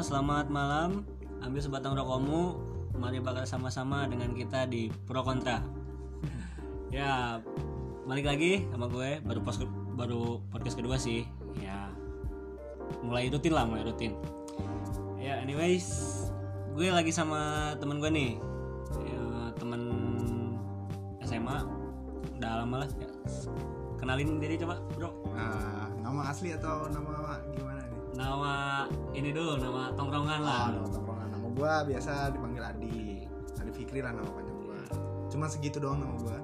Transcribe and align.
selamat 0.00 0.48
malam. 0.48 1.04
Ambil 1.44 1.60
sebatang 1.60 1.92
rokokmu. 1.92 2.56
Mari 2.96 3.20
bakal 3.20 3.44
sama-sama 3.44 4.08
dengan 4.08 4.32
kita 4.32 4.64
di 4.64 4.88
Pro 5.04 5.20
Kontra. 5.20 5.60
ya, 6.96 7.36
balik 8.08 8.24
lagi 8.24 8.64
sama 8.72 8.88
gue. 8.88 9.20
Baru 9.20 9.44
pos 9.44 9.60
baru 9.92 10.40
podcast 10.48 10.80
kedua 10.80 10.96
sih. 10.96 11.28
Ya, 11.60 11.92
mulai 13.04 13.28
rutin 13.28 13.52
lah, 13.52 13.68
mulai 13.68 13.84
rutin. 13.84 14.16
Ya, 15.20 15.36
anyways, 15.44 15.92
gue 16.72 16.88
lagi 16.88 17.12
sama 17.12 17.72
temen 17.76 18.00
gue 18.00 18.08
nih. 18.08 18.32
Ya, 19.04 19.52
temen 19.60 19.80
SMA. 21.28 21.60
Udah 22.40 22.64
lama 22.64 22.88
lah. 22.88 22.90
Ya. 22.96 23.08
Kenalin 24.00 24.40
diri 24.40 24.56
coba, 24.56 24.80
bro. 24.96 25.12
Nah, 25.36 25.92
nama 26.00 26.32
asli 26.32 26.56
atau 26.56 26.88
nama 26.88 27.36
gimana? 27.52 27.79
Nama 28.20 28.84
ini 29.16 29.32
dulu, 29.32 29.56
nama 29.56 29.88
tongkrongan 29.96 30.40
lah. 30.44 30.68
Oh, 30.68 30.70
nama 30.76 30.88
tongkrongan. 30.92 31.28
Nama 31.32 31.46
gua 31.56 31.72
biasa 31.88 32.12
dipanggil 32.36 32.62
Adi. 32.62 33.24
Adi 33.56 33.72
Fikri 33.72 34.00
lah 34.04 34.12
nama 34.12 34.28
panjang 34.28 34.58
gua. 34.60 34.80
Cuma 35.32 35.48
segitu 35.48 35.80
doang 35.80 36.04
nama 36.04 36.14
gua. 36.20 36.36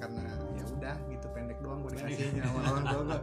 Karena 0.00 0.24
ya 0.56 0.64
udah 0.72 0.96
gitu 1.12 1.26
pendek 1.36 1.58
doang 1.60 1.84
gua 1.84 1.92
dikasih 1.92 2.32
nama 2.40 2.58
orang 2.72 2.84
tua 2.88 3.02
gua. 3.04 3.20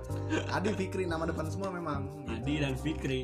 Adi 0.54 0.70
Fikri 0.78 1.04
nama 1.10 1.26
depan 1.26 1.50
semua 1.50 1.74
memang. 1.74 2.06
gitu. 2.14 2.30
Adi 2.30 2.54
dan 2.62 2.74
Fikri. 2.78 3.22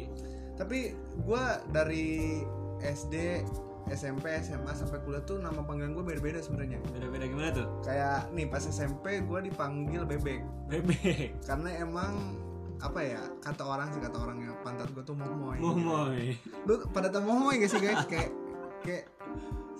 Tapi 0.57 0.97
gua 1.21 1.61
dari 1.69 2.41
SD, 2.81 3.45
SMP, 3.93 4.33
SMA 4.41 4.73
sampai 4.73 4.97
kuliah 5.05 5.21
tuh 5.21 5.37
nama 5.37 5.61
panggilan 5.61 5.93
gua 5.93 6.01
beda-beda 6.01 6.41
sebenarnya. 6.41 6.81
Beda-beda 6.89 7.29
gimana 7.29 7.49
tuh? 7.53 7.69
Kayak 7.85 8.33
nih 8.33 8.49
pas 8.49 8.65
SMP 8.65 9.21
gua 9.29 9.45
dipanggil 9.45 10.09
Bebek 10.09 10.41
Bebek. 10.65 11.37
karena 11.45 11.69
emang 11.77 12.33
apa 12.81 12.99
ya 12.99 13.21
kata 13.39 13.61
orang 13.61 13.87
sih 13.89 14.01
kata 14.01 14.17
orangnya 14.17 14.51
pantat 14.59 14.89
gue 14.89 15.01
tuh 15.01 15.13
momoy 15.13 15.57
Momoy. 15.57 16.33
lu 16.65 16.81
pada 16.89 17.07
tau 17.07 17.21
momoy 17.21 17.57
gak 17.57 17.69
sih 17.69 17.77
guys 17.77 18.03
kayak 18.05 18.33
kayak 18.81 19.05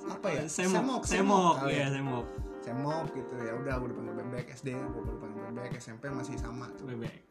apa 0.04 0.28
ya 0.30 0.42
Semok, 0.46 0.72
semok, 0.72 1.02
semok 1.04 1.56
ya 1.58 1.62
kali 1.62 1.74
ya. 1.76 1.88
semok. 1.92 2.26
semok 2.62 3.06
gitu 3.12 3.36
ya 3.38 3.54
udah 3.56 3.74
gue 3.76 3.90
dipanggil 3.90 4.16
bebek 4.18 4.46
SD 4.54 4.70
gue 4.74 5.02
dipanggil 5.04 5.42
bebek 5.52 5.74
SMP 5.76 6.04
masih 6.08 6.38
sama 6.38 6.70
tuh 6.76 6.86
Bebek. 6.88 7.26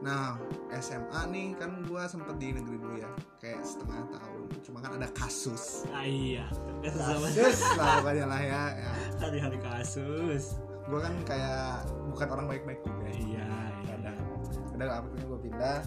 nah 0.00 0.34
SMA 0.74 1.20
nih 1.30 1.54
kan 1.54 1.70
gue 1.80 2.02
sempet 2.04 2.34
di 2.36 2.50
negeri 2.50 2.76
dulu 2.76 2.98
ya 2.98 3.08
kayak 3.38 3.62
setengah 3.62 4.02
tahun 4.10 4.42
cuma 4.60 4.78
kan 4.80 4.92
ada 4.94 5.08
kasus 5.10 5.86
Ah 5.88 6.02
iya. 6.02 6.44
Kasus 6.82 7.62
lah 7.76 8.00
pokoknya 8.00 8.24
lah 8.26 8.40
ya, 8.40 8.62
ya. 8.74 8.92
hari-hari 9.16 9.58
kasus. 9.58 10.58
gue 10.84 11.00
kan 11.00 11.14
kayak 11.24 11.80
bukan 12.10 12.28
orang 12.28 12.46
baik-baik 12.46 12.80
juga 12.82 13.08
Iya, 13.08 13.40
iya. 13.40 13.63
Udah 14.74 14.86
akhirnya 15.00 15.26
gue 15.26 15.40
pindah 15.50 15.78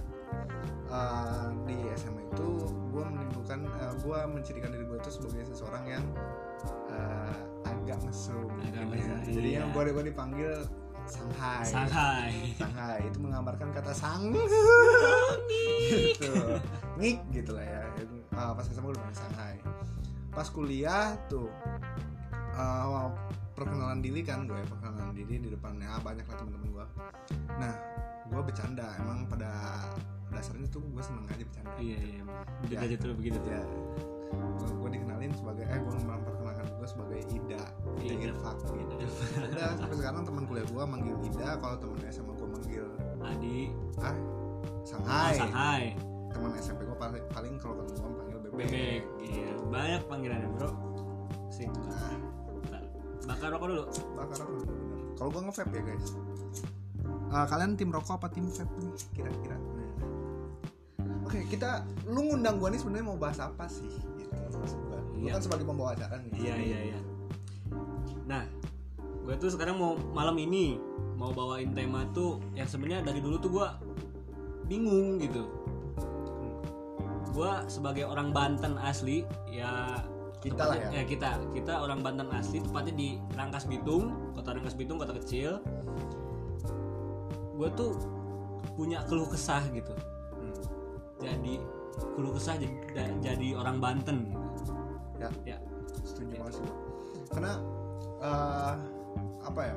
Eh, 0.87 1.47
di 1.67 1.77
SMA 1.99 2.23
itu 2.31 2.63
gue 2.95 3.03
menimbulkan 3.03 3.59
gue 3.99 4.19
mencirikan 4.31 4.71
diri 4.71 4.87
gue 4.87 4.97
itu 5.03 5.11
sebagai 5.19 5.43
seseorang 5.51 5.83
yang 5.83 6.05
eh, 6.87 7.35
agak 7.67 7.99
mesum 8.07 8.47
Agak 8.63 8.87
gitu 8.95 8.95
ya. 8.95 9.17
jadi 9.27 9.49
iya. 9.51 9.59
yang 9.59 9.75
gue 9.75 9.91
gue 9.91 10.05
dipanggil 10.07 10.63
Shanghai. 11.07 11.63
Shanghai. 11.63 12.31
Shanghai 12.55 12.99
itu 13.03 13.17
menggambarkan 13.23 13.71
kata 13.71 13.95
sang. 13.95 14.31
Gitu. 14.31 14.59
Ngik 16.99 17.19
gitu 17.31 17.51
lah 17.55 17.63
ya. 17.63 17.83
Eh, 17.99 18.07
pas 18.31 18.63
SMA 18.67 18.91
gue 18.91 18.95
dipanggil 18.95 19.19
Shanghai. 19.19 19.55
Pas 20.31 20.47
kuliah 20.51 21.15
tuh 21.27 21.51
eh, 22.55 23.07
perkenalan 23.55 24.03
diri 24.03 24.23
kan 24.23 24.47
gue 24.47 24.59
perkenalan 24.71 25.11
diri 25.15 25.43
di 25.43 25.49
depannya. 25.51 25.99
Banyak 25.99 26.27
lah 26.27 26.35
teman-teman 26.35 26.69
gue 26.71 26.85
nah 27.57 27.73
gue 28.27 28.41
bercanda 28.43 28.85
emang 28.97 29.25
pada 29.25 29.49
dasarnya 30.29 30.67
tuh 30.67 30.83
gue 30.83 30.99
seneng 30.99 31.25
aja 31.25 31.43
bercanda 31.43 31.71
Iya, 31.77 31.97
iya. 31.97 32.21
Begitu 32.59 32.73
Ya. 32.73 32.79
aja 32.83 32.95
tuh 32.97 33.09
begitu 33.13 33.37
tuh. 33.37 33.49
ya 33.49 33.63
gue, 34.27 34.67
gue 34.69 34.89
dikenalin 34.91 35.31
sebagai 35.33 35.63
eh 35.63 35.79
gue 35.79 35.93
memperkenalkan 35.97 36.65
gue 36.69 36.87
sebagai 36.87 37.19
Ida 37.25 37.63
Ida 37.97 38.13
Ida. 38.13 38.23
Irfak 38.27 38.57
gitu 38.67 38.93
udah 39.47 39.69
sampai 39.73 39.95
sekarang 39.95 40.21
teman 40.21 40.43
kuliah 40.43 40.65
gue 40.65 40.83
manggil 40.85 41.15
Ida 41.23 41.49
kalau 41.57 41.75
temen 41.77 41.97
SMA 42.05 42.33
gue 42.33 42.49
manggil 42.49 42.85
Adi. 43.19 43.59
ah 43.97 44.11
Oh, 44.11 44.83
Shanghai 44.83 45.35
Shanghai. 45.37 45.83
teman 46.29 46.51
SMP 46.57 46.83
gue 46.83 46.95
paling, 46.95 47.23
paling 47.29 47.53
kalau 47.57 47.75
ketemu 47.81 47.97
gue 47.97 48.11
panggil 48.13 48.37
bebek, 48.41 48.55
Bebek. 48.57 49.01
Iya, 49.21 49.49
banyak 49.65 50.01
panggilannya, 50.05 50.49
Bro. 50.53 50.69
Sip. 51.49 51.71
Nah. 51.71 52.15
Bakar 53.25 53.47
rokok 53.49 53.67
dulu. 53.67 53.83
bakar 54.13 54.37
bener. 54.41 54.67
kalau 55.13 55.29
gue 55.29 55.41
nge-vape 55.41 55.73
ya 55.73 55.83
guys 55.85 56.07
Ah, 57.29 57.43
kalian 57.43 57.75
tim 57.75 57.89
rokok 57.89 58.15
apa 58.15 58.27
tim 58.29 58.45
vape 58.45 58.71
nih 58.77 58.91
kira-kira 59.11 59.57
Nah. 60.97 61.17
oke 61.23 61.39
kita 61.45 61.83
lu 62.05 62.23
ngundang 62.25 62.55
gue 62.57 62.69
nih 62.69 62.79
sebenarnya 62.79 63.05
mau 63.05 63.17
bahas 63.17 63.37
apa 63.37 63.67
sih 63.67 63.87
gitu 64.15 64.31
maksud 64.53 64.79
gua. 64.81 64.99
lu 65.11 65.23
Iya. 65.23 65.31
kan 65.33 65.41
sebagai 65.41 65.63
pembawa 65.63 65.91
acara 65.91 66.15
nih 66.17 66.31
Iya, 66.33 66.55
iya, 66.57 66.79
iya. 66.87 66.99
Nah, 68.25 68.43
gue 69.21 69.35
tuh 69.35 69.49
sekarang 69.49 69.75
mau 69.75 69.95
malam 70.11 70.35
ini 70.35 70.79
mau 71.13 71.29
bawain 71.29 71.71
tema 71.71 72.07
tuh 72.09 72.39
yang 72.53 72.65
sebenarnya 72.65 73.03
dari 73.03 73.19
dulu 73.19 73.35
tuh 73.37 73.51
gue 73.53 73.67
bingung 74.65 75.15
gitu. 75.17 75.47
Gue 77.29 77.51
sebagai 77.67 78.03
orang 78.03 78.31
Banten 78.31 78.75
asli 78.77 79.21
ya 79.47 79.99
Kita 80.37 80.63
lah 80.63 80.77
tepatnya- 80.77 80.93
ya. 80.93 81.03
kita 81.03 81.29
kita 81.51 81.73
orang 81.77 81.99
Banten 81.99 82.29
asli 82.29 82.59
tepatnya 82.59 82.93
di 82.93 83.07
Rangkas 83.31 83.65
Bitung 83.65 84.15
kota 84.31 84.53
Rangkas 84.53 84.73
Bitung 84.73 84.95
kota 84.95 85.11
kecil. 85.13 85.59
Gue 87.57 87.69
tuh 87.73 87.97
punya 88.71 89.01
keluh 89.03 89.25
kesah 89.25 89.65
gitu. 89.67 89.91
Hmm. 90.31 90.53
Jadi 91.17 91.57
keluh 92.13 92.29
kesah 92.31 92.55
jadi, 92.55 92.77
jadi 93.19 93.47
orang 93.53 93.77
Banten. 93.77 94.29
Gitu. 94.29 94.71
ya 95.17 95.29
Ya, 95.43 95.57
setuju 96.03 96.37
banget 96.37 96.53
sih 96.53 96.61
gua. 96.61 96.75
karena 97.27 97.53
eh, 98.19 98.73
apa 99.41 99.61
ya 99.63 99.75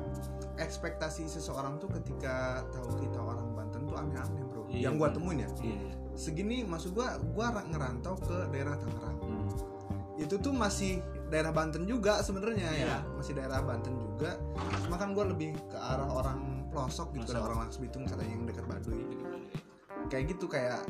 ekspektasi 0.55 1.25
seseorang 1.25 1.81
tuh 1.81 1.89
ketika 1.91 2.61
tahu 2.69 2.93
kita 2.99 3.17
orang 3.17 3.49
Banten 3.51 3.81
tuh 3.83 3.97
aneh-aneh 3.97 4.45
bro 4.45 4.69
Iya, 4.69 4.85
yang 4.85 5.01
bener. 5.01 5.17
temuin 5.17 5.37
ya 5.39 5.49
iya. 5.59 5.73
iya. 5.81 5.93
segini 6.13 6.61
maksud 6.61 6.93
gua 6.93 7.17
ra- 7.49 7.65
ngerantau 7.65 8.13
ke 8.19 8.53
daerah 8.53 8.77
Tangerang 8.77 9.17
Hmm. 9.17 9.49
itu 10.15 10.35
tuh 10.37 10.53
masih 10.53 11.01
daerah 11.27 11.49
Banten 11.49 11.83
juga 11.83 12.21
sebenarnya 12.21 12.69
Iya. 12.69 12.85
ya 12.85 12.97
masih 13.11 13.33
daerah 13.33 13.59
Banten 13.59 13.97
juga 13.97 14.37
cuma 14.79 14.95
kan 14.95 15.09
gua 15.11 15.25
lebih 15.25 15.57
ke 15.65 15.77
arah 15.77 16.05
orang 16.07 16.37
pelosok 16.71 17.07
gitu 17.13 17.27
Pelosok. 17.29 17.45
orang 17.45 17.59
Langsung 17.61 17.81
Bitung 17.83 18.03
katanya 18.03 18.31
yang 18.31 18.43
dekat 18.45 18.65
Baduy 18.65 19.03
kayak 20.07 20.23
gitu 20.27 20.45
kayak 20.45 20.81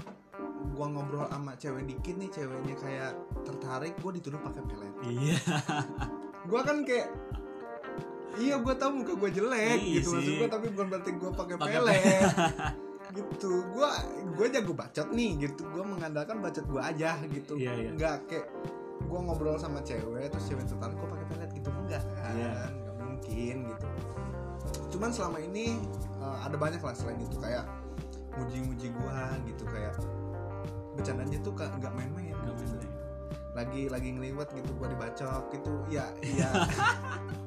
gua 0.72 0.88
ngobrol 0.88 1.26
sama 1.26 1.54
cewek 1.56 1.84
dikit 1.86 2.16
nih 2.16 2.30
ceweknya 2.30 2.76
kayak 2.76 3.12
tertarik 3.42 3.94
gua 3.98 4.12
dituduh 4.12 4.40
pakai 4.40 4.62
pelet 4.64 4.94
Iya. 5.04 5.38
gua 6.44 6.62
kan 6.62 6.82
kayak 6.82 7.10
iya 8.38 8.56
gua 8.58 8.74
tahu 8.74 8.92
muka 8.98 9.14
gua 9.16 9.30
jelek 9.30 9.78
Iya 9.78 10.00
gitu 10.00 10.08
sih. 10.08 10.16
maksud 10.16 10.34
gua 10.38 10.50
tapi 10.50 10.66
bukan 10.70 10.88
berarti 10.88 11.12
gua 11.14 11.32
pakai 11.32 11.56
Pakai 11.58 11.76
pelet 11.76 12.04
gitu 13.18 13.52
gua 13.70 13.90
gua 14.32 14.48
jago 14.48 14.74
bacot 14.74 15.08
nih 15.12 15.30
gitu 15.42 15.62
gua 15.68 15.84
mengandalkan 15.84 16.38
bacot 16.40 16.66
gua 16.66 16.82
aja 16.88 17.20
gitu 17.26 17.54
Iya, 17.56 17.72
iya. 17.76 17.90
nggak 17.92 18.16
kayak 18.26 18.48
gua 19.04 19.20
ngobrol 19.22 19.58
sama 19.58 19.82
cewek 19.82 20.30
terus 20.30 20.46
cewek 20.48 20.64
tertarik 20.64 20.96
gua 20.96 21.10
pakai 21.12 21.28
pelet 21.28 21.50
gitu 21.52 21.70
enggak 21.70 22.04
kan 22.16 22.34
Iya. 22.34 22.54
nggak 22.72 22.96
mungkin 22.98 23.56
gitu 23.68 23.88
cuman 24.92 25.10
selama 25.10 25.38
ini 25.40 25.80
eh, 26.20 26.38
ada 26.44 26.56
banyak 26.60 26.84
lah 26.84 26.94
selain 26.94 27.24
itu 27.24 27.40
kayak 27.40 27.66
muji-muji 28.36 28.92
gua 28.96 29.36
gitu 29.44 29.64
kayak 29.68 29.96
bercandanya 30.96 31.40
tuh 31.40 31.52
nggak 31.56 31.94
main-main 31.96 32.36
gitu. 32.36 32.52
main-main. 32.52 32.90
lagi 33.52 33.92
lagi 33.92 34.16
ngeliwat 34.16 34.48
gitu 34.56 34.72
gua 34.80 34.88
dibacok 34.88 35.52
gitu 35.52 35.72
ya 35.92 36.08
ya. 36.40 36.48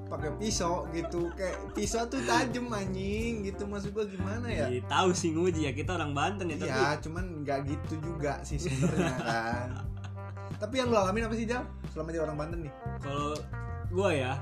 Pakai 0.04 0.36
pisau 0.36 0.84
gitu 0.92 1.32
kayak 1.32 1.72
pisau 1.72 2.04
tuh 2.04 2.20
tajam 2.28 2.68
anjing 2.68 3.40
gitu. 3.48 3.64
Maksud 3.64 3.96
gua 3.96 4.04
gimana 4.04 4.46
ya? 4.52 4.68
Tahu 4.84 5.16
sih 5.16 5.32
nguji 5.32 5.64
ya 5.64 5.72
kita 5.72 5.96
orang 5.96 6.12
Banten 6.12 6.52
ya 6.52 6.56
tapi 6.60 6.68
ya 6.68 7.00
cuman 7.00 7.24
nggak 7.40 7.58
gitu 7.64 7.94
juga 8.04 8.36
sih 8.44 8.60
sebenarnya 8.60 9.16
kan. 9.32 9.68
Tapi 10.60 10.74
yang 10.76 10.92
lo 10.92 11.00
alamin 11.00 11.24
apa 11.24 11.34
sih 11.36 11.48
Jal? 11.48 11.64
Selama 11.88 12.08
jadi 12.12 12.22
orang 12.28 12.36
Banten 12.36 12.58
nih. 12.68 12.72
Kalau 13.00 13.32
gue 13.88 14.10
ya 14.12 14.32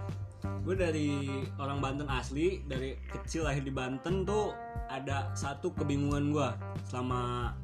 gue 0.42 0.74
dari 0.74 1.10
orang 1.58 1.78
Banten 1.78 2.08
asli 2.10 2.62
dari 2.66 2.98
kecil 3.10 3.46
lahir 3.46 3.62
di 3.62 3.70
Banten 3.70 4.26
tuh 4.26 4.54
ada 4.90 5.30
satu 5.34 5.70
kebingungan 5.74 6.34
gue 6.34 6.48
selama 6.90 7.54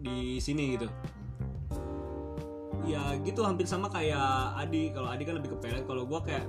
di 0.00 0.36
sini 0.40 0.76
gitu. 0.76 0.88
Ya 2.84 3.16
gitu 3.24 3.40
hampir 3.40 3.64
sama 3.64 3.88
kayak 3.88 4.60
Adi. 4.60 4.92
Kalau 4.92 5.08
Adi 5.08 5.22
kan 5.24 5.40
lebih 5.40 5.56
ke 5.56 5.58
pelet 5.64 5.84
kalau 5.88 6.04
gue 6.04 6.20
kayak 6.20 6.44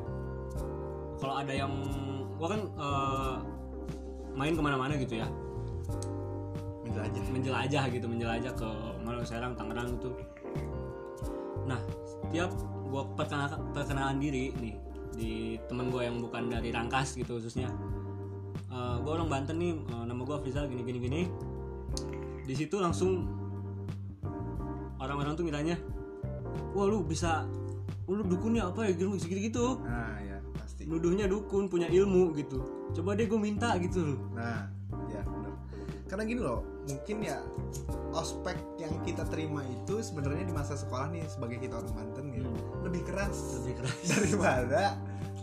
kalau 1.20 1.40
ada 1.40 1.54
yang 1.56 1.72
gue 2.36 2.48
kan 2.48 2.62
eh, 2.76 3.36
main 4.36 4.52
ke 4.52 4.62
mana-mana 4.64 5.00
gitu 5.00 5.24
ya. 5.24 5.28
Menjelajah. 6.84 7.22
Menjelajah 7.32 7.84
gitu 7.92 8.06
menjelajah 8.08 8.54
ke 8.56 8.70
Malang 9.04 9.28
Serang 9.28 9.56
Tangerang 9.56 9.96
itu 9.96 10.12
nah 11.66 11.82
setiap 12.06 12.54
gue 12.86 13.04
perkenalan, 13.18 13.74
perkenalan 13.74 14.18
diri 14.22 14.54
nih 14.62 14.85
di 15.16 15.58
temen 15.72 15.90
gue 15.90 16.04
yang 16.04 16.20
bukan 16.20 16.52
dari 16.52 16.70
Rangkas 16.70 17.16
gitu 17.16 17.40
khususnya. 17.40 17.72
Gue 18.76 19.12
orang 19.16 19.32
Banten 19.32 19.56
nih 19.56 19.72
eh, 19.72 20.04
nama 20.04 20.22
gue 20.22 20.36
Frizal 20.44 20.68
gini 20.68 20.84
gini 20.84 21.00
gini. 21.00 21.22
Di 22.44 22.54
situ 22.54 22.78
langsung 22.78 23.26
orang-orang 25.00 25.40
tuh 25.40 25.46
miranya 25.48 25.80
wah 26.76 26.86
lu 26.88 27.04
bisa 27.08 27.48
lu 28.06 28.22
dukunnya 28.22 28.68
apa 28.68 28.86
ya 28.86 28.92
gitu 28.94 29.16
gitu 29.16 29.42
gitu 29.48 29.66
nah 29.82 30.20
ya 30.20 30.38
pasti. 30.60 30.84
Nuduhnya 30.86 31.26
dukun 31.26 31.72
punya 31.72 31.88
ilmu 31.88 32.36
gitu. 32.36 32.92
Coba 32.92 33.16
deh 33.16 33.26
gue 33.26 33.40
minta 33.40 33.76
gitu 33.80 34.14
loh 34.14 34.20
nah 34.36 34.68
ya 35.10 35.24
benar 35.24 35.54
karena 36.06 36.24
gini 36.24 36.42
loh 36.44 36.75
mungkin 36.86 37.18
ya 37.26 37.42
ospek 38.14 38.56
yang 38.78 38.94
kita 39.04 39.26
terima 39.28 39.66
itu 39.66 40.00
sebenarnya 40.00 40.46
di 40.48 40.54
masa 40.54 40.78
sekolah 40.78 41.10
nih 41.12 41.26
sebagai 41.28 41.58
kita 41.60 41.82
orang 41.82 41.94
Banten 41.94 42.26
gitu 42.32 42.50
lebih 42.86 43.02
keras. 43.04 43.38
Lebih 43.62 43.74
keras. 43.82 44.00
Daripada 44.14 44.84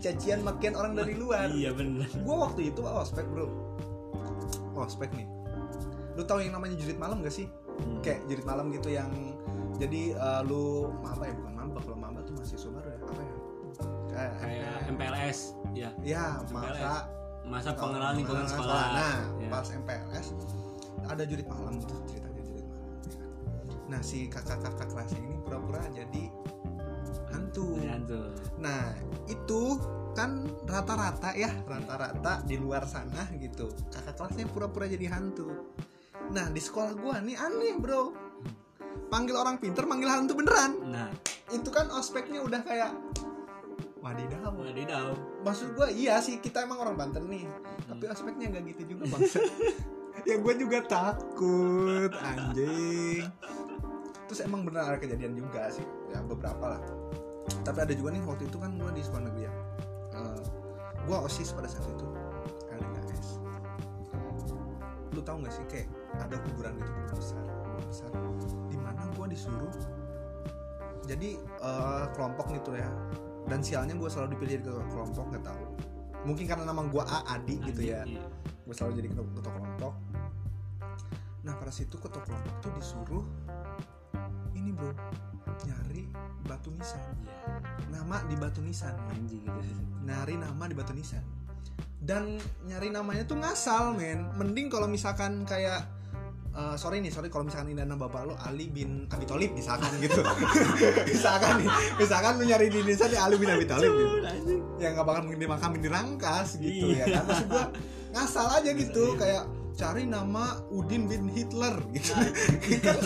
cacian 0.02 0.40
makian 0.42 0.74
orang 0.74 0.98
dari 0.98 1.14
luar. 1.14 1.50
Iya 1.50 1.70
bener. 1.74 2.06
Gue 2.10 2.36
waktu 2.38 2.74
itu 2.74 2.80
ospek 2.82 3.26
bro. 3.30 3.46
Ospek 4.74 5.10
nih. 5.14 5.26
Lu 6.18 6.22
tahu 6.24 6.42
yang 6.42 6.54
namanya 6.58 6.74
jurit 6.78 6.98
malam 6.98 7.22
gak 7.22 7.34
sih? 7.34 7.46
Hmm. 7.72 8.04
kayak 8.04 8.20
jurit 8.28 8.44
malam 8.44 8.68
gitu 8.68 8.92
yang 8.92 9.08
jadi 9.80 10.12
eh, 10.12 10.40
lu 10.44 10.92
apa 11.02 11.24
ya 11.24 11.32
bukan 11.34 11.52
maba. 11.56 11.78
Kalau 11.80 11.98
maba 11.98 12.20
tuh 12.22 12.34
mahasiswa 12.36 12.68
baru 12.68 12.88
ya 12.92 12.98
apa 13.00 13.22
ya? 13.22 13.34
Kayak, 14.12 14.32
kayak 14.44 14.74
MPLS 14.92 15.38
ya 15.72 15.90
ya 16.04 16.24
masa 16.52 17.08
masa 17.48 17.70
pengenalan 17.72 18.20
lingkungan 18.20 18.44
sekolah. 18.44 18.84
Nah 18.92 19.16
Ya. 19.40 19.48
pas 19.48 19.66
MPLS 19.72 20.26
ada 21.08 21.22
jurit 21.26 21.46
malam 21.48 21.80
tuh 21.82 21.98
ceritanya 22.06 22.42
jurit 22.46 22.66
malam 22.66 22.90
nah 23.90 24.00
si 24.00 24.26
kakak-kakak 24.30 24.88
kelasnya 24.90 25.20
ini 25.20 25.36
pura-pura 25.42 25.82
jadi 25.90 26.24
hantu. 27.32 27.76
Nah, 28.60 28.96
itu 29.28 29.78
kan 30.12 30.44
rata-rata 30.68 31.32
ya, 31.36 31.50
rata-rata 31.64 32.44
di 32.44 32.56
luar 32.56 32.84
sana 32.88 33.28
gitu. 33.36 33.72
Kakak 33.92 34.14
kelasnya 34.16 34.46
pura-pura 34.48 34.88
jadi 34.88 35.12
hantu. 35.12 35.48
Nah, 36.32 36.48
di 36.48 36.60
sekolah 36.60 36.92
gua 36.96 37.20
nih 37.20 37.36
aneh, 37.36 37.76
Bro. 37.76 38.02
Panggil 39.12 39.36
orang 39.36 39.60
pinter, 39.60 39.84
manggil 39.84 40.08
hantu 40.08 40.40
beneran. 40.40 40.72
nah 40.88 41.12
Itu 41.52 41.68
kan 41.68 41.92
ospeknya 41.92 42.40
udah 42.40 42.64
kayak 42.64 42.96
wadidaw. 44.00 44.56
wadidaw 44.56 45.12
Maksud 45.44 45.76
gua 45.76 45.92
iya 45.92 46.16
sih, 46.24 46.40
kita 46.40 46.64
emang 46.64 46.80
orang 46.80 46.96
Banten 46.96 47.28
nih. 47.28 47.44
Tapi 47.84 48.04
ospeknya 48.08 48.48
nggak 48.48 48.64
gitu 48.72 48.96
juga, 48.96 49.12
Bang. 49.12 49.20
ya 50.28 50.36
gua 50.38 50.54
juga 50.56 50.78
takut, 50.84 52.12
anjing. 52.12 53.26
Terus 54.28 54.40
emang 54.44 54.64
benar 54.64 54.94
ada 54.94 54.98
kejadian 55.00 55.36
juga 55.36 55.68
sih, 55.68 55.84
ya 56.12 56.24
beberapa 56.24 56.78
lah. 56.78 56.82
Tapi 57.66 57.78
ada 57.84 57.92
juga 57.92 58.14
nih 58.14 58.22
waktu 58.24 58.48
itu 58.48 58.56
kan 58.56 58.70
gue 58.78 58.90
di 58.94 59.02
sekolah 59.02 59.22
negeri 59.28 59.44
ya. 59.44 59.52
Eh, 60.16 60.40
gue 61.02 61.16
osis 61.16 61.50
pada 61.52 61.66
saat 61.66 61.84
itu 61.88 62.06
LDKS 62.70 63.42
lu 65.12 65.20
tahu 65.20 65.44
nggak 65.44 65.52
sih 65.52 65.64
kayak 65.68 65.88
ada 66.16 66.40
kuburan 66.40 66.72
gitu 66.78 66.88
kuburan 66.88 67.16
besar 67.20 67.44
kuburan 67.44 67.84
besar 67.90 68.10
di 68.72 68.78
mana 68.80 69.02
gue 69.12 69.26
disuruh 69.28 69.72
jadi 71.06 71.34
eh, 71.38 72.04
kelompok 72.14 72.46
nih 72.50 72.62
tuh 72.62 72.76
ya. 72.78 72.90
Dan 73.50 73.60
sialnya 73.60 73.98
gue 73.98 74.06
selalu 74.06 74.38
dipilih 74.38 74.58
ke 74.62 74.74
kelompok 74.94 75.24
nggak 75.34 75.44
tahu. 75.44 75.64
Mungkin 76.22 76.44
karena 76.46 76.64
nama 76.70 76.82
gue 76.86 77.02
A 77.02 77.20
Adi 77.36 77.58
gitu 77.66 77.82
ya. 77.82 78.06
Iya. 78.06 78.22
Gue 78.62 78.74
selalu 78.74 78.92
jadi 79.02 79.08
ketua, 79.10 79.52
kelompok 79.52 79.94
nah 81.42 81.54
pada 81.58 81.74
situ 81.74 81.98
ketua 81.98 82.22
kelompok 82.22 82.54
tuh 82.62 82.70
disuruh 82.78 83.24
ini 84.54 84.70
bro 84.70 84.94
nyari 85.66 86.06
batu 86.42 86.70
nisan. 86.70 87.02
Iya. 87.22 87.38
nama 87.90 88.18
di 88.26 88.34
batu 88.34 88.60
nisan. 88.62 88.94
Anjing 89.10 89.42
gitu 89.42 89.60
nyari 90.02 90.34
nama 90.38 90.62
di 90.66 90.74
batu 90.74 90.94
nisan. 90.94 91.22
Dan 92.02 92.38
nyari 92.66 92.90
namanya 92.90 93.22
tuh 93.26 93.38
ngasal 93.38 93.94
men. 93.94 94.26
Mending 94.34 94.70
kalau 94.70 94.86
misalkan 94.90 95.46
kayak 95.46 95.86
eh, 96.52 96.74
sorry 96.78 96.98
nih 96.98 97.10
sorry 97.10 97.30
kalau 97.30 97.46
misalkan 97.46 97.70
ini 97.74 97.82
nama 97.82 98.06
bapak 98.06 98.22
lo 98.26 98.34
Ali 98.42 98.70
bin 98.70 99.06
Abi 99.10 99.26
Thalib 99.26 99.54
misalkan 99.54 99.90
gitu. 99.98 100.18
Misalkan 101.10 101.62
nih 101.62 101.68
misalkan 101.98 102.32
lu 102.38 102.44
nyari 102.46 102.66
di 102.70 102.80
nisan 102.82 103.10
di 103.10 103.18
Ali 103.18 103.38
bin 103.38 103.50
Abi 103.50 103.66
Thalib 103.66 103.90
gitu. 103.94 104.16
Anjing. 104.22 104.62
Ya 104.78 104.94
nggak 104.94 105.06
bakal 105.06 105.22
mungkin 105.26 105.40
dimakamin 105.42 105.80
di 105.82 105.90
rangkas 105.90 106.58
gitu 106.58 106.90
Iya. 106.90 107.06
ya 107.06 107.18
kan. 107.18 107.24
Maksud 107.26 107.46
gua 107.50 107.64
ngasal 108.12 108.46
aja 108.60 108.70
gitu 108.76 109.16
kayak 109.16 109.48
cari 109.72 110.04
nama 110.04 110.60
Udin 110.68 111.08
bin 111.08 111.32
Hitler 111.32 111.80
gitu. 111.96 112.12
Kan 112.84 113.00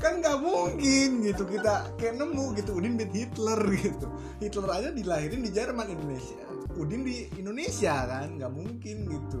kan 0.00 0.12
nggak 0.24 0.38
mungkin 0.40 1.20
gitu 1.20 1.44
kita 1.44 1.92
kayak 2.00 2.16
nemu 2.16 2.56
gitu 2.56 2.70
Udin 2.80 2.96
bin 2.96 3.12
Hitler 3.12 3.60
gitu. 3.76 4.08
Hitler 4.40 4.68
aja 4.72 4.88
dilahirin 4.90 5.44
di 5.44 5.50
Jerman 5.52 5.86
Indonesia. 5.92 6.40
Udin 6.72 7.04
di 7.04 7.28
Indonesia 7.36 8.08
kan 8.08 8.40
nggak 8.40 8.52
mungkin 8.52 8.96
gitu. 9.04 9.40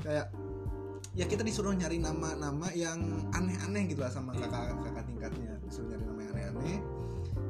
Kayak 0.00 0.32
ya 1.12 1.28
kita 1.28 1.44
disuruh 1.44 1.76
nyari 1.76 2.00
nama-nama 2.00 2.72
yang 2.72 3.28
aneh-aneh 3.36 3.92
gitu 3.92 4.00
lah 4.00 4.08
sama 4.08 4.32
kakak 4.32 4.72
kakak 4.80 5.04
tingkatnya. 5.04 5.60
Disuruh 5.68 5.92
nyari 5.92 6.04
nama 6.08 6.18
yang 6.24 6.32
aneh-aneh 6.32 6.78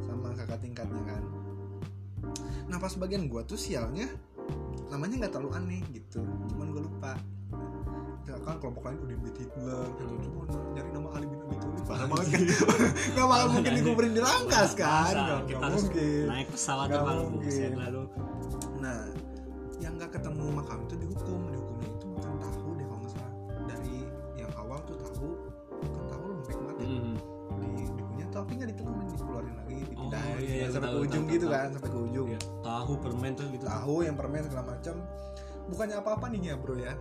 sama 0.03 0.35
kakak 0.35 0.59
tingkatnya 0.59 1.03
kan. 1.07 1.23
Nah 2.67 2.79
pas 2.83 2.95
bagian 2.99 3.31
gua 3.31 3.47
tuh 3.47 3.59
sialnya 3.59 4.11
namanya 4.89 5.15
nggak 5.25 5.33
terlalu 5.33 5.51
aneh 5.57 5.83
gitu. 5.91 6.21
Cuman 6.53 6.67
gua 6.71 6.83
lupa. 6.85 7.13
Ya 8.23 8.39
kan 8.39 8.57
kelompok 8.63 8.83
lain 8.87 8.99
udah 9.03 9.17
bin 9.19 9.35
Hitler 9.35 9.83
gitu. 9.99 10.05
Cuma 10.25 10.43
nyari 10.73 10.91
nama 10.95 11.09
Ali 11.13 11.27
bin 11.27 11.39
Abi 11.43 11.57
Thalib. 11.59 11.83
Parah 11.85 12.07
banget 12.07 12.27
kan? 12.31 12.41
Nggak 13.13 13.27
bakal 13.29 13.47
mungkin 13.51 13.73
dikuburin 13.77 14.13
di 14.15 14.23
rangkas 14.23 14.71
kan? 14.73 15.13
Nggak 15.13 15.41
kita 15.51 15.59
nggak 15.59 15.61
harus 15.67 15.83
mungkin. 15.85 16.25
naik 16.31 16.49
pesawat 16.55 16.87
Nggak 16.87 17.03
terbang 17.03 17.19
mungkin. 17.29 17.71
lalu. 17.77 18.03
Nah 18.79 19.01
yang 19.83 19.93
nggak 19.99 20.11
ketemu 20.15 20.45
makam 20.55 20.79
itu 20.87 20.95
dihukum. 20.97 21.41
Dihukumnya 21.51 21.89
itu 21.91 22.07
makan 22.15 22.35
tahu 22.39 22.71
deh 22.73 22.87
kalau 22.87 23.01
nggak 23.03 23.13
salah. 23.13 23.33
Dari 23.69 23.97
yang 24.39 24.53
awal 24.55 24.79
tuh 24.87 24.97
tahu. 25.03 25.29
Kan 25.83 26.05
tahu 26.09 26.23
lembek 26.31 26.57
banget 26.57 26.77
ya. 26.79 26.87
Hmm. 26.89 27.17
di 27.53 27.69
dikunyah 27.85 28.29
tapi 28.31 28.51
nggak 28.55 28.69
ditelan 28.71 28.95
dikeluarin 29.13 29.55
lagi 29.59 29.75
dipindahin. 29.83 30.33
Oh, 30.33 30.39
iya, 30.41 30.55
iya, 30.57 30.67
sampai 30.71 30.89
ke 30.89 30.99
ujung 31.05 31.25
gitu 31.29 31.47
kan 31.51 31.67
sampai 31.75 31.91
ke 31.91 31.99
ujung. 32.01 32.29
Tahu 32.73 32.93
permen 32.97 33.33
terus 33.37 33.51
gitu. 33.53 33.65
Tahu 33.69 33.97
yang 34.09 34.17
permen 34.17 34.43
segala 34.49 34.65
macam 34.77 34.97
bukannya 35.63 35.95
apa-apa 35.95 36.27
nih 36.33 36.41
ya 36.53 36.55
bro 36.59 36.75
ya? 36.75 36.97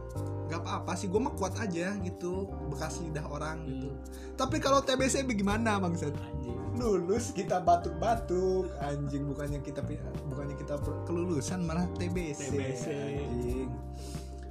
Nggak 0.52 0.62
apa-apa 0.68 0.92
sih 0.94 1.08
gue 1.08 1.18
mah 1.18 1.34
kuat 1.40 1.56
aja 1.58 1.96
gitu. 2.04 2.52
Bekas 2.68 3.00
lidah 3.02 3.26
orang 3.32 3.64
gitu. 3.66 3.90
Hmm. 3.90 4.00
tapi 4.36 4.60
kalau 4.60 4.84
TBC 4.84 5.24
bagaimana 5.24 5.80
bang 5.80 5.96
anjing. 5.96 6.60
Lulus 6.76 7.32
kita 7.32 7.64
batuk-batuk. 7.64 8.68
Anjing 8.84 9.24
bukannya 9.32 9.60
kita 9.64 9.82
bukannya 10.28 10.56
kita 10.60 10.76
kelulusan 11.08 11.64
malah 11.64 11.88
TBC, 11.96 12.52
TBC. 12.52 12.86
anjing. 12.92 13.70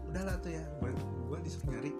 Udahlah 0.08 0.36
tuh 0.40 0.50
ya. 0.56 0.64
Gue 0.80 0.90
gue 1.28 1.38
disuruh 1.44 1.68
nyari. 1.70 1.92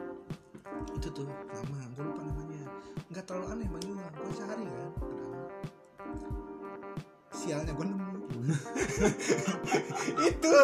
Itu 0.97 1.09
tuh 1.13 1.29
nama 1.29 1.79
gue 1.93 2.05
lupa 2.05 2.23
namanya. 2.25 2.65
Nggak 3.13 3.25
terlalu 3.29 3.47
aneh 3.53 3.69
bang 3.69 3.85
juga 3.85 4.07
gue 4.17 4.33
sehari 4.35 4.67
kan 4.67 4.91
sialnya 7.41 7.73
gue 7.73 7.87
nemu 7.89 8.10
itu 10.31 10.55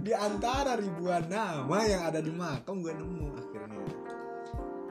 di 0.00 0.12
antara 0.16 0.74
ribuan 0.76 1.28
nama 1.28 1.78
yang 1.84 2.02
ada 2.08 2.20
di 2.20 2.32
makam 2.32 2.80
gue 2.80 2.92
nemu 2.94 3.26
akhirnya. 3.36 3.84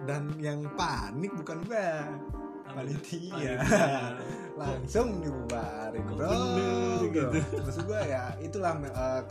Dan 0.06 0.24
yang 0.40 0.64
panik 0.74 1.32
bukan 1.36 1.58
gue 1.66 1.88
panitia. 2.70 3.54
Langsung 4.62 5.24
dibubarin 5.24 6.06
bro, 6.14 6.32
gitu? 7.08 7.32
maksud 7.64 7.84
gue 7.88 8.02
ya 8.06 8.36
itulah 8.44 8.76
eh, 8.84 9.22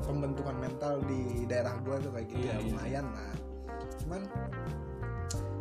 pembentukan 0.00 0.56
mental 0.56 1.02
di 1.04 1.44
daerah 1.44 1.74
gue 1.82 1.96
tuh 2.00 2.10
kayak 2.14 2.26
gitu 2.30 2.40
Iya, 2.40 2.46
ya 2.46 2.56
iya. 2.56 2.66
lumayan 2.70 3.06
lah. 3.10 3.34
Cuman 4.00 4.22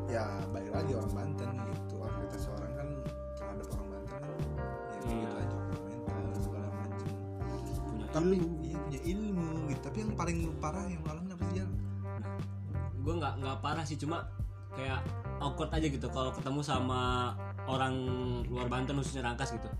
ya 0.09 0.25
balik 0.49 0.71
lagi 0.73 0.91
orang 0.95 1.13
Banten 1.13 1.49
gitu. 1.53 1.95
Orang 2.49 2.73
kan 2.77 2.87
terhadap 3.37 3.67
orang 3.73 3.87
Banten 3.93 4.21
kan 4.21 4.23
ya 4.23 4.37
Iya. 5.09 5.17
gitu 5.17 5.35
aja 5.37 5.48
tapi 8.19 8.35
iya 8.67 8.77
punya 8.83 9.01
ilmu 9.07 9.49
gitu. 9.71 9.81
Tapi 9.87 9.97
yang 10.03 10.11
paling 10.19 10.37
parah 10.59 10.83
yang 10.85 10.99
lu 10.99 11.09
alamin 11.09 11.31
apa 11.33 11.43
sih 11.47 11.55
Jal? 11.63 11.69
gue 12.99 13.13
nggak 13.15 13.33
nggak 13.39 13.57
parah 13.63 13.85
sih 13.87 13.95
cuma 13.95 14.27
kayak 14.75 14.99
awkward 15.39 15.71
aja 15.71 15.87
gitu 15.87 16.03
kalau 16.11 16.35
ketemu 16.35 16.59
sama 16.61 17.31
orang 17.65 17.95
luar 18.51 18.67
Banten 18.67 18.99
khususnya 18.99 19.23
Rangkas 19.23 19.55
gitu. 19.55 19.71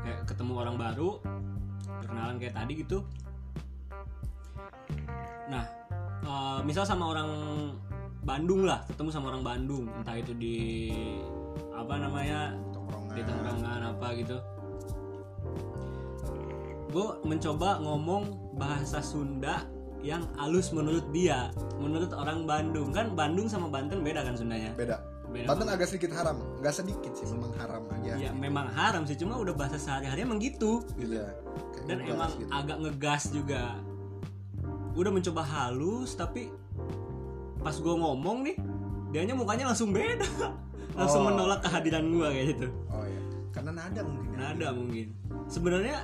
Kayak 0.00 0.24
ketemu 0.24 0.52
orang 0.56 0.74
baru 0.80 1.20
perkenalan 2.00 2.40
kayak 2.40 2.56
tadi 2.56 2.72
gitu. 2.82 3.04
Nah 5.52 5.64
eh, 6.24 6.58
misal 6.64 6.88
sama 6.88 7.12
orang 7.12 7.30
Bandung 8.26 8.66
lah 8.66 8.82
ketemu 8.88 9.12
sama 9.12 9.30
orang 9.30 9.44
Bandung. 9.44 9.84
Entah 9.92 10.16
itu 10.16 10.32
di 10.34 10.56
apa 11.76 12.00
namanya 12.00 12.56
tongkrongan. 12.72 13.12
di 13.12 13.22
tongkrongan 13.22 13.80
apa 13.92 14.08
gitu 14.16 14.36
gue 16.90 17.06
mencoba 17.22 17.82
ngomong 17.82 18.54
bahasa 18.54 19.02
Sunda 19.02 19.66
yang 20.00 20.22
halus 20.38 20.70
menurut 20.70 21.02
dia 21.10 21.50
menurut 21.76 22.14
orang 22.14 22.46
Bandung. 22.46 22.94
Kan 22.94 23.12
Bandung 23.12 23.50
sama 23.50 23.66
Banten 23.66 24.02
beda 24.02 24.22
kan 24.22 24.38
Sundanya? 24.38 24.70
Beda. 24.78 25.02
Beda 25.26 25.50
Banten 25.50 25.66
agak 25.66 25.90
sedikit 25.90 26.14
haram. 26.14 26.38
Nggak 26.62 26.74
sedikit 26.76 27.12
sih 27.12 27.26
memang 27.26 27.52
haram 27.58 27.82
aja. 27.90 28.12
Ya 28.14 28.30
memang 28.30 28.70
haram 28.70 29.02
sih. 29.02 29.18
Cuma 29.18 29.34
udah 29.36 29.52
bahasa 29.52 29.76
sehari-hari 29.76 30.22
emang 30.22 30.38
gitu. 30.38 30.86
Iya. 30.94 31.34
Kayak 31.74 31.86
dan 31.90 31.96
ngegas 31.98 32.14
emang 32.14 32.30
gitu. 32.38 32.50
agak 32.54 32.76
ngegas 32.86 33.22
juga. 33.34 33.62
Udah 34.94 35.10
mencoba 35.12 35.42
halus 35.42 36.14
tapi 36.14 36.48
pas 37.60 37.74
gue 37.74 37.94
ngomong 37.98 38.46
nih 38.46 38.56
dianya 39.10 39.34
mukanya 39.34 39.74
langsung 39.74 39.90
beda. 39.90 40.26
Langsung 40.96 41.26
Oh. 41.26 41.28
menolak 41.28 41.60
kehadiran 41.60 42.08
gua 42.08 42.32
kayak 42.32 42.56
gitu. 42.56 42.72
Oh 42.88 43.04
ya 43.04 43.20
karena 43.52 43.68
nada 43.72 44.00
mungkin 44.00 44.28
ya. 44.32 44.38
nada 44.48 44.68
mungkin. 44.72 45.06
Sebenarnya 45.44 45.96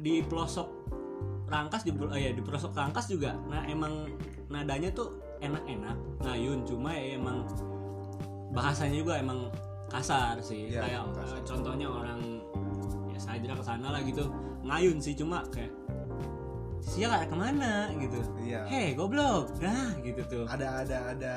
di 0.00 0.24
pelosok 0.24 0.68
rangkas 1.50 1.82
di 1.84 1.92
oh 1.92 2.16
ya 2.16 2.32
di 2.32 2.40
pelosok 2.40 2.72
rangkas 2.72 3.06
juga. 3.10 3.36
Nah 3.50 3.66
emang 3.68 4.08
nadanya 4.48 4.90
tuh 4.90 5.20
enak-enak. 5.44 5.96
Ngayun 6.24 6.64
cuma 6.64 6.90
ya 6.96 7.16
emang 7.20 7.44
bahasanya 8.50 8.96
juga 9.04 9.14
emang 9.20 9.52
kasar 9.90 10.38
sih. 10.40 10.70
Iya, 10.70 10.80
kayak 10.86 11.00
kasar. 11.18 11.36
eh, 11.36 11.42
contohnya 11.44 11.86
orang 11.90 12.20
ya 13.10 13.18
saya 13.18 13.38
ke 13.42 13.64
sana 13.64 13.88
lah 13.92 14.00
gitu. 14.02 14.24
Ngayun 14.64 14.98
sih 15.02 15.14
cuma 15.18 15.42
kayak 15.50 15.72
siapa 16.80 17.28
ke 17.28 17.36
mana? 17.36 17.92
gitu. 17.98 18.18
Iya. 18.40 18.64
Hei 18.66 18.96
goblok. 18.96 19.52
Nah 19.60 19.92
gitu 20.00 20.22
tuh. 20.26 20.44
Ada 20.48 20.86
ada 20.86 20.96
ada 21.12 21.34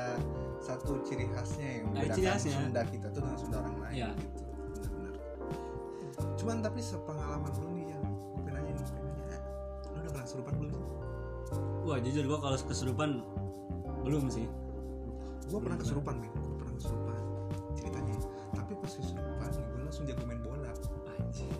satu 0.62 1.04
ciri 1.04 1.28
khasnya 1.28 1.68
yang 1.68 1.84
Ada 1.84 1.92
membedakan 1.92 2.16
ciri 2.16 2.26
khasnya. 2.32 2.56
Sunda 2.56 2.82
kita 2.88 3.06
tuh 3.12 3.20
dengan 3.20 3.36
Sunda 3.36 3.56
orang 3.60 3.76
lain 3.84 3.92
Iya. 3.94 4.08
gitu. 4.16 4.40
Benar-benar. 4.72 5.14
Cuman 6.40 6.56
tapi 6.64 6.80
sepengalaman 6.80 7.52
lu 7.60 7.68
nih 7.76 7.83
kesurupan 10.34 10.54
belum? 10.58 10.74
Wah 11.86 11.98
jujur 12.02 12.26
gua 12.26 12.38
kalau 12.42 12.58
kesurupan 12.58 13.10
belum 14.02 14.26
sih. 14.26 14.50
Gue 15.46 15.60
pernah 15.62 15.78
kesurupan 15.78 16.18
nih 16.18 16.30
gue 16.34 16.56
pernah 16.58 16.74
kesurupan 16.74 17.14
ceritanya. 17.78 18.16
Tapi 18.58 18.72
pas 18.82 18.90
kesurupan 18.98 19.48
gue 19.54 19.78
langsung 19.86 20.04
jago 20.10 20.26
main 20.26 20.42
bola. 20.42 20.74
Anjir 21.14 21.54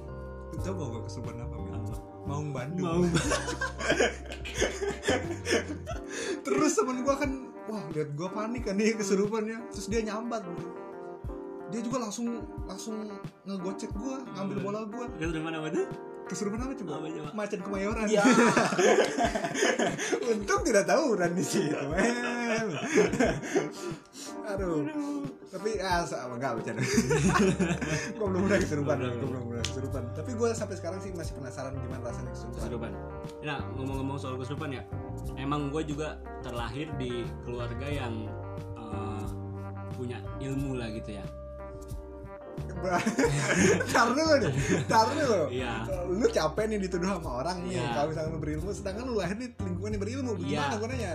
lu 0.51 0.59
tau 0.59 0.75
gak 0.75 0.89
gue 0.91 1.03
kesurupan 1.07 1.35
apa 1.39 1.55
men 1.55 1.75
Apa? 1.79 1.95
Maung 2.27 2.51
Bandung. 2.51 3.07
Mau 3.07 3.07
terus 6.45 6.73
temen 6.75 6.99
gue 7.07 7.15
kan 7.15 7.31
wah 7.71 7.85
lihat 7.95 8.11
gue 8.11 8.29
panik 8.35 8.63
kan 8.67 8.75
nih 8.75 8.99
kesurupannya. 8.99 9.71
Terus 9.71 9.87
dia 9.87 10.03
nyambat 10.03 10.43
bro 10.43 10.83
dia 11.71 11.81
juga 11.83 12.07
langsung 12.07 12.43
langsung 12.71 13.03
ngegocek 13.47 13.91
gue 13.95 14.17
ngambil 14.35 14.59
bola 14.63 14.81
gue 14.87 15.07
kesurupan 15.19 15.55
apa 15.59 15.69
tuh 15.71 15.87
kesurupan 16.25 16.59
apa 16.65 16.73
coba? 16.79 16.93
Apa 17.01 17.09
coba? 17.13 17.29
macan 17.37 17.61
kemayoran. 17.61 18.07
Ya. 18.09 18.25
untung 20.33 20.63
tidak 20.65 20.85
tahu 20.89 21.17
di 21.17 21.45
situ 21.45 21.77
aduh. 24.45 24.85
Tapi 25.55 25.71
ah 25.79 26.03
sama 26.03 26.35
enggak 26.37 26.53
bercanda. 26.59 26.83
Gue 28.19 28.27
belum 28.27 28.41
pernah 28.51 28.59
kesurupan 28.59 28.97
gue 28.99 29.29
belum 29.31 29.45
pernah 29.55 29.65
kesurupan. 29.65 30.03
Tapi 30.13 30.31
gue 30.35 30.49
sampai 30.51 30.77
sekarang 30.77 30.99
sih 30.99 31.11
masih 31.15 31.33
penasaran 31.39 31.73
gimana 31.79 32.03
rasanya 32.11 32.33
kesurupan. 32.35 32.59
Kesurupan. 32.59 32.93
Nah 33.47 33.59
ngomong-ngomong 33.79 34.19
soal 34.19 34.35
kesurupan 34.37 34.75
ya 34.75 34.83
emang 35.39 35.71
gue 35.71 35.83
juga 35.87 36.19
terlahir 36.43 36.91
di 36.99 37.23
keluarga 37.47 37.87
yang 37.87 38.27
eh, 38.75 39.25
punya 39.95 40.19
ilmu 40.43 40.75
lah 40.75 40.91
gitu 40.91 41.17
ya 41.17 41.25
Tar 43.91 44.09
dulu 44.11 44.35
nih, 44.39 44.53
tar 44.85 45.07
dulu. 45.09 45.41
Iya. 45.49 45.73
Lu 46.07 46.27
capek 46.27 46.65
nih 46.67 46.79
dituduh 46.81 47.09
sama 47.11 47.31
orang 47.41 47.57
nih, 47.65 47.77
Iya. 47.77 47.89
kalau 47.93 48.07
misalnya 48.11 48.31
lu 48.31 48.39
berilmu, 48.39 48.71
sedangkan 48.71 49.05
lu 49.05 49.15
lahir 49.17 49.37
di 49.37 49.49
lingkungan 49.57 49.91
yang 49.91 50.03
berilmu, 50.03 50.33
Iya. 50.37 50.45
gimana 50.45 50.75
gue 50.77 50.89
nanya? 50.91 51.15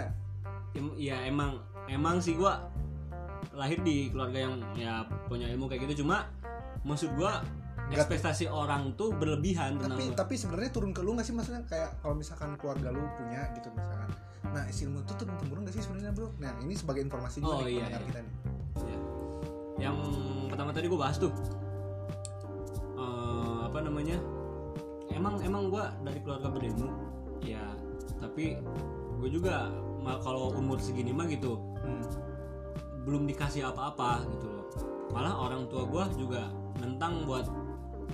Em- 0.72 0.98
ya 0.98 1.18
emang 1.24 1.52
emang 1.86 2.18
sih 2.20 2.34
gue 2.34 2.54
lahir 3.52 3.80
di 3.80 4.10
keluarga 4.10 4.46
yang 4.46 4.56
ya 4.74 5.02
punya 5.26 5.50
ilmu 5.50 5.66
kayak 5.66 5.90
gitu 5.90 6.02
cuma 6.02 6.30
maksud 6.82 7.10
gue 7.12 7.26
Nggak- 7.26 8.06
ekspektasi 8.06 8.46
orang 8.46 8.94
tuh 8.94 9.10
berlebihan 9.12 9.78
Tapi 9.78 10.04
gua. 10.06 10.16
tapi 10.16 10.34
sebenarnya 10.38 10.70
turun 10.70 10.90
ke 10.90 11.02
lu 11.02 11.14
nggak 11.14 11.26
sih 11.26 11.34
maksudnya 11.34 11.66
kayak 11.66 11.98
kalau 12.00 12.14
misalkan 12.14 12.54
keluarga 12.56 12.90
lu 12.90 13.02
punya 13.18 13.50
gitu 13.52 13.70
misalkan. 13.72 14.10
Nah, 14.50 14.66
ilmu 14.66 14.98
itu 15.00 15.14
turun 15.14 15.36
temurun 15.38 15.62
gak 15.62 15.76
sih 15.76 15.84
sebenarnya, 15.84 16.10
Bro? 16.10 16.34
Nah, 16.38 16.58
ini 16.60 16.74
sebagai 16.74 17.02
informasi 17.02 17.38
juga 17.38 17.54
Oh, 17.54 17.62
nih 17.62 17.78
iya, 17.78 17.86
iya. 17.88 17.98
kita 18.02 18.20
nih. 18.20 18.34
Ya. 18.82 18.98
Yang 19.80 19.96
pertama 20.48 20.70
tadi 20.70 20.86
gue 20.86 21.00
bahas 21.00 21.16
tuh 21.16 21.32
eh, 22.96 23.60
apa 23.64 23.80
namanya 23.80 24.18
emang 25.10 25.40
emang 25.42 25.68
gue 25.68 25.84
dari 26.04 26.20
keluarga 26.20 26.48
berilmu 26.48 26.88
ya 27.42 27.64
tapi 28.20 28.60
gue 29.16 29.30
juga 29.30 29.72
kalau 30.20 30.52
umur 30.54 30.78
segini 30.78 31.12
mah 31.12 31.26
gitu 31.26 31.58
Hmm. 31.80 32.04
belum 33.02 33.24
dikasih 33.26 33.64
apa-apa 33.66 34.28
gitu 34.30 34.46
loh 34.46 34.68
malah 35.10 35.32
orang 35.40 35.64
tua 35.66 35.88
gue 35.88 36.04
juga 36.20 36.52
nentang 36.78 37.24
buat 37.24 37.48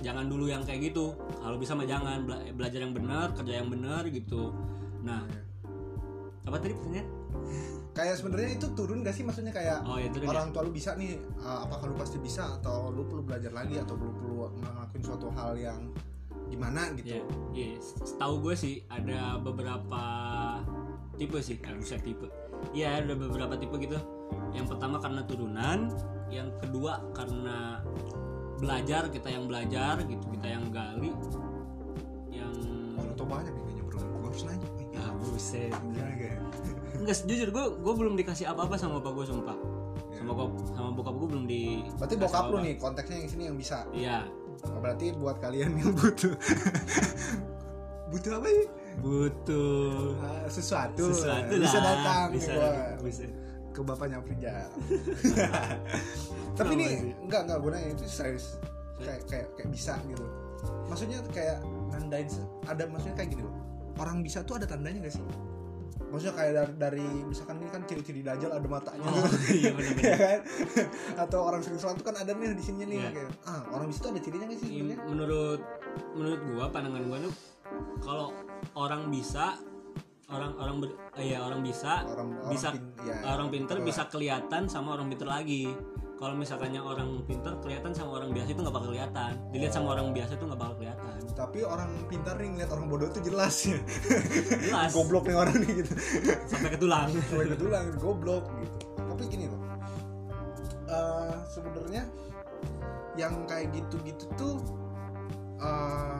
jangan 0.00 0.30
dulu 0.30 0.46
yang 0.46 0.62
kayak 0.62 0.86
gitu 0.86 1.12
kalau 1.36 1.58
bisa 1.58 1.74
mah 1.74 1.82
jangan 1.82 2.22
Bela- 2.22 2.46
belajar 2.54 2.80
yang 2.80 2.94
benar 2.94 3.34
kerja 3.34 3.58
yang 3.58 3.68
benar 3.68 4.06
gitu 4.06 4.54
nah 5.02 5.26
Iya. 5.26 5.42
apa 6.46 6.56
tadi 6.56 6.72
pertanyaan 6.72 7.08
Kayak 7.96 8.20
sebenarnya 8.20 8.50
itu 8.60 8.66
turun 8.76 9.00
gak 9.00 9.16
sih 9.16 9.24
maksudnya 9.24 9.56
kayak 9.56 9.80
oh 9.88 9.96
ya 9.96 10.12
orang 10.28 10.52
tua 10.52 10.62
lu 10.62 10.70
bisa 10.70 10.92
nih 11.00 11.16
uh, 11.40 11.64
apakah 11.64 11.88
lu 11.88 11.96
pasti 11.96 12.20
bisa 12.20 12.60
atau 12.60 12.92
lu 12.92 13.08
perlu 13.08 13.24
belajar 13.24 13.48
lagi 13.56 13.80
atau 13.80 13.96
lu 13.96 14.12
perlu 14.12 14.52
ngelakuin 14.60 15.00
suatu 15.02 15.32
hal 15.32 15.56
yang 15.56 15.80
gimana 16.46 16.92
gitu 16.92 17.16
Iya, 17.16 17.22
iya. 17.56 17.68
Setahu 17.80 18.44
gue 18.44 18.54
sih 18.54 18.84
ada 18.86 19.40
beberapa 19.40 20.02
tipe 21.16 21.40
sih, 21.40 21.56
kan 21.56 21.80
bisa 21.80 21.96
tipe. 21.96 22.28
Iya, 22.70 23.00
ada 23.00 23.16
beberapa 23.16 23.56
tipe 23.56 23.74
gitu. 23.80 23.96
Yang 24.52 24.76
pertama 24.76 25.00
karena 25.00 25.24
turunan, 25.24 25.88
yang 26.28 26.52
kedua 26.60 27.00
karena 27.16 27.80
belajar 28.60 29.08
kita 29.08 29.32
yang 29.32 29.48
belajar 29.48 30.04
gitu, 30.04 30.24
kita 30.36 30.46
yang 30.46 30.68
gali. 30.70 31.10
Yang 32.30 32.54
Oh, 33.26 33.34
banyak 33.34 33.50
nih 33.58 33.62
kayaknya 33.66 33.84
bro 33.90 33.98
gue 33.98 34.28
harus 34.30 34.42
nanya 34.46 34.68
Wih, 34.78 34.86
ah 35.02 35.10
buset. 35.18 35.72
gimana 35.74 36.14
kayak 36.14 36.38
Enggak, 36.96 37.16
jujur 37.28 37.48
gue 37.52 37.64
gue 37.82 37.94
belum 37.94 38.14
dikasih 38.16 38.46
apa-apa 38.48 38.74
sama 38.80 38.98
bapak 39.00 39.12
gue 39.22 39.26
sumpah. 39.28 39.56
Iya. 39.56 40.20
Sama 40.22 40.32
bokap 40.32 40.52
sama 40.72 40.90
bokap 40.96 41.14
gue 41.20 41.28
belum 41.28 41.44
di 41.44 41.62
berarti 42.00 42.14
bokap 42.16 42.44
lu 42.48 42.58
nih 42.64 42.74
konteksnya 42.80 43.16
yang 43.20 43.28
sini 43.28 43.42
yang 43.52 43.56
bisa. 43.58 43.78
Iya, 43.92 44.18
Oh, 44.64 44.80
berarti 44.80 45.12
buat 45.12 45.36
kalian 45.38 45.76
yang 45.76 45.92
butuh. 45.92 46.32
Butuh 48.06 48.38
apa 48.38 48.46
ya 48.46 48.64
butuh. 49.02 50.14
Ah, 50.22 50.46
sesuatu, 50.48 51.10
sesuatu 51.12 51.52
bisa 51.58 51.78
lah. 51.82 51.84
datang. 51.84 52.26
Bisa, 52.32 52.52
gua. 52.54 52.72
bisa. 53.02 53.26
ke 53.76 53.84
bapaknya 53.84 54.24
Frija 54.24 54.72
tapi 56.56 56.80
ini 56.80 56.86
sih. 56.88 57.12
enggak 57.28 57.44
enggak 57.44 57.58
gue 57.60 57.70
nanya 57.76 57.88
itu 57.92 58.04
serius. 58.08 58.56
Kayak 58.96 59.20
kayak 59.28 59.46
kayak 59.52 59.68
bisa 59.68 60.00
gitu. 60.08 60.24
Maksudnya 60.88 61.20
kayak 61.28 61.60
nandain 61.92 62.24
ada 62.64 62.88
maksudnya 62.88 63.20
kayak 63.20 63.36
gini 63.36 63.42
loh. 63.44 63.52
Orang 64.00 64.24
bisa 64.24 64.40
tuh 64.48 64.56
ada 64.56 64.64
tandanya 64.64 65.04
gak 65.04 65.20
sih 65.20 65.24
maksudnya 66.16 66.34
kayak 66.34 66.52
dari, 66.54 66.72
dari 66.74 67.06
misalkan 67.22 67.60
ini 67.60 67.68
kan 67.68 67.84
ciri-ciri 67.84 68.20
dajal 68.20 68.50
ada 68.50 68.64
matanya. 68.66 69.04
Oh, 69.04 69.28
iya 69.46 69.70
benar-benar. 69.70 70.08
ya 70.08 70.16
kan? 70.16 70.40
Atau 71.20 71.40
orang 71.42 71.60
sering 71.60 71.76
sholat 71.76 71.94
tuh 71.94 72.06
kan 72.06 72.16
ada 72.16 72.32
nih 72.32 72.50
di 72.50 72.64
sini 72.64 72.82
nih 72.82 72.98
Iya. 72.98 73.10
kayak 73.12 73.30
ah 73.44 73.62
orang 73.68 73.86
tuh 73.92 74.08
ada 74.08 74.18
cirinya 74.18 74.46
gak 74.46 74.56
sih 74.56 74.66
Iya, 74.66 74.72
sebenarnya? 74.74 74.98
menurut 75.04 75.60
menurut 76.12 76.40
gua 76.46 76.64
pandangan 76.66 77.02
gua 77.04 77.18
tuh 77.20 77.34
kalau 77.98 78.28
orang 78.74 79.08
bisa 79.08 79.60
orang 80.26 80.52
orang 80.56 80.76
ber, 80.78 80.88
eh, 81.14 81.30
ya 81.30 81.38
orang 81.38 81.60
bisa 81.60 82.02
orang 82.02 82.34
orang 82.34 82.50
bisa 82.50 82.68
pin- 82.72 82.90
ya, 83.00 83.14
orang 83.28 83.46
pinter 83.46 83.76
bisa 83.78 84.02
kelihatan 84.06 84.66
sama 84.66 84.96
orang 84.96 85.06
pinter 85.06 85.28
lagi 85.28 85.70
kalau 86.16 86.32
misalkannya 86.32 86.80
orang 86.80 87.20
pinter 87.28 87.52
kelihatan 87.60 87.92
sama 87.92 88.16
orang 88.20 88.32
biasa 88.32 88.48
itu 88.56 88.60
nggak 88.64 88.76
bakal 88.76 88.88
kelihatan. 88.88 89.32
Dilihat 89.52 89.72
sama 89.76 89.88
orang 89.92 90.16
biasa 90.16 90.32
itu 90.40 90.44
nggak 90.48 90.60
bakal 90.60 90.74
kelihatan. 90.80 91.12
Tapi 91.36 91.58
orang 91.60 91.90
pintar 92.08 92.34
nih 92.40 92.48
ngeliat 92.56 92.70
orang 92.72 92.86
bodoh 92.88 93.08
tuh 93.12 93.20
jelas 93.20 93.54
ya. 93.68 93.76
Jelas. 94.48 94.90
Goblok 94.96 95.28
nih 95.28 95.36
orang 95.36 95.56
nih 95.60 95.84
gitu. 95.84 95.92
Sampai 96.48 96.68
ke 96.72 96.78
tulang. 96.80 97.08
Sampai 97.12 97.46
ketulang 97.52 97.86
goblok 98.00 98.44
gitu. 98.64 98.76
Tapi 98.96 99.22
gini 99.28 99.44
loh. 99.52 99.60
Eh, 100.88 101.34
sebenarnya 101.52 102.02
yang 103.20 103.44
kayak 103.44 103.76
gitu-gitu 103.76 104.24
tuh 104.40 104.56
eh, 105.60 106.18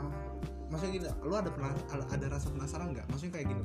maksudnya 0.68 0.92
gini 0.92 1.06
lu 1.24 1.34
ada 1.36 1.48
pernah 1.48 1.72
ada, 2.12 2.26
rasa 2.28 2.52
penasaran 2.52 2.92
nggak? 2.92 3.08
Maksudnya 3.08 3.32
kayak 3.40 3.48
gini 3.48 3.64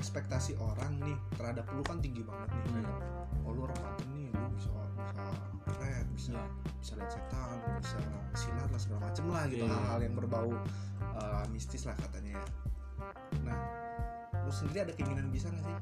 ekspektasi 0.00 0.56
orang 0.56 0.96
nih 1.04 1.16
terhadap 1.36 1.68
lu 1.76 1.84
kan 1.84 2.00
tinggi 2.00 2.24
banget 2.24 2.48
nih 2.48 2.62
Hmm. 2.64 2.74
kayak 2.80 2.96
oh 3.44 3.50
lu 3.52 3.60
orang 3.68 3.78
Banten 3.82 4.08
bisa 6.12 6.36
bisa 6.78 6.92
lihat 6.98 7.10
setan 7.10 7.58
bisa 7.80 7.98
sinar 8.36 8.68
lah 8.68 8.80
segala 8.80 9.00
macem 9.08 9.24
lah 9.28 9.44
gitu. 9.48 9.64
Iya. 9.64 9.72
hal-hal 9.72 10.00
yang 10.04 10.14
berbau 10.16 10.50
eh, 11.02 11.44
mistis 11.50 11.84
lah 11.88 11.96
katanya. 11.98 12.38
Ya 12.38 12.44
nah 13.42 13.58
lu 14.46 14.52
sendiri 14.52 14.86
ada 14.86 14.92
keinginan 14.94 15.28
bisa 15.34 15.50
nggak 15.50 15.64
sih? 15.64 15.74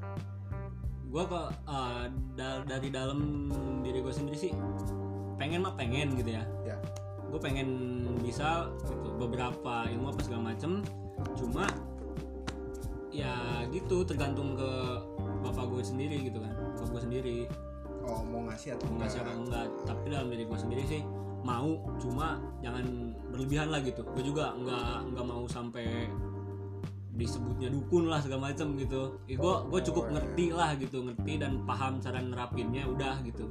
Gua 1.11 1.23
kok 1.27 1.49
eh, 1.69 2.07
da- 2.39 2.65
dari 2.65 2.89
dalam 2.89 3.51
diri 3.83 3.99
gue 4.01 4.15
sendiri 4.15 4.39
sih 4.39 4.53
pengen 5.41 5.65
mah 5.65 5.75
pengen 5.75 6.15
gitu 6.17 6.37
ya. 6.37 6.45
Ya. 6.65 6.77
gue 7.31 7.39
pengen 7.39 8.03
bisa 8.27 8.67
gitu 8.83 9.15
beberapa 9.15 9.87
ilmu 9.87 10.11
apa 10.11 10.21
segala 10.27 10.51
macem. 10.51 10.83
Cuma 11.39 11.63
ya 13.11 13.67
gitu 13.71 14.07
tergantung 14.07 14.55
ke 14.55 14.71
bapak 15.43 15.67
gue 15.67 15.83
sendiri 15.83 16.31
gitu 16.31 16.39
kan 16.39 16.55
bapak 16.55 16.89
gue 16.95 17.01
sendiri 17.03 17.39
oh 18.03 18.21
mau 18.25 18.41
ngasih 18.47 18.75
atau 18.75 18.85
mau 18.89 18.99
ngasih 19.01 19.19
apa 19.21 19.33
enggak 19.33 19.67
tapi 19.85 20.05
dalam 20.09 20.27
diri 20.29 20.45
gue 20.45 20.59
sendiri 20.59 20.83
sih 20.85 21.03
mau 21.41 21.69
cuma 21.97 22.37
jangan 22.61 22.85
berlebihan 23.29 23.69
lah 23.69 23.81
gitu 23.81 24.05
gue 24.05 24.25
juga 24.25 24.53
nggak 24.55 25.13
nggak 25.13 25.25
mau 25.25 25.45
sampai 25.47 26.09
disebutnya 27.11 27.69
dukun 27.69 28.07
lah 28.07 28.21
segala 28.21 28.49
macam 28.49 28.77
gitu 28.77 29.19
gue 29.27 29.55
gue 29.67 29.81
cukup 29.85 30.03
Oh, 30.03 30.09
iya. 30.09 30.15
ngerti 30.17 30.47
lah 30.51 30.71
gitu 30.75 30.99
ngerti 31.03 31.33
dan 31.37 31.53
paham 31.65 31.99
cara 31.99 32.19
nerapinnya 32.19 32.85
udah 32.87 33.21
gitu 33.23 33.45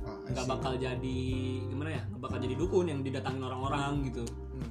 Oh, 0.00 0.16
nggak 0.24 0.46
bakal 0.48 0.72
jadi 0.72 1.20
gimana 1.68 1.90
ya 1.92 2.02
nggak 2.08 2.22
bakal 2.22 2.38
jadi 2.40 2.54
dukun 2.56 2.88
yang 2.88 3.00
didatangin 3.02 3.42
orang-orang 3.42 4.02
gitu 4.04 4.24
Hmm. 4.48 4.70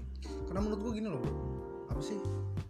Karena 0.49 0.59
menurut 0.59 0.79
gue 0.81 0.91
gini 0.97 1.07
loh 1.07 1.23
apa 1.87 2.01
sih 2.01 2.17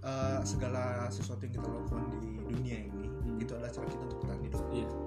eh, 0.03 0.39
segala 0.44 1.08
sesuatu 1.08 1.41
yang 1.41 1.53
kita 1.56 1.65
lakukan 1.65 2.03
di 2.20 2.44
dunia 2.46 2.77
ini 2.84 3.06
Hmm. 3.17 3.39
itu 3.39 3.51
adalah 3.51 3.72
cara 3.72 3.88
kita 3.88 4.03
untuk 4.03 4.20
bertahan 4.22 4.41
hidup. 4.41 4.62
iya 4.70 4.88
kayak 4.88 5.06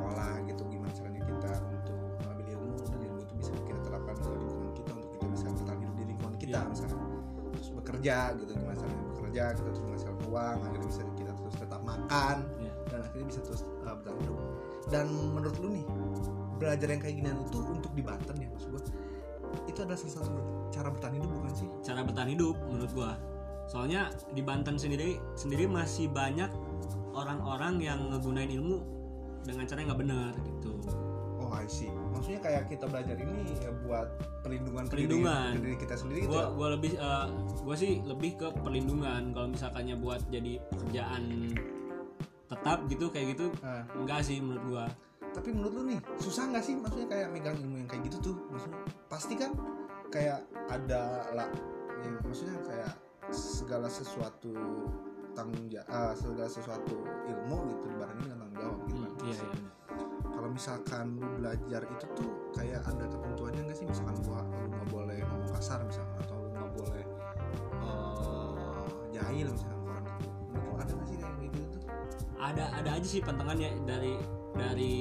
sekolah 0.00 0.32
gitu, 0.48 0.62
gimana 0.72 0.92
caranya 0.96 1.20
kita 1.28 1.52
untuk 1.68 1.96
mengambil 2.24 2.46
ilmu 2.56 2.72
dan 2.88 3.00
ilmu 3.04 3.20
itu 3.20 3.34
bisa 3.36 3.52
kita 3.68 3.80
terapkan 3.84 4.16
ke 4.16 4.30
lingkungan 4.32 4.72
kita 4.72 4.90
untuk 4.96 5.10
kita 5.12 5.26
bisa 5.28 5.46
bertahan 5.52 5.78
hidup 5.84 5.94
di 5.94 6.04
lingkungan 6.08 6.34
kita 6.40 6.48
Iya. 6.56 6.70
misalnya. 6.72 6.96
Terus 7.50 7.68
bekerja 7.76 8.16
gitu, 8.40 8.50
gimana 8.56 8.76
caranya 8.80 9.04
bekerja 9.12 9.42
kita 9.52 9.68
terus 9.68 9.82
menghasilkan 9.84 10.18
uang, 10.32 10.56
akhirnya 10.64 10.88
bisa 10.88 11.02
kita 11.12 11.32
terus 11.36 11.54
tetap 11.60 11.80
makan 11.84 12.36
Iya. 12.56 12.72
dan 12.88 12.98
akhirnya 13.04 13.26
bisa 13.28 13.40
terus 13.44 13.60
eh, 13.60 13.92
bertahan 13.92 14.18
hidup. 14.24 14.38
Dan 14.88 15.06
menurut 15.36 15.56
lu 15.60 15.68
nih 15.76 15.84
belajar 16.56 16.88
yang 16.88 17.00
kayak 17.00 17.14
ginian 17.16 17.38
itu 17.40 17.58
untuk 17.60 17.92
di 17.96 18.02
Banten 18.04 18.36
ya 18.36 18.48
maksud 18.52 18.68
gue 18.68 18.82
itu 19.64 19.78
adalah 19.80 19.96
salah 19.96 20.28
satu 20.28 20.32
cara 20.70 20.88
bertahan 20.92 21.14
hidup 21.16 21.30
bukan 21.32 21.54
sih? 21.56 21.68
cara 21.80 22.00
bertahan 22.04 22.30
hidup 22.30 22.54
menurut 22.68 22.92
gua 22.92 23.10
soalnya 23.64 24.12
di 24.36 24.44
Banten 24.44 24.76
sendiri 24.76 25.16
sendiri 25.34 25.64
masih 25.64 26.12
banyak 26.12 26.52
orang-orang 27.16 27.80
yang 27.80 28.12
ngegunain 28.12 28.52
ilmu 28.52 28.76
dengan 29.42 29.64
cara 29.64 29.78
yang 29.78 29.88
nggak 29.88 30.02
benar 30.02 30.32
gitu 30.38 30.72
Oh 31.40 31.48
I 31.50 31.64
see. 31.66 31.88
Maksudnya 31.88 32.36
kayak 32.38 32.68
kita 32.68 32.84
belajar 32.84 33.16
ini 33.16 33.56
ya 33.56 33.72
buat 33.80 34.06
perlindungan 34.40 34.84
diri- 34.84 34.92
Perlindungan. 34.92 35.50
diri 35.56 35.74
kita 35.74 35.94
sendiri 35.96 36.18
gitu. 36.22 36.30
gua 36.30 36.42
ya? 36.42 36.48
gua 36.52 36.68
lebih 36.76 36.92
eh, 36.94 37.26
gua 37.64 37.74
sih 37.74 37.92
lebih 38.02 38.30
ke 38.36 38.46
perlindungan 38.54 39.32
kalau 39.32 39.48
misalkannya 39.48 39.96
buat 39.96 40.20
jadi 40.28 40.60
pekerjaan 40.68 41.50
tetap 42.46 42.78
gitu 42.86 43.08
kayak 43.08 43.26
gitu 43.32 43.46
Nah, 43.58 43.82
enggak 43.94 44.20
sih 44.20 44.36
menurut 44.38 44.64
gua 44.68 44.84
tapi 45.30 45.48
menurut 45.48 45.72
lu 45.72 45.82
nih 45.86 45.98
susah 46.18 46.44
nggak 46.44 46.60
sih 46.60 46.74
maksudnya 46.74 47.06
kayak 47.08 47.28
megang 47.30 47.54
ilmu 47.56 47.76
yang 47.78 47.88
kayak 47.88 48.02
gitu 48.04 48.18
tuh? 48.20 48.36
Maksudnya 48.50 48.78
pasti 49.06 49.34
kan 49.34 49.50
kayak 50.08 50.42
ada 50.66 51.02
lah, 51.32 51.46
ya, 51.96 52.10
maksudnya 52.20 52.58
kayak 52.60 52.92
segala 53.30 53.86
sesuatu 53.86 54.50
tanggung 55.40 55.64
jawab, 55.72 56.12
segala 56.12 56.48
sesuatu 56.52 56.94
ilmu 57.24 57.56
gitu 57.72 57.84
dibarengi 57.88 58.24
dengan 58.28 58.38
tanggung 58.44 58.58
jawab 58.60 58.78
gitu. 58.84 59.00
kan. 59.00 59.10
iya 59.24 59.36
iya 59.40 59.70
Kalau 60.30 60.48
misalkan 60.52 61.04
lu 61.16 61.28
belajar 61.40 61.82
itu 61.84 62.06
tuh 62.16 62.28
kayak 62.52 62.80
ada 62.84 63.04
ketentuannya 63.08 63.60
nggak 63.64 63.76
sih? 63.76 63.86
Misalkan 63.88 64.16
gua 64.24 64.40
lu 64.44 64.66
nggak 64.68 64.88
boleh 64.92 65.18
ngomong 65.24 65.50
kasar 65.56 65.80
misalkan 65.88 66.16
atau 66.20 66.36
lu 66.36 66.48
nggak 66.52 66.72
boleh 66.76 67.04
eh, 67.80 68.88
jahil 69.16 69.46
misalkan 69.48 69.80
orang 69.88 70.04
itu. 70.20 70.28
Lu 70.52 70.72
ada 70.76 70.90
nggak 70.92 71.08
sih 71.08 71.16
kayak 71.16 71.36
gitu 71.40 71.58
tuh? 71.76 71.82
ada 72.40 72.64
ada 72.72 72.90
aja 72.96 73.08
sih 73.08 73.20
pantangannya 73.20 73.70
dari 73.84 74.12
dari 74.56 74.96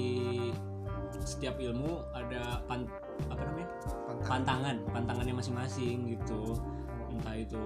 setiap 1.23 1.55
ilmu 1.59 2.03
ada 2.15 2.63
pan, 2.67 2.87
apa 3.31 3.43
namanya 3.43 3.69
Pantang. 4.07 4.27
pantangan 4.27 4.75
pantangannya 4.91 5.35
masing-masing 5.35 5.97
gitu 6.15 6.55
entah 7.19 7.35
itu 7.35 7.59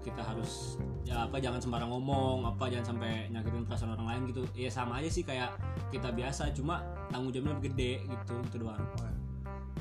kita 0.00 0.22
harus 0.22 0.78
ya 1.02 1.26
apa 1.26 1.42
jangan 1.42 1.58
sembarang 1.58 1.90
ngomong 1.90 2.46
apa 2.46 2.70
jangan 2.70 2.94
sampai 2.94 3.26
nyakitin 3.28 3.66
perasaan 3.66 3.98
orang 3.98 4.06
lain 4.06 4.22
gitu. 4.30 4.42
Ya 4.54 4.70
sama 4.70 5.02
aja 5.02 5.10
sih 5.10 5.26
kayak 5.26 5.50
kita 5.90 6.14
biasa 6.14 6.54
cuma 6.54 6.78
tanggung 7.10 7.34
jawabnya 7.34 7.58
lebih 7.58 7.74
gede 7.74 7.92
gitu 8.06 8.34
itu 8.46 8.56
doang. 8.62 8.78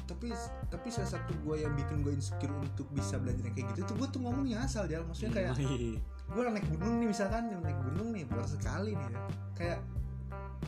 Tapi 0.09 0.33
tapi 0.73 0.87
salah 0.89 1.09
satu 1.15 1.37
gue 1.45 1.61
yang 1.61 1.77
bikin 1.77 2.01
gue 2.01 2.17
insecure 2.17 2.49
untuk 2.57 2.89
bisa 2.89 3.21
belajar 3.21 3.45
kayak 3.53 3.69
gitu 3.77 3.93
tuh 3.93 3.95
gue 4.01 4.07
tuh 4.09 4.19
ngomongnya 4.25 4.65
asal 4.65 4.89
ya 4.89 5.05
maksudnya 5.05 5.37
kayak 5.37 5.53
Iya. 5.61 6.01
gue 6.29 6.41
naik 6.49 6.65
gunung 6.65 6.93
nih 6.97 7.07
misalkan 7.09 7.49
yang 7.49 7.61
naik 7.61 7.77
gunung 7.85 8.09
nih 8.11 8.25
baru 8.25 8.45
sekali 8.49 8.97
nih. 8.97 9.05
Ya 9.05 9.21
kayak 9.53 9.79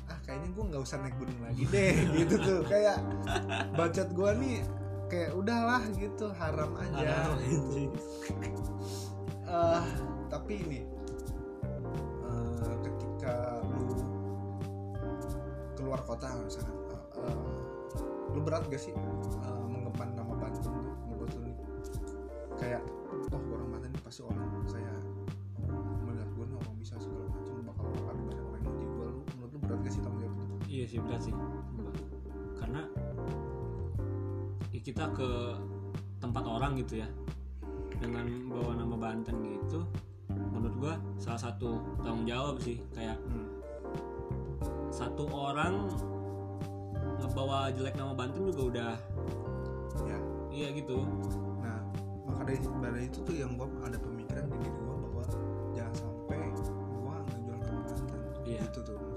ah 0.07 0.17
kayaknya 0.21 0.49
gue 0.53 0.63
nggak 0.69 0.81
usah 0.85 0.97
naik 1.01 1.17
gunung 1.17 1.39
lagi 1.41 1.63
deh. 1.65 1.93
Gitu 2.21 2.35
tuh 2.37 2.59
kayak 2.69 3.01
bacot 3.73 4.09
gue 4.13 4.31
nih 4.45 4.57
kayak 5.11 5.35
udahlah 5.35 5.83
gitu 5.99 6.31
haram 6.39 6.71
aja 6.79 7.03
Haram. 7.03 7.35
Eh, 9.51 9.83
tapi 10.31 10.63
ini 10.63 10.79
eh, 12.23 12.75
ketika 12.87 13.59
lu 13.67 13.99
keluar 15.75 15.99
kota 16.07 16.31
misalkan 16.39 16.71
eh, 17.27 17.35
lu 18.31 18.39
berat 18.39 18.63
gak 18.71 18.79
sih 18.79 18.95
eh, 18.95 19.63
mengemban 19.67 20.15
nama 20.15 20.31
Bandung 20.39 20.63
tuh 20.63 20.71
menurut 21.11 21.27
lu 21.35 21.51
nih? 21.51 21.57
Kayak 22.55 22.81
oh 23.35 23.43
orang 23.51 23.67
Banten 23.75 23.91
pasti 24.07 24.23
orang 24.23 24.47
oh, 24.47 25.83
melihat 26.07 26.29
gue 26.31 26.45
nih 26.47 26.55
orang 26.55 26.75
bisa 26.79 26.95
segala 27.03 27.27
macam 27.27 27.53
bakal 27.67 27.83
ada 27.91 28.21
banyak 28.23 28.45
orang 28.47 28.63
yang 28.63 28.75
lu. 28.79 29.23
Menurut 29.35 29.51
lu 29.51 29.59
berat 29.59 29.79
gak 29.83 29.91
sih 29.91 29.99
tanggung 29.99 30.23
jawab 30.23 30.39
itu? 30.39 30.55
Iya 30.71 30.83
sih 30.87 30.97
berat 31.03 31.21
sih. 31.27 31.35
Karena 32.55 32.87
ya 33.27 33.50
kita 34.81 35.09
ke 35.13 35.29
tempat 36.21 36.43
orang 36.45 36.77
gitu 36.81 37.01
ya. 37.01 37.09
Dengan 38.01 38.25
bawa 38.49 38.73
nama 38.77 38.95
Banten 38.97 39.37
gitu 39.45 39.85
menurut 40.51 40.75
gua 40.77 40.93
salah 41.19 41.41
satu 41.49 41.81
tanggung 42.01 42.27
jawab 42.27 42.55
sih 42.61 42.79
kayak 42.95 43.17
hmm. 43.27 43.47
satu 44.93 45.27
orang 45.31 45.89
ngebawa 47.21 47.71
jelek 47.73 47.95
nama 47.95 48.13
Banten 48.13 48.49
juga 48.49 48.61
udah 48.61 48.93
ya. 50.07 50.19
Iya 50.51 50.67
gitu. 50.75 51.05
Nah 51.63 51.79
maka 52.27 52.41
dari 52.43 52.59
dari 52.59 53.05
itu 53.07 53.19
tuh 53.23 53.35
yang 53.37 53.55
gue 53.55 53.67
ada 53.85 53.97
pemikiran 53.97 54.45
di 54.51 54.57
diri 54.59 54.79
gue 54.81 54.95
bahwa 55.07 55.23
jangan 55.73 55.93
sampai 55.95 56.37
gue 56.51 56.51
ngejual 56.51 56.75
nama 56.77 56.99
Banten. 57.47 57.97
Iya. 58.45 58.61
gitu 58.67 58.79
tuh 58.83 59.10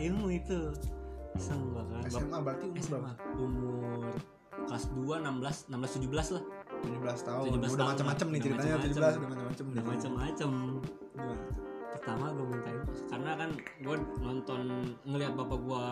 ilmu 0.00 0.26
itu. 0.32 0.60
Iseng 1.36 1.60
gua 1.70 1.84
kan. 1.86 2.02
SMA 2.08 2.38
berarti 2.40 2.64
umur 2.66 2.86
berapa? 2.88 3.10
SMA 3.12 3.12
umur 3.38 4.04
kelas 4.66 4.84
2 4.92 4.98
16 4.98 5.70
16 5.70 6.10
17 6.10 6.36
lah. 6.36 6.44
17 6.80 7.28
tahun. 7.28 7.44
17 7.54 7.76
udah 7.76 7.86
macam-macam 7.92 8.26
nih 8.26 8.40
ceritanya 8.40 8.74
macam-macam. 8.74 8.90
17 8.90 9.20
udah 9.20 9.30
macam-macam 9.30 9.64
udah 9.70 9.84
macam-macam 9.84 10.50
pertama 11.90 12.32
gue 12.32 12.46
minta 12.48 12.70
itu 12.72 12.92
karena 13.12 13.30
kan 13.36 13.50
gue 13.84 13.96
nonton 14.24 14.60
ngelihat 15.04 15.36
bapak 15.36 15.58
gue 15.60 15.84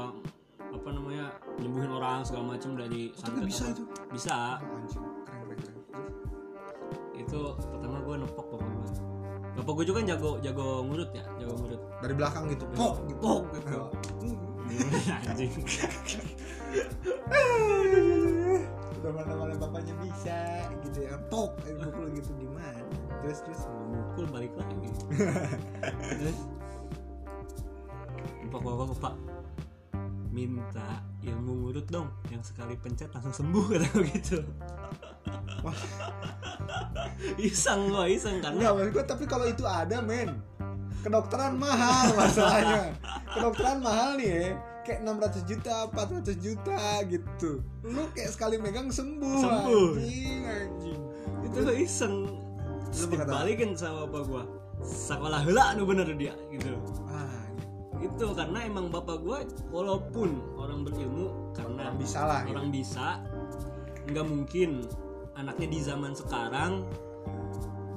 apa 0.68 0.88
namanya 0.88 1.26
nyembuhin 1.60 1.92
orang 1.92 2.24
segala 2.24 2.56
macam 2.56 2.80
dari 2.80 3.12
Oh, 3.12 3.20
ternyata 3.28 3.44
bisa 3.44 3.60
apa. 3.60 3.72
itu? 3.72 3.82
Bisa. 4.08 4.36
Anjing 4.56 5.04
keren 5.28 5.56
keren 5.60 5.80
keren. 5.84 6.06
Itu 7.12 7.40
pertama 7.60 7.96
gue 8.00 8.14
nepok 8.24 8.46
bapak 8.56 8.68
gue 8.72 8.88
bapak 9.58 9.72
gue 9.82 9.84
juga 9.90 9.98
kan 9.98 10.06
jago 10.14 10.30
jago 10.38 10.86
ngurut 10.86 11.10
ya 11.10 11.24
jago 11.42 11.54
ngurut. 11.58 11.80
Dari 11.98 12.14
belakang 12.14 12.44
gitu 12.54 12.64
pok 12.78 12.94
gitu. 13.10 13.18
Pok, 13.18 13.42
gitu. 13.58 13.80
Anjing. 15.26 15.52
Udah 19.02 19.12
mana 19.14 19.32
mana 19.34 19.54
bapaknya 19.58 19.94
bisa 19.98 20.70
gitu 20.86 20.98
ya. 21.02 21.18
Pok 21.26 21.58
eh 21.66 21.74
pukul 21.74 22.06
gitu 22.14 22.30
gimana? 22.38 22.86
Terus 23.26 23.42
terus. 23.42 23.66
Mukul 23.90 24.24
balik 24.30 24.54
lagi. 24.54 24.90
Terus? 26.22 26.38
Bapak 28.48 28.72
bapak? 28.78 28.96
Pak 29.02 29.16
minta 30.28 31.02
ilmu 31.26 31.66
ngurut 31.66 31.90
dong. 31.90 32.14
Yang 32.30 32.54
sekali 32.54 32.78
pencet 32.78 33.10
langsung 33.10 33.34
sembuh 33.34 33.64
kata 33.74 33.90
gitu. 34.06 34.38
Wah. 35.66 35.74
iseng 37.50 37.90
gua 37.90 38.06
iseng 38.06 38.38
karena 38.38 38.70
maksud 38.74 38.90
gue 38.94 39.04
tapi 39.04 39.24
kalau 39.26 39.46
itu 39.46 39.66
ada 39.66 39.98
men 40.02 40.38
kedokteran 41.02 41.54
mahal 41.54 42.10
masalahnya. 42.18 42.94
Kedokteran 43.34 43.78
mahal 43.78 44.18
nih 44.18 44.28
ya. 44.28 44.44
Kayak 44.82 45.00
600 45.04 45.50
juta 45.50 45.74
400 45.92 46.36
juta 46.40 46.80
gitu. 47.06 47.50
Lu 47.84 48.02
kayak 48.16 48.30
sekali 48.32 48.56
megang 48.56 48.88
sembuh 48.88 49.40
Sembuh. 49.40 49.90
anjing 49.94 50.42
anjing. 50.42 51.00
Itu 51.46 51.58
gua 51.62 51.76
iseng. 51.76 52.14
Lu 52.88 53.04
dibalikin 53.14 53.76
sama 53.78 54.08
bapak 54.08 54.22
gua. 54.26 54.42
Sekolah 54.82 55.42
hela 55.42 55.74
nu 55.74 55.86
bener 55.86 56.08
dia 56.14 56.34
gitu. 56.50 56.74
Ah 57.10 57.38
itu 57.98 58.26
karena 58.30 58.62
emang 58.62 58.94
bapak 58.94 59.18
gua 59.26 59.42
walaupun 59.74 60.38
orang 60.54 60.86
berilmu 60.86 61.50
karena 61.50 61.90
orang 61.90 61.98
bisa 61.98 62.20
lah 62.22 62.40
gitu. 62.46 62.54
orang 62.54 62.68
bisa 62.70 63.06
nggak 64.08 64.26
mungkin 64.26 64.70
anaknya 65.34 65.66
di 65.66 65.80
zaman 65.82 66.12
sekarang 66.14 66.86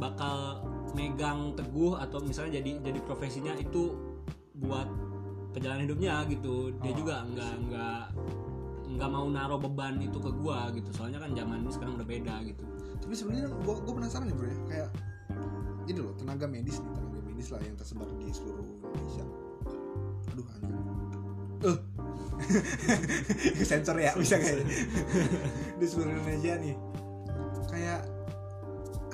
bakal 0.01 0.65
megang 0.97 1.53
teguh 1.53 1.93
atau 2.01 2.17
misalnya 2.25 2.57
jadi 2.57 2.81
jadi 2.81 2.99
profesinya 3.05 3.53
itu 3.53 3.93
buat 4.57 4.89
perjalanan 5.53 5.85
hidupnya 5.85 6.25
gitu. 6.25 6.73
Dia 6.81 6.91
Oh, 6.91 6.97
juga 6.97 7.15
nggak 7.29 7.53
nggak 7.69 8.03
nggak 8.97 9.09
mau 9.13 9.29
naruh 9.29 9.61
beban 9.61 10.01
itu 10.01 10.17
ke 10.17 10.31
gua 10.33 10.73
gitu. 10.73 10.89
Soalnya 10.89 11.21
kan 11.21 11.37
zaman 11.37 11.61
ini 11.61 11.71
sekarang 11.71 11.93
udah 12.01 12.07
beda 12.09 12.35
gitu. 12.49 12.65
Tapi 13.01 13.13
sebenarnya 13.13 13.47
gue 13.53 13.75
gue 13.77 13.93
penasaran 13.93 14.25
nih 14.25 14.35
bro 14.35 14.47
ya. 14.49 14.57
Kayak 14.67 14.89
gini 15.85 15.99
loh 16.01 16.13
tenaga 16.17 16.45
medis 16.49 16.77
nih 16.81 16.91
tenaga 16.93 17.19
medis 17.25 17.47
lah 17.53 17.61
yang 17.61 17.75
tersebar 17.77 18.07
di 18.17 18.27
seluruh 18.33 18.65
Indonesia. 18.65 19.25
Aduh 20.33 20.45
anjing. 20.57 20.79
Eh. 21.61 21.79
Sensor 23.69 24.01
ya 24.01 24.17
bisa 24.17 24.35
kayak 24.41 24.65
di 25.79 25.85
seluruh 25.85 26.09
Indonesia 26.09 26.53
nih. 26.57 26.75
Kayak 27.69 28.01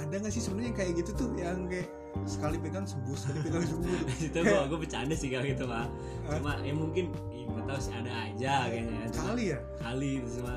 ada 0.07 0.23
nggak 0.23 0.31
sih 0.31 0.39
sebenarnya 0.39 0.71
kayak 0.71 0.91
gitu 1.03 1.11
tuh 1.19 1.29
yang 1.35 1.67
kayak 1.67 1.91
sekali 2.23 2.55
pegang 2.63 2.87
sembuh 2.87 3.15
sekali 3.19 3.39
pegang 3.43 3.65
sembuh? 3.75 3.91
Itu 4.23 4.39
gua 4.47 4.61
gua 4.71 4.79
bercanda 4.79 5.15
sih 5.19 5.27
kalau 5.27 5.43
gitu 5.43 5.67
pak. 5.67 5.87
Cuma 6.31 6.51
ya 6.63 6.73
mungkin 6.73 7.11
ya, 7.35 7.43
nggak 7.43 7.65
tahu 7.67 7.79
sih 7.83 7.93
ada 7.93 8.11
aja 8.31 8.53
kayaknya. 8.71 8.99
Kali 9.11 9.43
ya? 9.51 9.59
Kali 9.83 10.09
itu 10.23 10.27
cuma. 10.39 10.55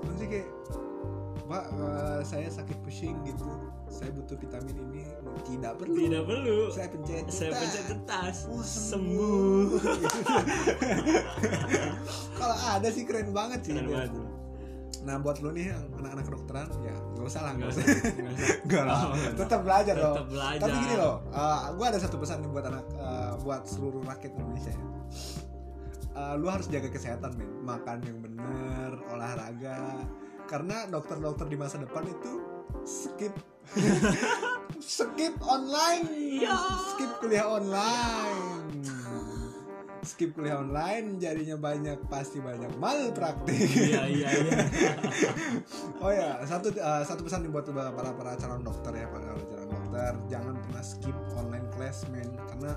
Nanti 0.00 0.24
kayak 0.24 0.48
pak 1.46 1.64
eh, 1.78 2.20
saya 2.24 2.48
sakit 2.48 2.78
pusing 2.82 3.16
gitu. 3.28 3.44
Saya 3.92 4.08
butuh 4.16 4.40
vitamin 4.40 4.76
ini. 4.90 5.04
Tidak 5.44 5.72
perlu. 5.76 6.00
Tidak 6.00 6.24
perlu. 6.24 6.58
Saya 6.72 6.88
pencet 6.88 7.24
saya 7.28 7.52
cetak. 7.52 7.60
pencet 7.60 7.84
kertas 7.92 8.36
Wah, 8.48 8.64
sembuh. 8.64 9.68
Kalau 12.40 12.56
ada 12.56 12.88
sih 12.88 13.04
keren 13.04 13.36
banget 13.36 13.60
sih 13.62 13.76
Keren 13.76 13.92
banget. 13.92 14.35
Nah 15.06 15.22
buat 15.22 15.38
lo 15.38 15.54
nih 15.54 15.70
yang 15.70 15.86
anak-anak 16.02 16.24
kedokteran 16.26 16.66
ya 16.82 16.96
nggak 17.14 17.26
usah 17.30 17.40
lah 17.46 17.52
nggak 17.54 17.68
usah. 17.70 17.84
nggak 18.66 18.82
lah. 18.82 18.96
Oh, 18.98 19.10
nggak 19.14 19.34
tetap 19.38 19.60
belajar 19.62 19.94
loh 19.94 20.14
Tetap 20.18 20.28
belajar. 20.34 20.60
tapi 20.66 20.76
gini 20.82 20.94
loh 20.98 21.14
gue 21.78 21.86
ada 21.86 21.98
satu 22.02 22.16
pesan 22.18 22.36
nih 22.42 22.50
buat 22.50 22.64
anak 22.66 22.84
eh, 22.92 23.32
buat 23.40 23.62
seluruh 23.70 24.02
rakyat 24.02 24.32
Indonesia 24.34 24.72
ya. 24.74 24.82
Eh, 26.16 26.34
lu 26.40 26.48
harus 26.48 26.66
jaga 26.72 26.88
kesehatan 26.88 27.36
men. 27.36 27.50
Makan 27.60 27.98
yang 28.08 28.18
bener 28.24 28.96
olahraga. 29.12 30.00
Karena 30.48 30.88
dokter-dokter 30.88 31.44
di 31.44 31.60
masa 31.60 31.76
depan 31.76 32.08
itu 32.08 32.32
skip. 32.88 33.34
Skip 34.76 35.34
online. 35.40 36.04
Iya. 36.12 36.56
skip 36.92 37.10
kuliah 37.20 37.48
online 37.48 38.84
skip 40.06 40.30
kuliah 40.32 40.62
online 40.62 41.18
jadinya 41.18 41.58
banyak 41.58 41.98
pasti 42.06 42.38
banyak 42.38 42.70
malpraktik. 42.78 43.58
Iya 43.58 44.02
iya 44.06 44.28
iya. 44.30 44.60
Oh 46.04 46.12
ya 46.14 46.40
satu 46.46 46.70
eh, 46.70 47.02
satu 47.02 47.26
pesan 47.26 47.42
nih 47.44 47.50
buat 47.50 47.66
para 47.68 48.14
para 48.14 48.32
calon 48.38 48.62
dokter 48.62 48.94
ya 48.94 49.06
para 49.10 49.34
calon 49.34 49.68
dokter. 49.68 50.12
Jangan 50.30 50.54
pernah 50.62 50.82
skip 50.86 51.16
online 51.34 51.66
class 51.74 52.06
men 52.14 52.30
karena 52.46 52.72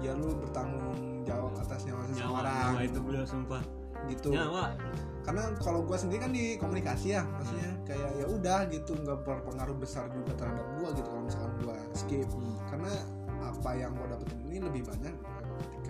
ya 0.00 0.16
lu 0.16 0.32
bertanggung 0.38 1.26
jawab 1.26 1.52
atas 1.58 1.84
nyawa 1.84 2.02
seseorang. 2.08 2.70
Nyawa 2.72 2.80
itu 2.86 2.98
bener 3.02 3.24
sumpah. 3.26 3.62
Gitu. 4.08 4.30
Nyawa. 4.32 4.72
Karena 5.20 5.42
kalau 5.60 5.84
gue 5.84 5.98
sendiri 5.98 6.20
kan 6.24 6.32
di 6.32 6.56
komunikasi 6.56 7.20
ya 7.20 7.22
maksudnya 7.26 7.70
kayak 7.84 8.10
ya 8.16 8.26
udah 8.30 8.58
gitu 8.72 8.96
nggak 8.96 9.20
berpengaruh 9.26 9.76
besar 9.76 10.08
juga 10.14 10.32
terhadap 10.38 10.64
gue 10.80 10.88
gitu 10.96 11.08
kalau 11.10 11.22
misalkan 11.26 11.52
gue 11.60 11.76
skip. 11.92 12.28
Hmm. 12.30 12.56
karena 12.70 12.92
apa 13.40 13.70
yang 13.74 13.92
gue 13.96 14.06
dapetin 14.08 14.38
ini 14.46 14.58
lebih 14.62 14.82
banyak 14.86 15.14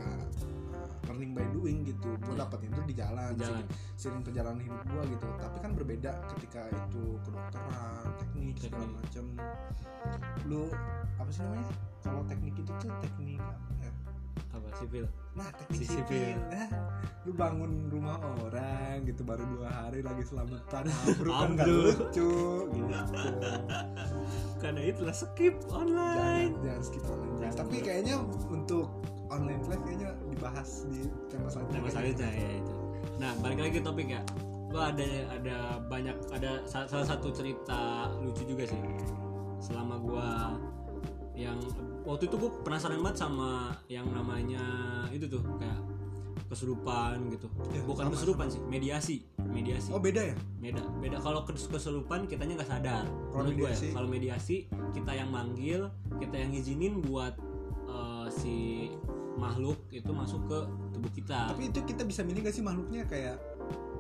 ketika 0.01 0.49
learning 1.03 1.33
by 1.35 1.45
doing 1.51 1.79
gitu 1.83 2.09
gue 2.15 2.33
Iya. 2.33 2.41
dapetin 2.41 2.71
itu 2.71 2.83
di 2.87 2.95
jalan, 2.95 3.31
Di 3.31 3.41
jalan. 3.41 3.61
seiring- 3.61 3.71
seiring 3.95 4.23
perjalanan 4.23 4.61
hidup 4.63 4.81
gue 4.83 5.03
gitu 5.11 5.27
tapi 5.37 5.57
kan 5.59 5.71
berbeda 5.75 6.13
ketika 6.31 6.63
itu 6.71 7.05
kedokteran 7.21 8.05
teknik 8.17 8.55
segala 8.57 8.81
Teknik. 8.81 8.97
macam 8.97 9.25
lu 10.47 10.63
apa 11.19 11.29
sih 11.29 11.43
namanya 11.43 11.67
kalau 12.01 12.23
teknik 12.25 12.55
itu 12.55 12.73
tuh 12.73 12.93
teknik 13.01 13.41
apa 13.43 13.73
ya 13.79 13.93
apa 14.51 14.69
sipil 14.75 15.05
Nah 15.31 15.47
teknik 15.53 15.79
Si 15.79 15.87
sipil, 15.87 16.35
sipil. 16.35 16.39
Nah, 16.49 16.69
lu 17.25 17.33
bangun 17.33 17.71
rumah 17.87 18.19
orang 18.41 19.05
gitu 19.05 19.23
baru 19.23 19.45
dua 19.49 19.69
hari 19.71 20.01
lagi 20.01 20.25
selamatan 20.25 20.85
ambruk 21.07 21.31
kan 21.33 21.51
gak 21.55 21.67
lucu 21.69 22.33
gitu. 22.75 22.93
karena 24.59 24.81
itulah 24.83 25.15
skip 25.15 25.55
Jangan 25.61 25.75
online 25.77 26.53
jangan 26.61 26.83
skip 26.83 27.05
online. 27.05 27.37
Jangan. 27.41 27.57
Tapi 27.57 27.77
kayaknya 27.79 28.15
untuk 28.49 28.87
online 29.31 29.63
class 29.63 29.81
kayaknya 29.87 30.11
dibahas 30.29 30.69
di 30.91 31.01
tema 31.31 31.47
selanjutnya. 31.49 31.75
tema 31.79 31.89
selanjutnya 31.89 32.31
ya 32.35 32.51
itu. 32.59 32.75
Nah 33.23 33.31
balik 33.39 33.59
lagi 33.63 33.73
ke 33.79 33.83
topik 33.83 34.09
ya. 34.11 34.23
Gua 34.71 34.95
ada 34.95 35.07
ada 35.35 35.57
banyak 35.87 36.17
ada 36.31 36.63
sa- 36.67 36.87
salah 36.87 37.07
satu 37.07 37.31
cerita 37.31 38.11
lucu 38.23 38.43
juga 38.45 38.67
sih. 38.67 38.79
Selama 39.63 39.95
gua 40.03 40.29
yang 41.35 41.57
waktu 42.05 42.29
itu 42.29 42.37
gue 42.37 42.51
penasaran 42.61 43.01
banget 43.01 43.25
sama 43.25 43.73
yang 43.89 44.05
namanya 44.13 44.61
itu 45.09 45.25
tuh 45.25 45.41
kayak 45.57 45.81
kesurupan 46.51 47.31
gitu. 47.31 47.47
Ya, 47.71 47.81
bukan 47.87 48.11
sama, 48.11 48.15
kesurupan 48.19 48.47
sih 48.51 48.61
mediasi 48.67 49.17
mediasi. 49.49 49.89
Oh 49.95 50.03
beda 50.03 50.35
ya? 50.35 50.37
beda 50.59 50.83
beda. 50.99 51.17
Kalau 51.23 51.47
kes- 51.47 51.71
kesurupan 51.71 52.27
kitanya 52.27 52.61
nggak 52.61 52.71
sadar. 52.71 53.05
Kalau 53.31 53.47
ya, 53.47 53.51
mediasi? 53.55 53.89
kalau 53.95 54.09
mediasi 54.11 54.57
kita 54.93 55.13
yang 55.15 55.31
manggil 55.31 55.89
kita 56.19 56.35
yang 56.37 56.51
ngizinin 56.53 57.01
buat 57.07 57.35
eh, 57.91 58.27
si 58.31 58.57
makhluk 59.41 59.79
itu 59.89 60.11
masuk 60.11 60.45
ke 60.45 60.59
tubuh 60.91 61.11
kita 61.11 61.49
Tapi 61.49 61.63
itu 61.67 61.81
kita 61.83 62.03
bisa 62.05 62.21
milih 62.21 62.41
gak 62.43 62.53
sih 62.53 62.61
makhluknya 62.61 63.03
kayak 63.05 63.41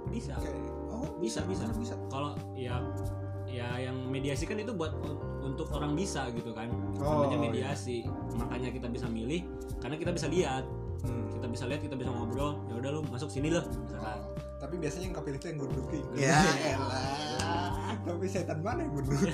bisa 0.06 0.36
kayak 0.36 0.56
oh 0.86 1.16
bisa 1.16 1.40
bisa 1.44 1.64
bener 1.64 1.76
bisa. 1.78 1.94
kalau 2.06 2.30
ya 2.52 2.76
ya 3.46 3.80
yang 3.80 3.96
mediasi 4.06 4.44
kan 4.44 4.56
itu 4.56 4.70
buat 4.70 4.92
un- 5.00 5.18
untuk 5.42 5.72
orang 5.72 5.92
bisa 5.92 6.28
gitu 6.30 6.52
kan 6.52 6.68
Oh, 6.96 7.24
namanya 7.24 7.34
iya. 7.34 7.42
mediasi 7.42 8.04
makanya 8.30 8.68
kita 8.70 8.86
bisa 8.86 9.06
milih 9.06 9.42
karena 9.78 9.96
kita 9.96 10.12
bisa 10.12 10.28
lihat 10.28 10.64
Hmm. 11.00 11.32
kita 11.32 11.48
bisa 11.48 11.64
lihat 11.64 11.80
kita 11.80 11.96
bisa 11.96 12.12
ngobrol 12.12 12.60
ya 12.68 12.76
udah 12.76 12.90
lu 12.92 13.00
masuk 13.08 13.26
sini 13.26 13.48
loh 13.48 13.64
misalkan 13.64 14.20
Oh, 14.20 14.36
Tapi 14.60 14.76
biasanya 14.76 15.08
yang 15.08 15.16
kepilih 15.16 15.38
itu 15.40 15.46
yang 15.48 15.58
good 15.58 15.72
looking. 15.72 16.04
Ya 16.14 16.36
elah. 16.68 17.96
Tapi 17.98 18.24
setan 18.28 18.60
mana 18.60 18.84
yang 18.84 18.92
good 18.92 19.08
looking? 19.08 19.32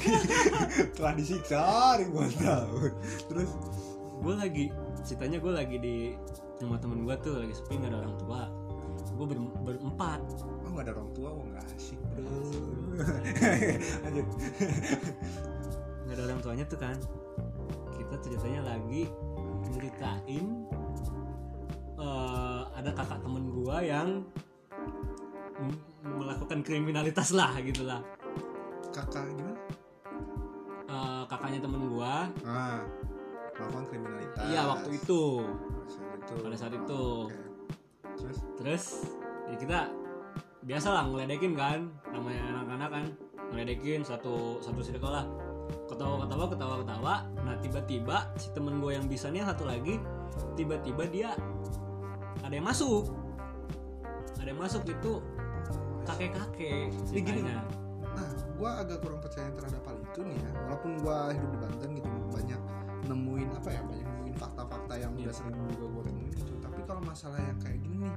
Telah 0.94 1.12
disiksa 1.18 1.58
ribuan 1.98 2.30
tahun. 2.32 2.94
Terus 3.26 3.50
gue 4.16 4.34
lagi 4.36 4.64
ceritanya 5.06 5.38
gue 5.38 5.52
lagi 5.54 5.76
di 5.78 5.96
rumah 6.58 6.78
temen 6.82 7.06
gue 7.06 7.14
tuh 7.22 7.38
lagi 7.38 7.54
sepi 7.54 7.78
gak 7.78 7.94
ada 7.94 7.98
orang 8.02 8.16
tua 8.18 8.40
gue 9.16 9.26
ber, 9.30 9.38
berempat 9.62 10.20
oh 10.66 10.70
nggak 10.74 10.84
ada 10.90 10.92
orang 10.98 11.10
tua, 11.14 11.28
oh 11.30 11.44
nggak 11.46 11.64
asik 11.78 12.00
bro. 12.12 12.20
Lanjut. 14.04 14.26
nggak 16.04 16.14
ada 16.18 16.22
orang 16.26 16.40
tuanya 16.42 16.64
tuh 16.66 16.78
kan 16.80 16.96
kita 17.96 18.14
ceritanya 18.20 18.60
lagi 18.66 19.08
nyeritain 19.72 20.46
eh, 21.96 22.62
ada 22.76 22.90
kakak 22.92 23.18
temen 23.24 23.44
gua 23.50 23.80
yang 23.80 24.26
melakukan 26.04 26.60
kriminalitas 26.60 27.32
lah 27.32 27.56
gitu 27.64 27.88
lah 27.88 28.04
Kakak 28.92 29.28
gimana? 29.28 29.56
Eh, 30.86 31.22
kakaknya 31.28 31.60
temen 31.64 31.82
gua 31.88 32.28
Ah, 32.44 32.80
melakukan 33.56 33.84
kriminalitas. 33.88 34.44
iya 34.46 34.62
waktu 34.64 34.90
itu 34.94 35.22
Saat 35.86 36.18
itu. 36.20 36.34
pada 36.42 36.56
saat 36.56 36.74
itu 36.74 37.02
Oke. 37.24 37.38
Terus 38.16 38.38
terus 38.56 38.84
ya 39.46 39.56
kita 39.56 39.78
biasa 40.62 40.88
lah 40.90 41.04
ngeledekin 41.06 41.52
kan 41.52 41.86
namanya 42.08 42.42
anak-anak 42.50 42.88
kan 42.90 43.04
ngeledekin 43.52 44.00
satu 44.02 44.58
satu 44.58 44.80
circle 44.80 45.12
lah 45.12 45.22
ketawa 45.86 46.24
ketawa 46.24 46.44
ketawa 46.50 46.74
ketawa 46.82 47.14
nah 47.44 47.54
tiba-tiba 47.60 48.16
si 48.34 48.50
temen 48.50 48.80
gue 48.80 48.92
yang 48.92 49.06
bisa 49.06 49.28
nih 49.28 49.44
yang 49.44 49.50
satu 49.52 49.62
lagi 49.62 50.00
tiba-tiba 50.56 51.02
dia 51.06 51.30
ada 52.42 52.50
yang 52.50 52.66
masuk 52.66 53.06
ada 54.40 54.48
yang 54.48 54.58
masuk 54.58 54.82
itu 54.84 55.22
kakek 56.02 56.32
kakek 56.34 56.90
gini, 57.12 57.42
ceritanya 57.44 57.62
Nah, 58.16 58.32
gue 58.32 58.70
agak 58.80 59.04
kurang 59.04 59.20
percaya 59.20 59.52
terhadap 59.52 59.84
hal 59.84 59.96
itu 60.00 60.20
nih 60.24 60.40
ya. 60.40 60.48
Walaupun 60.64 60.90
gue 61.04 61.18
hidup 61.36 61.50
di 61.52 61.58
Banten 61.60 61.88
gitu, 62.00 62.08
nemuin 63.06 63.48
apa 63.52 63.68
ya, 63.68 63.80
banyak 63.80 64.06
nemuin 64.06 64.34
fakta-fakta 64.36 64.94
yang 64.94 65.12
Iya. 65.12 65.22
udah 65.22 65.34
sering 65.34 65.56
juga 65.68 65.86
gue 65.88 66.02
temuin 66.04 66.32
gitu. 66.32 66.52
Tapi 66.58 66.80
kalau 66.82 67.02
masalah 67.02 67.38
yang 67.38 67.58
kayak 67.58 67.78
gini 67.78 67.96
nih, 68.00 68.12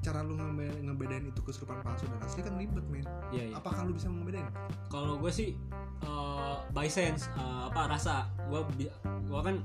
cara 0.00 0.20
lu 0.20 0.34
ngebe- 0.34 0.80
ngebedain 0.80 1.24
itu 1.24 1.40
kesurupan 1.40 1.78
palsu 1.80 2.06
dan 2.06 2.20
asli 2.20 2.40
kan 2.40 2.54
ribet 2.54 2.86
men. 2.86 3.02
iya 3.28 3.42
iya 3.44 3.54
Apakah 3.54 3.82
lu 3.82 3.92
bisa 3.92 4.06
ngebedain? 4.06 4.46
kalau 4.86 5.14
gue 5.16 5.28
sih 5.28 5.58
eh, 6.00 6.56
by 6.70 6.86
sense 6.86 7.26
eh, 7.32 7.42
apa 7.66 7.88
rasa 7.88 8.14
gue 8.44 8.60
gue 9.02 9.40
kan 9.42 9.58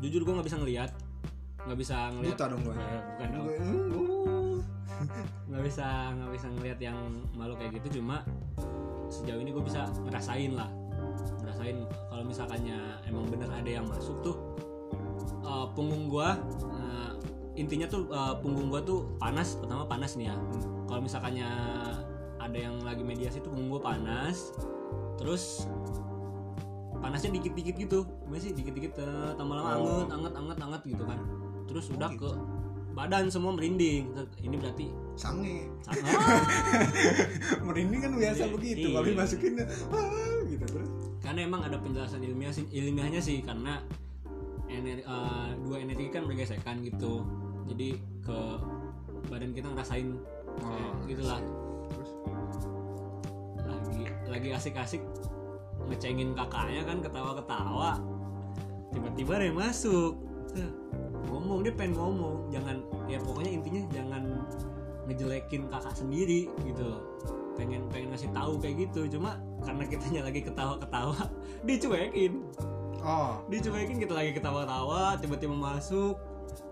jujur 0.00 0.20
gue 0.20 0.34
nggak 0.34 0.44
bisa 0.44 0.58
ngelihat 0.58 0.90
nggak 1.64 1.78
bisa 1.78 1.96
ngelihat 2.10 2.34
Buta 2.34 2.46
dong 2.50 2.62
gue. 2.62 2.74
Eh, 2.74 3.00
bukan 3.08 3.28
dong 3.30 3.46
Gue, 3.46 3.56
uh, 3.94 4.56
nggak 5.48 5.62
bisa 5.64 5.86
nggak 6.12 6.32
bisa 6.32 6.46
ngelihat 6.50 6.78
yang 6.82 6.98
malu 7.32 7.54
kayak 7.54 7.78
gitu 7.78 8.02
cuma 8.02 8.26
sejauh 9.06 9.38
ini 9.38 9.50
gue 9.50 9.62
bisa 9.62 9.86
ngerasain 10.02 10.52
lah 10.52 10.66
ngerasain 11.64 11.78
kalau 12.12 12.24
misalkannya 12.28 12.78
emang 13.08 13.24
bener 13.32 13.48
ada 13.48 13.70
yang 13.80 13.86
masuk 13.88 14.20
tuh 14.20 14.36
eh, 15.40 15.66
punggung 15.72 16.12
gue 16.12 16.28
intinya 17.54 17.86
tuh 17.86 18.10
eh, 18.10 18.34
punggung 18.42 18.68
gue 18.68 18.80
tuh 18.82 19.14
panas 19.16 19.54
pertama 19.56 19.86
panas 19.86 20.18
nih 20.18 20.26
ya. 20.28 20.36
Kalau 20.90 21.00
misalkannya 21.00 21.48
ada 22.36 22.58
yang 22.58 22.76
lagi 22.82 23.00
mediasi 23.06 23.38
tuh 23.40 23.54
punggung 23.54 23.78
gue 23.78 23.82
panas 23.82 24.50
terus 25.16 25.64
panasnya 26.98 27.30
dikit-dikit 27.38 27.78
gitu. 27.78 28.04
Gimana 28.26 28.40
sih? 28.42 28.52
Dikit-dikit 28.52 28.98
eh, 29.00 29.30
tambah 29.38 29.54
lama 29.56 29.70
Oh. 29.78 30.02
anget 30.04 30.10
anget 30.12 30.34
anget 30.36 30.58
anget 30.60 30.82
gitu 30.84 31.04
kan. 31.06 31.18
Terus 31.70 31.84
udah 31.94 32.10
gitu. 32.12 32.26
ke 32.26 32.30
badan 32.94 33.30
semua 33.30 33.54
merinding. 33.54 34.10
Ini 34.42 34.54
berarti 34.58 34.86
sange. 35.14 35.70
Ah, 35.86 35.94
merinding 37.70 38.00
kan 38.02 38.12
biasa 38.18 38.42
Iya, 38.44 38.52
begitu 38.52 38.86
iya. 38.90 38.94
kalau 38.98 39.06
dimasukin 39.06 39.52
karena 41.34 41.50
emang 41.50 41.66
ada 41.66 41.82
penjelasan 41.82 42.22
ilmiah 42.22 42.54
sih 42.54 42.62
ilmiahnya 42.70 43.18
sih 43.18 43.42
karena 43.42 43.82
ener- 44.70 45.02
eh, 45.02 45.50
dua 45.66 45.82
energi 45.82 46.06
kan 46.14 46.30
bergesekan 46.30 46.78
gitu. 46.86 47.26
Jadi 47.66 47.98
ke 48.22 48.38
badan 49.26 49.50
kita 49.50 49.66
ngerasain 49.66 50.14
kayak 50.62 50.94
Oh, 50.94 51.02
gitulah 51.10 51.42
lagi 53.66 54.06
lagi 54.30 54.48
asik-asik 54.54 55.02
ngecengin 55.90 56.38
kakaknya 56.38 56.86
kan 56.86 57.02
ketawa-ketawa. 57.02 57.98
Tiba-tiba 58.94 59.34
yang 59.42 59.58
masuk. 59.58 60.14
Ngomong 61.26 61.66
dia 61.66 61.74
pengen 61.74 61.98
ngomong. 61.98 62.46
Jangan 62.54 62.78
ya 63.10 63.18
pokoknya 63.18 63.58
intinya 63.58 63.82
jangan 63.90 64.22
ngejelekin 65.10 65.66
kakak 65.66 65.98
sendiri 65.98 66.46
gitu 66.62 66.94
loh. 66.94 67.02
Pengen 67.58 67.90
pengen 67.90 68.14
ngasih 68.14 68.30
tahu 68.30 68.54
kayak 68.62 68.86
gitu. 68.86 69.18
Cuma 69.18 69.34
karena 69.64 69.84
kitanya 69.88 70.20
lagi 70.28 70.40
ketawa-ketawa. 70.44 71.16
Dicuekin. 71.66 72.32
Oh. 73.04 73.40
Dicuekin 73.48 73.98
kita 74.00 74.14
lagi 74.14 74.30
ketawa-tawa 74.36 75.16
tiba-tiba 75.18 75.56
masuk. 75.56 76.16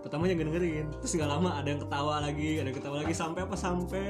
Pertama 0.05 0.29
yang 0.29 0.39
dengerin. 0.39 0.87
Terus 1.01 1.13
nggak 1.17 1.29
lama 1.29 1.49
ada 1.59 1.67
yang 1.67 1.81
ketawa 1.81 2.13
lagi 2.23 2.61
ada 2.61 2.67
yang 2.69 2.77
ketawa 2.77 2.95
lagi. 3.03 3.13
Sampai 3.13 3.41
apa? 3.43 3.55
Sampai 3.57 4.05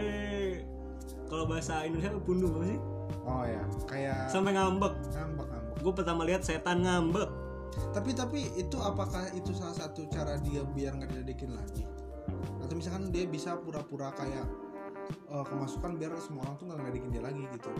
kalau 1.28 1.50
bahasa 1.50 1.88
Indonesia 1.88 2.14
punduh 2.22 2.52
apa 2.54 2.66
sih? 2.68 2.80
Oh 3.24 3.44
ya. 3.48 3.64
Kayak 3.88 4.30
sampai 4.30 4.52
ngambek. 4.54 4.94
Ngambek 5.16 5.48
ngambek. 5.50 5.78
Gue 5.82 5.94
pertama 5.96 6.22
lihat 6.28 6.42
setan 6.44 6.84
ngambek. 6.84 7.30
Tapi 7.90 8.14
tapi 8.14 8.40
itu 8.54 8.78
apakah 8.78 9.34
itu 9.34 9.50
salah 9.58 9.74
satu 9.74 10.06
cara 10.14 10.38
dia 10.46 10.62
biar 10.62 10.94
nggak 10.94 11.10
diledekin 11.10 11.58
lagi? 11.58 11.84
Atau 12.62 12.78
misalkan 12.78 13.10
dia 13.10 13.26
bisa 13.26 13.58
pura-pura 13.58 14.14
kayak 14.14 14.46
eh, 15.10 15.46
kemasukan 15.50 15.98
biar 15.98 16.14
semua 16.22 16.46
orang 16.48 16.56
tuh 16.62 16.66
nggak 16.70 16.78
ngeledekin 16.80 17.10
dia 17.12 17.24
lagi 17.24 17.44
gitu 17.50 17.72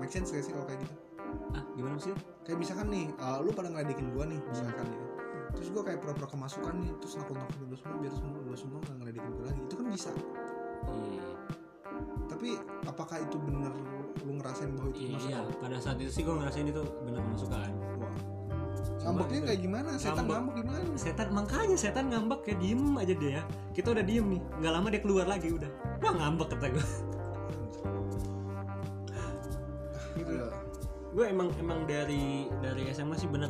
make 0.00 0.12
sense 0.12 0.32
gak 0.32 0.44
sih 0.44 0.52
kalau 0.52 0.66
kayak 0.68 0.80
gitu? 0.84 0.94
Ah 1.56 1.62
gimana 1.74 1.96
sih 1.98 2.12
kayak 2.46 2.58
misalkan 2.60 2.86
nih 2.92 3.06
eh, 3.10 3.38
lu 3.42 3.50
pada 3.50 3.68
ngeledekin 3.72 4.08
gua 4.14 4.24
nih 4.28 4.40
misalkan 4.46 4.86
ya 4.86 5.00
terus 5.56 5.68
gua 5.72 5.82
kayak 5.88 5.98
pura-pura 6.04 6.28
kemasukan 6.28 6.74
nih 6.84 6.90
terus 7.00 7.14
nakut-nakutin 7.16 7.66
lu 7.72 7.76
semua 7.80 7.96
biar 8.02 8.12
semua 8.12 8.38
lu 8.44 8.56
semua 8.56 8.78
nggak 8.84 8.96
ngeledekin 9.00 9.32
gua 9.34 9.44
lagi. 9.48 9.60
Itu 9.64 9.74
kan 9.74 9.86
bisa. 9.88 10.10
Iya. 10.86 11.26
Tapi 12.28 12.48
apakah 12.84 13.16
itu 13.24 13.36
bener 13.40 13.72
lu 14.26 14.32
ngerasain 14.42 14.70
bahwa 14.74 14.90
itu 14.90 14.98
iya 14.98 15.38
kemasukan 15.38 15.62
pada 15.62 15.76
saat 15.78 15.96
itu 16.02 16.10
sih 16.10 16.22
gue 16.26 16.34
ngerasain 16.34 16.66
itu 16.66 16.82
bener 17.06 17.20
kemasukan. 17.22 17.70
Wah. 18.02 18.14
ngambeknya 19.06 19.40
kayak 19.46 19.60
gimana? 19.62 19.90
Setan 19.94 20.26
Ngambek. 20.26 20.34
ngambek 20.34 20.54
gimana? 20.58 20.78
Setan 20.98 21.28
makanya 21.30 21.76
setan 21.78 22.04
ngambek 22.10 22.40
kayak 22.42 22.58
diem 22.58 22.82
aja 22.98 23.14
dia 23.14 23.30
ya. 23.38 23.42
Kita 23.70 23.88
udah 23.94 24.04
diem 24.04 24.26
nih 24.34 24.40
nggak 24.60 24.72
lama 24.72 24.86
dia 24.90 25.00
keluar 25.00 25.26
lagi 25.30 25.48
udah. 25.54 25.70
Wah 26.02 26.12
ngambek 26.16 26.48
kata 26.52 26.66
gue 26.74 26.86
Aduh. 30.26 30.50
gue 31.16 31.24
emang 31.32 31.48
emang 31.56 31.88
dari 31.88 32.50
dari 32.60 32.92
SMA 32.92 33.16
sih 33.16 33.30
bener. 33.30 33.48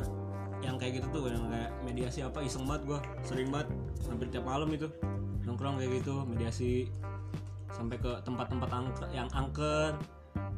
Yang 0.63 0.75
kayak 0.81 0.93
gitu 1.01 1.07
tuh 1.11 1.21
yang 1.29 1.51
kayak 1.51 1.71
mediasi 1.83 2.23
apa 2.23 2.39
iseng 2.41 2.65
banget 2.65 2.95
gue 2.95 2.99
sering 3.27 3.49
banget 3.51 3.67
hampir 4.07 4.27
tiap 4.31 4.45
malam 4.47 4.69
itu. 4.71 4.87
Nongkrong 5.43 5.81
kayak 5.81 6.01
gitu 6.03 6.23
mediasi 6.23 6.87
sampai 7.75 7.99
ke 7.99 8.11
tempat-tempat 8.23 8.69
angker 8.71 9.07
yang 9.11 9.27
angker. 9.35 9.97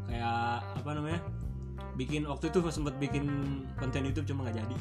Kayak 0.06 0.62
apa 0.78 0.90
namanya 0.94 1.22
bikin 1.98 2.24
waktu 2.28 2.52
itu 2.52 2.60
sempet 2.70 2.96
bikin 3.02 3.26
konten 3.80 4.06
YouTube 4.06 4.28
cuma 4.30 4.48
nggak 4.48 4.62
jadi. 4.62 4.76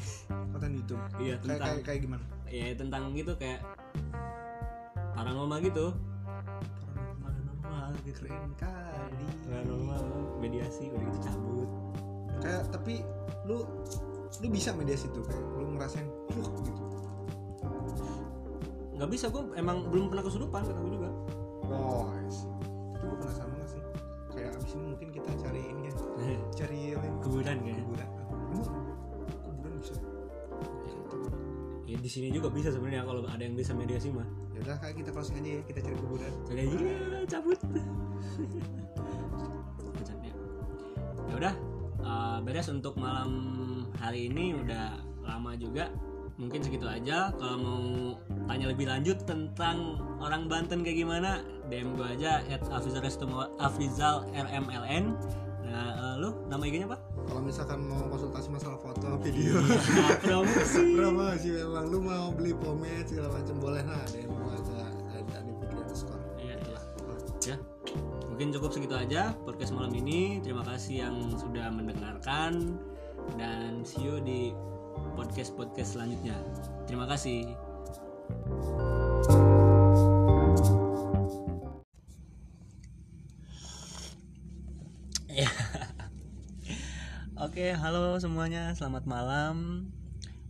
Konten 0.53 0.71
YouTube? 0.77 1.01
Iya 1.17 1.35
kayak 1.39 1.43
tentang 1.43 1.69
kayak 1.69 1.85
kayak 1.87 2.01
gimana? 2.05 2.25
Ya 2.49 2.67
tentang 2.77 3.03
gitu 3.17 3.33
kayak 3.41 3.61
gitu 3.63 3.79
paranormal 5.19 5.59
gitu 5.67 5.87
keren 8.15 8.53
kali. 8.57 9.27
Paranormal 9.49 10.05
mediasi 10.39 10.93
udah 10.93 11.09
gitu 11.09 11.19
cabut. 11.23 11.71
Kayak 12.39 12.63
tapi 12.71 13.03
lu 13.49 13.67
lu 14.39 14.47
bisa 14.53 14.71
mediasi 14.77 15.11
tuh 15.11 15.25
kayak 15.27 15.45
lu 15.59 15.75
ngerasain 15.75 16.07
"Wah," 16.37 16.51
gitu. 16.63 16.83
Nggak 18.99 19.11
bisa 19.15 19.27
gue 19.31 19.43
emang 19.55 19.89
belum 19.91 20.11
pernah 20.11 20.25
kesurupan 20.27 20.63
kata 20.67 20.79
gue 20.79 20.93
juga. 20.99 21.11
Oh 21.69 22.09
I 22.13 22.27
see. 22.31 22.49
itu 22.99 23.05
gue 23.05 23.19
penasaran 23.23 23.51
banget 23.55 23.69
sih. 23.79 23.83
Kayak 24.35 24.51
abis 24.59 24.73
ini 24.75 24.85
mungkin 24.95 25.09
kita 25.15 25.31
cari 25.39 25.63
ini 25.63 25.81
ya 25.87 25.93
cari 26.59 26.81
kuburan 27.23 27.57
emang 27.63 27.83
kuburan 27.87 28.09
ya 31.89 31.97
di 31.97 32.11
sini 32.11 32.29
juga 32.29 32.53
bisa 32.53 32.69
sebenarnya 32.69 33.01
kalau 33.09 33.25
ada 33.25 33.41
yang 33.41 33.57
bisa 33.57 33.73
mediasi 33.73 34.13
mah 34.13 34.29
ya 34.53 34.61
udah 34.61 34.77
kayak 34.77 34.95
kita 35.01 35.09
closing 35.09 35.41
aja 35.41 35.51
ya 35.57 35.63
kita 35.65 35.79
cari 35.89 35.97
kuburan. 35.97 36.33
Jadi 36.45 36.61
iya 36.69 37.25
cabut. 37.25 37.59
Macamnya. 39.97 40.33
ya 41.29 41.35
udah 41.41 41.55
eh, 42.05 42.39
beres 42.45 42.69
untuk 42.69 42.95
malam 43.01 43.31
hari 43.97 44.29
ini 44.29 44.53
udah 44.53 45.01
lama 45.25 45.57
juga. 45.57 45.89
Mungkin 46.39 46.63
segitu 46.63 46.87
aja. 46.87 47.35
Kalau 47.35 47.57
mau 47.59 47.83
tanya 48.47 48.71
lebih 48.71 48.87
lanjut 48.87 49.25
tentang 49.27 49.99
orang 50.21 50.47
Banten 50.47 50.85
kayak 50.85 51.03
gimana 51.03 51.43
DM 51.69 51.97
gue 51.97 52.07
aja 52.19 52.41
at 52.49 52.65
Afrizal 53.61 54.25
RMLN 54.33 55.05
nah 55.69 55.85
eh, 55.93 56.15
lu 56.17 56.33
nama 56.49 56.65
IG-nya 56.65 56.89
apa? 56.89 56.99
Kalau 57.29 57.41
misalkan 57.45 57.79
mau 57.85 58.01
konsultasi 58.09 58.49
masalah 58.49 58.81
foto 58.81 59.21
video. 59.21 59.61
Nah, 59.61 60.17
promosi 60.25 60.85
promosi 60.97 61.49
memang 61.53 61.85
lu 61.93 61.99
mau 62.01 62.33
beli 62.33 62.57
pomade 62.57 63.05
segala 63.05 63.29
macam 63.37 63.57
boleh 63.61 63.85
lah. 63.85 64.01
Ada 64.09 64.17
yang 64.17 64.33
mau 64.33 64.49
ada 64.49 64.81
ada 65.13 65.37
di 65.45 65.53
pikiran 65.61 65.87
skor 65.93 66.21
Iya, 66.41 66.57
iya. 66.57 66.79
ya. 67.55 67.57
Mungkin 68.33 68.55
cukup 68.57 68.71
segitu 68.73 68.95
aja 68.97 69.37
podcast 69.45 69.77
malam 69.77 69.93
ini. 69.93 70.41
Terima 70.41 70.65
kasih 70.65 71.05
yang 71.05 71.17
sudah 71.37 71.69
mendengarkan. 71.69 72.81
Dan 73.37 73.85
see 73.85 74.09
you 74.09 74.25
di 74.25 74.57
podcast 75.13 75.53
podcast 75.53 76.01
selanjutnya. 76.01 76.41
Terima 76.89 77.05
kasih. 77.05 77.53
Ya. 77.53 79.08
Oke, 87.39 87.71
halo 87.71 88.19
semuanya, 88.19 88.75
selamat 88.75 89.07
malam. 89.07 89.87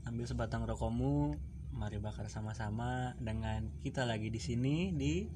Ambil 0.09 0.25
sebatang 0.25 0.65
rokokmu, 0.65 1.37
mari 1.77 2.01
bakar 2.01 2.33
sama-sama 2.33 3.13
dengan 3.21 3.69
kita 3.85 4.09
lagi 4.09 4.33
di 4.33 4.41
sini 4.41 4.97
di 4.97 5.29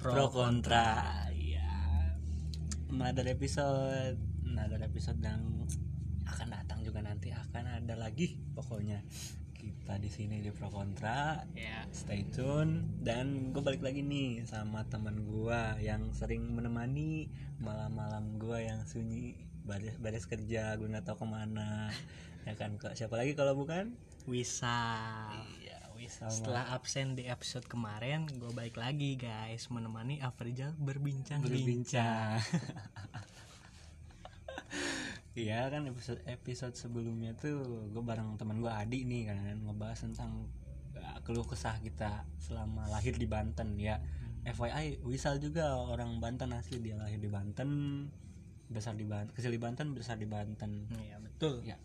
Pro 0.00 0.32
Kontra. 0.32 1.28
Iya. 1.28 1.68
Another 2.88 3.28
episode, 3.28 4.16
another 4.48 4.80
episode 4.80 5.20
yang 5.20 5.44
akan 6.24 6.48
datang 6.56 6.80
juga 6.80 7.04
nanti. 7.04 7.36
Akan 7.36 7.68
ada 7.68 8.00
lagi 8.00 8.40
pokoknya. 8.56 9.04
Kita 9.52 10.00
di 10.00 10.08
sini 10.08 10.40
di 10.40 10.48
Pro 10.56 10.72
Kontra, 10.72 11.36
ya 11.52 11.84
stay 11.92 12.24
tune. 12.32 13.04
Dan 13.04 13.52
gue 13.52 13.60
balik 13.60 13.84
lagi 13.84 14.00
nih 14.00 14.48
sama 14.48 14.88
teman 14.88 15.20
gua 15.28 15.76
yang 15.84 16.16
sering 16.16 16.48
menemani 16.56 17.28
malam-malam 17.60 18.40
gua 18.40 18.64
yang 18.64 18.80
sunyi 18.88 19.52
baris 19.64 19.96
baris 19.96 20.28
kerja 20.28 20.76
gue 20.76 20.84
nggak 20.84 21.08
tahu 21.08 21.24
ke 21.24 21.26
mana 21.26 21.88
ya 22.44 22.52
kan 22.54 22.76
kok 22.76 22.92
siapa 22.92 23.16
lagi 23.16 23.32
kalau 23.32 23.56
bukan? 23.56 23.96
Wisal. 24.24 25.32
iya 25.60 25.80
Wisal 25.96 26.28
Setelah 26.32 26.72
absen 26.72 27.12
di 27.16 27.28
episode 27.28 27.64
kemarin, 27.68 28.24
gue 28.28 28.52
balik 28.52 28.76
lagi 28.76 29.16
guys 29.16 29.68
menemani 29.68 30.20
Afrizal 30.20 30.76
berbincang. 30.76 31.40
berbincang. 31.40 32.40
Iya 35.34 35.66
kan 35.66 35.82
episode 35.90 36.22
episode 36.30 36.78
sebelumnya 36.78 37.34
tuh 37.34 37.90
gue 37.90 38.02
bareng 38.06 38.38
teman 38.38 38.62
gue 38.62 38.70
Adi 38.70 39.02
nih 39.02 39.34
kan 39.34 39.66
ngebahas 39.66 40.06
tentang 40.06 40.46
uh, 40.94 41.18
keluh 41.26 41.42
kesah 41.42 41.74
kita 41.82 42.22
selama 42.38 42.86
lahir 42.86 43.18
di 43.18 43.26
Banten 43.26 43.74
ya. 43.74 43.98
FYI 44.46 45.02
Wisal 45.02 45.42
juga 45.42 45.74
orang 45.74 46.22
Banten 46.22 46.54
asli 46.54 46.78
dia 46.78 46.94
lahir 46.94 47.18
di 47.18 47.26
Banten 47.26 47.70
besar 48.74 48.92
di 48.92 49.06
Banten 49.06 49.30
kecil 49.32 49.54
di 49.54 49.62
Banten 49.62 49.94
besar 49.94 50.18
di 50.18 50.26
Banten 50.26 50.90
Iya 50.90 51.16
betul. 51.22 51.62
ya 51.62 51.78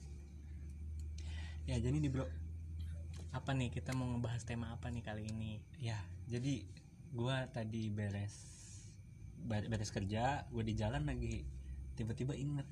ya 1.64 1.78
jadi 1.78 1.96
di 1.96 2.10
bro 2.10 2.26
Apa 3.30 3.54
nih 3.54 3.70
kita 3.70 3.94
mau 3.94 4.10
ngebahas 4.10 4.42
tema 4.42 4.74
apa 4.74 4.90
nih 4.90 5.06
kali 5.06 5.30
ini? 5.30 5.62
ya 5.78 6.02
jadi 6.26 6.66
gua 7.10 7.46
tadi 7.48 7.90
beres 7.90 8.34
ber- 9.40 9.70
beres 9.70 9.90
kerja 9.90 10.44
gue 10.50 10.64
di 10.64 10.74
jalan 10.74 11.06
lagi 11.06 11.46
tiba-tiba 11.94 12.34
inget 12.34 12.66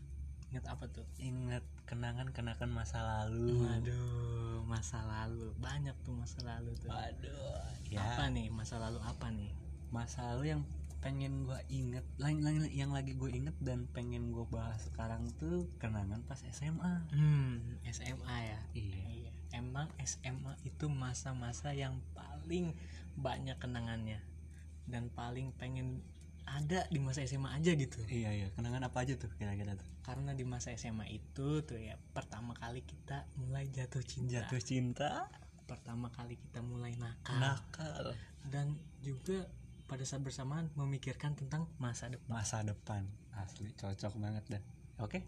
Ingat 0.48 0.66
apa 0.72 0.88
tuh? 0.88 1.04
inget 1.20 1.62
kenangan 1.86 2.32
kenangan 2.32 2.72
masa 2.72 3.04
lalu 3.04 3.52
Waduh, 3.68 4.64
masa 4.64 5.04
lalu. 5.04 5.52
Banyak 5.60 5.92
tuh 6.08 6.16
masa 6.16 6.40
lalu 6.40 6.72
tuh. 6.80 6.88
Waduh, 6.88 7.68
ya 7.92 8.00
Apa 8.00 8.32
nih? 8.32 8.48
Masa 8.48 8.80
lalu 8.80 8.96
apa 9.04 9.28
nih? 9.28 9.52
masa 9.92 10.24
lalu 10.32 10.56
yang 10.56 10.62
pengen 11.08 11.48
gue 11.48 11.56
inget 11.72 12.04
lain 12.20 12.44
lain 12.44 12.68
yang 12.76 12.92
lagi 12.92 13.16
gue 13.16 13.32
inget 13.32 13.56
dan 13.64 13.88
pengen 13.96 14.36
gue 14.36 14.44
bahas 14.52 14.92
sekarang 14.92 15.24
tuh 15.40 15.64
kenangan 15.80 16.20
pas 16.28 16.36
SMA 16.52 17.08
hmm 17.16 17.80
SMA 17.88 18.36
ya? 18.44 18.60
Iya. 18.76 19.00
Iya, 19.08 19.32
emang 19.56 19.88
SMA 20.04 20.60
itu 20.68 20.92
masa-masa 20.92 21.72
yang 21.72 22.04
paling 22.12 22.76
banyak 23.16 23.56
kenangannya 23.56 24.20
dan 24.84 25.08
paling 25.16 25.56
pengen 25.56 26.04
ada 26.44 26.84
di 26.92 27.00
masa 27.00 27.24
SMA 27.24 27.56
aja 27.56 27.72
gitu. 27.72 28.04
iya 28.12 28.36
iya. 28.36 28.48
Kenangan 28.56 28.92
apa 28.92 29.08
aja 29.08 29.16
tuh 29.16 29.32
kira-kira 29.40 29.80
tuh? 29.80 29.88
Karena 30.04 30.36
di 30.36 30.44
masa 30.44 30.76
SMA 30.76 31.08
itu 31.08 31.64
tuh 31.64 31.80
ya 31.80 31.96
pertama 32.12 32.52
kali 32.56 32.84
kita 32.84 33.24
mulai 33.40 33.72
jatuh 33.72 34.04
cinta. 34.04 34.44
jatuh 34.44 34.60
cinta? 34.60 35.28
Pertama 35.68 36.12
kali 36.12 36.36
kita 36.36 36.60
mulai 36.64 36.96
nakal. 37.00 37.40
Nakal. 37.40 38.06
Dan 38.48 38.76
juga 39.04 39.48
pada 39.88 40.04
saat 40.04 40.20
bersamaan 40.20 40.68
memikirkan 40.76 41.34
tentang 41.34 41.66
masa 41.80 42.12
depan. 42.12 42.28
masa 42.28 42.60
depan 42.62 43.08
asli 43.40 43.72
cocok 43.80 44.14
banget 44.20 44.44
dah 44.52 44.64
oke 45.00 45.24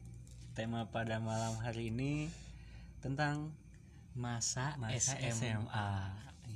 tema 0.52 0.84
pada 0.91 1.17
malam 1.24 1.56
hari 1.63 1.88
ini 1.89 2.28
tentang 3.00 3.56
Masa, 4.19 4.76
masa 4.76 5.15
SMA. 5.15 5.32
SMA 5.32 5.91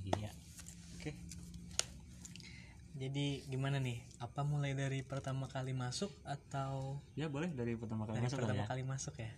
iya 0.03 0.31
oke 0.99 1.11
Jadi 2.93 3.41
gimana 3.49 3.81
nih? 3.81 4.05
Apa 4.21 4.45
mulai 4.45 4.77
dari 4.77 5.01
pertama 5.01 5.49
kali 5.49 5.73
masuk 5.73 6.13
atau 6.27 7.01
ya 7.17 7.25
boleh 7.25 7.49
dari 7.49 7.73
pertama 7.73 8.05
kali 8.05 8.21
dari 8.21 8.25
masuk 8.29 8.37
pertama 8.43 8.53
kali 8.53 8.61
ya 8.61 8.69
kali 8.69 8.83
masuk 8.85 9.15
ya? 9.17 9.31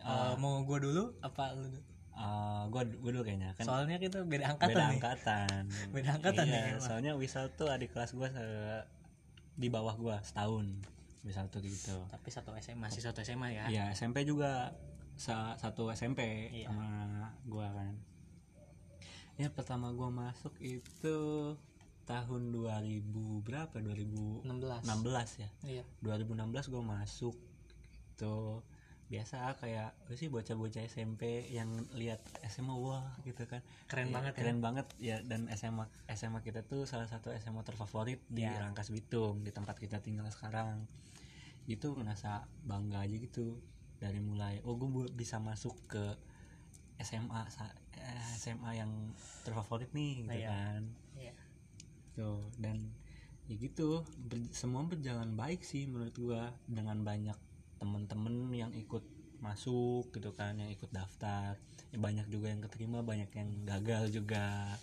Ah. 0.00 0.32
Eh, 0.32 0.34
mau 0.40 0.62
gue 0.62 0.78
dulu 0.78 1.12
apa 1.20 1.58
lu? 1.58 1.68
Dulu? 2.18 2.26
Eh, 2.28 2.62
gua 2.68 2.82
gua 2.84 3.10
dulu 3.10 3.22
kayaknya 3.22 3.50
kan 3.52 3.64
Soalnya 3.64 3.96
kita 3.96 4.18
beda 4.22 4.44
angkatan 4.50 4.68
beda 4.68 4.82
nih. 4.82 4.92
angkatan 4.92 5.62
Beda 5.94 6.10
angkatan 6.12 6.44
iya, 6.44 6.60
emang. 6.68 6.82
soalnya 6.82 7.12
Wisal 7.14 7.48
tuh 7.52 7.68
adik 7.68 7.90
kelas 7.90 8.10
gua 8.12 8.28
se- 8.28 8.84
di 9.54 9.68
bawah 9.68 9.94
gua 9.94 10.16
setahun 10.20 10.66
Wisal 11.20 11.46
tuh 11.46 11.60
gitu 11.60 11.98
Tapi 12.06 12.28
satu 12.28 12.50
SMA 12.56 12.78
masih 12.80 13.00
satu 13.00 13.20
SMA 13.20 13.48
ya. 13.52 13.64
Iya 13.66 13.84
SMP 13.92 14.22
juga 14.22 14.74
sa- 15.14 15.54
satu 15.54 15.88
SMP 15.88 16.50
Iya. 16.52 16.66
sama 16.68 16.88
gua 17.44 17.70
kan 17.70 17.94
ya 19.34 19.46
pertama 19.48 19.90
gua 19.90 20.10
masuk 20.10 20.50
itu 20.58 21.18
tahun 22.04 22.50
2000 22.50 23.04
berapa 23.40 23.76
2016 23.76 24.42
16. 24.82 25.38
ya 25.38 25.48
Iya. 25.62 25.84
2016 26.00 26.34
gue 26.66 26.80
masuk 26.80 27.36
itu 28.10 28.36
biasa 29.08 29.56
kayak 29.56 29.96
apa 29.96 30.12
sih 30.12 30.28
bocah-bocah 30.28 30.84
SMP 30.84 31.22
yang 31.48 31.66
lihat 31.92 32.20
SMA 32.44 32.70
wah 32.70 33.16
gitu 33.22 33.44
kan 33.44 33.64
Keren 33.86 34.08
Ya, 34.08 34.14
banget 34.14 34.32
ya. 34.32 34.38
keren 34.38 34.58
banget 34.58 34.86
ya 34.98 35.16
dan 35.22 35.48
SMA 35.50 35.84
SMA 36.10 36.40
kita 36.40 36.60
tuh 36.62 36.84
salah 36.84 37.04
satu 37.04 37.32
SMA 37.34 37.60
terfavorit 37.62 38.20
di 38.26 38.42
Ya. 38.42 38.60
Rangkas 38.60 38.88
Bitung 38.88 39.40
di 39.40 39.50
tempat 39.50 39.76
kita 39.76 39.98
tinggal 39.98 40.28
sekarang 40.28 40.84
itu 41.64 41.88
ngerasa 41.90 42.30
bangga 42.62 43.02
aja 43.02 43.12
gitu 43.14 43.56
dari 43.96 44.20
mulai 44.20 44.60
oh 44.62 44.74
gue 44.74 44.88
bisa 45.10 45.36
masuk 45.38 45.72
ke 45.86 46.04
SMA 46.98 47.48
sa- 47.48 47.72
eh, 47.94 48.28
SMA 48.36 48.76
yang 48.76 48.92
terfavorit 49.42 49.88
nih 49.90 50.22
gitu 50.22 50.36
Iya. 50.36 50.48
kan 50.48 50.82
Iya. 51.14 51.34
tuh 52.12 52.44
dan 52.56 52.76
ya 53.46 53.56
gitu 53.56 54.04
ber- 54.20 54.52
semua 54.52 54.84
berjalan 54.84 55.32
baik 55.32 55.62
sih 55.62 55.84
menurut 55.84 56.12
gua 56.14 56.52
dengan 56.66 57.00
banyak 57.00 57.36
temen-temen 57.78 58.50
yang 58.52 58.70
ikut 58.74 59.02
masuk 59.38 60.10
gitu 60.10 60.34
kan 60.34 60.58
yang 60.58 60.70
ikut 60.70 60.90
daftar. 60.90 61.56
Ya 61.94 61.98
banyak 61.98 62.26
juga 62.28 62.50
yang 62.50 62.60
keterima 62.62 63.00
banyak 63.06 63.30
yang 63.32 63.48
gagal 63.64 64.10
juga. 64.12 64.76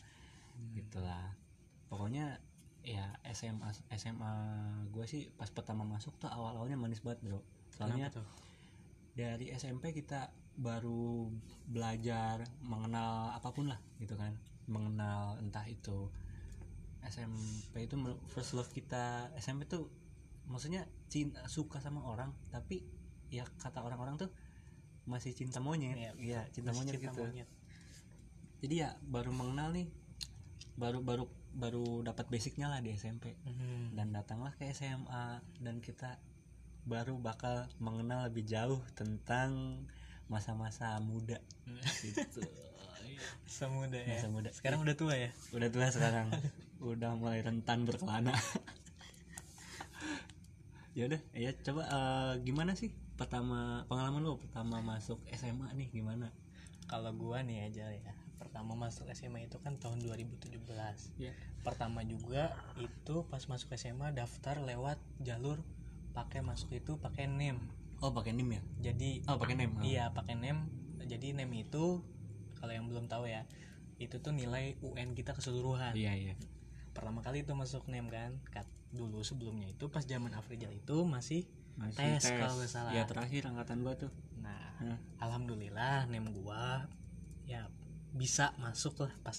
Gitulah. 0.73 1.35
Pokoknya 1.91 2.39
ya 2.85 3.17
SMA 3.33 3.73
SMA 3.97 4.33
gue 4.93 5.05
sih 5.09 5.27
pas 5.33 5.49
pertama 5.49 5.81
masuk 5.83 6.13
tuh 6.21 6.29
awal 6.29 6.55
awalnya 6.55 6.79
manis 6.79 7.03
banget 7.03 7.21
bro. 7.25 7.41
Soalnya 7.75 8.09
dari 9.15 9.51
SMP 9.51 9.91
kita 9.91 10.31
baru 10.55 11.27
belajar 11.67 12.47
mengenal 12.63 13.35
apa 13.35 13.51
pun 13.51 13.67
lah 13.67 13.79
gitu 13.99 14.15
kan. 14.15 14.33
Mengenal 14.65 15.37
entah 15.43 15.67
itu 15.67 16.09
SMP 17.05 17.85
itu 17.85 17.95
first 18.31 18.55
love 18.57 18.71
kita. 18.71 19.29
SMP 19.37 19.67
tuh 19.69 19.91
maksudnya 20.49 20.87
cinta 21.07 21.41
suka 21.45 21.77
sama 21.77 22.01
orang 22.01 22.33
tapi 22.49 22.81
ya 23.29 23.45
kata 23.57 23.79
orang-orang 23.79 24.17
tuh 24.17 24.29
masih 25.05 25.31
cinta 25.31 25.59
monyet 25.59 25.93
Iya, 25.95 26.11
iya 26.17 26.41
cinta 26.49 26.69
Masih 26.69 26.79
monyet 26.81 26.93
cinta 26.95 27.05
gitu 27.07 27.21
monyet. 27.23 27.49
jadi 28.59 28.75
ya 28.75 28.89
baru 29.01 29.29
mengenal 29.29 29.69
nih 29.71 29.87
baru 30.75 30.99
baru 30.99 31.25
baru 31.53 31.85
dapat 32.01 32.27
basicnya 32.27 32.67
lah 32.67 32.79
di 32.79 32.91
SMP 32.91 33.37
Mhm. 33.39 33.95
dan 33.95 34.11
datanglah 34.11 34.51
ke 34.53 34.67
SMA 34.69 35.25
dan 35.61 35.79
kita 35.79 36.19
baru 36.83 37.15
bakal 37.15 37.65
mengenal 37.77 38.25
lebih 38.25 38.43
jauh 38.43 38.81
tentang 38.93 39.81
masa-masa 40.27 40.97
muda 40.99 41.37
gitu 42.03 42.41
Masa 43.45 43.65
muda 43.69 43.95
ya. 43.95 44.09
masa 44.11 44.27
muda 44.27 44.49
Sekarang 44.51 44.81
udah 44.81 44.93
tua 44.93 45.13
ya. 45.15 45.29
udah 45.49 45.69
tua 45.69 45.87
sekarang 45.87 46.27
udah 46.77 47.15
mulai 47.15 47.39
rentan 47.39 47.85
berkelana 47.85 48.33
ya 50.95 51.11
udah 51.11 51.21
ya 51.35 51.51
coba 51.59 51.83
eh, 51.83 52.33
gimana 52.47 52.71
sih 52.71 52.95
pertama 53.19 53.83
pengalaman 53.91 54.23
lo 54.23 54.39
pertama 54.39 54.79
masuk 54.79 55.19
SMA 55.35 55.67
nih 55.75 55.91
gimana 55.91 56.31
Kalau 56.85 57.09
gua 57.17 57.41
nih 57.41 57.65
aja 57.65 57.89
ya. 57.89 58.13
Pertama 58.37 58.77
masuk 58.77 59.09
SMA 59.09 59.49
itu 59.49 59.57
kan 59.57 59.73
tahun 59.81 60.05
2017. 60.05 60.53
ya 61.17 61.33
Pertama 61.65 62.05
juga 62.05 62.53
itu 62.77 63.25
pas 63.25 63.41
masuk 63.49 63.73
SMA 63.73 64.13
daftar 64.13 64.61
lewat 64.61 65.01
jalur 65.17 65.65
pakai 66.13 66.45
masuk 66.45 66.71
itu 66.77 66.95
pakai 67.01 67.25
NEM. 67.25 67.57
oh 68.05 68.13
pakai 68.13 68.37
nim 68.37 68.45
ya 68.53 68.61
Jadi 68.91 69.25
oh 69.25 69.41
pakai 69.41 69.65
oh. 69.65 69.81
Iya 69.81 70.13
pakai 70.13 70.37
NEM. 70.37 70.69
Jadi 71.09 71.33
NEM 71.33 71.51
itu 71.57 72.05
kalau 72.61 72.71
yang 72.71 72.85
belum 72.85 73.09
tahu 73.09 73.25
ya, 73.25 73.49
itu 73.97 74.21
tuh 74.21 74.31
nilai 74.31 74.77
UN 74.85 75.17
kita 75.17 75.33
keseluruhan. 75.33 75.97
iya 75.97 76.13
iya 76.13 76.33
Pertama 76.93 77.25
kali 77.25 77.41
itu 77.43 77.57
masuk 77.57 77.89
NEM 77.89 78.13
kan. 78.13 78.37
Dulu 78.95 79.19
sebelumnya 79.21 79.67
itu 79.67 79.85
pas 79.87 80.01
zaman 80.01 80.31
Afrizal 80.31 80.71
itu 80.71 81.03
masih 81.03 81.43
Masih 81.75 81.99
Tes, 82.15 82.23
kalau 82.31 82.55
nggak 82.55 82.71
salah. 82.71 82.91
ya 82.91 83.03
terakhir 83.03 83.41
angkatan 83.45 83.83
gua 83.83 83.93
tuh. 83.93 84.07
Nah 84.39 84.79
Hah. 84.79 84.97
alhamdulillah 85.21 86.07
NEM 86.07 86.31
gua 86.33 86.87
ya 87.43 87.67
bisa 88.09 88.55
masuk 88.57 89.03
lah 89.03 89.11
pas 89.21 89.35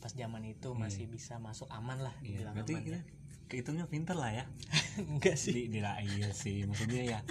pas 0.00 0.10
zaman 0.10 0.42
itu 0.42 0.72
masih 0.72 1.06
bisa 1.06 1.36
masuk 1.38 1.68
aman 1.70 2.00
lah 2.00 2.10
iya 2.24 2.42
berarti 2.42 2.72
aman 2.74 2.82
kita 2.82 2.98
ya. 2.98 3.02
kehitungnya 3.46 3.86
pinter 3.86 4.16
lah 4.16 4.32
ya. 4.32 4.44
Enggak 5.12 5.36
sih. 5.36 5.52
Di, 5.52 5.62
di 5.68 5.80
iya 5.84 6.32
sih 6.32 6.64
maksudnya 6.64 7.02
ya 7.06 7.20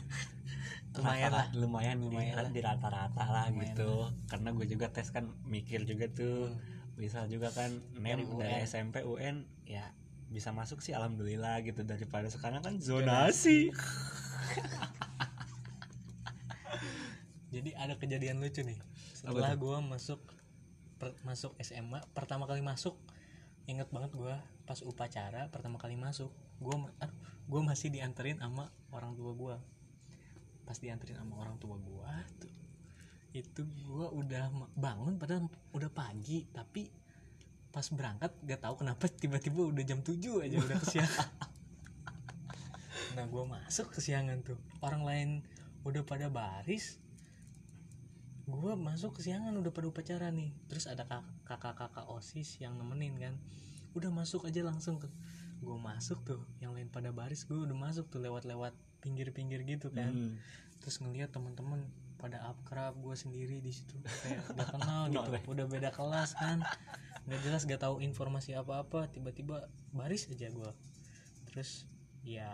Lumayan 0.92 1.32
rata- 1.32 1.52
lumayan 1.56 1.98
Lumayan 1.98 1.98
lumayan 2.04 2.36
lah. 2.38 2.52
di 2.52 2.62
rata-rata 2.62 3.24
lah 3.26 3.46
Lumayan 3.48 3.74
gitu. 3.74 3.92
karena 4.28 4.50
gue 4.52 4.66
juga 4.68 4.88
tes 4.92 5.08
kan 5.10 5.26
mikir 5.48 5.82
juga 5.84 6.06
tuh. 6.12 6.52
Bisa 6.94 7.26
juga 7.26 7.50
kan 7.50 7.72
nem 7.98 8.22
Dari 8.22 8.24
dari. 8.28 8.68
SMP 8.68 9.02
UN 9.02 9.48
ya 9.66 9.88
bisa 10.32 10.56
masuk 10.56 10.80
sih 10.80 10.96
alhamdulillah 10.96 11.60
gitu 11.68 11.84
daripada 11.84 12.32
sekarang 12.32 12.64
kan 12.64 12.80
zonasi. 12.80 13.68
jadi 17.54 17.76
ada 17.76 18.00
kejadian 18.00 18.40
lucu 18.40 18.64
nih. 18.64 18.80
Setelah 19.12 19.52
gua 19.60 19.84
masuk 19.84 20.24
per- 20.96 21.20
masuk 21.28 21.52
SMA 21.60 22.00
pertama 22.16 22.48
kali 22.48 22.64
masuk 22.64 22.96
inget 23.68 23.92
banget 23.92 24.16
gua 24.16 24.40
pas 24.64 24.80
upacara 24.88 25.52
pertama 25.52 25.76
kali 25.76 26.00
masuk 26.00 26.32
aduh, 26.64 26.88
gua 27.52 27.62
masih 27.68 27.92
dianterin 27.92 28.40
sama 28.40 28.72
orang 28.96 29.12
tua 29.20 29.36
gua. 29.36 29.60
Pas 30.64 30.80
dianterin 30.80 31.20
sama 31.20 31.44
orang 31.44 31.60
tua 31.60 31.76
gua 31.76 32.24
tuh 32.40 32.62
itu 33.32 33.64
gua 33.88 34.12
udah 34.12 34.52
bangun 34.76 35.16
padahal 35.16 35.48
udah 35.72 35.92
pagi 35.92 36.44
tapi 36.52 36.92
pas 37.72 37.88
berangkat 37.88 38.32
gak 38.44 38.62
tahu 38.62 38.84
kenapa 38.84 39.08
tiba-tiba 39.08 39.64
udah 39.72 39.84
jam 39.88 40.04
7 40.04 40.20
aja 40.44 40.58
udah 40.60 40.78
kesiangan. 40.80 41.30
Nah 43.12 43.28
gua 43.28 43.44
masuk 43.44 43.92
kesiangan 43.92 44.40
tuh. 44.40 44.56
Orang 44.80 45.04
lain 45.04 45.44
udah 45.84 46.00
pada 46.08 46.32
baris. 46.32 46.96
Gua 48.48 48.80
masuk 48.80 49.20
kesiangan 49.20 49.52
udah 49.52 49.68
pada 49.76 49.92
upacara 49.92 50.32
nih. 50.32 50.56
Terus 50.72 50.88
ada 50.88 51.04
kak- 51.04 51.28
kakak-kakak 51.44 52.08
osis 52.08 52.56
yang 52.64 52.80
nemenin 52.80 53.20
kan. 53.20 53.36
Udah 53.92 54.08
masuk 54.16 54.48
aja 54.48 54.64
langsung 54.64 54.96
tuh. 54.96 55.12
Gue 55.60 55.76
masuk 55.76 56.24
tuh 56.24 56.40
yang 56.64 56.72
lain 56.72 56.88
pada 56.88 57.12
baris 57.12 57.44
gue 57.44 57.54
udah 57.54 57.76
masuk 57.76 58.08
tuh 58.10 58.24
lewat-lewat 58.24 58.72
pinggir-pinggir 59.04 59.62
gitu 59.68 59.92
kan. 59.92 60.10
Hmm. 60.10 60.36
terus 60.82 60.98
ngeliat 60.98 61.30
teman-teman 61.30 61.86
pada 62.22 62.38
akrab 62.46 62.94
gue 62.96 63.16
sendiri 63.18 63.58
di 63.58 63.74
situ. 63.74 63.98
Kayak 64.22 64.46
gak 64.62 64.70
kenal 64.72 65.10
gitu. 65.10 65.18
Noleh. 65.26 65.42
udah 65.50 65.66
beda 65.66 65.90
kelas 65.90 66.38
kan. 66.38 66.62
Nggak 67.26 67.42
jelas 67.42 67.62
gak 67.66 67.82
tahu 67.82 67.98
informasi 68.00 68.54
apa-apa. 68.54 69.10
Tiba-tiba 69.10 69.66
baris 69.90 70.30
aja 70.30 70.48
gue 70.48 70.72
terus 71.52 71.84
ya 72.24 72.48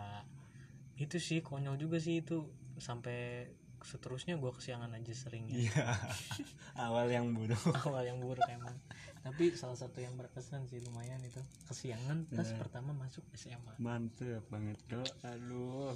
itu 0.98 1.20
sih 1.20 1.44
konyol 1.44 1.76
juga 1.76 2.00
sih 2.00 2.24
itu. 2.24 2.48
Sampai 2.80 3.46
seterusnya 3.78 4.34
gue 4.34 4.50
kesiangan 4.50 4.90
aja 4.90 5.14
sering 5.14 5.46
ya. 5.46 5.70
iya. 5.70 5.86
Awal 6.88 7.12
yang 7.12 7.30
buruk. 7.30 7.62
Awal 7.86 8.10
yang 8.10 8.18
buruk 8.18 8.42
emang. 8.50 8.74
Tapi 9.22 9.54
salah 9.54 9.78
satu 9.78 9.98
yang 10.00 10.14
berkesan 10.14 10.66
sih 10.66 10.82
lumayan 10.82 11.18
itu. 11.22 11.38
Kesiangan 11.70 12.26
pas 12.32 12.46
Iya. 12.46 12.58
pertama 12.58 12.90
masuk 12.94 13.22
SMA 13.34 13.78
mantep 13.78 14.42
banget. 14.50 14.78
Bro 14.86 15.04
aduh 15.22 15.94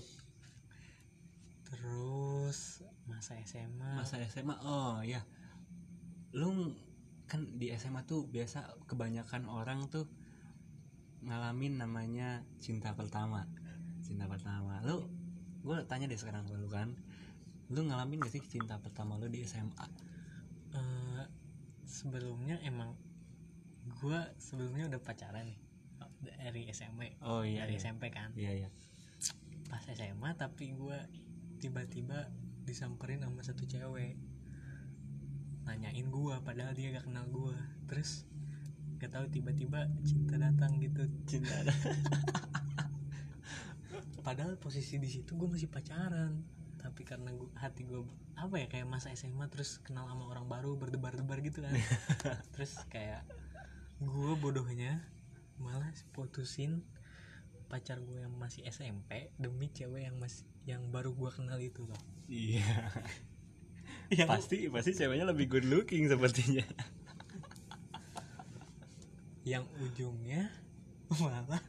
terus 1.72 2.84
masa 3.08 3.40
SMA 3.48 3.96
masa 3.96 4.20
SMA 4.28 4.54
oh 4.60 5.00
ya 5.00 5.24
lu 6.36 6.76
kan 7.32 7.48
di 7.56 7.72
SMA 7.80 8.04
tuh 8.04 8.28
biasa 8.28 8.76
kebanyakan 8.84 9.48
orang 9.48 9.88
tuh 9.88 10.04
ngalamin 11.22 11.78
namanya 11.78 12.42
cinta 12.58 12.92
pertama. 12.92 13.46
Cinta 14.02 14.26
pertama. 14.26 14.82
Lu 14.82 15.06
gue 15.62 15.78
tanya 15.86 16.10
deh 16.10 16.18
sekarang 16.18 16.44
lu 16.50 16.68
kan. 16.68 16.92
Lu 17.72 17.86
ngalamin 17.88 18.20
gak 18.20 18.36
sih 18.36 18.42
cinta 18.44 18.76
pertama 18.82 19.16
lu 19.16 19.32
di 19.32 19.40
SMA 19.48 20.12
Eh, 20.72 21.24
sebelumnya 21.84 22.56
emang 22.64 22.96
gue 24.00 24.20
sebelumnya 24.40 24.88
udah 24.88 25.00
pacaran 25.04 25.44
nih 25.44 25.58
dari 26.22 26.64
SMP 26.72 27.12
oh 27.20 27.44
iya 27.44 27.68
dari 27.68 27.76
iya. 27.76 27.82
SMP 27.82 28.08
kan. 28.08 28.32
Iya 28.32 28.50
iya. 28.64 28.68
Pas 29.68 29.84
SMA 29.88 30.32
tapi 30.36 30.72
gue 30.72 30.98
tiba-tiba 31.62 32.26
disamperin 32.66 33.22
sama 33.22 33.46
satu 33.46 33.62
cewek. 33.62 34.18
Nanyain 35.62 36.10
gue 36.10 36.34
padahal 36.42 36.74
dia 36.74 36.98
gak 36.98 37.06
kenal 37.06 37.30
gue 37.30 37.54
terus 37.86 38.26
gak 38.98 39.14
tahu 39.14 39.30
tiba-tiba 39.30 39.86
cinta 40.02 40.42
datang 40.42 40.82
gitu. 40.82 41.06
Cinta 41.30 41.54
padahal 44.26 44.58
posisi 44.58 44.98
di 44.98 45.06
situ 45.06 45.38
gue 45.38 45.46
masih 45.46 45.70
pacaran. 45.70 46.42
Tapi 46.82 47.06
karena 47.06 47.30
gua, 47.30 47.46
hati 47.62 47.86
gue 47.86 48.02
apa 48.34 48.58
ya 48.58 48.66
kayak 48.66 48.90
masa 48.90 49.14
SMA 49.14 49.46
terus 49.46 49.78
kenal 49.86 50.10
sama 50.10 50.26
orang 50.26 50.50
baru 50.50 50.74
berdebar-debar 50.74 51.38
gitu 51.46 51.62
kan. 51.62 51.70
Terus 52.58 52.74
kayak 52.90 53.22
gue 54.02 54.32
bodohnya 54.34 54.98
malah 55.62 55.94
putusin 56.10 56.82
pacar 57.70 58.02
gue 58.02 58.26
yang 58.26 58.34
masih 58.34 58.66
SMP 58.66 59.30
demi 59.38 59.70
cewek 59.70 60.10
yang 60.10 60.18
masih 60.18 60.42
yang 60.68 60.82
baru 60.94 61.10
gue 61.14 61.30
kenal 61.34 61.58
itu 61.58 61.82
loh 61.84 62.02
iya. 62.30 62.88
Yang 64.12 64.28
pasti 64.28 64.56
pasti 64.68 64.90
ceweknya 64.92 65.24
lebih 65.24 65.48
good 65.48 65.64
looking 65.64 66.04
sepertinya. 66.04 66.64
Yang 69.48 69.64
ujungnya 69.80 70.52
malah 71.20 71.64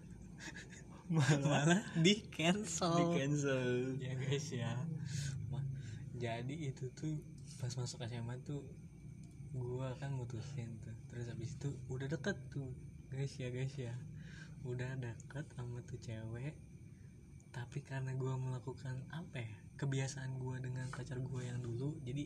malah 1.08 1.84
di 1.96 2.20
cancel. 2.28 3.00
di 3.00 3.06
cancel. 3.16 3.96
Ya 3.96 4.14
guys 4.20 4.48
ya. 4.52 4.76
Jadi 6.20 6.68
itu 6.68 6.92
tuh 6.92 7.16
pas 7.64 7.72
masuk 7.72 8.04
SMA 8.04 8.36
tuh 8.44 8.68
gua 9.56 9.96
kan 10.04 10.12
mutusin 10.12 10.68
tuh. 10.84 10.96
Terus 11.08 11.32
habis 11.32 11.56
itu 11.56 11.72
udah 11.88 12.12
deket 12.12 12.36
tuh 12.52 12.76
guys 13.08 13.32
ya 13.40 13.56
guys 13.56 13.72
ya. 13.80 13.96
Udah 14.68 15.00
deket 15.00 15.48
sama 15.56 15.80
tuh 15.88 16.00
cewek 16.04 16.60
tapi 17.54 17.80
karena 17.80 18.12
gua 18.14 18.34
melakukan 18.36 19.06
apa 19.10 19.38
ya 19.40 19.54
kebiasaan 19.78 20.42
gua 20.42 20.58
dengan 20.58 20.90
pacar 20.90 21.22
gua 21.22 21.46
yang 21.46 21.62
dulu 21.62 22.02
jadi 22.02 22.26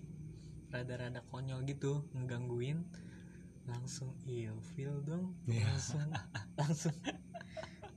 rada-rada 0.68 1.20
konyol 1.28 1.64
gitu 1.64 2.08
ngegangguin 2.12 2.88
langsung 3.68 4.16
ilfil 4.24 5.04
dong 5.04 5.36
Iya. 5.46 5.68
langsung 5.68 6.08
langsung 6.56 6.96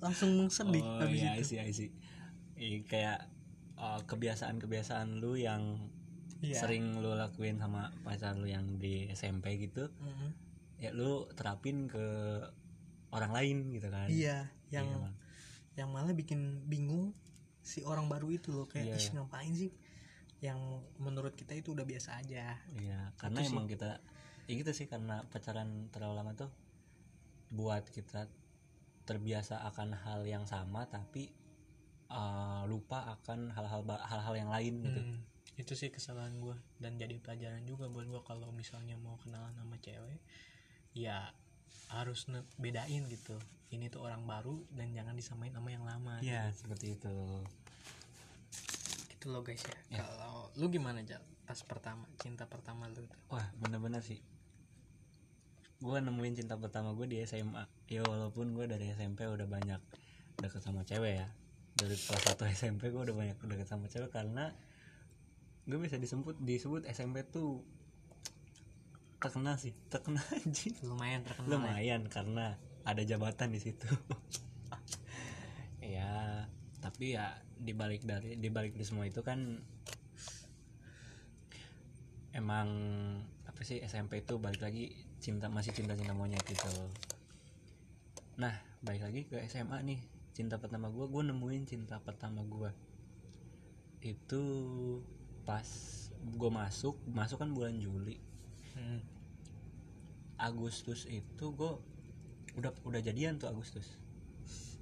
langsung 0.00 0.32
sedih 0.48 0.82
oh 0.82 0.98
habis 0.98 1.20
iya 1.20 1.30
I 1.32 1.38
itu 1.38 1.46
see, 1.46 1.58
I 1.60 1.70
see. 1.70 1.90
Ih, 2.56 2.82
kayak 2.84 3.30
uh, 3.76 4.02
kebiasaan-kebiasaan 4.04 5.22
lu 5.22 5.38
yang 5.38 5.88
Iya. 6.40 6.56
sering 6.56 6.98
lu 6.98 7.12
lakuin 7.14 7.60
sama 7.60 7.92
pacar 8.00 8.32
lu 8.34 8.48
yang 8.48 8.80
di 8.80 9.06
SMP 9.08 9.60
gitu 9.60 9.92
Mhm. 10.00 10.28
ya 10.80 10.90
lu 10.90 11.28
terapin 11.36 11.84
ke 11.84 12.00
orang 13.12 13.30
lain 13.30 13.56
gitu 13.70 13.92
kan 13.92 14.08
Iya, 14.08 14.48
yang 14.72 14.88
Iya, 14.88 14.98
Bang. 15.04 15.14
Yang 15.74 15.90
malah 15.90 16.10
bikin 16.10 16.40
bingung 16.66 17.14
si 17.60 17.82
orang 17.82 18.06
baru 18.06 18.30
itu 18.30 18.50
loh 18.50 18.64
kayak 18.64 18.86
Iya, 18.86 18.96
"Ih, 18.96 19.02
iya. 19.02 19.12
ngapain 19.14 19.52
sih? 19.52 19.70
Yang 20.40 20.60
menurut 20.96 21.34
kita 21.34 21.52
itu 21.52 21.72
udah 21.72 21.84
biasa 21.84 22.16
aja. 22.16 22.56
iya 22.74 23.12
karena 23.14 23.38
Itu 23.38 23.46
sih. 23.46 23.52
emang 23.52 23.66
kita 23.66 23.90
ya 24.46 24.54
gitu 24.56 24.72
sih 24.72 24.86
karena 24.86 25.22
pacaran 25.26 25.68
terlalu 25.88 26.14
lama 26.16 26.32
tuh 26.34 26.50
buat 27.50 27.86
kita 27.86 28.26
terbiasa 29.04 29.62
akan 29.64 29.94
hal 29.96 30.22
yang 30.24 30.42
sama 30.44 30.86
tapi 30.86 31.30
uh, 32.08 32.62
lupa 32.64 33.10
akan 33.12 33.50
hal-hal 33.50 33.82
hal-hal 33.86 34.34
yang 34.34 34.50
lain 34.50 34.74
gitu 34.80 35.00
Hmm, 35.00 35.18
itu 35.54 35.72
sih 35.74 35.90
kesalahan 35.90 36.34
gue 36.36 36.56
dan 36.78 36.94
jadi 36.94 37.14
pelajaran 37.16 37.62
juga 37.62 37.86
buat 37.86 38.06
gue 38.06 38.22
kalau 38.24 38.50
misalnya 38.50 38.96
mau 38.96 39.14
kenalan 39.18 39.52
sama 39.52 39.78
cewek 39.78 40.18
ya 40.94 41.30
harus 41.88 42.26
bedain 42.56 43.06
gitu 43.06 43.38
ini 43.70 43.86
tuh 43.86 44.02
orang 44.02 44.22
baru 44.24 44.58
dan 44.70 44.90
jangan 44.90 45.14
disamain 45.14 45.50
sama 45.50 45.70
yang 45.70 45.82
lama 45.82 46.18
Iya 46.18 46.50
seperti 46.50 46.94
itu. 46.94 47.14
Gitu 49.08 49.26
loh 49.28 49.42
guys 49.42 49.62
ya, 49.62 49.76
Ya. 49.94 50.02
kalau 50.02 50.50
lu 50.54 50.66
gimana 50.68 51.02
Jal? 51.02 51.20
Pas 51.44 51.58
pertama 51.62 52.06
cinta 52.16 52.46
pertama 52.46 52.86
lu 52.86 52.98
tuh 52.98 53.06
Wah 53.28 53.46
bener-bener 53.58 54.00
sih. 54.00 54.18
Gue 55.78 55.96
nemuin 55.98 56.34
cinta 56.36 56.54
pertama 56.54 56.92
gue 56.92 57.06
di 57.06 57.16
SMA 57.22 57.64
Ya 57.86 58.02
walaupun 58.02 58.52
gue 58.52 58.66
dari 58.66 58.90
SMP 58.90 59.24
udah 59.24 59.46
banyak 59.46 59.80
deket 60.36 60.60
sama 60.60 60.82
cewek 60.82 61.20
ya. 61.20 61.28
Dari 61.72 61.94
kelas 61.94 62.22
1 62.36 62.42
SMP 62.52 62.90
gue 62.90 63.00
udah 63.00 63.14
banyak 63.14 63.36
deket 63.40 63.66
sama 63.66 63.86
cewek 63.86 64.10
Karena 64.10 64.50
gue 65.64 65.78
bisa 65.78 65.94
disebut 65.96 66.34
disebut 66.40 66.82
SMP 66.86 67.22
tuh 67.24 67.62
terkenal 69.20 69.54
sih. 69.54 69.76
Terkenal 69.86 70.24
anjing. 70.40 70.74
Lumayan 70.82 71.22
terkenal 71.22 71.46
ya. 71.46 71.54
lumayan 71.54 72.02
karena 72.08 72.46
ada 72.93 73.03
jabatan 73.07 73.55
di 73.55 73.61
situ. 73.61 73.88
Ya 75.80 76.47
tapi 76.80 77.18
ya 77.18 77.34
dibalik 77.61 78.07
dari 78.07 78.38
dibalik 78.41 78.72
di 78.78 78.84
semua 78.86 79.05
itu 79.05 79.20
kan 79.20 79.61
emang 82.32 82.68
apa 83.45 83.61
sih 83.66 83.82
SMP 83.84 84.24
itu 84.24 84.41
balik 84.41 84.64
lagi 84.64 84.95
cinta 85.20 85.53
masih 85.53 85.76
cinta 85.76 85.93
cinta 85.93 86.16
monyet 86.16 86.41
gitu 86.49 86.72
nah 88.41 88.55
balik 88.80 89.05
lagi 89.05 89.20
ke 89.28 89.45
SMA 89.45 89.82
nih 89.84 90.01
cinta 90.32 90.57
pertama 90.57 90.88
gue 90.88 91.05
gue 91.05 91.22
nemuin 91.26 91.68
cinta 91.68 92.01
pertama 92.01 92.41
gue 92.49 92.70
itu 94.01 94.45
pas 95.45 95.68
gue 96.20 96.51
masuk 96.53 96.97
masuk 97.09 97.41
kan 97.41 97.51
bulan 97.53 97.76
Juli. 97.80 98.20
Hmm. 98.76 99.01
Agustus 100.41 101.05
itu 101.09 101.53
gue 101.53 101.72
udah 102.61 102.72
udah 102.84 103.00
jadian 103.00 103.36
tuh 103.36 103.48
Agustus. 103.48 103.96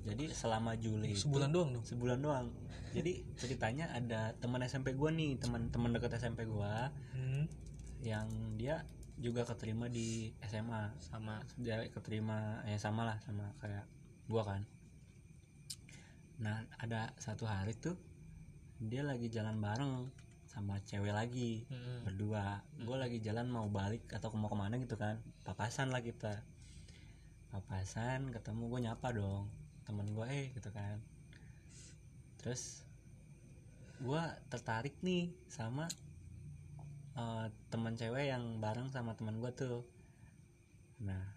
Jadi 0.03 0.31
selama 0.31 0.74
Juli 0.74 1.12
itu- 1.12 1.24
sebulan 1.24 1.51
doang 1.51 1.70
dong? 1.72 1.85
Sebulan 1.85 2.18
doang. 2.18 2.47
Jadi 2.91 3.12
ceritanya 3.35 3.91
ada 3.91 4.33
teman 4.35 4.62
SMP 4.62 4.93
gue 4.93 5.11
nih 5.11 5.37
teman 5.37 5.68
teman 5.68 5.91
dekat 5.91 6.16
SMP 6.16 6.45
gue 6.45 6.74
Hmm. 7.12 7.45
yang 8.01 8.26
dia 8.55 8.83
juga 9.18 9.43
keterima 9.45 9.87
di 9.87 10.31
SMA 10.41 10.95
sama 10.97 11.43
dia 11.55 11.83
keterima 11.89 12.62
ya 12.64 12.79
sama 12.79 13.03
lah 13.05 13.18
sama 13.20 13.51
kayak 13.59 13.83
gua 14.26 14.47
kan. 14.47 14.62
Nah 16.39 16.62
ada 16.79 17.11
satu 17.18 17.45
hari 17.45 17.74
tuh 17.74 17.99
dia 18.79 19.03
lagi 19.03 19.26
jalan 19.26 19.59
bareng 19.59 20.07
sama 20.47 20.79
cewek 20.81 21.11
lagi 21.11 21.66
Hmm. 21.66 22.07
berdua. 22.07 22.62
Gue 22.79 22.97
lagi 22.97 23.18
jalan 23.18 23.47
mau 23.47 23.66
balik 23.68 24.07
atau 24.09 24.31
mau 24.33 24.49
ke 24.49 24.57
mana 24.57 24.79
gitu 24.79 24.95
kan. 24.95 25.18
Papasan 25.43 25.91
lah 25.91 26.01
kita 26.01 26.41
papasan 27.49 28.28
ketemu 28.32 28.62
gue 28.68 28.80
nyapa 28.84 29.09
dong. 29.12 29.49
Temen 29.88 30.09
gue 30.12 30.26
eh 30.28 30.46
gitu 30.53 30.68
kan. 30.72 31.01
Terus 32.40 32.84
gue 33.99 34.22
tertarik 34.53 34.94
nih 35.03 35.32
sama 35.51 35.88
eh, 37.16 37.46
teman 37.72 37.96
cewek 37.96 38.30
yang 38.30 38.61
bareng 38.61 38.92
sama 38.92 39.16
teman 39.16 39.40
gue 39.40 39.53
tuh. 39.57 39.82
Nah 41.03 41.36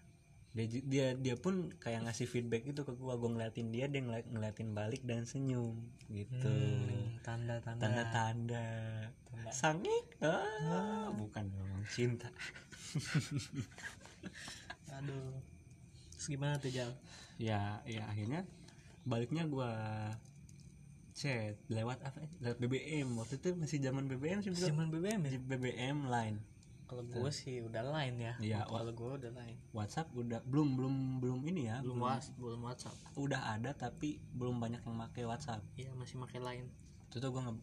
dia 0.52 0.68
dia 0.84 1.06
dia 1.16 1.36
pun 1.40 1.72
kayak 1.80 2.04
ngasih 2.04 2.28
feedback 2.28 2.68
gitu 2.68 2.84
ke 2.84 2.92
gue 2.92 3.14
gue 3.16 3.30
ngeliatin 3.32 3.72
dia 3.72 3.88
dia 3.88 4.04
ngeliat, 4.04 4.28
ngeliatin 4.28 4.76
balik 4.76 5.00
dan 5.08 5.24
senyum 5.24 5.80
gitu. 6.12 6.52
Hmm, 6.52 7.16
tanda-tanda. 7.24 7.80
Tanda-tanda. 7.80 8.68
Tanda. 9.32 9.48
sangik 9.48 10.06
ah, 10.20 11.08
bukan 11.16 11.48
dong 11.48 11.84
cinta. 11.88 12.28
Aduh 15.00 15.51
Terus 16.22 16.38
gimana 16.38 16.54
tuh 16.62 16.70
Jal? 16.70 16.86
Ya 17.34 17.82
ya 17.82 18.06
akhirnya 18.06 18.46
baliknya 19.02 19.42
gua 19.50 19.74
chat 21.18 21.58
lewat 21.66 21.98
apa 21.98 22.22
ya? 22.22 22.30
lewat 22.46 22.58
BBM 22.62 23.18
waktu 23.18 23.42
itu 23.42 23.58
masih 23.58 23.82
zaman 23.82 24.06
BBM 24.06 24.38
sih 24.38 24.54
bro. 24.54 24.70
zaman 24.70 24.86
BBM 24.94 25.18
ya? 25.18 25.34
Masih 25.34 25.42
BBM 25.42 25.98
line. 26.06 26.38
Kalau 26.86 27.02
gue 27.02 27.30
sih 27.34 27.58
udah 27.58 27.82
lain 27.90 28.22
ya. 28.22 28.38
Iya, 28.38 28.62
kalau 28.70 28.94
gue 28.94 29.10
udah 29.18 29.32
lain 29.34 29.58
WhatsApp 29.74 30.14
udah 30.14 30.38
belum 30.46 30.78
belum 30.78 30.94
belum 31.18 31.40
ini 31.42 31.66
ya 31.66 31.82
belum 31.82 31.98
was 31.98 32.30
belum 32.38 32.70
WhatsApp. 32.70 32.94
Udah 33.18 33.58
ada 33.58 33.74
tapi 33.74 34.22
belum 34.38 34.62
banyak 34.62 34.78
yang 34.78 35.02
pakai 35.02 35.26
WhatsApp. 35.26 35.58
Iya 35.74 35.90
masih 35.98 36.22
pakai 36.22 36.38
lain 36.38 36.70
itu 37.10 37.18
tuh 37.18 37.34
gua 37.34 37.50
nge 37.50 37.54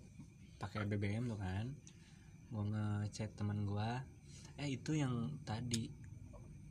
pakai 0.60 0.84
BBM 0.84 1.32
tuh 1.32 1.40
kan. 1.40 1.72
Gue 2.52 2.64
ngechat 2.76 3.40
teman 3.40 3.64
gue 3.64 3.92
eh 4.60 4.76
itu 4.76 4.92
yang 5.00 5.40
tadi 5.48 5.88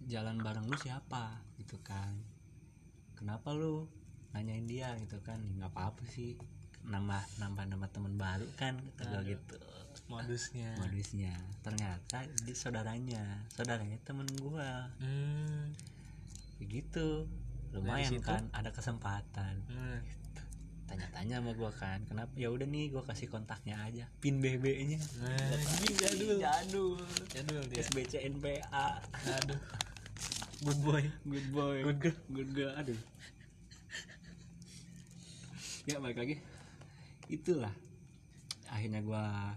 jalan 0.08 0.40
bareng 0.40 0.64
lu 0.66 0.76
siapa 0.80 1.36
gitu 1.60 1.76
kan. 1.84 2.16
Kenapa 3.14 3.52
lu 3.52 3.84
nanyain 4.32 4.64
dia 4.64 4.96
gitu 5.04 5.20
kan. 5.20 5.36
"Ya, 5.44 5.52
nggak 5.62 5.72
apa-apa 5.76 6.02
sih 6.08 6.34
nambah 6.88 7.20
nambah 7.36 7.64
nambah 7.68 7.88
teman 7.92 8.14
baru 8.16 8.48
kan 8.56 8.80
kata 8.96 9.20
gua 9.20 9.20
Aduh. 9.20 9.28
gitu. 9.36 9.56
modusnya. 10.08 10.72
Modusnya. 10.80 11.34
Ternyata 11.60 12.24
di 12.46 12.56
saudaranya. 12.56 13.44
Saudaranya 13.52 13.98
temen 14.08 14.24
gua. 14.40 14.88
Hmm. 15.02 15.74
gitu 16.58 17.28
lumayan 17.70 18.18
kan 18.18 18.50
ada 18.50 18.74
kesempatan. 18.74 19.62
Nah, 19.68 20.00
tanya-tanya 20.88 21.38
sama 21.44 21.52
gua 21.52 21.68
kan 21.70 22.00
kenapa? 22.08 22.32
Ya 22.34 22.48
udah 22.48 22.64
nih 22.64 22.88
gua 22.88 23.04
kasih 23.04 23.28
kontaknya 23.28 23.76
aja 23.84 24.08
pin 24.24 24.40
BB 24.40 24.64
nya 24.88 24.98
nah 25.20 25.36
jadul. 26.00 26.40
Jadul. 26.40 26.96
Jadul 27.28 27.62
dia. 27.68 27.84
SBC 27.84 28.24
NPA 28.32 29.04
aduh 29.28 29.60
good 30.64 30.80
boy. 30.82 31.02
Good 31.26 31.48
boy. 31.54 31.76
Good 31.86 31.98
girl. 32.02 32.18
Good 32.32 32.50
girl 32.54 32.72
aduh. 32.74 33.00
Ya 35.86 36.02
balik 36.02 36.18
lagi. 36.18 36.36
Itulah 37.30 37.72
akhirnya 38.68 39.00
gua 39.00 39.56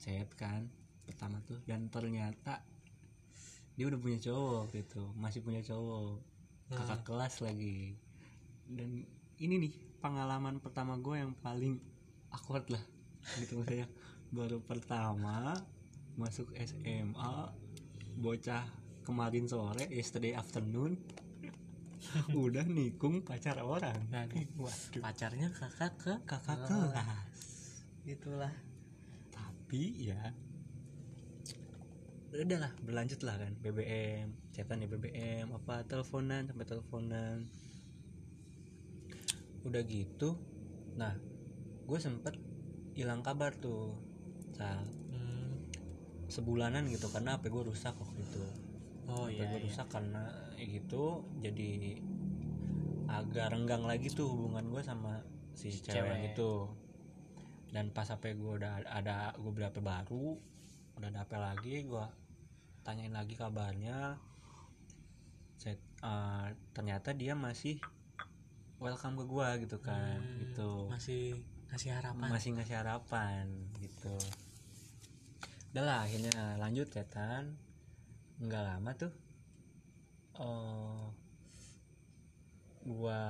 chat 0.00 0.28
kan 0.36 0.68
pertama 1.08 1.40
tuh 1.44 1.60
dan 1.68 1.88
ternyata 1.88 2.60
dia 3.76 3.88
udah 3.88 4.00
punya 4.00 4.20
cowok 4.20 4.76
gitu 4.76 5.08
masih 5.16 5.40
punya 5.40 5.64
cowok 5.64 6.20
kakak 6.70 7.00
kelas 7.04 7.40
lagi. 7.42 7.96
Dan 8.70 9.02
ini 9.40 9.54
nih 9.56 9.74
pengalaman 9.98 10.62
pertama 10.62 10.94
gue 10.96 11.18
yang 11.18 11.34
paling 11.40 11.80
awkward 12.30 12.68
lah 12.70 12.84
gitu 13.40 13.60
maksudnya. 13.60 13.88
Baru 14.30 14.62
pertama 14.62 15.58
masuk 16.14 16.52
SMA 16.56 17.50
bocah 18.20 18.79
kemarin 19.10 19.50
sore 19.50 19.90
yesterday 19.90 20.38
afternoon. 20.38 20.94
Udah 22.32 22.62
nikung 22.62 23.26
pacar 23.26 23.58
orang. 23.58 23.98
Nah 24.08 24.30
waduh. 24.54 25.02
Pacarnya 25.02 25.50
kakak 25.50 25.92
ke? 25.98 26.14
Kakak 26.22 26.58
Ah. 26.62 26.66
kelas. 26.70 27.40
itulah. 28.06 28.54
Tapi 29.28 29.82
ya. 30.08 30.30
Udah 32.30 32.58
lah 32.62 32.72
berlanjut 32.86 33.20
lah 33.26 33.34
kan. 33.34 33.52
BBM 33.58 34.30
chatan 34.54 34.78
di 34.78 34.86
BBM 34.86 35.50
apa 35.50 35.82
teleponan 35.84 36.46
sampai 36.46 36.66
teleponan. 36.66 37.50
Udah 39.66 39.82
gitu 39.82 40.38
nah 40.90 41.14
gue 41.86 41.98
sempet 42.02 42.34
hilang 42.98 43.22
kabar 43.22 43.54
tuh 43.54 43.94
Sal. 44.52 44.82
hmm. 45.14 45.70
sebulanan 46.26 46.90
gitu 46.90 47.06
karena 47.08 47.38
HP 47.38 47.46
gue 47.46 47.62
rusak 47.62 47.94
waktu 47.94 48.20
itu 48.20 48.42
oh 49.10 49.26
iya, 49.26 49.44
gue 49.50 49.58
iya. 49.58 49.64
rusak 49.66 49.88
karena 49.90 50.22
ya 50.54 50.64
gitu 50.70 51.26
jadi 51.42 51.98
agak 53.10 53.50
renggang 53.50 53.82
lagi 53.82 54.06
tuh 54.14 54.30
hubungan 54.30 54.70
gue 54.70 54.82
sama 54.86 55.18
si 55.58 55.74
cewek, 55.74 55.98
cewek. 55.98 56.18
itu. 56.34 56.52
Dan 57.70 57.90
pas 57.90 58.06
HP 58.06 58.38
gue 58.38 58.52
udah 58.62 58.86
ada 58.86 59.34
gue 59.34 59.50
beli 59.50 59.66
HP 59.66 59.82
baru 59.82 60.38
udah 60.98 61.08
ada 61.10 61.20
HP 61.26 61.32
lagi 61.38 61.74
gue 61.86 62.06
tanyain 62.86 63.10
lagi 63.10 63.34
kabarnya. 63.34 64.18
Saya 65.58 65.76
eh, 65.80 66.46
ternyata 66.72 67.10
dia 67.12 67.34
masih 67.34 67.82
welcome 68.80 69.18
ke 69.20 69.24
gue 69.28 69.48
gitu 69.68 69.78
kan 69.82 70.18
Hmm, 70.22 70.40
gitu. 70.40 70.88
masih 70.88 71.36
ngasih 71.74 71.90
harapan. 71.92 72.28
Masih 72.30 72.50
ngasih 72.56 72.76
harapan 72.78 73.44
gitu. 73.82 74.16
Udah 75.74 75.84
lah 75.86 75.98
akhirnya 76.06 76.58
lanjut 76.58 76.90
chatan 76.90 77.58
nggak 78.40 78.62
lama 78.64 78.90
tuh 78.94 79.12
eh 80.34 81.04
gua 82.82 83.20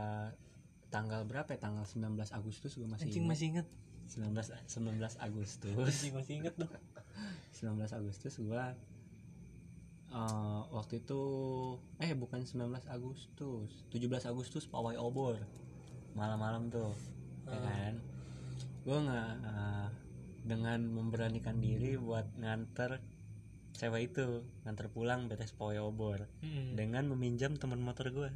tanggal 0.89 1.23
berapa 1.25 1.51
ya? 1.51 1.59
Tanggal 1.61 1.83
19 1.83 2.15
Agustus 2.31 2.75
gua 2.75 2.89
masih 2.89 3.11
anjing 3.11 3.25
ingat. 3.25 3.31
masih 3.31 3.47
inget 3.51 3.67
19 4.11 4.35
19 4.67 5.19
Agustus. 5.21 5.75
Anjing 5.77 6.15
masih 6.15 6.35
inget 6.39 6.55
dong. 6.57 6.71
19 7.59 7.99
Agustus 7.99 8.35
gua 8.39 8.75
eh, 10.11 10.61
waktu 10.71 10.95
itu 10.99 11.21
eh 11.99 12.15
bukan 12.15 12.43
19 12.43 12.59
Agustus 12.87 13.71
17 13.91 14.07
Agustus 14.25 14.67
pawai 14.67 14.95
obor. 14.97 15.39
Malam-malam 16.13 16.71
tuh 16.71 16.95
ya 17.47 17.55
Hmm. 17.55 17.67
kan? 17.67 17.95
Gua 18.83 18.99
nggak 19.01 19.31
eh, 19.45 19.87
dengan 20.41 20.79
memberanikan 20.87 21.59
diri 21.59 21.95
buat 21.95 22.27
nganter 22.35 23.03
cewek 23.81 24.13
itu 24.13 24.45
nganter 24.69 24.93
pulang 24.93 25.25
beres 25.33 25.57
pawai 25.57 25.81
obor. 25.81 26.29
Hmm. 26.45 26.77
dengan 26.77 27.09
meminjam 27.09 27.57
teman 27.57 27.81
motor 27.81 28.13
gua. 28.13 28.29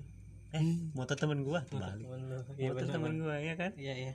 Eh 0.57 0.65
motor 0.97 1.21
temen 1.21 1.45
gua 1.45 1.61
balik 1.69 2.09
Temen 2.09 2.21
lu. 2.33 2.41
iya 2.57 2.73
motor 2.73 2.89
temen 2.89 3.13
bener. 3.13 3.25
gua 3.29 3.37
ya 3.45 3.55
kan? 3.61 3.73
Iya 3.77 3.95
iya. 3.95 4.15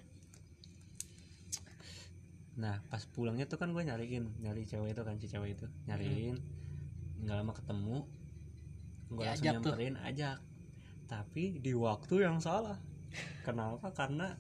Nah 2.60 2.82
pas 2.90 3.06
pulangnya 3.08 3.46
tuh 3.48 3.56
kan 3.56 3.72
gue 3.72 3.80
nyariin 3.80 4.26
nyari 4.44 4.68
cewek 4.68 4.92
itu 4.92 5.02
kan 5.06 5.16
si 5.22 5.30
cewek 5.30 5.56
itu. 5.56 5.66
Nyariin. 5.86 6.36
Nggak 7.24 7.36
lama 7.40 7.54
ketemu 7.54 7.98
gue 9.10 9.22
langsung 9.22 9.44
Diajak 9.46 9.54
tuh. 9.62 9.74
nyamperin 9.78 9.96
ajak. 10.02 10.38
Tapi 11.08 11.44
di 11.62 11.72
waktu 11.78 12.16
yang 12.26 12.42
salah. 12.42 12.78
Kenapa? 13.48 13.90
Karena 13.94 14.34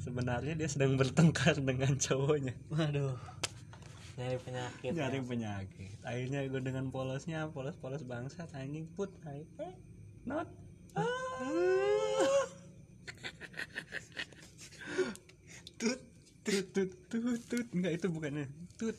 sebenarnya 0.00 0.56
dia 0.58 0.68
sedang 0.68 0.96
bertengkar 0.96 1.56
dengan 1.62 1.94
cowoknya. 2.00 2.56
Waduh 2.72 3.16
nyari 4.12 4.36
penyakit 4.44 4.90
nyari 4.92 5.18
ya. 5.18 5.24
penyakit. 5.24 5.96
akhirnya 6.04 6.44
gue 6.44 6.60
dengan 6.60 6.92
polosnya 6.92 7.48
polos 7.48 7.76
polos 7.80 8.04
bangsa 8.04 8.44
anjing 8.52 8.84
put 8.92 9.08
eh, 9.24 9.72
not. 10.28 10.48
Ah. 10.92 11.02
tut 15.80 16.00
tut 16.44 16.66
tut 16.76 16.90
tut 17.08 17.40
tut. 17.48 17.66
Enggak 17.72 17.92
itu 17.96 18.06
bukannya. 18.12 18.46
Tut. 18.76 18.96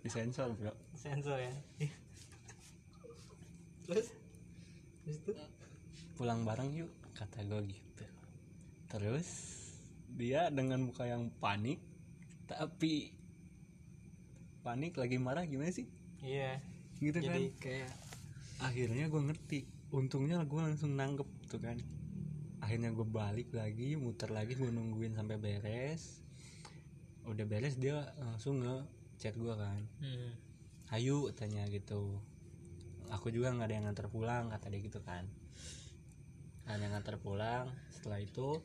Disensor 0.00 0.48
bro. 0.56 0.72
Sensor 0.96 1.36
ya. 1.36 1.52
Terus? 3.84 4.08
Terus 5.04 5.16
itu? 5.20 5.32
Pulang 6.16 6.48
bareng 6.48 6.72
yuk 6.72 6.90
kata 7.12 7.44
gue 7.44 7.60
gitu. 7.68 8.04
Terus 8.88 9.28
dia 10.16 10.48
dengan 10.48 10.88
muka 10.88 11.04
yang 11.04 11.28
panik 11.36 11.78
tapi 12.48 13.12
panik 14.68 15.00
lagi 15.00 15.16
marah 15.16 15.48
gimana 15.48 15.72
sih? 15.72 15.88
Iya. 16.20 16.60
Gitu 17.00 17.24
jadi 17.24 17.48
kan. 17.48 17.56
kayak 17.56 17.92
akhirnya 18.60 19.08
gue 19.08 19.22
ngerti. 19.32 19.60
Untungnya 19.96 20.44
gue 20.44 20.60
langsung 20.60 20.92
nanggep 20.92 21.24
tuh 21.48 21.56
kan. 21.56 21.80
Akhirnya 22.60 22.92
gue 22.92 23.08
balik 23.08 23.48
lagi 23.56 23.96
muter 23.96 24.28
lagi 24.28 24.52
gue 24.60 24.68
nungguin 24.68 25.16
sampai 25.16 25.40
beres. 25.40 26.20
Udah 27.24 27.48
beres 27.48 27.80
dia 27.80 28.12
langsung 28.20 28.60
nge 28.60 28.84
chat 29.16 29.32
gue 29.40 29.54
kan. 29.56 29.80
Hmm. 30.04 30.36
ayo 30.92 31.32
tanya 31.32 31.64
gitu. 31.72 32.20
Aku 33.08 33.32
juga 33.32 33.56
nggak 33.56 33.72
ada 33.72 33.74
yang 33.74 33.84
nganter 33.88 34.12
pulang 34.12 34.52
kata 34.52 34.68
dia 34.68 34.84
gitu 34.84 35.00
kan. 35.00 35.24
Hanya 36.68 36.92
nganter 36.92 37.16
pulang. 37.16 37.72
Setelah 37.88 38.20
itu 38.20 38.60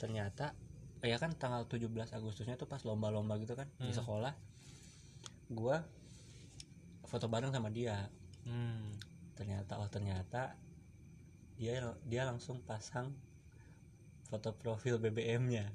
ternyata 0.00 0.56
ya 1.04 1.20
kan 1.20 1.36
tanggal 1.36 1.68
17 1.68 1.92
Agustusnya 2.10 2.56
tuh 2.56 2.64
pas 2.64 2.80
lomba-lomba 2.80 3.36
gitu 3.36 3.52
kan 3.52 3.68
di 3.76 3.92
Hmm. 3.92 3.96
sekolah. 3.96 4.32
Gua 5.52 5.84
foto 7.04 7.28
bareng 7.28 7.52
sama 7.52 7.68
dia. 7.68 8.08
Hmm. 8.44 8.92
ternyata 9.34 9.82
oh 9.82 9.90
ternyata 9.90 10.54
dia 11.56 11.74
dia 12.06 12.22
langsung 12.22 12.62
pasang 12.62 13.10
foto 14.24 14.54
profil 14.54 15.02
BBM-nya 15.02 15.74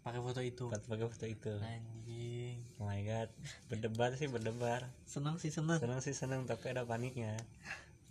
pakai 0.00 0.22
foto 0.22 0.38
itu? 0.38 0.70
Pakai 0.70 1.10
foto 1.10 1.26
itu. 1.26 1.50
Anjing. 1.58 2.62
Oh 2.78 2.86
my 2.86 3.02
god 3.02 3.28
berdebar 3.66 4.14
sih 4.14 4.30
berdebar. 4.30 4.86
Senang 5.04 5.42
sih 5.42 5.50
senang 5.50 5.82
senang 5.82 5.98
sih 5.98 6.14
senang 6.14 6.46
tapi 6.46 6.70
ada 6.70 6.86
paniknya. 6.86 7.34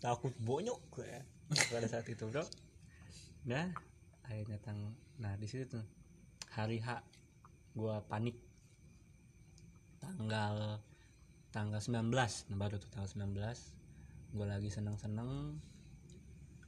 Takut 0.03 0.35
bonyok 0.35 0.79
gue 0.91 1.11
pada 1.71 1.87
saat 1.87 2.03
itu 2.11 2.27
bro. 2.27 2.43
Nah 3.47 3.71
akhirnya 4.27 4.59
tang 4.59 4.93
nah 5.15 5.33
di 5.39 5.47
situ 5.47 5.65
tuh 5.79 5.85
hari 6.53 6.81
H 6.81 7.05
gua 7.77 8.01
panik. 8.09 8.37
Tanggal 10.01 10.81
tanggal 11.49 11.81
19 11.81 12.13
nah 12.13 12.57
baru 12.57 12.77
tuh 12.77 12.89
tanggal 12.93 13.09
19 13.09 14.37
gue 14.37 14.45
lagi 14.45 14.69
seneng 14.69 14.93
seneng 15.01 15.57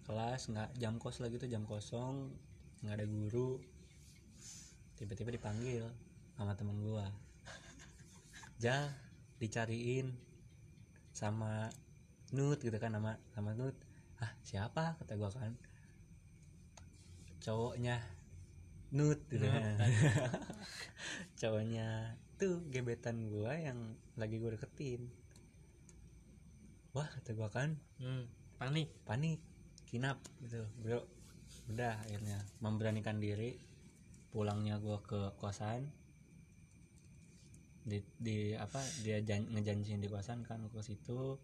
kelas 0.09 0.49
nggak 0.49 0.73
jam 0.81 0.97
kos 0.97 1.21
lagi 1.21 1.37
tuh 1.37 1.45
jam 1.45 1.61
kosong 1.69 2.33
nggak 2.81 2.95
ada 2.97 3.05
guru. 3.05 3.61
Tiba-tiba 4.97 5.33
dipanggil 5.33 5.85
sama 6.37 6.57
temen 6.57 6.77
gua. 6.81 7.05
Jal 8.63 8.89
dicariin 9.37 10.13
sama 11.13 11.69
Nut 12.33 12.61
gitu 12.61 12.77
kan 12.81 12.93
nama 12.93 13.17
sama 13.33 13.53
Nut. 13.53 13.77
Ah 14.17 14.33
siapa? 14.41 14.97
kata 14.97 15.17
gua 15.17 15.29
kan. 15.29 15.53
Cowoknya 17.41 18.01
nut 18.91 19.19
gitu. 19.31 19.47
Kan. 19.47 19.79
cowoknya 21.39 22.19
tuh 22.35 22.59
gebetan 22.69 23.31
gua 23.31 23.55
yang 23.55 23.95
lagi 24.19 24.37
gue 24.37 24.51
deketin. 24.55 25.07
Wah 26.91 27.07
kata 27.07 27.31
gua 27.33 27.47
kan 27.47 27.79
hmm, 28.03 28.27
panik. 28.59 28.91
panik 29.07 29.39
kinap 29.87 30.19
gitu 30.43 30.67
bro. 30.83 31.07
Udah 31.71 31.99
akhirnya 32.03 32.43
memberanikan 32.59 33.17
diri. 33.17 33.55
Pulangnya 34.31 34.79
gua 34.79 34.99
ke 35.03 35.35
kosan. 35.39 35.87
Di, 37.81 37.97
di 38.21 38.53
apa 38.53 38.77
dia 39.01 39.17
jan, 39.25 39.49
ngejanjiin 39.49 40.03
di 40.03 40.05
kosan 40.05 40.45
kan 40.45 40.69
ke 40.69 40.85
situ 40.85 41.41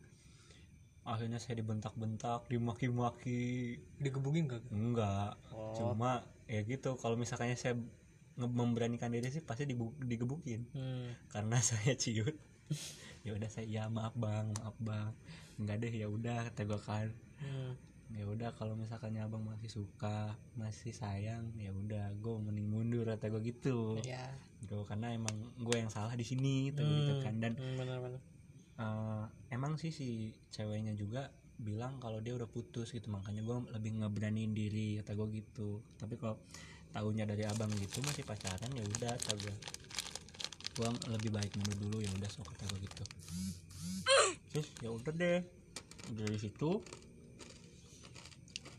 akhirnya 1.07 1.39
saya 1.39 1.63
dibentak-bentak 1.63 2.51
dimaki-maki. 2.51 3.79
Digebukin 4.03 4.51
gak 4.51 4.63
enggak. 4.69 5.39
Oh. 5.55 5.71
Cuma 5.71 6.27
ya 6.51 6.61
gitu. 6.67 6.99
Kalau 6.99 7.15
misalkannya 7.15 7.55
saya 7.55 7.79
memberanikan 8.37 9.09
diri 9.09 9.31
sih 9.31 9.41
pasti 9.41 9.63
digebukin. 10.03 10.67
Hmm, 10.75 11.15
karena 11.31 11.57
saya 11.69 11.95
ciut. 11.95 12.35
Ya 13.23 13.31
udah 13.33 13.49
saya 13.49 13.65
ya 13.65 13.83
maaf 13.87 14.13
bang 14.19 14.51
maaf 14.59 14.75
bang. 14.83 15.09
Enggak 15.57 15.87
deh 15.87 15.93
ya 15.95 16.11
udah 16.11 16.51
kata 16.51 16.67
gua 16.67 16.79
kan. 16.83 17.09
Hmm. 17.37 17.73
ya 18.07 18.23
udah 18.23 18.55
kalau 18.55 18.71
misalkannya 18.79 19.19
abang 19.19 19.43
masih 19.43 19.67
suka 19.67 20.39
masih 20.55 20.95
sayang 20.95 21.51
ya 21.59 21.75
udah 21.75 22.15
gue 22.15 22.33
mending 22.39 22.71
mundur 22.71 23.03
kata 23.03 23.27
gue 23.27 23.51
gitu. 23.51 23.99
Ya 23.99 24.31
gitu 24.63 24.87
karena 24.87 25.11
emang 25.11 25.35
gue 25.59 25.75
yang 25.75 25.91
salah 25.91 26.15
di 26.15 26.23
sini 26.23 26.71
kata 26.71 26.81
gua 26.87 26.97
gitu 27.03 27.13
kan. 27.19 27.33
Dan 27.43 27.51
hmm, 27.59 27.75
benar-benar 27.75 28.21
eh, 28.77 29.25
emang 29.53 29.75
sih 29.81 29.89
si 29.89 30.33
ceweknya 30.53 30.93
juga 30.93 31.29
bilang 31.57 31.97
kalau 31.97 32.21
dia 32.21 32.37
udah 32.37 32.45
putus 32.45 32.93
gitu. 32.93 33.09
Makanya 33.09 33.41
gue 33.41 33.57
lebih 33.73 34.01
ngeberaniin 34.01 34.53
diri 34.53 35.01
kata 35.01 35.17
gue 35.17 35.27
gitu. 35.41 35.81
Tapi 35.97 36.15
kalau 36.17 36.37
tahunya 36.93 37.27
dari 37.27 37.43
abang 37.45 37.69
gitu 37.77 37.99
masih 38.05 38.23
pacaran 38.23 38.71
ya 38.71 38.83
udah 38.85 39.13
kata 39.17 39.33
gue 39.37 39.55
gue 40.77 40.87
lebih 41.09 41.33
baik 41.33 41.51
mundur 41.57 41.89
dulu 41.89 41.97
ya 42.05 42.09
udah 42.13 42.29
sok 42.29 42.53
kata 42.53 42.63
gue 42.69 42.79
gitu. 42.85 43.03
Terus 44.53 44.67
ya 44.81 44.89
udah 44.93 45.13
deh. 45.13 45.41
Dari 46.07 46.37
situ 46.39 46.79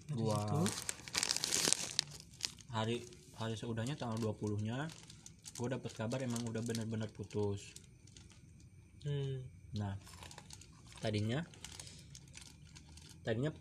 gua 0.09 0.65
hari 2.73 3.05
hari 3.37 3.53
seudahnya 3.53 3.93
tanggal 3.93 4.17
20 4.33 4.65
nya 4.65 4.89
gue 5.59 5.69
dapet 5.69 5.93
kabar 5.93 6.23
emang 6.23 6.41
udah 6.47 6.63
bener-bener 6.63 7.11
putus. 7.13 7.75
Hmm. 9.03 9.58
Nah, 9.77 9.93
tadinya 11.05 11.45
tadinya 13.21 13.53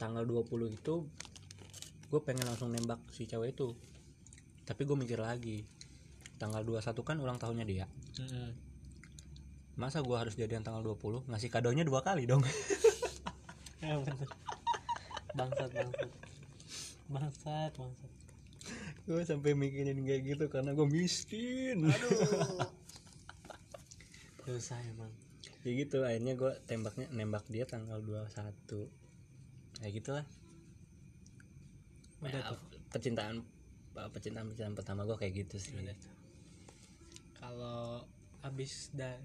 tanggal 0.00 0.26
20 0.26 0.74
itu 0.74 1.06
gue 2.10 2.20
pengen 2.26 2.50
langsung 2.50 2.74
nembak 2.74 2.98
si 3.14 3.30
cewek 3.30 3.54
itu. 3.54 3.70
Tapi 4.66 4.82
gue 4.82 4.96
mikir 4.98 5.22
lagi. 5.22 5.62
Tanggal 6.40 6.66
21 6.66 7.06
kan 7.06 7.16
ulang 7.22 7.38
tahunnya 7.38 7.66
dia. 7.68 7.86
Hmm. 8.18 8.50
Masa 9.78 10.02
gue 10.02 10.16
harus 10.18 10.34
jadian 10.34 10.66
tanggal 10.66 10.82
20 10.82 11.30
ngasih 11.30 11.50
kadonya 11.52 11.86
dua 11.86 12.02
kali 12.02 12.26
dong. 12.26 12.42
ya 13.80 13.96
bangsat 13.96 14.28
bangsat 15.32 15.70
bangsat 17.08 17.72
bangsat 17.78 18.12
gue 19.08 19.22
sampai 19.26 19.56
mikirin 19.58 20.06
kayak 20.06 20.22
gitu 20.22 20.44
karena 20.46 20.70
gue 20.76 20.86
miskin. 20.86 21.90
Dosa 24.50 24.74
emang. 24.82 25.12
Ya 25.62 25.70
gitu 25.76 26.02
akhirnya 26.02 26.34
gue 26.34 26.52
tembaknya 26.66 27.06
nembak 27.12 27.44
dia 27.46 27.64
tanggal 27.68 28.02
21 28.02 28.90
kayak 29.80 29.92
gitulah. 29.96 30.26
Udah 32.20 32.42
tuh. 32.52 32.60
percintaan 32.92 33.44
percintaan 33.94 34.46
percintaan 34.50 34.76
pertama 34.76 35.06
gue 35.08 35.16
kayak 35.16 35.46
gitu 35.46 35.56
sih. 35.62 35.76
Kalau 37.38 38.04
abis 38.40 38.92
dari 38.92 39.20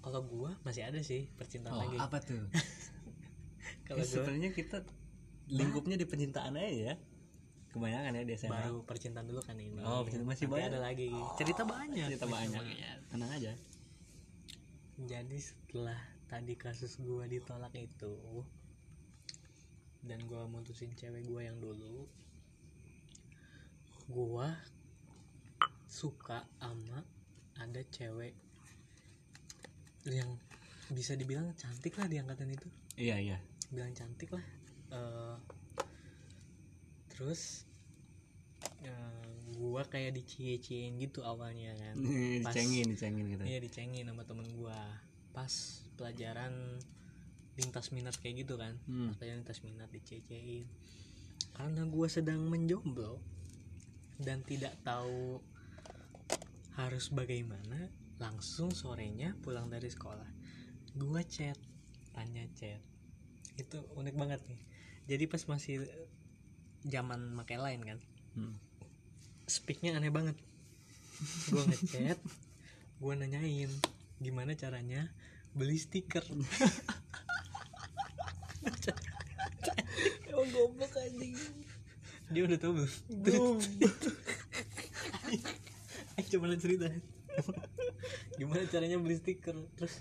kalau 0.00 0.24
gua 0.24 0.56
masih 0.64 0.88
ada 0.88 1.00
sih 1.04 1.28
percintaan 1.36 1.76
lagi. 1.76 1.96
Oh, 2.00 2.08
apa 2.08 2.18
tuh? 2.24 2.40
Kalau 3.86 4.00
Ya, 4.00 4.04
gua 4.08 4.14
sebenarnya 4.16 4.50
kita 4.56 4.80
lingkupnya 5.52 6.00
di 6.00 6.08
percintaan 6.08 6.56
aja 6.56 6.72
ya. 6.72 6.94
Kebanyakan 7.70 8.18
ya 8.18 8.22
di 8.26 8.34
SMA 8.34 8.50
baru 8.50 8.82
percintaan 8.82 9.28
dulu 9.28 9.44
kan 9.44 9.60
ini. 9.60 9.78
Oh, 9.84 10.00
percintaan 10.02 10.26
masih 10.26 10.48
Nanti 10.48 10.56
banyak. 10.56 10.70
ada 10.72 10.78
lagi. 10.80 11.10
Cerita 11.36 11.62
banyak. 11.68 12.06
cerita 12.08 12.26
banyak. 12.26 12.64
ya 12.80 12.92
tenang 13.12 13.30
aja 13.30 13.52
jadi 15.08 15.38
setelah 15.40 15.96
tadi 16.28 16.56
kasus 16.56 17.00
gua 17.00 17.28
ditolak 17.28 17.72
itu 17.76 18.44
dan 20.04 20.20
gua 20.28 20.48
mutusin 20.48 20.92
cewek 20.96 21.24
gua 21.28 21.44
yang 21.44 21.56
dulu 21.60 22.08
gua 24.10 24.56
suka 25.88 26.44
sama 26.60 27.04
ada 27.60 27.80
cewek 27.92 28.32
yang 30.08 30.32
bisa 30.90 31.14
dibilang 31.14 31.52
cantik 31.60 31.94
lah 32.00 32.08
di 32.08 32.16
angkatan 32.16 32.50
itu. 32.50 32.66
Iya 32.96 33.16
iya. 33.20 33.38
Bilang 33.70 33.94
cantik 33.94 34.32
lah 34.34 34.42
Eh, 34.90 35.36
terus 37.14 37.62
eh, 38.82 39.29
gua 39.60 39.84
kayak 39.84 40.16
dicie-ciein 40.16 40.96
gitu 40.96 41.20
awalnya 41.20 41.76
kan. 41.76 42.00
Pas- 42.40 42.56
dicengin 42.56 42.88
dicengin 42.88 43.26
gitu. 43.28 43.44
Iya 43.44 43.60
dicengin 43.60 44.08
sama 44.08 44.24
temen 44.24 44.48
gua. 44.56 44.80
Pas 45.36 45.52
pelajaran 46.00 46.80
lintas 47.60 47.92
minat 47.92 48.16
kayak 48.16 48.48
gitu 48.48 48.56
kan. 48.56 48.80
Hmm. 48.88 49.12
pas 49.12 49.20
pelajaran 49.20 49.44
lintas 49.44 49.60
minat 49.60 49.92
dicecein 49.92 50.64
karena 51.52 51.82
gua 51.84 52.08
sedang 52.08 52.40
menjomblo 52.48 53.20
dan 54.16 54.40
tidak 54.48 54.72
tahu 54.80 55.44
harus 56.78 57.12
bagaimana 57.12 57.92
langsung 58.16 58.72
sorenya 58.72 59.36
pulang 59.44 59.68
dari 59.68 59.92
sekolah. 59.92 60.28
Gua 60.96 61.20
chat 61.28 61.60
tanya 62.16 62.48
chat. 62.56 62.80
Itu 63.60 63.84
unik 63.92 64.16
banget 64.16 64.40
nih. 64.48 64.60
Jadi 65.04 65.24
pas 65.28 65.42
masih 65.44 65.84
zaman 66.80 67.36
makai 67.36 67.60
line 67.60 67.84
kan 67.84 67.98
Hmm. 68.30 68.54
Speaknya 69.50 69.98
aneh 69.98 70.14
banget. 70.14 70.38
Gue 71.50 71.66
ngechat 71.66 72.18
gue 73.00 73.14
nanyain 73.16 73.72
gimana 74.22 74.54
caranya 74.54 75.10
beli 75.56 75.80
stiker? 75.80 76.22
Emang 80.30 80.48
goblok 80.54 80.94
anjing. 80.94 81.34
Dia 82.30 82.46
udah 82.46 82.58
tahu 82.62 82.72
belum? 83.10 83.58
Eh 86.14 86.24
coba 86.30 86.44
lihat 86.46 86.62
cerita. 86.62 86.86
Gimana 88.38 88.62
caranya 88.70 89.02
beli 89.02 89.18
stiker? 89.18 89.58
Terus 89.74 89.98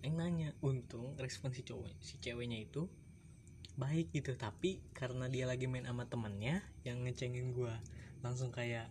Aing 0.00 0.16
nanya 0.16 0.56
untung 0.64 1.12
respon 1.20 1.52
si 1.52 1.60
cowok 1.60 1.92
si 2.00 2.16
ceweknya 2.24 2.56
itu 2.56 2.88
baik 3.76 4.16
gitu 4.16 4.32
tapi 4.32 4.80
karena 4.96 5.28
dia 5.28 5.44
lagi 5.44 5.68
main 5.68 5.84
sama 5.84 6.08
temennya 6.08 6.64
yang 6.88 7.04
ngecengin 7.04 7.52
gua 7.52 7.76
langsung 8.20 8.52
kayak 8.52 8.88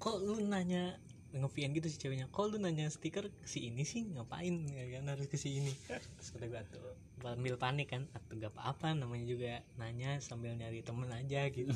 kok 0.00 0.16
lu 0.24 0.40
nanya 0.40 0.96
ngevian 1.30 1.70
gitu 1.76 1.86
si 1.86 1.96
ceweknya? 2.00 2.26
Kok 2.32 2.54
lu 2.54 2.56
nanya 2.58 2.90
stiker 2.90 3.30
si 3.46 3.70
ini 3.70 3.86
sih? 3.86 4.02
Ngapain? 4.10 4.66
Ya 4.66 4.98
kan 4.98 5.06
harus 5.14 5.30
ke 5.30 5.38
si 5.38 5.62
ini 5.62 5.70
terus 5.88 6.28
kata 6.34 6.46
gua 6.50 6.62
tuh 6.66 6.82
sambil 7.20 7.54
panik 7.60 7.92
kan 7.94 8.08
atau 8.16 8.34
gak 8.34 8.50
apa-apa. 8.56 8.98
Namanya 8.98 9.26
juga 9.28 9.52
nanya 9.78 10.18
sambil 10.18 10.58
nyari 10.58 10.82
temen 10.82 11.06
aja 11.12 11.46
gitu. 11.52 11.70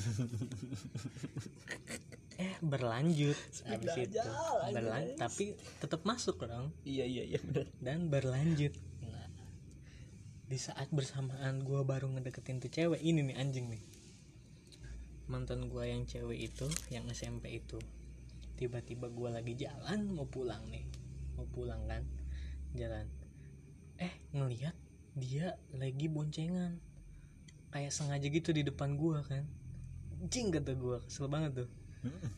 Eh 2.35 2.59
berlanjut 2.73 3.39
habis 3.71 3.95
itu. 3.95 4.19
berlanjut 4.75 5.15
tapi 5.21 5.55
tetap 5.79 6.03
masuk 6.03 6.43
dong 6.43 6.75
iya 6.83 7.07
iya 7.07 7.23
iya 7.23 7.41
benar 7.45 7.71
dan 7.79 8.11
berlanjut. 8.11 8.75
Nah, 9.07 9.29
di 10.51 10.59
saat 10.59 10.91
bersamaan 10.91 11.63
gua 11.63 11.87
baru 11.87 12.11
ngedeketin 12.11 12.59
tuh 12.59 12.73
cewek 12.75 12.99
ini 12.99 13.23
nih 13.23 13.39
anjing 13.39 13.71
nih 13.71 13.94
mantan 15.27 15.73
gua 15.73 15.89
yang 15.89 16.05
cewek 16.05 16.53
itu 16.53 16.69
yang 16.93 17.09
SMP 17.09 17.57
itu 17.57 17.81
tiba-tiba 18.55 19.11
gua 19.11 19.35
lagi 19.35 19.57
jalan 19.57 20.13
mau 20.13 20.29
pulang 20.29 20.63
nih. 20.71 20.85
Mau 21.35 21.49
pulang 21.51 21.81
kan 21.89 22.05
jalan. 22.77 23.07
Eh 23.99 24.13
ngelihat 24.37 24.77
dia 25.17 25.57
lagi 25.75 26.07
boncengan. 26.07 26.79
Kayak 27.75 27.91
sengaja 27.91 28.27
gitu 28.31 28.55
di 28.55 28.63
depan 28.63 28.95
gua 28.95 29.25
kan. 29.27 29.43
Anjing 30.23 30.55
kata 30.55 30.77
gua. 30.77 31.03
Kesel 31.03 31.27
banget 31.27 31.65
tuh. 31.65 31.69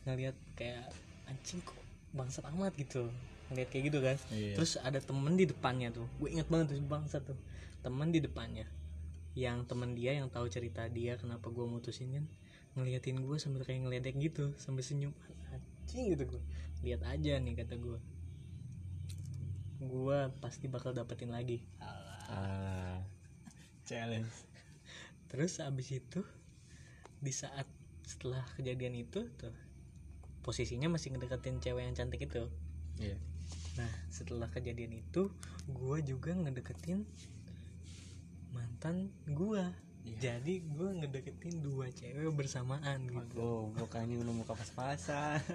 Ngelihat 0.07 0.35
kayak 0.55 0.89
anjing 1.27 1.59
kok 1.61 1.77
bangsat 2.15 2.47
amat 2.55 2.73
gitu. 2.79 3.11
Ngelihat 3.51 3.69
kayak 3.69 3.83
gitu 3.91 3.99
kan. 3.99 4.17
Iya. 4.31 4.53
terus 4.57 4.79
ada 4.79 4.99
temen 5.03 5.35
di 5.35 5.45
depannya 5.45 5.91
tuh. 5.91 6.07
Gue 6.19 6.31
inget 6.33 6.47
banget 6.47 6.75
tuh 6.75 6.79
bangsa 6.87 7.19
tuh. 7.19 7.37
Temen 7.83 8.09
di 8.11 8.19
depannya. 8.23 8.65
Yang 9.37 9.69
temen 9.69 9.93
dia 9.93 10.17
yang 10.17 10.31
tahu 10.33 10.49
cerita 10.49 10.87
dia 10.89 11.19
kenapa 11.19 11.51
gue 11.51 11.65
mutusin 11.67 12.09
kan 12.09 12.25
ngeliatin 12.77 13.25
gue 13.25 13.37
sambil 13.41 13.65
kayak 13.65 13.89
ngeledek 13.89 14.15
gitu 14.21 14.53
sambil 14.61 14.85
senyum. 14.85 15.11
Anjing 15.49 16.13
gitu 16.13 16.37
gue 16.37 16.43
lihat 16.85 17.01
aja 17.09 17.41
nih 17.41 17.57
kata 17.57 17.75
gue 17.81 17.97
gue 19.81 20.17
pasti 20.39 20.69
bakal 20.69 20.93
dapetin 20.93 21.33
lagi. 21.33 21.65
Ah 22.29 23.01
challenge. 23.87 24.29
Terus 25.31 25.57
abis 25.63 25.97
itu 25.97 26.21
di 27.17 27.33
saat 27.33 27.65
setelah 28.05 28.45
kejadian 28.55 28.93
itu 28.95 29.25
tuh 29.35 29.51
posisinya 30.45 30.87
masih 30.87 31.11
ngedeketin 31.11 31.59
cewek 31.59 31.83
yang 31.83 31.95
cantik 31.97 32.23
itu. 32.23 32.45
Iya. 32.97 33.17
nah 33.77 33.93
setelah 34.09 34.49
kejadian 34.49 35.05
itu 35.05 35.29
gue 35.69 35.97
juga 36.01 36.33
ngedeketin 36.33 37.05
mantan 38.49 39.13
gue 39.29 39.63
Iya. 40.09 40.39
jadi 40.39 40.53
gue 40.63 40.89
ngedeketin 40.95 41.55
dua 41.59 41.87
cewek 41.89 42.31
bersamaan 42.31 43.03
gitu 43.05 43.35
Oh, 43.35 43.69
bukannya 43.71 44.15
udah 44.17 44.33
muka 44.33 44.53
pas-pasan. 44.53 45.43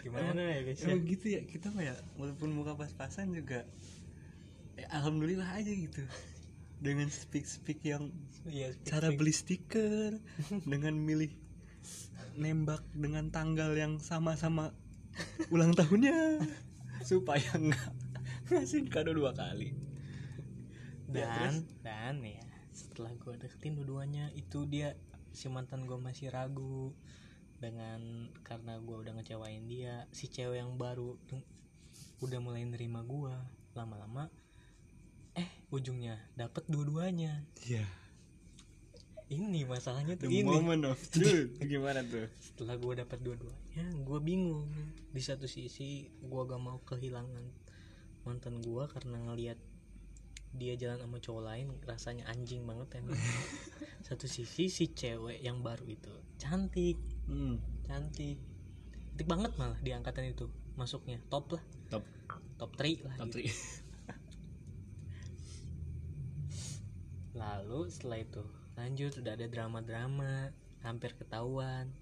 gimana 0.00 0.40
ya 0.40 0.60
guys 0.62 0.78
ya? 0.78 0.86
Emang 0.86 1.02
gitu 1.04 1.26
ya 1.28 1.40
kita 1.44 1.68
mah 1.70 1.82
ya 1.82 1.94
walaupun 2.14 2.50
muka 2.50 2.72
pas-pasan 2.74 3.32
juga 3.32 3.64
ya, 4.74 4.86
alhamdulillah 4.90 5.48
aja 5.50 5.68
gitu 5.68 6.04
dengan 6.78 7.08
speak 7.08 7.44
speak 7.44 7.80
yang 7.82 8.08
Iya, 8.42 8.72
speak- 8.72 8.84
cara 8.86 9.08
beli 9.10 9.32
stiker 9.32 10.16
dengan 10.64 10.96
milih 10.96 11.28
nembak 12.34 12.80
dengan 12.90 13.28
tanggal 13.28 13.72
yang 13.74 13.96
sama-sama 13.98 14.72
ulang 15.48 15.72
tahunnya 15.72 16.40
supaya 17.04 17.50
nggak 17.50 17.92
ngasih 18.50 18.88
kado 18.88 19.12
dua 19.12 19.32
kali 19.32 19.76
Ya, 21.10 21.26
dan 21.34 21.54
dan 21.82 22.14
ya 22.22 22.44
setelah 22.70 23.10
gue 23.18 23.34
deketin 23.34 23.74
dua-duanya 23.74 24.30
itu 24.38 24.62
dia 24.66 24.94
si 25.34 25.50
mantan 25.50 25.86
gue 25.86 25.98
masih 25.98 26.30
ragu 26.30 26.94
dengan 27.60 28.30
karena 28.46 28.80
gue 28.80 28.96
udah 28.96 29.12
ngecewain 29.20 29.68
dia 29.68 30.08
si 30.14 30.30
cewek 30.30 30.62
yang 30.62 30.78
baru 30.80 31.18
udah 32.24 32.38
mulai 32.40 32.64
nerima 32.64 33.04
gue 33.04 33.34
lama-lama 33.76 34.32
eh 35.38 35.48
ujungnya 35.70 36.18
dapet 36.34 36.66
dua-duanya. 36.66 37.46
Iya. 37.66 37.86
Ini 39.30 39.62
masalahnya 39.62 40.18
the 40.18 40.26
tuh 40.26 40.30
ini. 40.34 40.42
moment 40.42 40.90
of 40.90 40.98
truth. 41.14 41.54
Gimana 41.62 42.02
tuh? 42.02 42.26
Setelah 42.42 42.74
gue 42.74 42.92
dapet 42.98 43.18
dua-duanya 43.22 43.84
gue 43.94 44.18
bingung. 44.18 44.66
Di 45.14 45.22
satu 45.22 45.46
sisi 45.46 46.10
gue 46.18 46.42
gak 46.50 46.58
mau 46.58 46.82
kehilangan 46.82 47.46
mantan 48.26 48.58
gue 48.58 48.84
karena 48.90 49.16
ngelihat 49.30 49.58
dia 50.50 50.74
jalan 50.74 50.98
sama 50.98 51.22
cowok 51.22 51.42
lain 51.46 51.66
rasanya 51.86 52.26
anjing 52.26 52.66
banget 52.66 52.98
emang. 52.98 53.14
Satu 54.06 54.26
sisi 54.26 54.66
si 54.66 54.90
cewek 54.90 55.38
yang 55.38 55.62
baru 55.62 55.86
itu 55.86 56.10
cantik. 56.42 56.98
Hmm, 57.30 57.62
cantik. 57.86 58.38
Cantik 59.14 59.26
banget 59.30 59.54
malah 59.54 59.78
di 59.78 59.94
angkatan 59.94 60.26
itu 60.26 60.50
masuknya. 60.74 61.22
Top 61.30 61.54
lah. 61.54 61.62
Top. 61.86 62.02
Top 62.58 62.76
3 62.76 63.08
lah 63.08 63.14
top 63.16 63.30
gitu. 63.30 63.40
three. 63.40 63.50
lalu 67.40 67.88
setelah 67.88 68.20
itu 68.20 68.44
lanjut 68.76 69.16
udah 69.22 69.32
ada 69.32 69.46
drama-drama 69.46 70.50
hampir 70.82 71.14
ketahuan. 71.14 71.94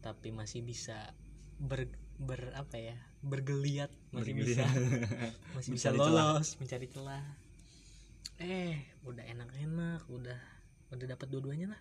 Tapi 0.00 0.30
masih 0.30 0.62
bisa 0.62 1.12
ber, 1.58 1.90
ber 2.16 2.54
apa 2.54 2.78
ya 2.78 2.96
bergeliat. 3.26 3.90
Masih 4.14 4.32
bisa. 4.38 4.64
Masih 5.58 5.74
bisa 5.74 5.88
celah. 5.90 6.38
lolos 6.38 6.56
mencari 6.62 6.86
celah 6.86 7.45
udah 10.26 10.40
udah 10.90 11.06
dapat 11.14 11.26
dua-duanya 11.30 11.70
lah. 11.70 11.80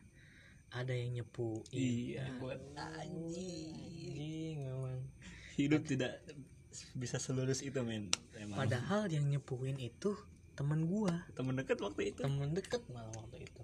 Ada 0.70 0.94
yang 0.94 1.22
nyepu. 1.22 1.66
Iya. 1.74 2.30
Buat 2.38 2.62
anjing. 2.78 4.62
Memang. 4.62 5.02
Hidup 5.58 5.82
tidak 5.90 6.22
bisa 6.94 7.18
selurus 7.18 7.66
itu 7.66 7.82
men. 7.82 8.14
Emang. 8.38 8.62
Padahal 8.62 9.10
yang 9.10 9.26
nyepuin 9.26 9.82
itu 9.82 10.14
teman 10.54 10.86
gua. 10.86 11.26
Temen 11.34 11.58
deket 11.58 11.82
waktu 11.82 12.14
itu. 12.14 12.22
Temen 12.22 12.54
deket 12.54 12.86
malah 12.94 13.10
waktu 13.18 13.50
itu. 13.50 13.62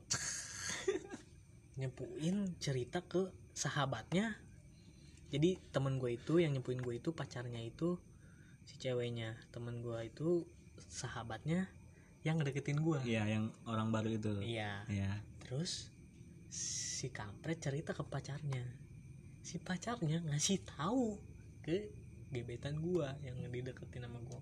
Nyepuin 1.80 2.58
cerita 2.58 3.06
ke 3.06 3.30
sahabatnya. 3.54 4.34
Jadi 5.32 5.62
temen 5.72 5.96
gue 5.96 6.20
itu 6.20 6.44
yang 6.44 6.52
nyepuin 6.52 6.84
gue 6.84 7.00
itu 7.00 7.16
pacarnya 7.16 7.64
itu 7.64 7.96
si 8.68 8.76
ceweknya. 8.82 9.40
Temen 9.56 9.80
gue 9.80 10.00
itu 10.04 10.44
sahabatnya 10.92 11.72
yang 12.22 12.38
ngedeketin 12.38 12.86
gue 12.86 12.99
iya 13.01 13.26
yang 13.26 13.49
orang 13.65 13.89
baru 13.89 14.13
itu. 14.13 14.34
Iya. 14.45 14.86
Iya. 14.86 15.11
Terus 15.41 15.89
si 16.51 17.09
kampret 17.09 17.57
cerita 17.57 17.97
ke 17.97 18.03
pacarnya. 18.05 18.61
Si 19.41 19.57
pacarnya 19.57 20.22
ngasih 20.22 20.61
tahu 20.78 21.17
ke 21.65 21.89
gebetan 22.30 22.78
gua 22.80 23.17
yang 23.26 23.39
dideketin 23.49 24.05
sama 24.05 24.22
gua. 24.22 24.41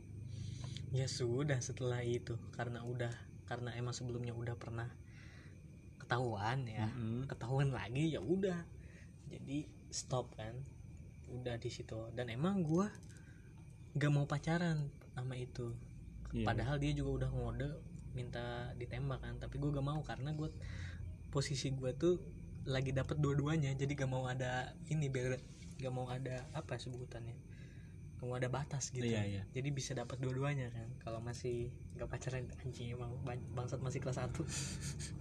Ya 0.92 1.08
sudah 1.08 1.62
setelah 1.64 2.04
itu 2.04 2.36
karena 2.58 2.84
udah 2.84 3.14
karena 3.48 3.72
emang 3.78 3.96
sebelumnya 3.96 4.34
udah 4.34 4.58
pernah 4.58 4.90
ketahuan 6.02 6.66
ya 6.66 6.90
Mm-mm. 6.90 7.30
ketahuan 7.30 7.72
lagi 7.72 8.12
ya 8.12 8.20
udah. 8.20 8.60
Jadi 9.30 9.70
stop 9.94 10.36
kan. 10.36 10.58
Udah 11.30 11.62
di 11.62 11.70
situ. 11.70 12.12
Dan 12.12 12.34
emang 12.34 12.66
gua 12.66 12.90
gak 13.96 14.12
mau 14.12 14.26
pacaran 14.26 14.90
sama 15.14 15.38
itu 15.38 15.74
Iya. 16.30 16.46
padahal 16.46 16.78
dia 16.78 16.94
juga 16.94 17.26
udah 17.26 17.30
ngode 17.34 17.70
minta 18.14 18.70
ditembak 18.78 19.22
kan 19.22 19.36
tapi 19.38 19.58
gue 19.58 19.70
gak 19.70 19.86
mau 19.86 20.02
karena 20.02 20.30
gue 20.34 20.50
posisi 21.30 21.74
gue 21.74 21.94
tuh 21.94 22.22
lagi 22.66 22.94
dapet 22.94 23.18
dua-duanya 23.18 23.74
jadi 23.74 23.94
gak 23.98 24.10
mau 24.10 24.26
ada 24.26 24.74
ini 24.90 25.10
biar 25.10 25.38
gak 25.80 25.94
mau 25.94 26.06
ada 26.06 26.46
apa 26.54 26.78
sebutannya 26.78 27.34
gak 28.20 28.26
mau 28.28 28.36
ada 28.38 28.52
batas 28.52 28.92
gitu 28.94 29.08
Iya, 29.10 29.26
iya. 29.26 29.42
jadi 29.56 29.70
bisa 29.74 29.98
dapat 29.98 30.20
dua-duanya 30.22 30.70
kan 30.70 30.90
kalau 31.02 31.18
masih 31.24 31.74
gak 31.98 32.10
pacaran 32.12 32.46
anjing 32.62 32.94
emang 32.94 33.10
ban- 33.26 33.50
bangsat 33.58 33.82
masih 33.82 33.98
kelas 34.04 34.22
1 34.22 34.30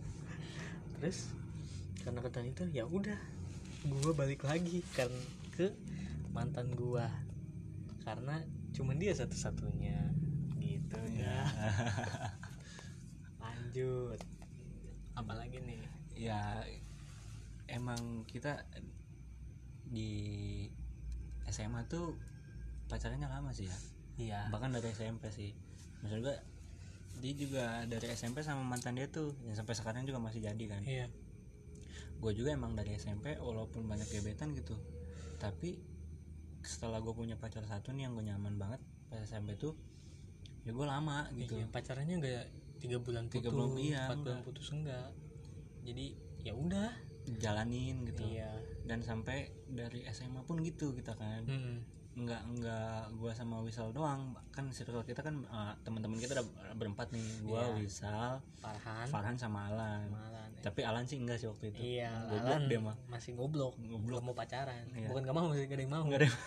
terus 0.98 1.30
karena 2.02 2.20
kata 2.20 2.40
itu 2.44 2.64
ya 2.68 2.84
udah 2.84 3.16
gue 3.86 4.12
balik 4.12 4.42
lagi 4.44 4.82
kan 4.92 5.08
ke 5.54 5.70
mantan 6.34 6.74
gue 6.74 7.06
karena 8.02 8.42
cuman 8.74 8.96
dia 8.98 9.14
satu-satunya 9.14 10.17
gitu 10.88 11.20
ya 11.20 11.44
lanjut. 13.68 14.18
Apalagi 15.12 15.60
nih? 15.62 15.82
Ya 16.16 16.64
emang 17.68 18.24
kita 18.24 18.64
di 19.86 20.10
SMA 21.46 21.84
tuh 21.86 22.16
pacarannya 22.88 23.28
lama 23.28 23.52
sih 23.52 23.68
ya. 23.68 23.78
Iya. 24.18 24.40
Bahkan 24.50 24.72
dari 24.72 24.88
SMP 24.96 25.28
sih. 25.30 25.52
Maksud 26.00 26.24
gue 26.24 26.36
dia 27.18 27.34
juga 27.34 27.64
dari 27.84 28.08
SMP 28.14 28.40
sama 28.40 28.62
mantan 28.62 28.94
dia 28.94 29.10
tuh 29.10 29.34
yang 29.44 29.54
sampai 29.54 29.74
sekarang 29.76 30.08
juga 30.08 30.18
masih 30.18 30.42
jadi 30.42 30.64
kan. 30.64 30.82
Iya. 30.82 31.06
Gue 32.18 32.32
juga 32.34 32.56
emang 32.56 32.74
dari 32.74 32.96
SMP 32.98 33.36
walaupun 33.38 33.86
banyak 33.86 34.08
gebetan 34.10 34.56
gitu. 34.56 34.74
Tapi 35.38 35.78
setelah 36.66 36.98
gue 36.98 37.14
punya 37.14 37.38
pacar 37.38 37.62
satu 37.62 37.94
nih 37.94 38.10
yang 38.10 38.18
gue 38.18 38.26
nyaman 38.26 38.58
banget 38.58 38.80
pas 39.08 39.22
SMP 39.22 39.54
tuh 39.54 39.78
ya 40.68 40.74
gue 40.74 40.86
lama 40.86 41.18
gitu 41.32 41.54
Iya, 41.54 41.66
pacarannya 41.66 42.14
enggak 42.14 42.44
tiga 42.78 42.96
bulan 42.98 43.24
Tiga 43.26 43.48
bulan, 43.48 43.72
iya, 43.74 44.04
empat 44.04 44.18
bulan 44.18 44.28
enggak. 44.34 44.46
putus 44.46 44.68
enggak. 44.70 45.08
Jadi 45.82 46.06
ya 46.40 46.52
udah. 46.52 46.90
jalanin 47.30 48.04
gitu 48.04 48.24
Iya. 48.26 48.56
dan 48.84 49.00
sampai 49.00 49.48
dari 49.66 50.00
SMA 50.08 50.40
pun 50.42 50.56
gitu 50.58 50.92
kita 50.92 51.12
kan 51.12 51.44
Mm-mm. 51.44 51.76
nggak 52.18 52.42
nggak 52.54 52.92
gua 53.14 53.30
sama 53.30 53.60
Wisal 53.60 53.92
doang 53.92 54.32
kan 54.48 54.64
circle 54.70 55.02
kita 55.02 55.20
kan 55.20 55.44
eh, 55.44 55.72
teman-teman 55.82 56.16
kita 56.16 56.32
udah 56.34 56.46
berempat 56.72 57.08
nih 57.10 57.20
gua 57.42 57.68
Iya. 57.68 57.76
Wisal 57.78 58.40
Farhan, 58.54 59.06
Farhan 59.06 59.36
sama 59.36 59.68
Alan 59.68 60.08
Malan. 60.08 60.48
tapi 60.58 60.80
Alan 60.82 61.04
sih 61.04 61.16
enggak 61.16 61.36
sih 61.36 61.46
waktu 61.46 61.68
itu 61.68 62.00
Iya, 62.00 62.16
goblok 62.26 62.48
Alan 62.48 62.62
dia 62.64 62.80
mah 62.80 62.96
masih 63.06 63.32
goblok, 63.34 63.76
Goblok. 63.76 64.08
Gak 64.14 64.24
mau 64.24 64.32
pacaran. 64.34 64.84
Iya. 64.90 65.06
Bukan 65.06 65.22
gak 65.22 65.36
mau, 65.36 65.46
masih 65.46 65.62
gak 65.62 65.74
ada 65.74 65.82
yang 65.84 65.92
mau. 65.92 66.04
Gak 66.06 66.16
ada 66.16 66.26
yang 66.26 66.38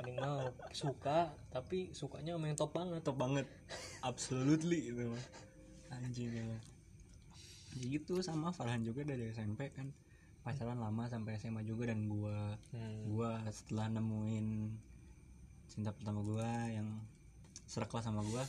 mau. 0.00 0.46
Suka, 0.70 1.18
tapi 1.48 1.90
sukanya 1.90 2.34
sama 2.34 2.46
yang 2.46 2.56
top 2.56 2.70
banget. 2.72 3.00
top 3.02 3.16
banget 3.16 3.46
absolutely 4.00 4.88
itu 4.88 5.02
mah 5.04 5.24
anjing 5.90 6.30
Ya 6.30 6.58
gitu 7.78 8.18
sama 8.20 8.50
Farhan 8.50 8.80
juga 8.80 9.02
dari 9.02 9.28
SMP 9.28 9.70
kan 9.70 9.90
pacaran 10.40 10.78
lama 10.78 11.04
sampai 11.06 11.36
SMA 11.36 11.62
juga 11.62 11.86
dan 11.86 12.06
gua 12.06 12.54
Hmm. 12.70 13.10
gua 13.10 13.42
setelah 13.48 13.90
nemuin 13.90 14.72
cinta 15.68 15.90
pertama 15.90 16.22
gua 16.22 16.46
yang 16.68 16.88
sekelas 17.66 18.04
sama 18.04 18.22
gua 18.22 18.42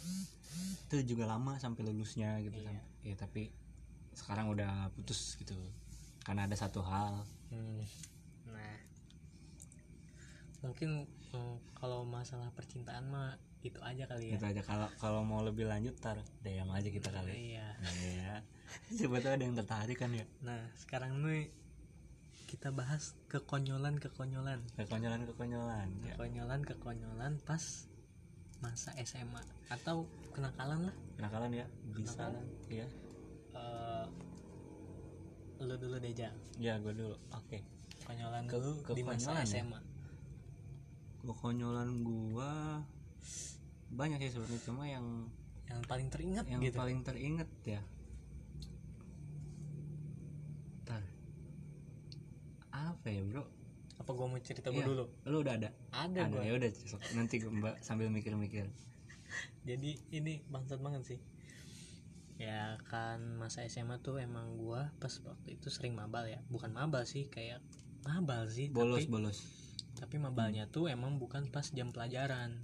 itu 0.87 1.13
juga 1.13 1.27
lama 1.27 1.57
sampai 1.57 1.83
lulusnya 1.83 2.39
gitu 2.39 2.55
Iya. 2.55 2.79
ya 3.03 3.15
tapi 3.15 3.51
sekarang 4.13 4.49
udah 4.49 4.89
putus 4.91 5.35
gitu 5.35 5.53
karena 6.21 6.45
ada 6.45 6.55
satu 6.55 6.79
hal 6.81 7.25
Hmm. 7.49 7.81
Nah, 8.47 8.77
mungkin 10.61 11.09
hmm, 11.33 11.55
kalau 11.77 12.05
masalah 12.07 12.49
percintaan 12.53 13.09
mah 13.09 13.37
itu 13.59 13.79
aja 13.83 14.07
kali 14.07 14.31
ya. 14.31 14.39
gitu 14.39 14.45
aja. 14.47 14.61
Kalau 14.63 14.87
kalau 14.95 15.21
mau 15.27 15.43
lebih 15.43 15.67
lanjut 15.67 15.95
tar 15.99 16.19
DM 16.43 16.69
aja 16.71 16.89
kita 16.89 17.11
kali. 17.11 17.55
Iya. 17.55 17.67
ya 18.23 18.33
siapa 18.93 19.17
tahu 19.19 19.33
ada 19.33 19.43
yang 19.43 19.57
tertarik 19.57 19.97
kan 19.97 20.11
ya? 20.13 20.25
Nah, 20.45 20.61
sekarang 20.77 21.19
nih 21.25 21.49
kita 22.49 22.73
bahas 22.73 23.13
kekonyolan 23.29 24.01
kekonyolan. 24.01 24.61
Kekonyolan 24.77 25.25
kekonyolan 25.29 25.87
ya. 26.01 26.15
Kekonyolan 26.15 26.61
kekonyolan 26.65 27.33
pas 27.45 27.89
masa 28.59 28.91
SMA 29.05 29.43
atau 29.71 30.09
kenakalan 30.33 30.89
lah. 30.91 30.95
Kenakalan 31.15 31.51
ya? 31.53 31.65
Bisa. 31.93 32.15
Kenakalan. 32.15 32.45
ya 32.69 32.87
Eh 33.53 34.05
lu 35.59 35.75
dulu 35.75 35.99
deh 35.99 36.13
Jang 36.15 36.35
ya 36.55 36.79
gue 36.79 36.93
dulu. 36.95 37.15
Oke. 37.35 37.59
Kekonyolan 37.99 38.47
Ke- 38.47 38.59
lu 38.63 38.71
di 38.95 39.03
masa 39.03 39.35
kekonyolan 39.35 39.47
ya? 39.75 39.79
Kekonyolan 41.23 42.03
gua 42.03 42.83
banyak 43.89 44.21
sih 44.21 44.31
sebenarnya 44.37 44.61
cuma 44.63 44.83
yang 44.85 45.05
yang 45.69 45.81
paling 45.85 46.07
teringat 46.09 46.45
yang 46.49 46.61
gitu. 46.61 46.77
paling 46.77 46.99
teringat 47.05 47.49
ya. 47.65 47.81
Ntar. 50.85 51.03
apa 52.73 53.07
ya 53.09 53.21
bro? 53.25 53.43
Apa 53.99 54.11
gua 54.15 54.27
mau 54.31 54.39
cerita 54.41 54.71
Iya, 54.71 54.81
gua 54.81 54.85
dulu? 54.89 55.05
lu 55.29 55.37
udah 55.45 55.53
ada? 55.59 55.69
Ada 55.93 56.19
ada 56.31 56.39
ya 56.41 56.53
udah 56.57 56.69
nanti 57.13 57.35
gua 57.43 57.51
mbak 57.53 57.75
sambil 57.85 58.09
mikir-mikir. 58.09 58.65
Jadi 59.69 59.99
ini 60.15 60.41
bangsat 60.49 60.81
banget 60.81 61.05
sih. 61.05 61.19
Ya 62.39 62.79
kan 62.87 63.35
masa 63.35 63.67
SMA 63.67 63.99
tuh 63.99 64.17
emang 64.17 64.55
gua 64.55 64.95
pas 64.97 65.11
waktu 65.21 65.59
itu 65.59 65.67
sering 65.69 65.93
mabal 65.93 66.25
ya. 66.25 66.39
Bukan 66.47 66.71
mabal 66.71 67.03
sih 67.03 67.27
kayak 67.27 67.59
mabal 68.07 68.47
sih 68.47 68.71
bolos 68.71 69.03
tapi 69.03 69.11
bolos 69.11 69.39
tapi 69.99 70.15
mabalnya 70.15 70.71
tuh 70.71 70.87
emang 70.87 71.19
bukan 71.19 71.51
pas 71.51 71.67
jam 71.75 71.91
pelajaran. 71.91 72.55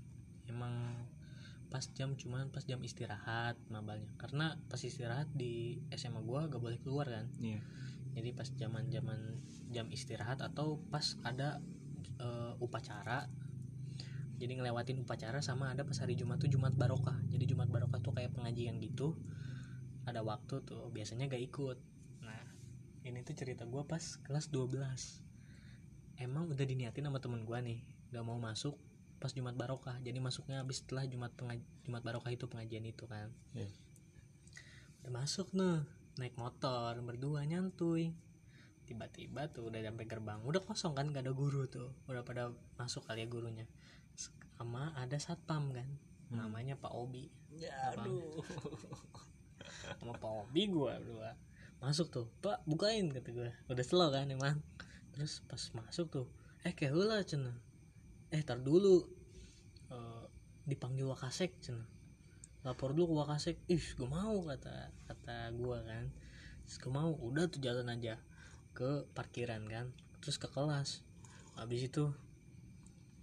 Emang 0.47 0.71
pas 1.67 1.83
jam 1.91 2.15
cuman 2.15 2.47
pas 2.55 2.63
jam 2.63 2.79
istirahat 2.79 3.59
mabalnya 3.67 4.07
karena 4.15 4.55
pas 4.71 4.79
istirahat 4.79 5.27
di 5.35 5.83
SMA 5.91 6.23
gua 6.23 6.47
gak 6.47 6.63
boleh 6.63 6.79
keluar 6.79 7.11
kan. 7.11 7.27
Iya. 7.43 7.59
Jadi 8.15 8.31
pas 8.31 8.47
zaman 8.47 8.87
zaman 8.87 9.43
jam 9.75 9.91
istirahat 9.91 10.39
atau 10.39 10.79
pas 10.87 11.19
ada 11.27 11.59
eh, 12.15 12.53
upacara. 12.63 13.27
Jadi 14.39 14.51
ngelewatin 14.55 15.03
upacara 15.03 15.43
sama 15.43 15.75
ada 15.75 15.83
pas 15.83 15.99
hari 15.99 16.15
Jumat 16.15 16.39
tuh 16.39 16.47
Jumat 16.47 16.71
Barokah. 16.79 17.19
Jadi 17.27 17.51
Jumat 17.51 17.67
Barokah 17.67 17.99
tuh 17.99 18.15
kayak 18.15 18.31
pengajian 18.31 18.79
gitu. 18.79 19.19
Ada 20.07 20.23
waktu 20.23 20.63
tuh 20.63 20.87
biasanya 20.95 21.27
gak 21.27 21.43
ikut. 21.43 21.77
Nah 22.23 22.43
ini 23.03 23.19
tuh 23.27 23.35
cerita 23.35 23.67
gua 23.67 23.83
pas 23.83 24.15
kelas 24.23 24.47
12 24.47 25.24
emang 26.19 26.47
udah 26.51 26.65
diniatin 26.65 27.05
sama 27.07 27.19
temen 27.19 27.43
gua 27.43 27.59
nih 27.59 27.83
gak 28.11 28.23
mau 28.23 28.39
masuk 28.39 28.79
pas 29.19 29.31
Jumat 29.31 29.55
Barokah. 29.55 29.97
Jadi 30.03 30.19
masuknya 30.19 30.61
habis 30.61 30.83
setelah 30.83 31.07
Jumat 31.07 31.31
pengaj- 31.35 31.65
Jumat 31.87 32.03
Barokah 32.03 32.31
itu 32.31 32.45
pengajian 32.47 32.85
itu 32.85 33.07
kan. 33.07 33.31
Iya. 33.55 33.69
udah 35.05 35.21
masuk 35.21 35.53
nih 35.53 35.85
naik 36.17 36.35
motor 36.39 36.97
berdua 37.05 37.45
nyantuy. 37.45 38.15
Tiba-tiba 38.85 39.49
tuh 39.49 39.69
udah 39.69 39.81
sampai 39.81 40.05
gerbang 40.05 40.39
udah 40.45 40.61
kosong 40.61 40.93
kan 40.93 41.09
gak 41.09 41.25
ada 41.25 41.33
guru 41.33 41.65
tuh. 41.67 41.93
Udah 42.09 42.21
pada 42.21 42.53
masuk 42.79 43.05
kali 43.05 43.25
ya 43.25 43.27
gurunya. 43.27 43.65
Sama 44.55 44.95
ada 44.95 45.17
satpam 45.19 45.73
kan 45.75 45.89
namanya 46.31 46.79
Pak 46.79 46.93
Obi. 46.93 47.29
Aduh. 47.95 48.41
Sama 50.01 50.13
Pak 50.17 50.31
Obi 50.45 50.61
gua 50.69 50.97
berdua. 50.97 51.37
Masuk 51.83 52.09
tuh 52.09 52.27
Pak 52.41 52.65
bukain 52.65 53.11
kata 53.11 53.29
gua. 53.35 53.51
Udah 53.69 53.85
slow 53.85 54.09
kan 54.09 54.29
emang 54.31 54.57
terus 55.15 55.39
pas 55.47 55.63
masuk 55.79 56.11
tuh 56.11 56.27
eh 56.65 56.73
kayak 56.73 56.97
hula 56.97 57.21
cina. 57.21 57.53
Eh 58.33 58.41
tar 58.41 58.57
dulu. 58.57 59.05
Eh, 59.93 60.23
dipanggil 60.65 61.05
Wakasek 61.05 61.61
cina. 61.61 61.85
Lapor 62.65 62.97
dulu 62.97 63.13
ke 63.13 63.15
Wakasek. 63.21 63.57
Ih 63.69 63.85
gue 63.95 64.09
mau 64.09 64.41
kata 64.41 64.89
kata 65.05 65.53
gua 65.53 65.85
kan. 65.85 66.09
Terus 66.65 66.77
gue 66.81 66.91
mau. 66.91 67.13
Udah 67.21 67.45
tuh 67.45 67.61
jalan 67.61 67.85
aja 67.93 68.17
ke 68.75 69.05
parkiran 69.13 69.61
kan 69.69 69.93
terus 70.19 70.41
ke 70.41 70.49
kelas. 70.49 71.05
Habis 71.55 71.87
itu 71.87 72.09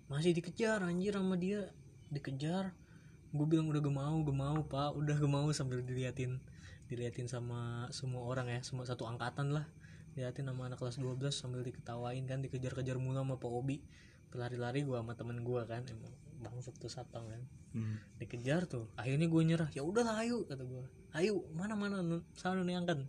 masih 0.07 0.38
dikejar 0.38 0.78
anjir 0.86 1.18
sama 1.18 1.34
dia. 1.34 1.66
Dikejar. 2.14 2.70
Gue 3.34 3.47
bilang 3.51 3.66
udah 3.74 3.82
gak 3.82 3.97
mau 3.97 4.16
gak 4.22 4.38
mau 4.38 4.59
pak. 4.62 4.90
Udah 4.95 5.18
gak 5.18 5.32
mau 5.34 5.51
sambil 5.51 5.82
diliatin 5.82 6.38
diliatin 6.86 7.24
sama 7.24 7.88
semua 7.88 8.20
orang 8.28 8.53
ya 8.53 8.61
semua 8.61 8.84
satu 8.84 9.09
angkatan 9.09 9.49
lah 9.57 9.64
diliatin 10.12 10.48
sama 10.48 10.68
anak 10.68 10.78
kelas 10.80 11.00
12 11.00 11.18
sambil 11.32 11.60
diketawain 11.64 12.24
kan 12.28 12.44
dikejar-kejar 12.44 12.96
mula 13.00 13.24
sama 13.24 13.40
Pak 13.40 13.52
Obi. 13.52 13.80
Pelari-lari 14.32 14.84
gua 14.84 15.04
sama 15.04 15.12
temen 15.16 15.44
gua 15.44 15.64
kan 15.68 15.84
emang 15.88 16.12
bangsat 16.42 16.74
tuh 16.76 16.90
satpam 16.90 17.24
kan. 17.30 17.42
Hmm. 17.72 17.96
dikejar 18.20 18.68
tuh 18.68 18.92
akhirnya 19.00 19.32
gue 19.32 19.42
nyerah. 19.48 19.70
Ya 19.72 19.80
udahlah 19.80 20.20
ayo 20.20 20.44
kata 20.44 20.60
gue 20.60 20.84
ayo 21.16 21.40
mana 21.56 21.72
mana 21.72 22.04
sana 22.36 22.60
nih 22.60 22.76
angkat. 22.76 23.08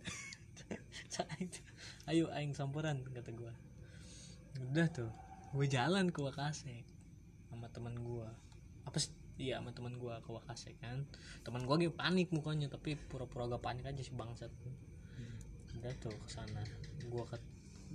Ayo 2.08 2.32
aing 2.32 2.56
sampuran 2.56 3.04
kata 3.04 3.34
gue 3.34 3.52
udah 4.70 4.88
tuh 4.88 5.10
gue 5.52 5.66
jalan 5.66 6.08
ke 6.14 6.20
Wakasek 6.22 6.86
sama 7.50 7.68
teman 7.68 7.98
gue 8.00 8.28
apa 8.86 8.98
sih? 9.00 9.12
Iya 9.34 9.58
sama 9.58 9.74
teman 9.74 9.98
gue 9.98 10.14
ke 10.14 10.30
Wakasek 10.30 10.78
kan. 10.78 11.04
Teman 11.42 11.66
gue 11.66 11.74
lagi 11.74 11.90
panik 11.90 12.30
mukanya 12.30 12.70
tapi 12.70 12.94
pura-pura 12.96 13.50
gak 13.50 13.60
panik 13.60 13.84
aja 13.84 14.00
sih 14.00 14.14
bangsat 14.14 14.52
udah 15.84 15.92
tuh 16.00 16.16
ke 16.16 16.28
sana. 16.32 16.64
Gue 17.12 17.20
ke 17.28 17.36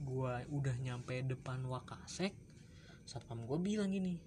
gua 0.06 0.46
udah 0.54 0.78
nyampe 0.78 1.26
depan 1.26 1.58
Wakasek 1.66 2.38
satpam 3.10 3.50
gue 3.50 3.58
bilang 3.58 3.90
gini 3.90 4.22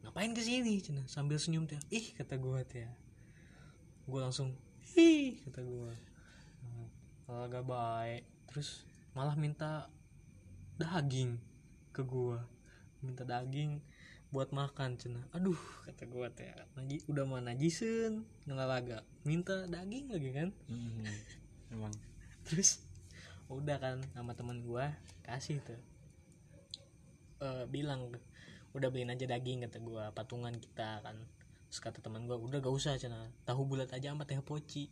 ngapain 0.00 0.32
ke 0.32 0.40
sini 0.40 0.80
cina 0.80 1.04
sambil 1.04 1.36
senyum 1.36 1.68
tuh. 1.68 1.76
Ih 1.92 2.16
kata 2.16 2.40
gue 2.40 2.58
tuh 2.64 2.88
ya. 2.88 2.90
Gue 4.08 4.16
langsung 4.16 4.56
ih 4.96 5.44
kata 5.44 5.60
kalau 7.28 7.40
agak 7.44 7.68
baik. 7.68 8.24
Terus 8.48 8.88
malah 9.12 9.36
minta 9.36 9.92
daging 10.80 11.36
ke 11.92 12.00
gue 12.00 12.40
minta 13.04 13.28
daging 13.28 13.84
buat 14.32 14.56
makan 14.56 14.96
cina. 14.96 15.20
Aduh 15.36 15.60
kata 15.84 16.08
gue 16.08 16.26
tuh 16.32 16.44
ya. 16.48 16.56
Naji, 16.80 16.96
udah 17.12 17.28
mau 17.28 17.44
najisen 17.44 18.24
ngelaga 18.48 19.04
minta 19.28 19.68
daging 19.68 20.08
lagi 20.08 20.32
kan? 20.32 20.48
Hmm. 20.64 21.04
emang 21.68 21.92
terus? 22.44 22.84
Udah 23.48 23.76
kan 23.76 24.00
sama 24.16 24.32
teman 24.32 24.60
gua 24.64 24.92
kasih 25.24 25.60
tuh. 25.64 25.80
Eh 27.44 27.64
bilang 27.68 28.08
udah 28.72 28.88
beliin 28.88 29.12
aja 29.12 29.28
daging 29.28 29.68
kata 29.68 29.78
gua 29.80 30.12
patungan 30.16 30.52
kita 30.56 31.04
kan. 31.04 31.16
Terus 31.68 31.80
kata 31.80 31.98
teman 32.00 32.24
gua 32.24 32.40
udah 32.40 32.60
gak 32.60 32.72
usah 32.72 32.96
cina. 32.96 33.28
Tahu 33.44 33.68
bulat 33.68 33.92
aja 33.92 34.12
sama 34.12 34.24
teh 34.24 34.40
poci. 34.40 34.88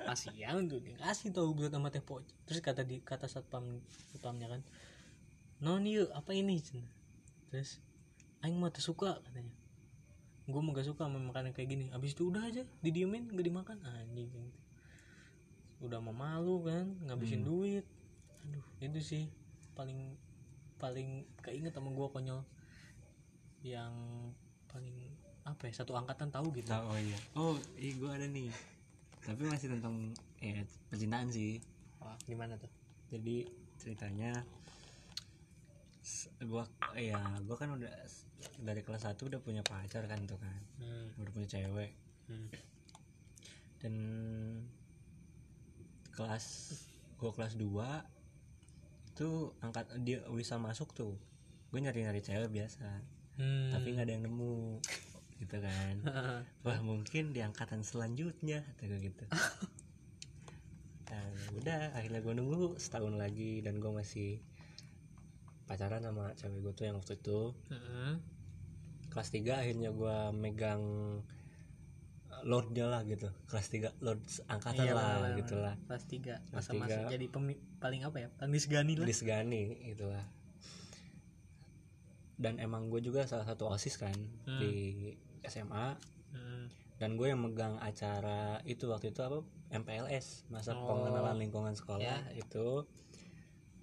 Kasihan 0.00 0.64
tuh 0.70 0.80
dikasih 0.80 1.34
tahu 1.34 1.52
bulat 1.58 1.74
sama 1.74 1.90
teh 1.90 2.02
poci. 2.02 2.30
Terus 2.46 2.60
kata 2.62 2.86
di 2.86 3.02
kata 3.02 3.26
satpam 3.26 3.82
satpamnya 4.14 4.46
kan 4.46 4.62
non 5.60 5.84
yuk 5.84 6.08
apa 6.16 6.32
ini 6.32 6.62
cina? 6.62 6.86
Terus 7.50 7.82
aing 8.46 8.56
mah 8.56 8.72
suka 8.78 9.20
katanya. 9.20 9.52
Gue 10.50 10.58
mah 10.64 10.74
gak 10.74 10.88
suka 10.88 11.06
sama 11.06 11.22
makanan 11.22 11.54
kayak 11.54 11.68
gini. 11.70 11.86
Abis 11.94 12.14
itu 12.18 12.26
udah 12.26 12.42
aja 12.42 12.66
didiemin 12.82 13.30
gak 13.30 13.46
dimakan. 13.46 13.78
Anjing 13.86 14.30
udah 15.80 15.98
mau 16.00 16.12
malu 16.12 16.64
kan 16.64 16.84
ngabisin 17.08 17.44
duit. 17.44 17.84
Aduh. 18.48 18.64
Itu 18.80 19.00
sih 19.00 19.24
paling 19.72 20.16
paling 20.76 21.24
keinget 21.40 21.72
sama 21.72 21.92
gua 21.92 22.12
konyol. 22.12 22.44
Yang 23.64 23.92
paling 24.68 24.96
apa 25.44 25.66
ya 25.66 25.72
satu 25.72 25.96
angkatan 25.96 26.28
tahu 26.28 26.52
gitu. 26.52 26.68
Tahu, 26.68 26.84
oh 26.84 26.98
iya. 27.00 27.18
Oh 27.36 27.54
iya 27.80 27.92
gue 27.96 28.10
ada 28.12 28.26
nih. 28.28 28.52
Tapi 29.24 29.42
masih 29.48 29.72
tentang 29.72 30.12
ya 30.40 30.64
percintaan 30.92 31.28
sih. 31.32 31.60
Wah, 32.00 32.16
gimana 32.28 32.56
tuh? 32.60 32.70
Jadi 33.12 33.48
ceritanya 33.80 34.44
gua 36.44 36.64
ya 36.96 37.20
gua 37.44 37.56
kan 37.56 37.76
udah 37.76 37.92
dari 38.60 38.80
kelas 38.80 39.04
1 39.04 39.20
udah 39.20 39.40
punya 39.40 39.64
pacar 39.64 40.04
kan 40.04 40.20
tuh 40.28 40.36
kan. 40.36 40.60
Hmm. 40.80 41.08
udah 41.20 41.32
punya 41.32 41.48
cewek. 41.48 41.92
Hmm. 42.30 42.46
dan 43.80 43.94
kelas 46.20 46.76
gua 47.16 47.32
kelas 47.32 47.56
2 47.56 47.64
itu 49.16 49.28
angkat 49.64 49.88
dia 50.04 50.20
bisa 50.28 50.60
masuk 50.60 50.92
tuh. 50.92 51.16
Gue 51.72 51.80
nyari 51.80 52.04
nyari 52.04 52.20
cewek 52.20 52.52
biasa 52.52 52.84
Hmm. 53.40 53.72
tapi 53.72 53.96
nggak 53.96 54.04
ada 54.04 54.12
yang 54.20 54.24
nemu 54.28 54.84
gitu 55.40 55.56
kan. 55.64 55.94
Wah 56.68 56.80
mungkin 56.84 57.32
di 57.32 57.40
angkatan 57.40 57.80
selanjutnya 57.80 58.60
kata 58.60 58.84
gue 58.84 59.00
gitu. 59.00 59.24
Dan 61.08 61.32
udah 61.56 61.96
akhirnya 61.96 62.20
gue 62.20 62.34
nunggu 62.36 62.76
setahun 62.76 63.16
lagi 63.16 63.64
dan 63.64 63.80
gue 63.80 63.88
masih 63.88 64.44
pacaran 65.64 66.04
sama 66.04 66.36
cewek 66.36 66.60
gue 66.60 66.72
tuh 66.76 66.84
yang 66.84 67.00
waktu 67.00 67.16
itu. 67.16 67.56
Heeh. 67.72 68.12
kelas 69.08 69.32
3 69.32 69.56
akhirnya 69.64 69.90
gue 69.90 70.16
megang 70.36 70.84
lordnya 72.42 72.86
lah 72.86 73.02
gitu. 73.02 73.28
Kelas 73.46 73.66
3 73.66 73.92
lord 74.00 74.18
angkatan 74.46 74.82
Iya, 74.82 74.92
lah 74.92 75.06
lah, 75.18 75.30
gitu 75.34 75.56
lah. 75.56 75.74
Kelas 75.82 76.04
tiga 76.04 76.34
Kelas 76.46 76.66
masa 76.66 76.70
masuk 76.74 76.88
tiga. 76.98 77.10
jadi 77.10 77.26
pemi- 77.26 77.60
paling 77.76 78.02
apa 78.02 78.16
ya 78.18 78.28
paling 78.32 78.50
disegani 78.50 78.92
lah. 78.94 79.04
Disegani 79.04 79.62
gitu 79.86 80.06
lah. 80.06 80.24
Dan 82.34 82.56
emang 82.56 82.88
gue 82.88 83.00
juga 83.00 83.24
salah 83.24 83.44
satu 83.44 83.68
osis 83.68 83.96
kan 83.96 84.16
Hmm. 84.44 84.58
di 84.58 84.72
SMA 85.42 85.96
Hmm. 86.30 86.66
dan 86.96 87.14
gue 87.14 87.26
yang 87.26 87.38
megang 87.38 87.76
acara 87.78 88.40
itu 88.64 88.86
waktu 88.86 89.10
itu 89.10 89.20
apa? 89.20 89.44
MPLS 89.70 90.48
masa 90.48 90.72
Oh. 90.72 90.84
pengenalan 90.84 91.36
lingkungan 91.38 91.72
sekolah 91.72 92.32
itu 92.32 92.84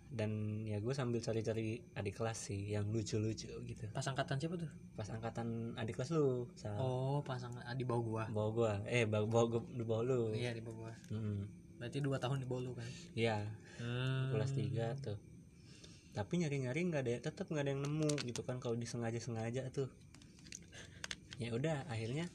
dan 0.07 0.63
ya 0.63 0.79
gue 0.79 0.93
sambil 0.95 1.19
cari-cari 1.19 1.83
adik 1.93 2.15
kelas 2.15 2.49
sih 2.49 2.71
yang 2.71 2.87
lucu-lucu 2.89 3.51
gitu 3.51 3.85
pas 3.91 4.05
angkatan 4.07 4.39
siapa 4.39 4.55
tuh 4.55 4.71
pas 4.95 5.07
angkatan 5.11 5.75
adik 5.75 5.99
kelas 5.99 6.15
lu 6.15 6.47
oh 6.79 7.19
pas 7.27 7.37
angkatan 7.43 7.67
ah, 7.67 7.75
di 7.75 7.83
bawah 7.83 8.03
gua 8.03 8.23
bawa 8.31 8.49
gue 8.55 8.73
eh 8.87 9.03
bawa 9.03 9.27
bawa 9.27 9.45
gue 9.51 9.61
di 9.75 9.83
bawah 9.83 10.03
lu 10.07 10.21
iya 10.31 10.55
di 10.55 10.63
bawah 10.63 10.87
gua 10.87 10.93
Mm. 11.07 11.43
berarti 11.77 11.97
dua 12.01 12.17
tahun 12.17 12.41
di 12.41 12.47
bolu 12.49 12.73
kan 12.73 12.87
Iya, 13.13 13.45
hmm. 13.77 14.33
kelas 14.33 14.51
3 14.57 14.97
tuh. 14.97 15.17
Tapi 16.17 16.33
nyari-nyari 16.41 16.89
nggak 16.89 17.03
ada, 17.05 17.29
tetap 17.29 17.45
nggak 17.53 17.61
ada 17.61 17.71
yang 17.77 17.85
nemu 17.85 18.09
gitu 18.25 18.41
kan 18.41 18.57
kalau 18.57 18.73
disengaja-sengaja 18.73 19.69
tuh. 19.69 19.85
Ya 21.37 21.53
udah, 21.53 21.85
akhirnya 21.85 22.25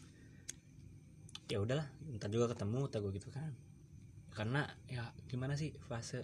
ya 1.51 1.59
udahlah, 1.59 1.91
ntar 2.19 2.31
juga 2.31 2.55
ketemu, 2.55 2.87
gue 2.87 3.13
gitu 3.19 3.35
kan. 3.35 3.51
Karena 4.31 4.63
ya 4.87 5.11
gimana 5.27 5.59
sih 5.59 5.75
fase 5.91 6.23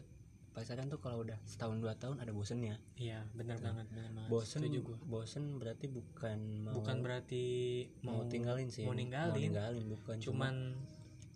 pacaran 0.52 0.90
tuh 0.90 0.98
kalau 0.98 1.22
udah 1.22 1.38
setahun 1.46 1.78
dua 1.78 1.94
tahun 1.94 2.18
ada 2.18 2.34
bosennya. 2.34 2.76
iya 2.98 3.22
benar 3.36 3.62
banget 3.62 3.86
benar 3.94 4.10
banget 4.10 4.30
Bosen, 4.30 4.60
gua. 4.82 4.98
bosen 5.06 5.44
berarti 5.62 5.86
bukan 5.86 6.38
mau 6.66 6.74
bukan 6.74 6.96
berarti 7.00 7.44
mau, 8.02 8.26
tinggalin 8.26 8.68
sih, 8.68 8.84
mau 8.84 8.96
ninggalin, 8.96 9.38
ninggalin 9.38 9.84
bukan 9.86 10.16
cuman 10.18 10.54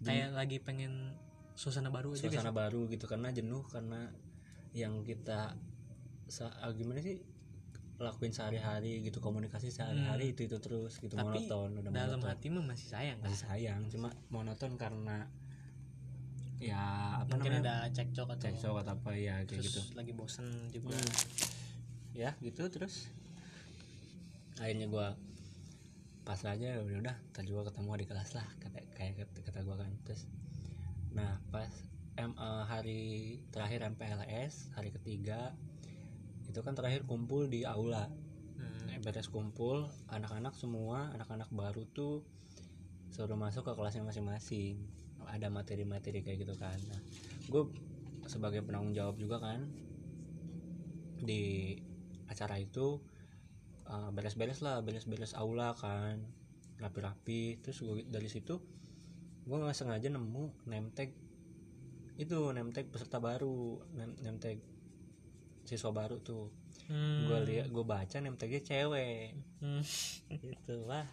kayak 0.03 0.35
lagi 0.35 0.59
pengen 0.59 1.15
suasana 1.55 1.93
baru 1.95 2.17
aja 2.19 2.27
suasana 2.27 2.51
baru 2.51 2.91
gitu 2.91 3.07
karena 3.07 3.31
jenuh 3.31 3.63
karena 3.71 4.11
yang 4.73 5.05
kita 5.07 5.55
ah, 6.41 6.73
gimana 6.73 6.99
sih 7.05 7.21
lakuin 8.03 8.35
sehari-hari 8.35 8.99
gitu 9.07 9.23
komunikasi 9.23 9.71
sehari-hari 9.71 10.35
itu 10.35 10.51
itu 10.51 10.59
terus 10.59 10.99
gitu 10.99 11.15
Hmm. 11.15 11.31
Tapi 11.31 11.47
monoton 11.47 11.71
udah 11.79 11.91
dalam 11.95 12.19
monoton. 12.19 12.31
hati 12.35 12.47
mah 12.51 12.65
masih 12.67 12.89
sayang 12.91 13.19
masih 13.23 13.39
sayang 13.47 13.81
cuma 13.93 14.11
monoton 14.33 14.75
karena 14.75 15.31
ya 16.63 17.19
apa 17.19 17.35
mungkin 17.35 17.59
namanya? 17.59 17.91
ada 17.91 17.91
cekcok 17.91 18.29
atau 18.39 18.43
cekcok 18.47 18.77
atau 18.87 18.95
apa 18.95 19.11
ya 19.19 19.43
kayak 19.43 19.51
terus 19.51 19.67
gitu. 19.67 19.81
lagi 19.99 20.13
bosen 20.15 20.47
juga. 20.71 20.95
Hmm. 20.95 21.19
ya 22.15 22.31
gitu 22.39 22.63
terus? 22.71 23.11
Akhirnya 24.63 24.87
gua 24.87 25.19
pas 26.23 26.39
aja 26.47 26.79
udah 26.79 26.99
udah 27.03 27.17
ntar 27.35 27.43
juga 27.43 27.67
ketemu 27.67 27.99
di 27.99 28.07
kelas 28.07 28.31
lah 28.39 28.47
kata 28.63 28.79
kayak 28.95 29.27
kata, 29.27 29.39
kata 29.43 29.59
gua 29.67 29.77
kan. 29.83 29.91
Terus 30.07 30.23
nah 31.11 31.43
pas 31.51 31.69
em 32.15 32.31
eh, 32.31 32.65
hari 32.71 33.03
terakhir 33.51 33.83
MPLS 33.99 34.71
hari 34.79 34.95
ketiga 34.95 35.51
itu 36.47 36.63
kan 36.63 36.79
terakhir 36.79 37.03
kumpul 37.11 37.51
di 37.51 37.67
aula. 37.67 38.07
Hmm. 38.55 38.87
Nah, 38.87 39.03
beres 39.03 39.27
kumpul 39.27 39.91
anak-anak 40.15 40.55
semua 40.55 41.11
anak-anak 41.11 41.51
baru 41.51 41.91
tuh 41.91 42.23
suruh 43.11 43.35
masuk 43.35 43.67
ke 43.67 43.73
kelasnya 43.75 44.07
masing-masing 44.07 45.02
ada 45.29 45.49
materi-materi 45.53 46.25
kayak 46.25 46.47
gitu 46.47 46.55
kan. 46.59 46.79
Nah, 46.89 47.01
gue 47.49 47.63
sebagai 48.27 48.63
penanggung 48.63 48.95
jawab 48.95 49.19
juga 49.19 49.43
kan 49.43 49.67
di 51.23 51.75
acara 52.27 52.59
itu 52.59 52.99
uh, 53.87 54.11
beres-beres 54.11 54.63
lah 54.63 54.83
beres-beres 54.83 55.35
aula 55.39 55.75
kan 55.79 56.19
rapi-rapi. 56.83 57.63
Terus 57.63 57.83
gue 57.83 58.07
dari 58.07 58.27
situ 58.27 58.59
gue 59.43 59.57
nggak 59.59 59.75
sengaja 59.75 60.09
nemu 60.11 60.67
name 60.67 60.91
tag. 60.95 61.11
Itu 62.19 62.51
name 62.55 62.71
tag 62.71 62.91
peserta 62.91 63.19
baru 63.19 63.83
name, 63.95 64.15
name 64.23 64.39
tag 64.39 64.59
siswa 65.63 65.95
baru 65.95 66.19
tuh. 66.23 66.51
Hmm. 66.91 67.31
gue 67.31 67.39
lihat 67.47 67.71
gue 67.71 67.85
baca 67.87 68.17
name 68.19 68.35
tagnya 68.35 68.63
cewek. 68.63 69.39
Hmm. 69.63 69.83
gitu 70.31 70.83
wah 70.91 71.07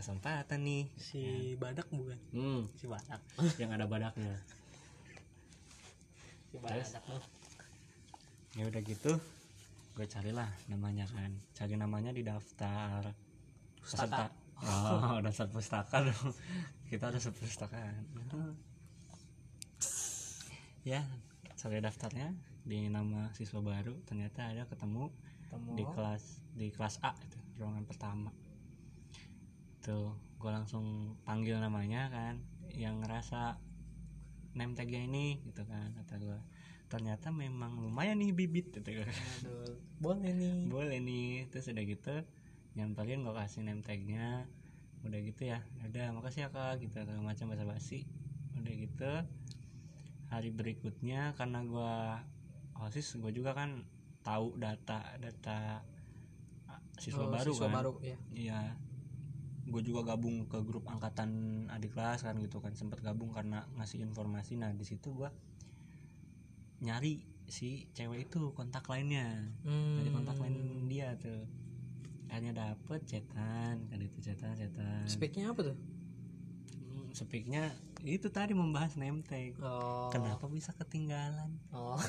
kesempatan 0.00 0.64
nih. 0.64 0.88
Si 0.96 1.54
badak 1.60 1.84
bukan? 1.92 2.16
Hmm. 2.32 2.64
Si 2.80 2.88
badak. 2.88 3.20
Yang 3.60 3.70
ada 3.76 3.86
badaknya. 3.86 4.34
Si 6.48 6.56
badak. 6.56 6.88
Ya 8.56 8.64
udah 8.64 8.80
gitu. 8.80 9.12
Gue 9.92 10.06
carilah 10.08 10.48
namanya 10.72 11.04
kan. 11.04 11.36
Cari 11.52 11.76
namanya 11.76 12.16
di 12.16 12.24
daftar 12.24 13.12
peserta. 13.84 14.32
Oh 14.64 15.20
daftar 15.24 15.46
pustaka 15.52 16.08
dong. 16.08 16.32
Kita 16.88 17.12
ada 17.12 17.20
sepustakaan. 17.20 18.00
Ya 20.82 21.04
cari 21.60 21.84
daftarnya 21.84 22.32
di 22.64 22.88
nama 22.88 23.28
siswa 23.36 23.60
baru. 23.60 23.92
Ternyata 24.08 24.48
ada 24.48 24.64
ketemu 24.64 25.12
Ketemu. 25.44 25.70
di 25.76 25.84
kelas 25.84 26.24
di 26.56 26.66
kelas 26.72 26.96
A 27.04 27.12
itu 27.20 27.38
ruangan 27.60 27.84
pertama 27.84 28.32
tuh 29.90 30.14
gue 30.38 30.50
langsung 30.50 30.84
panggil 31.26 31.58
namanya 31.58 32.06
kan 32.08 32.38
yang 32.70 33.02
ngerasa 33.02 33.58
name 34.54 34.78
tagnya 34.78 35.02
ini 35.02 35.42
gitu 35.42 35.66
kan 35.66 35.90
kata 35.98 36.14
gue 36.16 36.38
ternyata 36.86 37.30
memang 37.30 37.78
lumayan 37.78 38.18
nih 38.18 38.30
bibit 38.30 38.70
gitu 38.70 38.90
kan 39.02 39.10
Aduh, 39.42 39.74
boleh 39.98 40.30
nih. 40.34 40.66
Boleh 40.66 40.98
nih. 40.98 41.46
Terus 41.50 41.70
udah 41.70 41.84
gitu 41.86 42.14
nyamperin 42.74 43.22
gue 43.22 43.30
kasih 43.30 43.62
name 43.62 43.82
tagnya. 43.82 44.46
Udah 45.06 45.18
gitu 45.22 45.46
ya 45.46 45.62
udah 45.86 46.10
makasih 46.12 46.46
ya 46.46 46.48
kak 46.50 46.82
gitu 46.82 46.98
segala 46.98 47.22
macam 47.22 47.46
basa 47.48 47.62
basi 47.64 48.04
udah 48.58 48.74
gitu 48.74 49.12
hari 50.28 50.50
berikutnya 50.50 51.32
karena 51.34 51.62
gue 51.64 51.94
osis 52.84 53.16
gue 53.16 53.32
juga 53.32 53.56
kan 53.56 53.82
tahu 54.20 54.54
data 54.56 55.00
data 55.16 55.80
ah, 56.68 56.80
siswa 57.00 57.24
Oh, 57.24 57.32
baru 57.32 57.50
siswa 57.50 57.66
kan. 57.66 57.74
baru 57.80 57.92
ya 58.04 58.16
iya 58.36 58.60
gue 59.70 59.82
juga 59.86 60.02
gabung 60.02 60.50
ke 60.50 60.58
grup 60.66 60.90
angkatan 60.90 61.30
adik 61.70 61.94
kelas 61.94 62.26
kan 62.26 62.34
gitu 62.42 62.58
kan 62.58 62.74
sempat 62.74 62.98
gabung 63.00 63.30
karena 63.30 63.64
ngasih 63.78 64.02
informasi. 64.02 64.58
Nah 64.58 64.74
di 64.74 64.82
situ 64.82 65.14
gue 65.14 65.30
nyari 66.82 67.22
si 67.46 67.86
cewek 67.94 68.30
itu 68.30 68.50
kontak 68.54 68.86
lainnya. 68.90 69.54
Hmm. 69.62 70.02
dari 70.02 70.10
kontak 70.10 70.36
lain 70.42 70.86
dia 70.90 71.14
tuh. 71.16 71.46
Akhirnya 72.30 72.54
dapet 72.54 73.00
cetan 73.06 73.86
kan 73.86 73.98
itu 74.02 74.18
cetan 74.18 74.58
cetan. 74.58 75.06
Speknya 75.06 75.54
apa 75.54 75.74
tuh? 75.74 75.78
Hmm, 76.82 77.10
speaknya 77.14 77.70
itu 78.06 78.30
tadi 78.30 78.54
membahas 78.54 78.98
name 78.98 79.22
tag. 79.22 79.54
Oh. 79.62 80.10
Kenapa 80.10 80.46
bisa 80.50 80.74
ketinggalan? 80.74 81.58
Oh. 81.70 81.98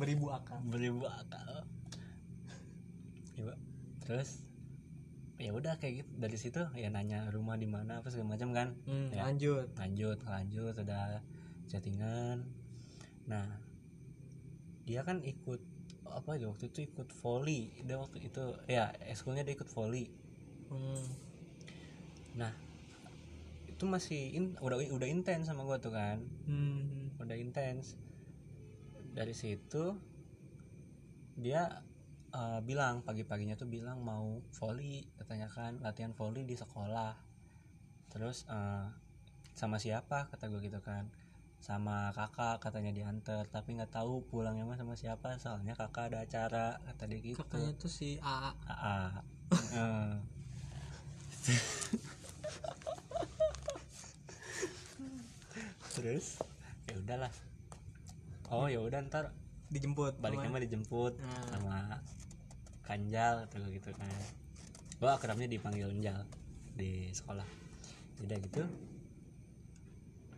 Beribu 0.00 0.30
akal. 0.30 0.58
Beribu 0.66 1.06
akal. 1.06 1.64
Coba. 3.34 3.54
Terus 4.02 4.42
ya 5.36 5.50
udah 5.50 5.74
kayak 5.76 6.02
gitu. 6.02 6.10
Dari 6.16 6.36
situ 6.36 6.60
ya 6.72 6.88
nanya 6.88 7.26
rumah 7.28 7.54
di 7.54 7.66
mana 7.66 7.98
apa 7.98 8.08
segala 8.08 8.34
macam 8.34 8.50
kan. 8.50 8.78
Hmm, 8.84 9.10
Ya. 9.10 9.26
lanjut. 9.26 9.66
Lanjut 9.74 10.18
lanjut 10.22 10.74
udah 10.76 11.18
chattingan. 11.66 12.46
Nah 13.26 13.46
dia 14.82 15.02
kan 15.02 15.22
ikut 15.22 15.58
apa 16.04 16.36
ya 16.36 16.46
waktu 16.46 16.68
itu 16.68 16.84
ikut 16.84 17.08
volley. 17.18 17.72
Dia 17.82 17.96
waktu 17.96 18.22
itu 18.22 18.42
ya 18.66 18.90
ekskulnya 19.02 19.42
dia 19.42 19.54
ikut 19.54 19.68
volley. 19.68 20.10
Hmm. 20.68 21.04
nah 22.32 22.48
itu 23.68 23.84
masih 23.84 24.32
in- 24.32 24.56
udah 24.56 24.80
udah 24.88 25.04
intens 25.04 25.46
sama 25.46 25.62
gua 25.62 25.76
tuh 25.76 25.92
kan. 25.92 26.22
Hmm. 26.46 27.12
udah 27.18 27.34
intens. 27.34 27.98
Dari 29.12 29.32
situ 29.32 29.96
dia 31.34 31.82
eh, 32.32 32.60
bilang 32.64 33.00
pagi-paginya 33.02 33.54
tuh 33.54 33.68
bilang 33.68 34.00
mau 34.00 34.40
volley 34.56 35.04
katanya 35.16 35.48
kan 35.48 35.78
latihan 35.80 36.12
volley 36.12 36.42
di 36.42 36.56
sekolah. 36.56 37.12
Terus 38.08 38.44
eh, 38.48 38.86
sama 39.52 39.76
siapa? 39.76 40.28
Kata 40.28 40.48
gue 40.48 40.60
gitu 40.60 40.80
kan. 40.80 41.08
Sama 41.62 42.10
kakak 42.10 42.58
katanya 42.58 42.90
diantar 42.90 43.46
tapi 43.46 43.78
nggak 43.78 43.94
tahu 43.94 44.26
pulangnya 44.26 44.66
mah 44.66 44.74
sama 44.74 44.98
siapa 44.98 45.38
soalnya 45.38 45.78
kakak 45.78 46.10
ada 46.10 46.18
acara 46.26 46.66
kata 46.82 47.04
dia 47.06 47.18
gitu. 47.22 47.38
Kakaknya 47.38 47.72
tuh 47.78 47.92
si 47.92 48.18
AA 48.18 48.50
Aa. 48.66 49.22
Eh. 49.72 50.16
terus 55.92 56.40
ya 56.88 56.94
udahlah. 56.98 57.32
Oh 58.48 58.68
ya 58.68 58.80
udah 58.80 59.00
ntar 59.06 59.32
dijemput. 59.68 60.20
baliknya 60.20 60.48
mah 60.52 60.60
dijemput 60.60 61.16
Nah. 61.20 61.44
sama 61.48 61.76
kanjal 62.92 63.48
atau 63.48 63.64
gitu 63.72 63.88
kan. 63.96 64.12
Gua 65.00 65.16
akrabnya 65.16 65.48
dipanggil 65.48 65.88
Njal 65.96 66.28
di 66.76 67.08
sekolah. 67.08 67.48
Udah 68.20 68.36
gitu. 68.36 68.62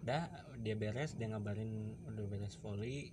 Udah 0.07 0.31
dia 0.63 0.79
beres 0.79 1.19
dia 1.19 1.27
ngabarin 1.29 1.99
udah 2.07 2.25
beres 2.31 2.57
volley 2.63 3.11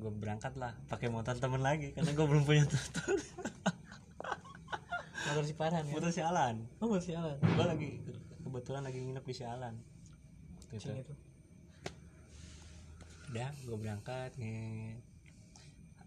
gue 0.00 0.12
berangkat 0.16 0.56
lah 0.56 0.72
pakai 0.88 1.12
motor 1.12 1.36
temen 1.36 1.60
lagi 1.60 1.92
karena 1.92 2.16
gue 2.16 2.24
belum 2.24 2.48
punya 2.48 2.64
motor 2.64 3.04
motor 5.28 5.44
si 5.44 5.52
Farhan 5.52 5.84
ya? 5.84 5.92
Motor 5.92 6.08
sialan 6.08 6.64
oh 6.80 6.88
motor 6.88 7.04
si 7.04 7.12
Alan. 7.12 7.36
Gue 7.36 7.66
lagi 7.68 7.90
kebetulan 8.40 8.82
lagi 8.88 8.98
nginep 9.04 9.24
di 9.28 9.34
sialan 9.36 9.74
gitu. 10.72 10.88
Cing 10.88 11.04
itu. 11.04 11.14
Udah 13.30 13.50
gue 13.52 13.76
berangkat 13.76 14.30
nih 14.40 14.96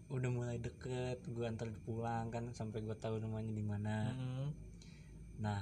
udah 0.06 0.30
mulai 0.30 0.56
deket 0.56 1.24
gue 1.24 1.44
antar 1.44 1.72
pulang 1.82 2.28
kan 2.28 2.48
sampai 2.50 2.80
gue 2.80 2.94
tahu 2.94 3.18
rumahnya 3.18 3.50
di 3.50 3.62
mana 3.62 3.96
Hmm. 4.10 4.48
nah 5.36 5.60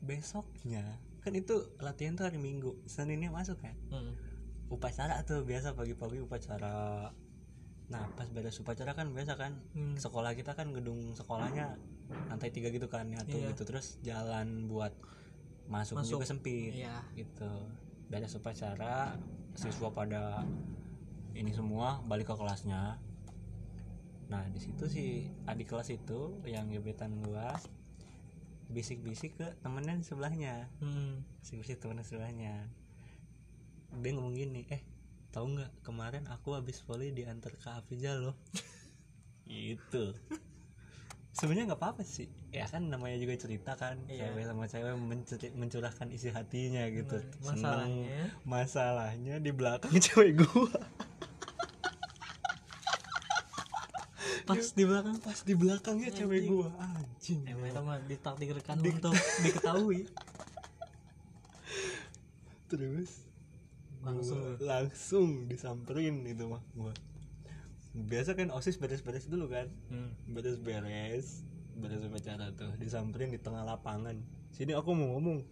besoknya 0.00 0.84
kan 1.20 1.32
itu 1.32 1.52
latihan 1.78 2.14
tuh 2.14 2.24
hari 2.24 2.36
minggu 2.36 2.76
seninnya 2.84 3.28
masuk 3.28 3.58
kan 3.58 3.76
Hmm. 3.88 4.12
upacara 4.68 5.20
tuh 5.22 5.42
biasa 5.42 5.72
pagi-pagi 5.72 6.20
upacara 6.20 7.10
nah 7.86 8.06
pas 8.14 8.28
beres 8.28 8.54
upacara 8.56 8.94
kan 8.94 9.10
biasa 9.10 9.34
kan 9.34 9.58
Hmm. 9.72 9.96
sekolah 9.96 10.32
kita 10.32 10.54
kan 10.54 10.70
gedung 10.70 11.12
sekolahnya 11.12 11.74
lantai 12.28 12.50
tiga 12.50 12.68
gitu 12.68 12.86
kan 12.86 13.06
nyatu 13.06 13.34
Iya. 13.34 13.50
gitu 13.50 13.62
terus 13.64 13.98
jalan 14.00 14.66
buat 14.66 14.94
masuk, 15.66 15.98
Masuk. 15.98 16.18
juga 16.18 16.26
sempit 16.26 16.74
Iya. 16.76 17.02
gitu 17.14 17.50
beres 18.06 18.34
upacara 18.34 19.14
siswa 19.54 19.90
pada 19.90 20.42
ini 21.32 21.50
semua 21.50 22.02
balik 22.04 22.26
ke 22.26 22.34
kelasnya 22.34 22.98
nah 24.30 24.46
di 24.46 24.58
situ 24.58 24.86
si 24.86 25.04
adik 25.44 25.66
kelas 25.68 25.90
itu 25.90 26.38
yang 26.44 26.70
gebetan 26.70 27.18
gua 27.20 27.58
bisik-bisik 28.66 29.34
ke 29.34 29.46
temennya 29.58 29.98
di 29.98 30.06
sebelahnya. 30.06 30.70
Hmm. 30.78 31.26
bisik-bisik 31.42 31.82
temennya 31.82 32.06
sebelahnya. 32.06 32.54
Dia 33.90 34.10
ngomong 34.14 34.32
gini 34.32 34.62
eh 34.70 34.78
tahu 35.30 35.58
nggak 35.58 35.82
kemarin 35.82 36.24
aku 36.26 36.54
habis 36.54 36.78
volley 36.80 37.10
diantar 37.10 37.50
ke 37.52 37.66
Afrizal 37.66 38.30
loh. 38.30 38.36
Itu 39.50 40.14
sebenarnya 41.32 41.74
nggak 41.74 41.82
apa-apa 41.82 42.06
sih. 42.06 42.30
Ya. 42.50 42.66
Kan 42.66 42.86
namanya 42.86 43.18
juga 43.18 43.34
cerita 43.34 43.74
kan 43.74 43.98
Iya. 44.06 44.30
cewek 44.30 44.44
sama 44.46 44.64
cewek 44.66 44.94
mencer- 44.96 45.54
mencurahkan 45.54 46.06
isi 46.10 46.30
hatinya 46.30 46.86
gitu. 46.86 47.18
Nah, 47.18 47.26
Seneng. 47.26 47.50
masalahnya. 47.58 48.22
Masalahnya 48.46 49.34
di 49.42 49.50
belakang 49.50 49.90
cewek 50.06 50.46
gua 50.46 50.78
pas 54.50 54.66
di 54.74 54.82
belakang 54.82 55.16
pas 55.22 55.38
di 55.46 55.54
belakangnya 55.54 56.10
cewek 56.10 56.42
Anjing. 56.42 56.50
gua. 56.50 56.68
Anjing 56.82 57.40
emang 57.46 57.66
itu 57.70 57.80
mah 57.86 57.98
ditakdirkan 58.10 58.76
untuk 58.82 59.14
diketahui. 59.46 60.00
Terus? 62.70 63.10
Langsung. 64.02 64.42
gua 64.42 64.58
langsung 64.58 65.28
disamperin 65.46 66.26
itu 66.26 66.50
mah 66.50 66.62
gua. 66.74 66.90
Biasa 67.94 68.34
kan 68.34 68.50
osis 68.50 68.82
beres-beres 68.82 69.30
dulu 69.30 69.50
kan? 69.50 69.70
Hmm. 69.90 70.14
beres-beres 70.30 71.46
beres 71.80 72.04
upacara 72.04 72.52
tuh 72.58 72.74
disamperin 72.76 73.30
di 73.30 73.38
tengah 73.38 73.62
lapangan. 73.62 74.18
Sini 74.50 74.74
aku 74.74 74.98
mau 74.98 75.14
ngomong. 75.14 75.46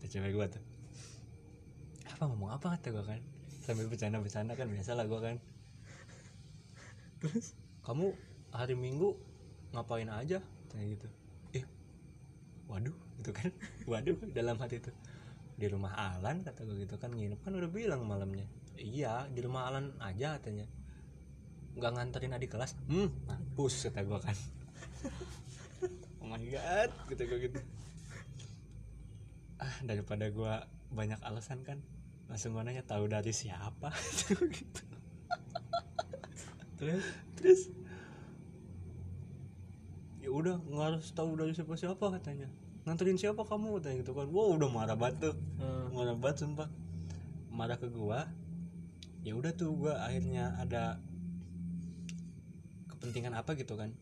Tuh 0.00 0.08
cewek 0.08 0.32
gua 0.32 0.48
tuh. 0.48 0.64
Apa 2.08 2.24
ngomong 2.32 2.56
apa? 2.56 2.80
Kata 2.80 2.88
gua 2.88 3.04
kan. 3.04 3.20
Sambil 3.64 3.88
bercanda-bercanda 3.88 4.56
kan 4.56 4.68
biasa 4.72 4.96
lah 4.96 5.04
gua 5.04 5.20
kan. 5.20 5.36
Terus 7.20 7.56
kamu 7.84 8.16
hari 8.48 8.74
minggu 8.74 9.12
ngapain 9.76 10.08
aja? 10.08 10.40
Kayak 10.72 10.86
gitu. 10.98 11.06
Eh 11.60 11.64
waduh 12.66 12.96
gitu 13.20 13.30
kan? 13.30 13.52
Waduh 13.90 14.16
dalam 14.32 14.56
hati 14.58 14.80
itu 14.80 14.90
di 15.54 15.70
rumah 15.70 15.94
Alan 15.94 16.42
kata 16.42 16.66
gue 16.66 16.82
gitu 16.82 16.98
kan 16.98 17.14
nginep 17.14 17.38
kan 17.44 17.52
udah 17.54 17.70
bilang 17.70 18.02
malamnya. 18.08 18.48
Iya 18.74 19.30
di 19.30 19.38
rumah 19.44 19.70
Alan 19.70 19.94
aja 20.02 20.40
katanya. 20.40 20.66
Nggak 21.78 21.90
nganterin 21.94 22.34
adik 22.34 22.50
kelas. 22.56 22.74
Hmm 22.90 23.12
mampus 23.28 23.86
kata 23.86 24.02
gue 24.02 24.18
kan. 24.18 24.36
Oh 26.24 26.32
my 26.32 26.40
god 26.48 26.90
kata 27.12 27.22
gue 27.28 27.38
gitu. 27.52 27.60
Ah 29.60 29.76
daripada 29.84 30.32
gue 30.32 30.54
banyak 30.88 31.20
alasan 31.20 31.60
kan 31.60 31.84
langsung 32.32 32.56
gue 32.56 32.64
nanya 32.64 32.80
tahu 32.80 33.04
dari 33.06 33.30
siapa? 33.30 33.92
Gitu. 34.56 34.82
Terus 36.80 37.04
terus? 37.44 37.68
Ya 40.24 40.32
udah 40.32 40.56
nggak 40.64 40.86
harus 40.96 41.12
tahu 41.12 41.36
dari 41.36 41.52
siapa 41.52 41.76
siapa 41.76 42.08
katanya. 42.16 42.48
Nganterin 42.88 43.20
siapa 43.20 43.44
kamu 43.44 43.76
katanya 43.76 44.00
gitu 44.00 44.16
kan. 44.16 44.32
Wow 44.32 44.56
udah 44.56 44.72
marah 44.72 44.96
banget 44.96 45.28
tuh. 45.28 45.36
Hmm. 45.60 45.92
marah 45.92 46.16
banget 46.16 46.48
sumpah. 46.48 46.72
Marah 47.52 47.76
ke 47.76 47.92
gua. 47.92 48.24
Ya 49.20 49.36
udah 49.36 49.52
tuh 49.52 49.76
gua 49.76 50.00
akhirnya 50.00 50.56
ada 50.56 50.96
kepentingan 52.88 53.36
apa 53.36 53.52
gitu 53.60 53.76
kan. 53.76 53.92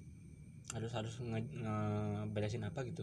Harus 0.71 0.95
harus 0.95 1.19
nge, 1.19 1.43
ngeberesin 1.59 2.63
apa 2.63 2.87
gitu. 2.87 3.03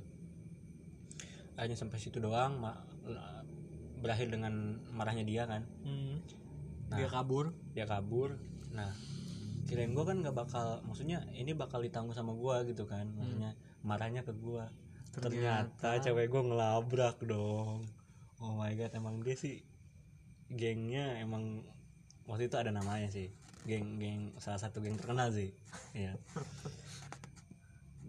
Akhirnya 1.60 1.76
sampai 1.76 2.00
situ 2.00 2.24
doang 2.24 2.56
ma- 2.64 2.88
berakhir 4.00 4.32
dengan 4.32 4.80
marahnya 4.96 5.28
dia 5.28 5.44
kan. 5.44 5.68
Hmm. 5.84 6.24
Nah. 6.88 6.98
dia 7.04 7.12
kabur. 7.12 7.52
Dia 7.76 7.84
kabur. 7.84 8.40
Nah 8.72 8.96
kirain 9.70 9.94
gue 9.94 10.02
kan 10.02 10.18
nggak 10.26 10.34
bakal 10.34 10.82
maksudnya 10.90 11.22
ini 11.38 11.54
bakal 11.54 11.86
ditanggung 11.86 12.18
sama 12.18 12.34
gua 12.34 12.66
gitu 12.66 12.90
kan. 12.90 13.06
Maksudnya 13.14 13.54
marahnya 13.86 14.26
ke 14.26 14.34
gua. 14.34 14.74
Ternyata, 15.14 15.70
Ternyata. 15.78 16.04
cewek 16.10 16.26
gue 16.34 16.42
ngelabrak 16.50 17.22
dong. 17.30 17.86
Oh 18.42 18.58
my 18.58 18.74
god 18.74 18.90
emang 18.98 19.22
dia 19.22 19.38
sih 19.38 19.62
gengnya 20.50 21.22
emang 21.22 21.62
waktu 22.26 22.50
itu 22.50 22.58
ada 22.58 22.74
namanya 22.74 23.14
sih. 23.14 23.30
Geng 23.70 24.02
geng 24.02 24.34
salah 24.42 24.58
satu 24.58 24.82
geng 24.82 24.98
terkenal 24.98 25.30
sih. 25.30 25.54
Ya 25.94 26.18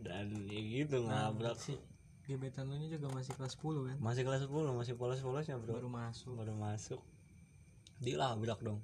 dan 0.01 0.33
ya 0.49 0.61
gitu 0.65 1.05
ngelabrak. 1.05 1.61
si 1.61 1.77
gebetan 2.25 2.73
lu 2.73 2.79
ini 2.79 2.89
juga 2.89 3.13
masih 3.13 3.37
kelas 3.37 3.59
10 3.61 3.91
kan? 3.91 3.97
Masih 4.01 4.23
kelas 4.25 4.49
10 4.49 4.73
masih 4.73 4.95
polos-polosnya 4.97 5.61
bro. 5.61 5.77
Baru 5.77 5.91
masuk. 5.93 6.33
Baru 6.41 6.55
masuk. 6.57 7.01
Dilabrak 8.01 8.65
dong 8.65 8.81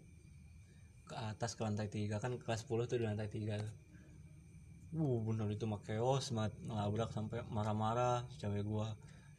ke 1.06 1.14
atas 1.14 1.54
ke 1.54 1.62
lantai 1.62 1.86
tiga. 1.86 2.18
Kan 2.18 2.36
kelas 2.42 2.66
10 2.66 2.90
tuh 2.90 2.98
di 2.98 3.06
lantai 3.06 3.30
tiga. 3.30 3.56
Uh 4.96 5.18
bener 5.22 5.46
itu 5.50 5.64
mah 5.66 5.80
chaos 5.86 6.34
banget. 6.34 6.52
Ngelabrak 6.66 7.10
sampai 7.14 7.42
marah-marah 7.50 8.26
cewek 8.42 8.66
gua. 8.66 8.94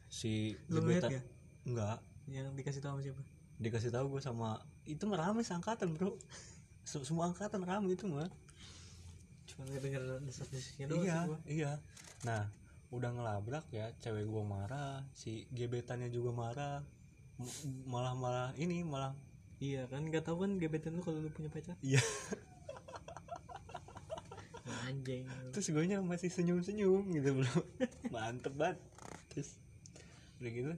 Si 0.08 0.56
Lu 0.72 0.80
ngeliat 0.80 1.04
gebetan 1.04 1.10
gak? 1.12 1.24
enggak 1.68 1.98
yang 2.28 2.48
dikasih 2.56 2.80
tahu 2.80 2.96
sama 2.96 3.04
siapa? 3.04 3.22
Dikasih 3.60 3.90
tahu 3.92 4.04
gua 4.16 4.22
sama 4.24 4.50
itu 4.88 5.04
mah 5.04 5.18
rame 5.20 5.44
seangkatan 5.44 5.92
bro. 5.92 6.16
Se- 6.88 7.04
semua 7.04 7.28
angkatan 7.28 7.60
rame 7.64 7.92
itu 7.92 8.08
mah. 8.08 8.28
Cuma 9.48 9.68
denger 9.68 10.24
desas-desusnya 10.24 10.88
doang 10.88 11.04
iya 11.04 11.16
sih 11.16 11.28
gua. 11.28 11.38
iya. 11.44 11.72
Nah 12.24 12.48
udah 12.88 13.12
ngelabrak 13.12 13.68
ya 13.68 13.92
cewek 14.00 14.24
gua 14.24 14.44
marah 14.48 15.04
si 15.12 15.44
gebetannya 15.52 16.08
juga 16.08 16.32
marah. 16.32 16.80
Malah 17.84 18.14
malah 18.16 18.48
ini 18.56 18.80
malah 18.86 19.12
iya 19.58 19.86
kan 19.90 20.06
nggak 20.06 20.22
tahu 20.22 20.46
kan 20.46 20.58
gebetan 20.58 20.94
lu 20.94 21.02
kalau 21.02 21.18
lu 21.18 21.30
punya 21.34 21.50
pacar. 21.50 21.74
Iya. 21.82 22.02
Anjing. 24.88 25.26
Terus 25.52 25.66
gue 25.68 25.84
masih 26.00 26.30
senyum 26.30 26.62
senyum 26.62 27.04
gitu 27.12 27.42
bro. 27.42 27.54
Mantep 28.14 28.54
banget. 28.54 28.78
Terus 29.34 29.58
udah 30.38 30.50
gitu 30.54 30.72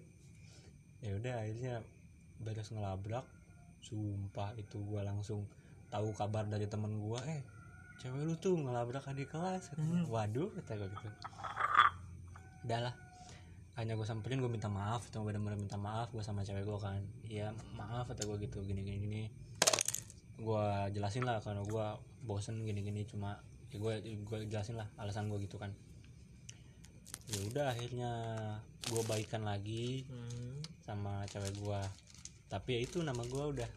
ya 1.00 1.16
udah 1.16 1.32
akhirnya 1.44 1.74
beres 2.40 2.72
ngelabrak. 2.72 3.26
Sumpah 3.84 4.56
itu 4.56 4.80
gue 4.80 5.00
langsung 5.04 5.44
tahu 5.92 6.12
kabar 6.16 6.46
dari 6.46 6.68
temen 6.70 7.00
gue 7.00 7.20
eh 7.26 7.42
cewek 8.00 8.24
lu 8.24 8.34
tuh 8.40 8.56
ngelabrak 8.56 9.04
adik 9.08 9.28
kelas. 9.28 9.72
Katanya. 9.72 10.08
waduh 10.08 10.48
kata 10.56 10.72
gue 10.80 10.88
gitu. 10.88 11.08
Udah 12.64 12.80
lah 12.88 12.94
hanya 13.78 13.94
gue 13.94 14.06
samperin 14.06 14.42
gue 14.42 14.50
minta 14.50 14.66
maaf 14.66 15.06
itu 15.06 15.22
bener-bener 15.22 15.56
minta 15.56 15.78
maaf 15.78 16.10
gue 16.10 16.22
sama 16.24 16.42
cewek 16.42 16.66
gue 16.66 16.78
kan. 16.80 17.02
Iya 17.26 17.54
maaf 17.78 18.10
kata 18.10 18.26
gue 18.26 18.36
gitu 18.42 18.64
gini 18.66 18.82
gini 18.82 18.98
gini 18.98 19.22
gue 20.40 20.66
jelasin 20.96 21.28
lah 21.28 21.38
karena 21.44 21.60
gue 21.62 21.86
bosen 22.24 22.64
gini 22.64 22.80
gini 22.80 23.04
cuma 23.04 23.36
ya 23.70 23.76
gue 23.76 23.94
gue 24.24 24.38
jelasin 24.50 24.80
lah 24.80 24.88
alasan 24.98 25.30
gue 25.30 25.38
gitu 25.46 25.56
kan. 25.60 25.70
Ya 27.30 27.38
udah 27.46 27.66
akhirnya 27.70 28.12
gue 28.90 29.02
baikan 29.06 29.46
lagi 29.46 30.02
hmm. 30.10 30.82
sama 30.82 31.22
cewek 31.30 31.54
gue 31.54 31.80
tapi 32.50 32.74
ya 32.74 32.80
itu 32.82 32.98
nama 33.06 33.22
gue 33.22 33.44
udah 33.54 33.70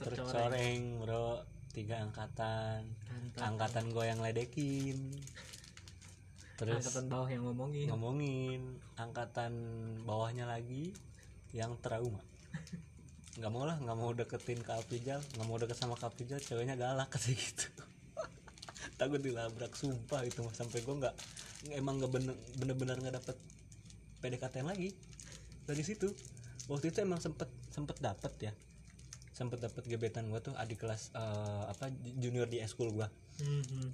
Tercoreng. 0.00 0.26
tercoreng 0.26 0.80
bro. 0.98 1.30
Tiga 1.72 2.04
angkatan. 2.04 2.84
Mantap. 2.84 3.48
angkatan 3.48 3.84
gue 3.96 4.04
yang 4.04 4.20
ledekin 4.20 4.96
terus 6.62 6.78
angkatan 6.78 7.06
bawah 7.10 7.28
yang 7.28 7.42
ngomongin. 7.42 7.86
ngomongin 7.90 8.62
angkatan 8.94 9.52
bawahnya 10.06 10.46
lagi 10.46 10.94
yang 11.50 11.74
trauma. 11.82 12.22
Nggak 13.42 13.50
mau 13.50 13.64
lah 13.66 13.80
nggak 13.80 13.96
mau 13.96 14.12
deketin 14.12 14.60
Kak 14.60 14.84
Aprijal 14.84 15.18
nggak 15.34 15.46
mau 15.48 15.56
deket 15.56 15.74
sama 15.74 15.96
Kak 15.98 16.14
Aprijal 16.14 16.38
ceweknya 16.38 16.78
galak 16.78 17.10
kayak 17.16 17.34
gitu. 17.34 17.66
Takut 19.00 19.18
dilabrak 19.18 19.72
sumpah 19.74 20.22
itu 20.22 20.44
mah 20.44 20.52
sampai 20.54 20.84
gue 20.84 20.94
nggak 21.00 21.14
emang 21.74 21.98
nggak 21.98 22.12
bener 22.12 22.36
bener-bener 22.60 22.96
nggak 23.00 23.16
dapet 23.18 23.36
PDKT 24.20 24.62
lagi. 24.62 24.92
Dari 25.64 25.82
situ 25.82 26.12
waktu 26.70 26.92
itu 26.92 27.02
emang 27.02 27.18
sempet 27.18 27.48
sempet 27.72 27.98
dapet 28.04 28.32
ya. 28.38 28.52
Sempet 29.32 29.64
dapet 29.64 29.82
gebetan 29.88 30.28
gue 30.28 30.38
tuh 30.44 30.52
adik 30.54 30.84
kelas 30.84 31.16
eh, 31.16 31.64
apa 31.72 31.88
junior 32.20 32.46
di 32.46 32.60
eskul 32.60 32.92
gue 32.92 33.08
Hmm, 33.40 33.64
hmm. 33.64 33.90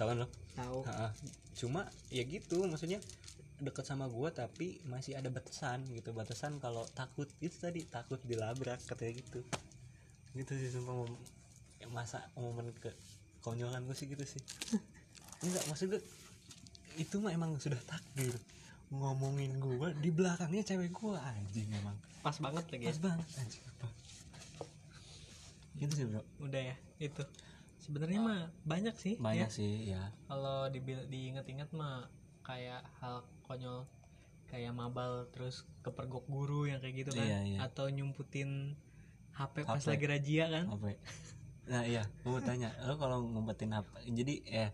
Tau 0.00 0.08
kan 0.08 0.24
lo? 0.24 0.28
Tahu. 0.56 0.80
Cuma 1.60 1.84
ya 2.08 2.24
gitu 2.24 2.64
maksudnya 2.64 3.04
deket 3.60 3.84
sama 3.84 4.08
gua 4.08 4.32
tapi 4.32 4.80
masih 4.88 5.20
ada 5.20 5.28
batasan 5.28 5.84
gitu. 5.92 6.16
Batasan 6.16 6.56
kalau 6.56 6.88
takut 6.96 7.28
itu 7.44 7.52
tadi 7.60 7.84
takut 7.84 8.16
dilabrak 8.24 8.80
katanya 8.88 9.20
gitu. 9.20 9.44
Gitu 10.32 10.52
sih 10.56 10.72
sumpah 10.72 11.04
mom- 11.04 11.20
ya 11.76 11.92
masa 11.92 12.24
momen 12.32 12.72
ke 12.80 12.88
konyolan 13.44 13.84
gue 13.84 13.92
sih 13.92 14.08
gitu 14.08 14.24
sih. 14.24 14.40
Enggak 15.44 15.68
maksud 15.68 15.92
gue 15.92 16.00
itu 16.96 17.20
mah 17.20 17.36
emang 17.36 17.60
sudah 17.60 17.80
takdir. 17.84 18.32
Ngomongin 18.88 19.60
gua 19.60 19.92
di 19.92 20.08
belakangnya 20.08 20.64
cewek 20.64 20.96
gua 20.96 21.20
anjing 21.20 21.68
emang. 21.76 21.94
Pas 22.24 22.40
banget 22.40 22.64
lagi 22.72 22.88
ya? 22.88 22.96
Pas 22.96 23.00
banget 23.04 23.28
anjing 23.36 23.64
apa 23.68 23.88
gitu 25.80 25.92
sih 25.96 26.04
bro. 26.04 26.22
Udah 26.44 26.60
ya 26.60 26.76
itu 27.00 27.22
sebenarnya 27.80 28.20
mah 28.20 28.42
banyak 28.62 28.94
sih 28.94 29.14
banyak 29.16 29.46
ya. 29.46 29.52
sih 29.52 29.72
ya 29.88 30.02
kalau 30.24 30.68
dibil- 30.68 31.08
diinget-inget 31.08 31.72
mah 31.72 32.06
kayak 32.40 32.84
hal 32.96 33.20
konyol 33.42 33.88
kayak 34.46 34.70
mabal 34.70 35.24
terus 35.28 35.62
kepergok 35.80 36.26
guru 36.26 36.66
yang 36.66 36.78
kayak 36.78 36.94
gitu 36.98 37.10
kan 37.10 37.22
Iya, 37.22 37.38
iya. 37.46 37.58
atau 37.62 37.86
nyumputin 37.86 38.74
HP 39.32 39.62
pas 39.62 39.78
HP. 39.78 39.88
lagi 39.88 40.06
razia 40.06 40.44
kan 40.46 40.64
ya? 40.68 40.96
nah 41.66 41.82
iya 41.82 42.02
gue 42.20 42.28
mau 42.28 42.40
tanya 42.40 42.74
lo 42.82 42.94
kalau 42.94 43.22
ngumpetin 43.22 43.70
apa 43.72 43.88
jadi 44.02 44.34
eh 44.44 44.70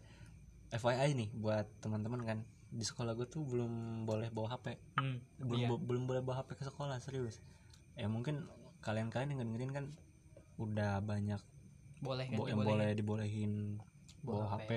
FYI 0.73 1.13
nih 1.15 1.29
buat 1.33 1.69
teman-teman 1.79 2.21
kan 2.21 2.39
di 2.67 2.83
sekolah 2.83 3.15
gue 3.15 3.25
tuh 3.25 3.45
belum 3.45 3.71
boleh 4.03 4.29
bawa 4.29 4.57
HP 4.57 4.81
Hmm, 4.97 5.21
belum 5.39 5.61
iya. 5.61 5.69
bo- 5.69 5.79
belum 5.79 6.05
boleh 6.05 6.21
bawa 6.21 6.41
HP 6.41 6.57
ke 6.57 6.65
sekolah 6.65 6.97
serius 6.99 7.39
ya 7.95 8.05
mungkin 8.07 8.49
kalian-kalian 8.81 9.31
yang 9.31 9.41
dengerin 9.45 9.73
kan 9.73 9.85
udah 10.57 10.99
banyak 11.01 11.39
boleh 12.01 12.27
kan 12.29 12.39
bo- 12.39 12.49
yang 12.49 12.61
boleh 12.61 12.93
dibolehin 12.93 13.81
bawa, 14.21 14.47
Bawa 14.47 14.59
HP. 14.61 14.71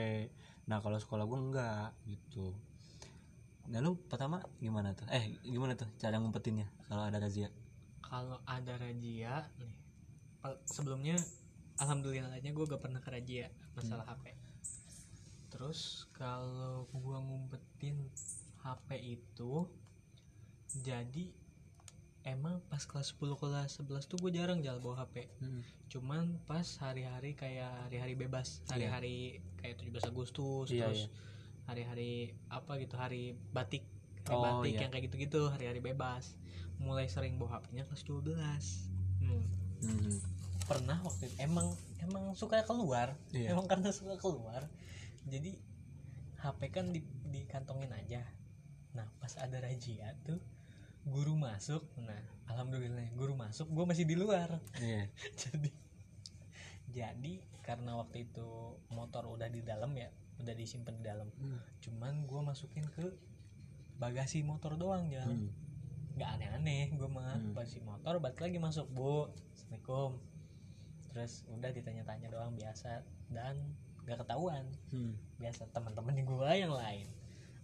nah 0.70 0.78
kalau 0.80 0.98
sekolah 1.02 1.26
gue 1.26 1.40
enggak 1.40 1.90
gitu. 2.06 2.54
Nah 3.70 3.82
lu 3.82 3.98
pertama 4.10 4.42
gimana 4.62 4.94
tuh? 4.94 5.06
Eh 5.10 5.38
gimana 5.46 5.74
tuh 5.74 5.90
cara 5.98 6.18
ngumpetinnya 6.22 6.70
kalau 6.90 7.06
ada 7.06 7.18
razia? 7.18 7.50
Kalau 8.02 8.42
ada 8.46 8.74
razia 8.78 9.46
nih 9.62 9.74
sebelumnya 10.66 11.20
alhamdulillahnya 11.80 12.52
gue 12.56 12.66
gak 12.66 12.82
pernah 12.82 13.04
ke 13.04 13.10
razia 13.12 13.52
masalah 13.76 14.08
HP 14.08 14.36
terus 15.50 16.08
kalau 16.16 16.88
gua 16.94 17.20
ngumpetin 17.20 17.98
HP 18.64 19.20
itu 19.20 19.66
jadi 20.72 21.34
emang 22.28 22.60
pas 22.68 22.84
kelas 22.84 23.16
10 23.16 23.40
kelas 23.40 23.70
11 23.80 24.12
tuh 24.12 24.18
gue 24.20 24.32
jarang 24.36 24.60
jalan 24.60 24.84
bawa 24.84 25.08
HP 25.08 25.32
cuman 25.88 26.36
pas 26.44 26.68
hari-hari 26.84 27.34
kayak 27.34 27.72
hari-hari 27.88 28.14
bebas 28.20 28.60
hari-hari 28.68 29.40
kayak 29.60 29.80
17 29.80 30.12
Agustus 30.12 30.68
Iya, 30.70 30.92
terus 30.92 31.08
hari-hari 31.70 32.34
apa 32.50 32.82
gitu 32.82 32.98
hari 32.98 33.38
batik 33.54 33.86
hari 34.26 34.36
Oh, 34.36 34.44
batik 34.44 34.74
iya. 34.76 34.82
yang 34.86 34.92
kayak 34.92 35.06
gitu-gitu 35.10 35.42
hari-hari 35.50 35.82
bebas. 35.82 36.38
Mulai 36.80 37.10
sering 37.12 37.36
bawa 37.38 37.60
HP-nya 37.60 37.84
kelas 37.88 38.04
12 38.08 38.36
hmm. 39.20 39.44
Hmm. 39.80 40.16
pernah 40.70 41.02
waktu 41.02 41.32
itu 41.32 41.36
emang 41.42 41.74
emang 42.04 42.36
suka 42.38 42.62
keluar. 42.68 43.16
Iya. 43.34 43.58
emang 43.58 43.66
karena 43.66 43.90
suka 43.90 44.20
keluar. 44.22 44.70
Jadi 45.26 45.58
HP 46.40 46.60
kan 46.72 46.92
di, 46.94 47.02
dikantongin 47.32 47.92
aja. 47.92 48.24
Nah 48.96 49.08
pas 49.18 49.34
ada 49.40 49.60
razia 49.60 50.14
tuh 50.24 50.40
guru 51.06 51.34
masuk. 51.36 51.84
Nah 52.00 52.20
alhamdulillah 52.50 53.08
guru 53.16 53.38
masuk 53.38 53.70
gue 53.70 53.86
masih 53.86 54.04
di 54.04 54.16
luar. 54.18 54.60
Iya. 54.78 55.08
jadi 55.42 55.72
jadi 56.90 57.34
karena 57.62 57.94
waktu 57.96 58.26
itu 58.26 58.50
motor 58.90 59.30
udah 59.30 59.46
di 59.48 59.62
dalam 59.62 59.94
ya 59.94 60.10
udah 60.42 60.54
disimpan 60.56 60.96
di 60.98 61.04
dalam. 61.06 61.28
Hmm. 61.38 61.60
cuman 61.80 62.26
gue 62.26 62.42
masukin 62.42 62.88
ke 62.90 63.12
bagasi 64.00 64.42
motor 64.42 64.80
doang 64.80 65.12
ya 65.12 65.22
Hmm. 65.28 65.52
nggak 66.16 66.30
aneh-aneh 66.40 66.90
gue 66.96 67.10
mah 67.12 67.36
Hmm. 67.38 67.52
bagasi 67.54 67.84
motor 67.84 68.18
balik 68.18 68.40
lagi 68.40 68.58
masuk 68.58 68.88
bu. 68.90 69.28
Assalamualaikum. 69.54 70.18
Terus 71.12 71.44
udah 71.50 71.70
ditanya-tanya 71.70 72.28
doang 72.30 72.56
biasa. 72.56 73.04
Dan 73.30 73.76
nggak 74.08 74.26
ketahuan. 74.26 74.66
Hmm. 74.90 75.14
biasa 75.38 75.70
teman-teman 75.70 76.16
di 76.16 76.24
gua 76.26 76.56
yang 76.56 76.74
lain. 76.74 77.06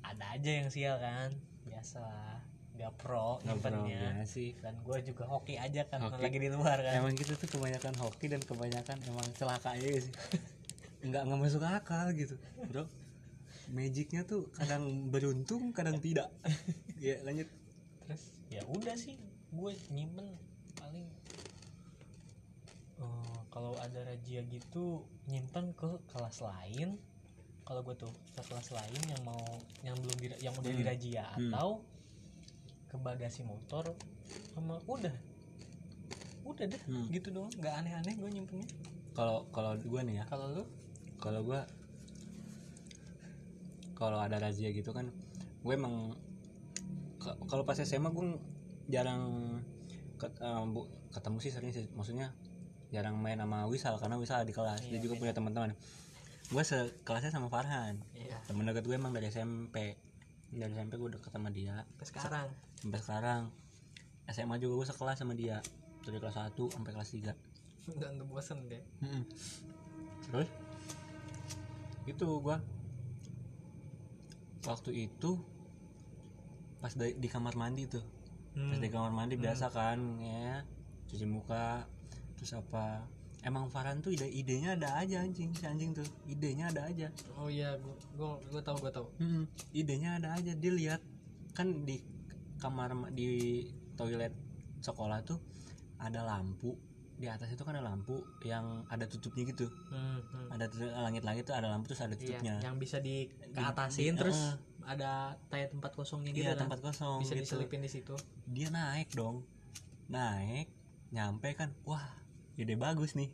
Ada 0.06 0.38
aja 0.38 0.52
yang 0.62 0.70
sial 0.70 1.02
kan? 1.02 1.34
Biasa. 1.66 1.98
lah 1.98 2.38
nggak 2.76 2.92
pro 2.96 3.40
Nggak 3.42 3.58
pernah 3.60 3.84
nyimpennya 3.88 4.22
ya 4.22 4.26
sih. 4.28 4.50
Dan 4.60 4.76
gue 4.80 4.98
juga 5.02 5.24
hoki 5.26 5.56
aja 5.56 5.82
kan 5.88 6.00
Hoki. 6.04 6.22
lagi 6.22 6.38
di 6.38 6.50
luar 6.50 6.78
kan. 6.80 6.94
Emang 6.96 7.16
gitu 7.16 7.34
tuh 7.34 7.48
kebanyakan 7.48 7.96
hoki 7.98 8.26
dan 8.28 8.40
kebanyakan 8.40 8.98
emang 9.08 9.28
celaka 9.34 9.74
aja 9.74 9.88
sih. 10.00 10.14
Nggak 11.02 11.22
nggak 11.24 11.40
masuk 11.40 11.64
akal 11.64 12.12
gitu. 12.12 12.36
Bro 12.68 12.86
magicnya 13.66 14.22
tuh 14.22 14.46
kadang 14.54 15.10
beruntung 15.10 15.74
kadang 15.74 15.98
tidak. 15.98 16.30
Ya 17.02 17.18
lanjut. 17.26 17.50
Terus 18.06 18.24
ya 18.48 18.62
udah 18.68 18.94
sih. 18.94 19.18
Gue 19.50 19.74
nyimpen 19.90 20.38
paling 20.78 21.08
eh, 23.00 23.38
kalau 23.50 23.74
ada 23.80 24.00
razia 24.06 24.46
gitu 24.46 25.02
nyimpen 25.26 25.74
ke 25.74 25.90
kelas 26.12 26.46
lain. 26.46 27.00
Kalau 27.66 27.82
gue 27.82 27.98
tuh 27.98 28.14
ke 28.38 28.42
kelas 28.46 28.70
lain 28.72 29.02
yang 29.10 29.22
mau 29.26 29.42
yang 29.82 29.98
belum 29.98 30.18
di, 30.22 30.28
yang 30.38 30.54
udah 30.54 30.70
Hmm. 30.70 30.80
dirazia 30.80 31.26
Hmm. 31.34 31.50
Ke 32.96 33.02
bagasi 33.02 33.42
motor 33.42 33.84
sama 34.52 34.80
udah. 34.86 35.12
Udah 36.44 36.66
deh 36.66 36.82
Hmm. 36.86 37.08
gitu 37.10 37.30
doang. 37.30 37.52
Nggak 37.54 37.74
aneh-aneh 37.76 38.14
gue 38.16 38.30
nyimpennya. 38.32 38.68
Kalau 39.12 39.48
kalau 39.50 39.76
gue 39.76 40.02
nih 40.02 40.20
ya. 40.20 40.26
Kalau 40.26 40.48
lu? 40.52 40.64
Kalau 41.18 41.42
gue 41.42 41.60
kalau 43.94 44.20
ada 44.20 44.36
razia 44.38 44.70
gitu 44.70 44.92
kan 44.92 45.08
gue 45.62 45.74
emang 45.74 46.12
kalau 47.48 47.64
pas 47.64 47.74
SMA 47.76 48.12
gue 48.12 48.38
jarang 48.86 49.24
ket- 50.16 50.38
eh, 50.38 50.64
bu- 50.68 50.86
ketemu 51.10 51.38
sih 51.40 51.50
sering 51.50 51.72
sih. 51.72 51.90
Maksudnya 51.90 52.30
jarang 52.92 53.18
main 53.18 53.36
sama 53.36 53.66
Wisal 53.66 53.98
karena 53.98 54.14
Wisal 54.16 54.44
di 54.44 54.54
kelas. 54.54 54.84
Dia 54.84 54.94
Iya, 54.94 55.02
juga 55.02 55.14
beda. 55.16 55.22
punya 55.22 55.34
teman-teman. 55.34 55.72
Gue 56.46 56.62
sekelasnya 56.62 57.34
sama 57.34 57.50
Farhan. 57.50 57.98
Iya. 58.14 58.38
Temen 58.46 58.62
deket 58.64 58.86
gue 58.86 58.94
emang 58.94 59.10
dari 59.10 59.26
SMP 59.26 59.98
dari 60.52 60.72
SMP 60.72 60.98
gue 61.00 61.10
deket 61.16 61.32
sama 61.32 61.50
dia. 61.50 61.86
Sampai 61.96 62.08
sekarang. 62.08 62.48
Sampai 62.82 63.00
sekarang. 63.02 63.42
SMA 64.30 64.56
juga 64.58 64.74
gue 64.82 64.88
sekelas 64.90 65.18
sama 65.22 65.34
dia. 65.34 65.62
Dari 66.06 66.18
kelas 66.22 66.38
1 66.38 66.54
sampai 66.54 66.92
kelas 66.94 67.10
3 67.14 67.56
nggak 67.86 68.10
nggak 68.18 68.28
bosen 68.34 68.66
deh 68.66 68.82
terus? 70.26 70.50
Itu 72.10 72.42
gua. 72.42 72.58
Waktu 74.66 75.06
itu 75.06 75.38
pas 76.82 76.94
di, 76.98 77.14
di 77.18 77.30
kamar 77.30 77.54
mandi 77.54 77.86
tuh. 77.86 78.02
Pas 78.58 78.78
di 78.82 78.90
kamar 78.90 79.14
mandi 79.14 79.38
biasa 79.38 79.70
kan 79.70 80.02
ya. 80.18 80.66
Cuci 81.06 81.26
muka. 81.30 81.86
Terus 82.38 82.58
apa 82.58 83.06
emang 83.46 83.70
Farhan 83.70 84.02
tuh 84.02 84.10
ide 84.10 84.26
idenya 84.26 84.74
ada 84.74 84.98
aja 84.98 85.22
anjing. 85.22 85.54
Si 85.54 85.64
anjing 85.64 85.94
tuh 85.94 86.04
idenya 86.26 86.68
ada 86.68 86.82
aja. 86.84 87.08
Oh 87.36 87.46
iya 87.48 87.78
gue 87.78 87.94
gue 88.18 88.30
gue 88.50 88.62
tahu 88.62 88.78
gue 88.80 88.92
tahu. 88.92 89.08
Hmm, 89.18 89.46
idenya 89.72 90.18
ada 90.18 90.34
aja 90.34 90.52
dia 90.52 90.74
lihat. 90.74 91.02
Kan 91.54 91.86
di 91.86 92.02
kamar 92.58 92.92
ma- 92.92 93.10
di 93.10 93.62
toilet 93.94 94.34
sekolah 94.80 95.22
tuh 95.22 95.38
ada 95.98 96.22
lampu. 96.22 96.74
Di 97.16 97.32
atas 97.32 97.48
itu 97.48 97.64
kan 97.64 97.72
ada 97.72 97.86
lampu 97.86 98.18
yang 98.42 98.84
ada 98.90 99.06
tutupnya 99.06 99.46
gitu. 99.46 99.70
Hmm, 99.88 100.20
hmm. 100.20 100.48
ada 100.52 100.66
langit-langit 101.00 101.46
tuh 101.46 101.54
ada 101.54 101.70
lampu 101.70 101.88
terus 101.88 102.02
ada 102.02 102.12
Iya, 102.12 102.20
tutupnya. 102.20 102.56
yang 102.60 102.76
bisa 102.76 102.98
di 103.00 103.30
keatasin 103.54 104.14
di- 104.14 104.20
terus 104.20 104.36
eh. 104.36 104.56
ada 104.86 105.12
kayak 105.48 105.72
tempat 105.72 105.92
kosongnya 105.94 106.30
gitu 106.30 106.44
iya 106.44 106.54
kan? 106.54 106.68
tempat 106.68 106.84
kosong 106.84 107.18
bisa 107.18 107.34
gitu. 107.34 107.56
diselipin 107.56 107.80
di 107.80 107.90
situ. 107.90 108.18
Dia 108.46 108.68
naik 108.68 109.14
dong. 109.14 109.48
Naik 110.08 110.68
nyampe 111.10 111.54
kan. 111.54 111.72
Wah 111.86 112.04
ide 112.56 112.76
bagus 112.80 113.16
nih. 113.16 113.32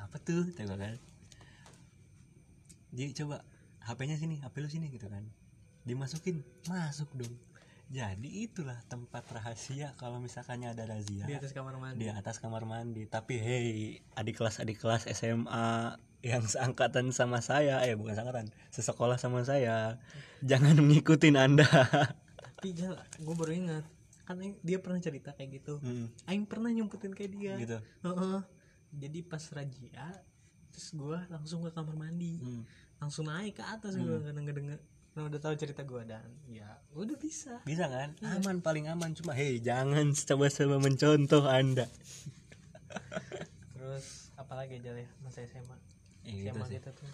Apa 0.00 0.16
tuh? 0.20 0.48
Coba 0.52 0.74
kan. 0.80 0.96
Jadi 2.94 3.10
coba 3.24 3.36
HP-nya 3.84 4.16
sini 4.16 4.40
HP 4.40 4.54
lu 4.64 4.68
sini 4.70 4.86
gitu 4.88 5.10
kan. 5.10 5.24
Dimasukin 5.84 6.40
masuk 6.68 7.12
dong. 7.12 7.34
Jadi 7.92 8.48
itulah 8.48 8.80
tempat 8.88 9.28
rahasia 9.28 9.92
kalau 10.00 10.16
misalkannya 10.16 10.72
ada 10.72 10.88
razia 10.88 11.28
di 11.28 11.36
atas 11.36 11.52
kamar 11.52 11.76
mandi. 11.76 12.00
Di 12.00 12.08
atas 12.08 12.40
kamar 12.40 12.64
mandi. 12.64 13.04
Tapi 13.04 13.34
hey 13.36 13.68
adik 14.16 14.40
kelas 14.40 14.64
adik 14.64 14.80
kelas 14.80 15.04
SMA 15.12 16.00
yang 16.24 16.40
seangkatan 16.48 17.12
sama 17.12 17.44
saya 17.44 17.84
eh 17.84 17.92
bukan 17.92 18.16
seangkatan 18.16 18.48
sesekolah 18.72 19.20
sama 19.20 19.44
saya 19.44 20.00
jangan 20.40 20.80
ngikutin 20.80 21.36
anda. 21.36 21.68
Tapi 22.64 22.72
jal 22.72 22.96
gue 23.20 23.34
baru 23.36 23.52
ingat. 23.52 23.84
Kan 24.24 24.40
dia 24.64 24.80
pernah 24.80 25.04
cerita 25.04 25.36
kayak 25.36 25.60
gitu. 25.60 25.76
Hmm, 25.84 26.08
Aing 26.24 26.48
pernah 26.48 26.72
nyumputin 26.72 27.12
kayak 27.12 27.36
dia. 27.36 27.54
Gitu. 27.60 27.76
Heeh. 28.00 28.40
Jadi 28.94 29.18
pas 29.22 29.42
razia 29.50 30.06
terus 30.70 30.90
gue 30.90 31.18
langsung 31.28 31.62
ke 31.62 31.70
kamar 31.70 31.94
mandi. 31.94 32.38
Hmm, 32.38 32.62
langsung 32.98 33.26
naik 33.26 33.58
ke 33.58 33.64
atas 33.64 33.94
gue 33.94 34.18
karena 34.20 34.40
ngedenger 34.40 34.78
karena 35.14 35.30
udah 35.30 35.40
tahu 35.40 35.54
cerita 35.54 35.82
gue 35.82 36.02
dan 36.02 36.26
ya 36.44 36.66
udah 36.92 37.14
bisa. 37.14 37.62
Bisa 37.62 37.86
kan? 37.86 38.18
Aman 38.20 38.58
paling 38.58 38.86
aman. 38.86 39.14
Cuma 39.14 39.30
hey 39.30 39.58
jangan 39.58 40.10
coba-coba 40.10 40.76
mencontoh 40.80 41.46
anda. 41.46 41.86
Terus 43.74 44.34
apalagi 44.34 44.78
aja 44.78 44.90
ya 44.94 45.08
masa 45.20 45.42
SMA 45.44 45.76
Eh, 46.24 46.40
gitu 46.40 46.56
SMA 46.56 46.66
sih. 46.66 46.74
kita 46.80 46.90
tuh. 46.90 47.04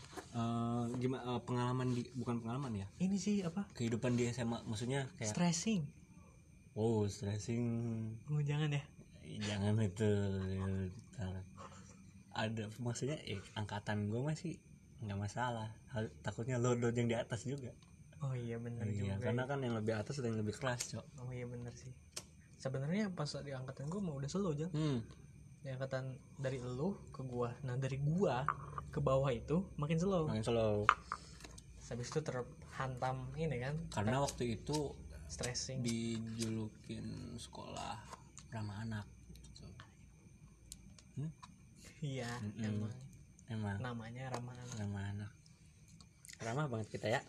Gimana 0.96 1.42
pengalaman 1.42 1.92
di 1.92 2.06
bukan 2.14 2.38
pengalaman 2.40 2.78
ya? 2.78 2.86
Ini 2.96 3.16
sih 3.18 3.42
apa? 3.42 3.66
Kehidupan 3.74 4.14
di 4.14 4.30
SMA 4.30 4.62
maksudnya 4.64 5.10
kayak 5.18 5.34
stressing. 5.34 5.82
Oh 6.72 7.04
stressing. 7.04 7.66
Oh 8.30 8.38
jangan 8.40 8.70
ya? 8.70 8.82
Jangan 9.42 9.82
itu 9.82 10.06
Ntar. 11.12 11.42
Ada 12.34 12.70
maksudnya 12.78 13.18
eh, 13.26 13.42
angkatan 13.58 14.08
gue 14.10 14.20
masih 14.22 14.56
nggak 15.04 15.18
masalah. 15.18 15.68
Hal- 15.90 16.12
takutnya 16.20 16.60
load 16.60 16.82
yang 16.94 17.08
di 17.10 17.16
atas 17.16 17.44
juga. 17.48 17.72
Oh 18.20 18.36
iya 18.36 18.60
bener 18.60 18.84
iya 18.84 19.16
juga 19.16 19.32
karena 19.32 19.42
ya. 19.44 19.48
kan 19.48 19.58
yang 19.64 19.74
lebih 19.80 19.96
atas 19.96 20.20
ada 20.20 20.28
yang 20.28 20.40
lebih 20.44 20.52
keras 20.52 20.92
cok. 20.92 21.06
Oh 21.24 21.32
iya 21.32 21.48
bener 21.48 21.72
sih. 21.72 21.92
Sebenarnya 22.60 23.08
pas 23.16 23.32
di 23.40 23.52
angkatan 23.56 23.88
gue 23.88 24.00
mau 24.04 24.20
udah 24.20 24.28
slow 24.28 24.52
aja 24.52 24.68
hmm. 24.68 25.00
di 25.64 25.68
angkatan 25.72 26.20
dari 26.36 26.60
elu 26.60 26.92
ke 27.08 27.24
gua 27.24 27.52
nah 27.64 27.76
dari 27.76 27.96
gua 28.00 28.44
ke 28.92 29.00
bawah 29.00 29.32
itu 29.32 29.64
makin 29.80 29.96
slow. 29.96 30.28
Makin 30.28 30.44
slow. 30.44 30.84
Habis 31.88 32.12
itu 32.12 32.20
terhantam 32.20 33.32
ini 33.40 33.56
kan 33.58 33.74
karena 33.88 34.20
waktu 34.20 34.60
itu 34.60 34.92
stressing. 35.30 35.80
dijulukin 35.80 37.34
sekolah 37.40 37.96
ramah 38.52 38.84
anak 38.84 39.06
iya 42.00 42.30
Mm-mm. 42.40 42.64
emang. 42.64 42.94
Emang. 43.50 43.76
Namanya 43.82 44.30
ramah 44.30 44.54
anak. 44.54 44.76
ramah 44.78 45.04
anak. 45.10 45.30
Ramah 46.40 46.66
banget 46.70 46.88
kita 46.88 47.06
ya. 47.10 47.20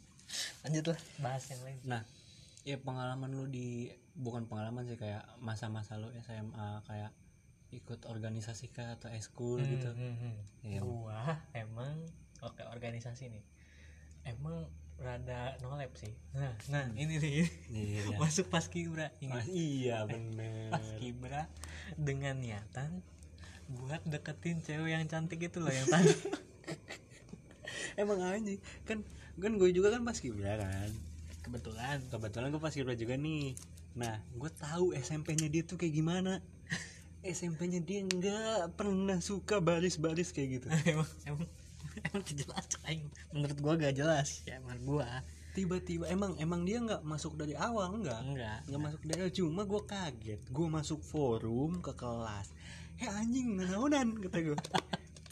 Lanjut 0.66 0.92
lah 0.92 1.00
bahas 1.22 1.44
yang 1.50 1.62
lain. 1.64 1.78
Nah 1.86 2.02
ya 2.66 2.76
pengalaman 2.76 3.32
lu 3.32 3.48
di 3.48 3.88
bukan 4.12 4.44
pengalaman 4.44 4.84
sih 4.84 5.00
kayak 5.00 5.24
masa-masa 5.40 5.96
lu 5.96 6.12
SMA 6.20 6.84
kayak 6.84 7.12
ikut 7.70 8.04
organisasi 8.10 8.74
kah 8.74 8.98
atau 8.98 9.08
eskul 9.14 9.62
gitu? 9.62 9.90
Hmm, 9.94 10.14
hmm, 10.14 10.16
hmm. 10.18 10.36
Iya. 10.66 10.80
gua 10.82 11.38
emang 11.54 12.02
oke 12.42 12.60
organisasi 12.66 13.30
nih. 13.30 13.44
Emang 14.26 14.68
rada 15.00 15.56
nolep 15.64 15.96
sih. 15.96 16.12
Nah 16.36 16.52
nah 16.68 16.84
ini 16.92 17.16
nih. 17.16 17.46
Iya. 17.70 18.02
masuk 18.20 18.52
pas 18.52 18.66
kibra 18.68 19.14
ingat? 19.22 19.46
Iya 19.48 20.04
bener. 20.10 20.74
Pas 20.74 20.88
kibra 21.00 21.48
dengan 21.96 22.36
niatan 22.42 23.00
buat 23.70 24.02
deketin 24.02 24.58
cewek 24.66 24.90
yang 24.90 25.06
cantik 25.06 25.38
itu 25.38 25.62
loh 25.62 25.70
yang 25.70 25.86
tadi 25.94 26.14
emang 28.00 28.20
anjing. 28.22 28.60
Kan 28.88 29.04
kan 29.40 29.52
gue 29.56 29.70
juga 29.72 29.94
kan 29.94 30.02
pas 30.02 30.18
kibra 30.18 30.56
kan. 30.60 30.90
Kebetulan. 31.44 31.98
Kebetulan 32.08 32.48
gue 32.52 32.62
pas 32.62 32.74
kibra 32.74 32.94
juga 32.96 33.14
nih. 33.16 33.56
Nah 33.96 34.20
gue 34.36 34.50
tahu 34.56 34.96
SMP-nya 34.96 35.48
dia 35.52 35.62
tuh 35.64 35.80
kayak 35.80 35.94
gimana. 35.94 36.40
SMP-nya 37.20 37.84
dia 37.84 38.00
nggak 38.00 38.80
pernah 38.80 39.20
suka 39.20 39.60
baris-baris 39.60 40.32
kayak 40.32 40.60
gitu. 40.60 40.66
Emang 40.96 41.10
emang 41.28 41.48
emang 42.06 42.22
jelas 42.22 42.64
aing 42.86 43.04
menurut 43.34 43.58
gua 43.60 43.74
gak 43.76 43.92
jelas. 43.98 44.40
Ya 44.48 44.56
menurut 44.62 44.84
gua. 44.86 45.08
Tiba-tiba 45.52 46.06
emang 46.08 46.38
emang 46.40 46.64
dia 46.64 46.80
nggak 46.80 47.02
masuk 47.04 47.36
dari 47.36 47.52
awal 47.58 47.92
nggak? 48.00 48.20
Enggak 48.24 48.58
nggak 48.70 48.80
masuk 48.80 49.02
dari 49.04 49.20
awal. 49.26 49.34
Cuma 49.36 49.62
gue 49.68 49.82
kaget. 49.84 50.40
Gue 50.48 50.66
masuk 50.70 51.00
forum 51.04 51.84
ke 51.84 51.92
kelas 51.92 52.48
eh 53.00 53.08
anjing 53.08 53.56
naonan 53.56 54.08
kata 54.20 54.38
gue 54.44 54.58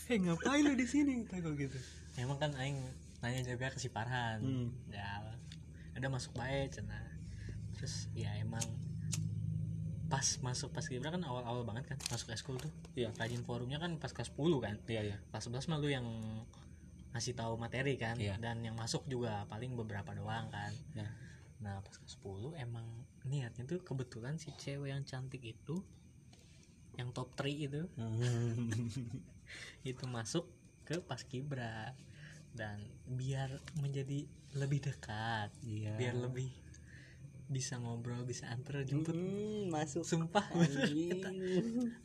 eh 0.08 0.16
ngapain 0.16 0.64
lu 0.64 0.72
di 0.72 0.88
sini? 0.88 1.28
kata 1.28 1.44
gue 1.44 1.68
gitu. 1.68 1.78
Emang 2.16 2.40
kan 2.40 2.56
aing 2.56 2.80
nanya 3.20 3.44
juga 3.44 3.68
ke 3.68 3.78
si 3.78 3.92
Farhan. 3.92 4.40
Hmm. 4.40 4.68
ya 4.88 5.20
udah 5.98 6.10
masuk 6.14 6.30
baik 6.38 6.78
cina 6.78 6.94
terus 7.74 8.06
ya 8.14 8.30
emang 8.38 8.62
pas 10.06 10.24
masuk 10.40 10.70
pas 10.70 10.86
kibra 10.86 11.10
kan 11.10 11.20
awal-awal 11.26 11.66
banget 11.68 11.92
kan 11.92 11.98
masuk 12.08 12.32
eskul 12.32 12.56
tuh. 12.56 12.72
Iya. 12.96 13.12
rajin 13.20 13.44
forumnya 13.44 13.76
kan 13.76 14.00
pas 14.00 14.08
kelas 14.16 14.32
10 14.32 14.64
kan. 14.64 14.74
Iya 14.88 15.12
iya. 15.12 15.16
Kelas 15.28 15.52
11 15.52 15.68
mah 15.68 15.78
lu 15.78 15.92
yang 15.92 16.06
ngasih 17.12 17.36
tahu 17.36 17.60
materi 17.60 18.00
kan. 18.00 18.16
Iya. 18.16 18.40
dan 18.40 18.64
yang 18.64 18.72
masuk 18.78 19.04
juga 19.04 19.44
paling 19.52 19.76
beberapa 19.76 20.16
doang 20.16 20.48
kan. 20.48 20.72
Ya. 20.96 21.12
nah 21.60 21.82
pas 21.84 21.92
kelas 21.92 22.16
10 22.24 22.56
emang 22.56 22.86
niatnya 23.28 23.68
tuh 23.68 23.84
kebetulan 23.84 24.40
si 24.40 24.48
cewek 24.56 24.94
yang 24.94 25.04
cantik 25.04 25.44
itu 25.44 25.84
yang 26.98 27.14
top 27.14 27.30
3 27.38 27.46
itu. 27.46 27.86
Itu 29.86 30.04
masuk 30.10 30.50
ke 30.82 30.98
pas 30.98 31.22
kibra. 31.22 31.94
Dan 32.50 32.82
biar 33.06 33.62
menjadi 33.78 34.26
lebih 34.56 34.80
dekat 34.80 35.52
iya. 35.60 35.92
biar 36.00 36.16
lebih 36.16 36.48
bisa 37.48 37.78
ngobrol 37.78 38.26
bisa 38.26 38.50
antar 38.50 38.82
jemput. 38.82 39.14
Hmm, 39.14 39.70
masuk. 39.70 40.02
Sumpah 40.02 40.44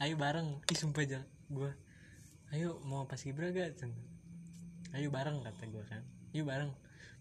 ayo 0.04 0.16
bareng. 0.16 0.62
Ih 0.70 0.78
sumpah 0.78 1.04
aja 1.04 1.20
gue 1.50 1.72
ayo 2.54 2.78
mau 2.86 3.10
pas 3.10 3.18
kibra 3.18 3.50
gak? 3.50 3.82
Ayo 4.94 5.10
bareng 5.10 5.42
kata 5.42 5.64
gue 5.68 5.84
kan. 5.90 6.06
Yuk 6.38 6.46
bareng. 6.46 6.72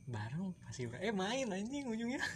Bareng? 0.05 0.53
Pas 0.61 0.77
kibra? 0.77 1.01
Eh 1.01 1.15
main 1.15 1.49
anjing 1.49 1.89
ujungnya. 1.89 2.21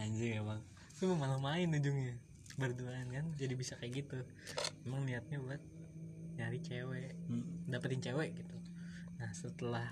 Anjing 0.00 0.40
emang. 0.40 0.62
Tuh 0.96 1.12
malah 1.18 1.42
main 1.42 1.68
ujungnya 1.68 2.16
berduaan 2.56 3.06
kan 3.10 3.26
jadi 3.36 3.54
bisa 3.54 3.76
kayak 3.78 4.06
gitu. 4.06 4.18
Emang 4.82 5.04
niatnya 5.04 5.38
buat 5.38 5.62
nyari 6.38 6.58
cewek 6.62 7.12
Hmm. 7.28 7.44
dapetin 7.68 8.00
cewek 8.00 8.32
gitu. 8.38 8.56
Nah 9.20 9.30
setelah 9.34 9.88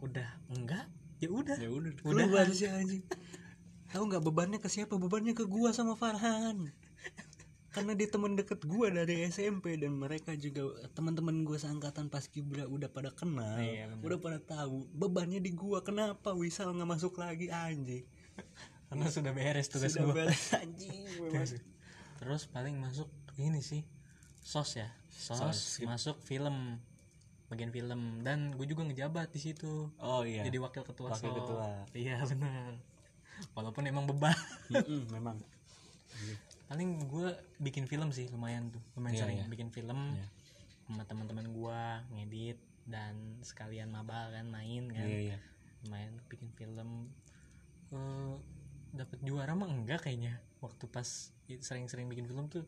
udah 0.00 0.28
enggak 0.54 0.86
ya 1.18 1.28
udah. 1.28 1.58
Ya 1.58 1.68
udah. 1.68 1.92
Udah. 2.06 2.46
sih 2.50 2.70
anjing. 2.70 3.02
Tahu 3.88 4.02
nggak 4.04 4.24
bebannya 4.24 4.58
ke 4.60 4.68
siapa? 4.68 4.94
Bebannya 4.96 5.32
ke 5.32 5.44
gua 5.48 5.72
sama 5.72 5.96
Farhan. 5.96 6.70
Karena 7.68 7.92
dia 7.92 8.08
teman 8.08 8.32
deket 8.36 8.64
gua 8.64 8.88
dari 8.88 9.28
SMP 9.28 9.76
dan 9.76 9.92
mereka 9.96 10.32
juga 10.34 10.72
teman-teman 10.96 11.44
gua 11.44 11.60
seangkatan 11.60 12.08
pas 12.08 12.24
kibra 12.26 12.64
udah 12.64 12.88
pada 12.88 13.12
kenal 13.12 13.60
Iya, 13.60 13.92
bener. 13.92 14.02
udah 14.04 14.18
pada 14.18 14.38
tahu 14.40 14.88
bebannya 14.92 15.40
di 15.40 15.52
gua. 15.52 15.84
Kenapa 15.84 16.32
Wisal 16.32 16.72
nggak 16.74 16.90
masuk 16.96 17.16
lagi 17.20 17.52
anjing 17.52 18.08
karena 18.88 19.06
sudah 19.06 19.32
beres 19.32 19.68
tugas 19.68 19.92
sudah 19.92 20.04
gua. 20.04 20.14
beres 20.18 20.42
anjing 20.56 20.96
memang. 21.06 21.30
terus, 21.30 21.50
terus 22.16 22.42
paling 22.46 22.76
masuk 22.76 23.08
ini 23.36 23.60
sih 23.60 23.84
sos 24.38 24.74
ya. 24.74 24.88
Sos, 25.08 25.36
Sos. 25.36 25.60
masuk 25.82 26.16
film 26.20 26.78
bagian 27.46 27.68
film. 27.68 28.20
Dan 28.20 28.52
gue 28.52 28.64
juga 28.64 28.82
ngejabat 28.82 29.28
di 29.28 29.40
situ. 29.42 29.90
Oh 29.98 30.22
iya. 30.22 30.40
Jadi 30.42 30.56
wakil 30.56 30.82
ketua 30.82 31.10
Wakil 31.10 31.28
sos. 31.28 31.36
ketua. 31.38 31.68
iya 31.92 32.16
benar. 32.22 32.72
Walaupun 33.52 33.82
emang 33.84 34.04
beban. 34.04 34.32
Memang. 35.10 35.36
Paling 36.66 36.88
gue 37.04 37.28
bikin 37.58 37.84
film 37.84 38.08
sih 38.08 38.28
lumayan 38.28 38.68
tuh. 38.68 38.80
Lumayan 38.94 39.14
Iya, 39.14 39.22
sering 39.22 39.38
iya. 39.38 39.46
bikin 39.48 39.68
film 39.68 40.00
Iya. 40.12 40.26
sama 40.84 41.02
teman-teman 41.04 41.46
gue 41.48 41.80
ngedit 42.14 42.58
dan 42.84 43.14
sekalian 43.40 43.88
maba 43.88 44.28
kan 44.28 44.46
main 44.46 44.88
kan. 44.88 45.04
Iya 45.04 45.18
iya. 45.32 45.38
Main 45.86 46.20
bikin 46.26 46.48
film. 46.52 47.08
Eh 47.90 48.34
dapat 48.94 49.18
juara 49.22 49.52
mah 49.52 49.68
enggak 49.68 50.04
kayaknya. 50.04 50.40
Waktu 50.60 50.84
pas 50.90 51.30
sering-sering 51.48 52.08
bikin 52.10 52.26
film 52.28 52.48
tuh 52.50 52.66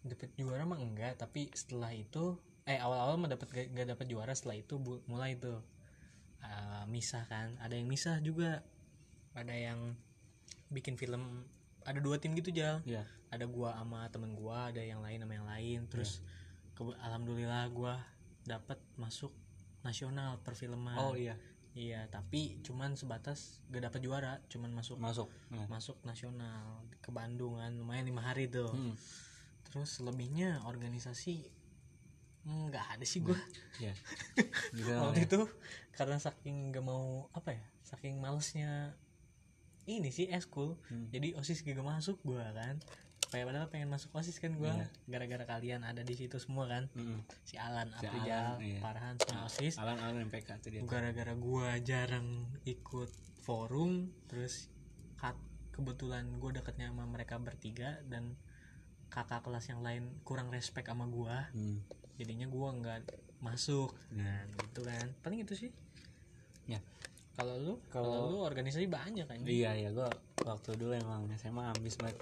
dapat 0.00 0.32
juara 0.40 0.64
mah 0.64 0.80
enggak 0.80 1.20
tapi 1.20 1.52
setelah 1.52 1.92
itu 1.92 2.40
eh 2.64 2.80
awal-awal 2.80 3.20
mah 3.20 3.28
dapat 3.28 3.48
gak, 3.52 3.66
gak 3.76 3.88
dapat 3.96 4.06
juara 4.08 4.32
setelah 4.32 4.56
itu 4.56 4.80
bu- 4.80 5.04
mulai 5.04 5.36
tuh 5.36 5.60
eh, 6.40 6.84
misah 6.88 7.24
kan. 7.28 7.56
Ada 7.60 7.76
yang 7.76 7.88
misah 7.88 8.16
juga. 8.24 8.64
Ada 9.36 9.54
yang 9.54 9.94
bikin 10.72 10.98
film 10.98 11.46
ada 11.86 11.98
dua 12.02 12.18
tim 12.20 12.32
gitu 12.36 12.50
jal. 12.50 12.80
Iya. 12.84 13.04
Ada 13.30 13.46
gua 13.46 13.76
sama 13.78 14.06
temen 14.10 14.34
gua 14.34 14.72
ada 14.74 14.82
yang 14.82 15.00
lain 15.04 15.22
sama 15.22 15.34
yang 15.36 15.46
lain. 15.48 15.80
Terus 15.86 16.20
kebe- 16.74 16.98
alhamdulillah 16.98 17.64
gua 17.70 17.94
dapat 18.48 18.80
masuk 18.96 19.30
nasional 19.84 20.40
perfilman. 20.44 20.96
Oh 20.98 21.14
iya 21.16 21.36
iya 21.72 22.06
tapi 22.06 22.58
cuman 22.60 22.94
sebatas 22.94 23.62
gak 23.68 23.86
dapat 23.86 24.00
juara 24.00 24.32
cuman 24.46 24.70
masuk 24.72 24.98
masuk 24.98 25.28
Nah. 25.48 25.66
masuk 25.66 25.96
nasional 26.02 26.62
ke 26.98 27.10
Bandung 27.10 27.56
kan 27.56 27.70
lumayan 27.72 28.04
lima 28.04 28.22
hari 28.22 28.46
tuh 28.46 28.66
Hmm. 28.68 28.94
terus 29.62 29.98
lebihnya 29.98 30.62
organisasi 30.64 31.46
nggak 32.42 32.96
ada 32.96 33.04
sih 33.04 33.20
gua 33.20 33.36
iya 33.76 33.92
Gitu 34.74 34.90
waktu 34.90 35.22
ya. 35.22 35.26
itu 35.28 35.40
karena 35.92 36.16
saking 36.16 36.72
gak 36.72 36.82
mau 36.82 37.28
apa 37.30 37.52
ya 37.52 37.64
saking 37.84 38.16
malesnya 38.16 38.96
ini 39.84 40.08
sih 40.08 40.26
eskul 40.26 40.74
Hmm. 40.88 41.06
jadi 41.10 41.36
osis 41.36 41.60
gak 41.60 41.78
masuk 41.78 42.16
gua 42.24 42.50
kan 42.50 42.80
kayak 43.30 43.46
padahal 43.46 43.66
pengen 43.66 43.86
masuk 43.88 44.10
osis 44.12 44.36
kan 44.36 44.52
gua 44.52 44.70
Iya. 44.72 44.86
gara-gara 45.08 45.44
kalian 45.48 45.82
ada 45.82 46.02
di 46.02 46.12
situ 46.12 46.36
semua 46.36 46.66
kan 46.66 46.90
Mm-mm. 46.92 47.22
si 47.42 47.54
Alan 47.56 47.86
Si 47.94 48.04
Aprijal 48.04 48.58
Alan, 48.58 48.60
iya. 48.60 48.78
Farhan 48.78 49.14
semua 49.16 49.46
osis 49.46 49.74
Alan 49.76 49.98
Alan 49.98 50.18
MPK 50.24 50.48
itu 50.56 50.68
dia 50.68 50.80
gara-gara 50.82 51.34
gua 51.34 51.78
jarang 51.80 52.26
ikut 52.64 53.10
forum 53.40 54.10
terus 54.26 54.66
kat, 55.14 55.38
kebetulan 55.70 56.26
gua 56.36 56.50
deketnya 56.52 56.90
sama 56.90 57.06
mereka 57.06 57.38
bertiga 57.38 58.02
dan 58.04 58.34
kakak 59.06 59.42
kelas 59.42 59.66
yang 59.66 59.80
lain 59.80 60.10
kurang 60.20 60.50
respect 60.50 60.86
sama 60.86 61.06
gua 61.06 61.46
Hmm. 61.50 61.82
jadinya 62.14 62.46
gua 62.46 62.70
nggak 62.72 63.06
masuk 63.38 63.94
Hmm. 64.10 64.20
nah 64.20 64.42
gitu 64.60 64.82
kan 64.82 65.06
paling 65.20 65.40
itu 65.40 65.54
sih 65.56 65.70
Ya. 66.66 66.82
kalau 67.32 67.56
lu 67.56 67.74
Kalau- 67.88 68.10
kalau 68.10 68.26
lu 68.28 68.38
organisasi 68.42 68.86
banyak 68.86 69.24
kan 69.24 69.38
Iya 69.42 69.70
iya 69.76 69.90
gua 69.90 70.10
waktu 70.40 70.74
dulu 70.74 70.92
emang 70.92 71.30
SMA 71.32 71.70
ambis 71.70 71.94
banget 71.94 72.18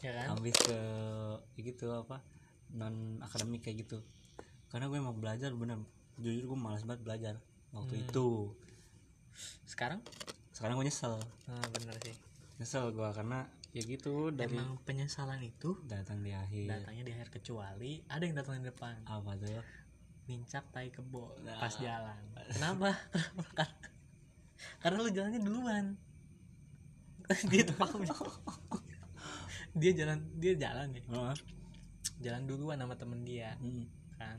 ya 0.00 0.12
kan? 0.12 0.26
Ambis 0.32 0.56
ke 0.56 0.78
ya 1.52 1.60
gitu 1.62 1.86
apa 1.90 2.20
non 2.70 3.18
akademik 3.20 3.60
kayak 3.60 3.84
gitu. 3.84 3.98
Karena 4.68 4.86
gue 4.86 4.96
emang 4.96 5.14
belajar 5.14 5.50
bener. 5.52 5.80
Jujur 6.16 6.44
gue 6.46 6.58
malas 6.58 6.82
banget 6.82 7.02
belajar 7.02 7.34
waktu 7.70 7.94
Hmm. 7.94 8.04
itu. 8.04 8.28
Sekarang? 9.64 10.00
Sekarang 10.50 10.76
gue 10.76 10.84
nyesel. 10.84 11.16
Nah, 11.46 11.64
bener 11.70 11.96
sih. 12.00 12.14
Nyesel 12.56 12.90
gue 12.90 13.08
karena 13.10 13.44
ya 13.70 13.82
gitu 13.82 14.28
dari 14.30 14.50
emang 14.52 14.82
penyesalan 14.82 15.38
itu 15.40 15.78
datang 15.86 16.20
di 16.20 16.34
akhir. 16.34 16.66
datangnya 16.66 17.06
di 17.06 17.12
akhir 17.14 17.30
kecuali 17.30 18.02
ada 18.06 18.20
yang 18.20 18.34
datang 18.34 18.58
di 18.58 18.66
depan. 18.66 18.94
Apa 19.04 19.34
tuh? 19.36 19.62
Mincak 20.26 20.62
tai 20.70 20.90
kebo 20.90 21.34
Nah. 21.42 21.58
pas 21.58 21.72
jalan. 21.72 22.20
Kenapa? 22.50 22.94
Karena 24.82 24.98
lu 24.98 25.10
jalannya 25.10 25.40
duluan. 25.40 25.86
Dia 27.46 27.62
tuh 27.62 27.74
paham? 27.74 28.02
Dia 29.74 29.92
jalan 29.94 30.18
dia 30.38 30.52
jalan 30.58 30.88
ya. 30.94 31.02
Oh, 31.12 31.34
jalan 32.20 32.42
duluan 32.46 32.76
sama 32.80 32.94
temen 32.98 33.22
dia 33.22 33.54
hmm. 33.58 33.84
kan. 34.18 34.38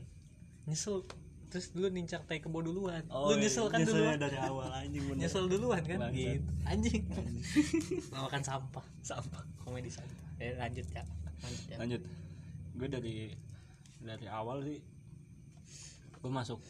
Nyesel 0.68 1.04
terus 1.52 1.68
dulu 1.76 1.92
nincak 1.92 2.24
tai 2.24 2.40
kebo 2.40 2.64
duluan. 2.64 3.04
Oh, 3.12 3.32
lu 3.32 3.40
nyesel 3.40 3.68
kan 3.68 3.84
nyeselnya 3.84 4.16
duluan? 4.16 4.24
dari 4.24 4.38
awal 4.40 4.68
anjing 4.72 5.04
bener. 5.04 5.20
nyesel 5.20 5.44
duluan 5.52 5.82
kan? 5.84 5.98
Bangsat. 6.00 6.16
gitu. 6.16 6.50
Anjing. 6.64 7.02
Makan 8.24 8.42
sampah. 8.42 8.84
Sampah. 9.04 9.42
Komedi 9.60 9.92
sampah. 9.92 10.20
Eh, 10.40 10.56
lanjut 10.56 10.86
ya 10.90 11.04
lanjut 11.42 11.64
ya 11.68 11.76
lanjut. 11.76 12.02
Gue 12.78 12.88
dari 12.88 13.16
dari 14.02 14.26
awal 14.26 14.64
sih 14.64 14.80
gue 16.22 16.30
masuk 16.30 16.62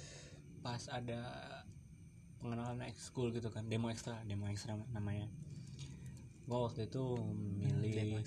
pas 0.64 0.80
ada 0.88 1.20
pengenalan 2.40 2.82
ekskul 2.88 3.30
gitu 3.30 3.52
kan. 3.54 3.68
Demo 3.70 3.86
ekstra 3.92 4.18
demo 4.26 4.50
ekstra 4.50 4.74
namanya. 4.90 5.30
Gue 6.48 6.58
waktu 6.58 6.90
itu 6.90 7.04
milih 7.62 8.18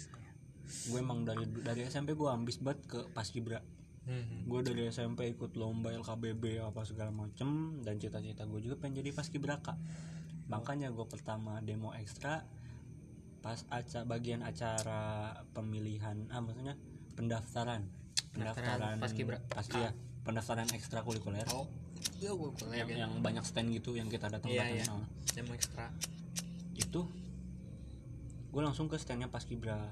gue 0.66 0.98
emang 0.98 1.22
dari 1.22 1.44
dari 1.58 1.82
SMP 1.84 2.14
gue 2.14 2.28
ambis 2.28 2.58
banget 2.58 2.82
ke 2.86 3.00
paskibra 3.10 3.60
Hmm. 4.04 4.46
gue 4.46 4.62
dari 4.62 4.86
SMP 4.86 5.26
ikut 5.28 5.54
lomba 5.56 5.90
LKBB 5.90 6.62
apa 6.62 6.86
segala 6.86 7.10
macem 7.10 7.50
dan 7.82 7.98
cita-cita 7.98 8.46
gue 8.46 8.62
juga 8.62 8.78
pengen 8.78 9.02
jadi 9.02 9.10
paskibraka 9.10 9.74
makanya 10.46 10.90
gue 10.90 11.02
pertama 11.04 11.58
demo 11.60 11.90
ekstra 11.92 12.46
pas 13.42 13.66
aca 13.68 14.00
bagian 14.04 14.42
acara 14.42 15.34
pemilihan 15.52 16.22
ah 16.30 16.38
maksudnya 16.38 16.78
pendaftaran. 17.14 17.82
Pendaftaran 18.30 18.98
paskibra- 19.00 19.42
paski 19.48 19.78
ya 19.80 19.90
pendaftaran 20.22 20.70
ekstrakurikuler. 20.70 21.50
Oh 21.50 21.66
iya 22.16 22.30
gue 22.30 22.50
yang, 22.74 22.90
yang 22.90 23.14
banyak 23.20 23.42
stand 23.42 23.70
gitu 23.72 23.94
yang 23.94 24.06
kita 24.06 24.30
datang 24.30 24.50
Iya, 24.50 24.70
datang 24.86 25.02
iya. 25.02 25.34
demo 25.34 25.54
ekstra. 25.54 25.90
Itu 26.76 27.10
gue 28.48 28.62
langsung 28.62 28.86
ke 28.86 28.96
standnya 28.96 29.28
paskibra 29.28 29.90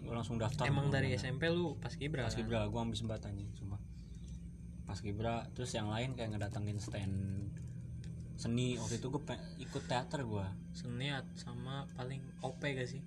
gue 0.00 0.10
langsung 0.10 0.36
daftar 0.36 0.64
emang 0.64 0.88
dari 0.88 1.12
nanya. 1.12 1.20
SMP 1.20 1.48
lu 1.48 1.76
pas 1.76 1.92
kibra 1.92 2.24
pas 2.24 2.32
kibra 2.32 2.64
gue 2.64 2.80
banget 3.06 3.22
anjing 3.26 3.50
cuma. 3.54 3.76
Pas 4.84 4.98
kibra 4.98 5.46
terus 5.52 5.70
yang 5.70 5.86
lain 5.86 6.16
kayak 6.16 6.34
ngedatengin 6.34 6.80
stand 6.80 7.14
seni. 8.34 8.80
Waktu 8.80 8.98
itu 8.98 9.06
gue 9.06 9.22
ikut 9.60 9.82
teater 9.86 10.24
gue 10.24 10.46
seniat 10.72 11.28
sama 11.36 11.84
paling 11.94 12.20
OP 12.40 12.64
gak 12.64 12.88
sih? 12.88 13.04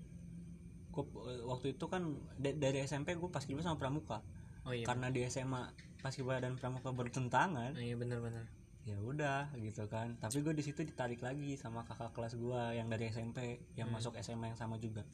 Gue 0.94 1.04
waktu 1.44 1.74
itu 1.74 1.86
kan 1.88 2.06
da- 2.38 2.54
dari 2.56 2.86
SMP 2.86 3.18
gue 3.18 3.28
pas 3.28 3.42
kibra 3.42 3.66
sama 3.66 3.76
pramuka. 3.76 4.22
Oh 4.64 4.72
iya. 4.72 4.86
Karena 4.86 5.10
di 5.10 5.26
SMA 5.26 5.74
pas 6.00 6.14
kibra 6.14 6.38
dan 6.38 6.56
pramuka 6.56 6.94
bertentangan. 6.94 7.74
Oh, 7.74 7.82
iya 7.82 7.98
bener-bener 7.98 8.46
ya 8.84 9.00
udah 9.00 9.48
gitu 9.56 9.88
kan. 9.88 10.20
Tapi 10.20 10.44
gue 10.44 10.52
di 10.52 10.60
situ 10.60 10.84
ditarik 10.84 11.20
lagi 11.20 11.56
sama 11.56 11.84
kakak 11.84 12.12
kelas 12.12 12.36
gue 12.36 12.62
yang 12.76 12.88
dari 12.88 13.08
SMP 13.08 13.64
yang 13.74 13.88
Hmm. 13.88 13.96
masuk 13.98 14.14
SMA 14.20 14.52
yang 14.52 14.60
sama 14.60 14.76
juga 14.76 15.08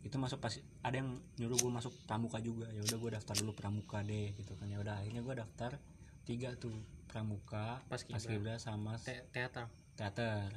itu 0.00 0.16
masuk 0.16 0.40
pas 0.40 0.56
ada 0.80 0.96
yang 0.96 1.12
nyuruh 1.36 1.60
gue 1.60 1.70
masuk 1.70 1.92
pramuka 2.08 2.40
juga. 2.40 2.66
Ya 2.72 2.80
udah 2.80 2.96
gue 2.96 3.10
daftar 3.20 3.34
dulu 3.36 3.52
pramuka 3.52 4.00
deh 4.00 4.32
gitu 4.36 4.56
kan. 4.56 4.66
Ya 4.68 4.80
udah 4.80 4.96
akhirnya 5.00 5.20
gue 5.20 5.34
daftar 5.36 5.76
tiga 6.24 6.56
tuh 6.56 6.72
pramuka 7.10 7.82
Paskibra. 7.90 8.16
paskibra 8.16 8.54
sama 8.56 8.96
Te- 9.02 9.26
teater. 9.34 9.66
Teater. 9.98 10.48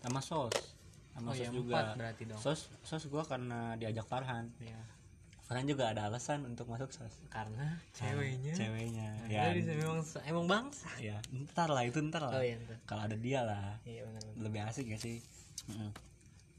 Sama 0.00 0.20
sos. 0.24 0.54
Sama 1.12 1.32
oh 1.32 1.34
sos 1.36 1.40
iya 1.44 1.50
juga. 1.52 1.92
berarti 1.92 2.22
dong. 2.24 2.40
Sos 2.40 2.72
sos 2.86 3.04
gue 3.04 3.22
karena 3.28 3.76
diajak 3.76 4.06
Farhan. 4.08 4.48
Ya 4.62 4.80
Farhan 5.46 5.68
juga 5.68 5.92
ada 5.94 6.08
alasan 6.10 6.42
untuk 6.48 6.66
masuk 6.66 6.88
sos. 6.90 7.20
Karena 7.28 7.78
ceweknya. 7.92 8.54
ceweknya. 8.56 9.08
Nah, 9.14 9.30
ya 9.30 9.42
emang 9.52 10.02
emang 10.24 10.46
bangsa. 10.48 10.88
Ya 10.98 11.20
ntar 11.30 11.68
lah 11.68 11.84
itu 11.84 12.00
ntar 12.00 12.24
lah. 12.26 12.32
Oh 12.32 12.42
iya 12.42 12.56
kalau 12.88 13.04
ada 13.04 13.14
dia 13.18 13.44
lah. 13.44 13.76
Iya 13.84 14.08
bener 14.08 14.22
bener 14.24 14.42
lebih 14.42 14.60
asik 14.66 14.88
gak 14.88 15.02
sih? 15.04 15.20
Mm-mm. 15.66 15.90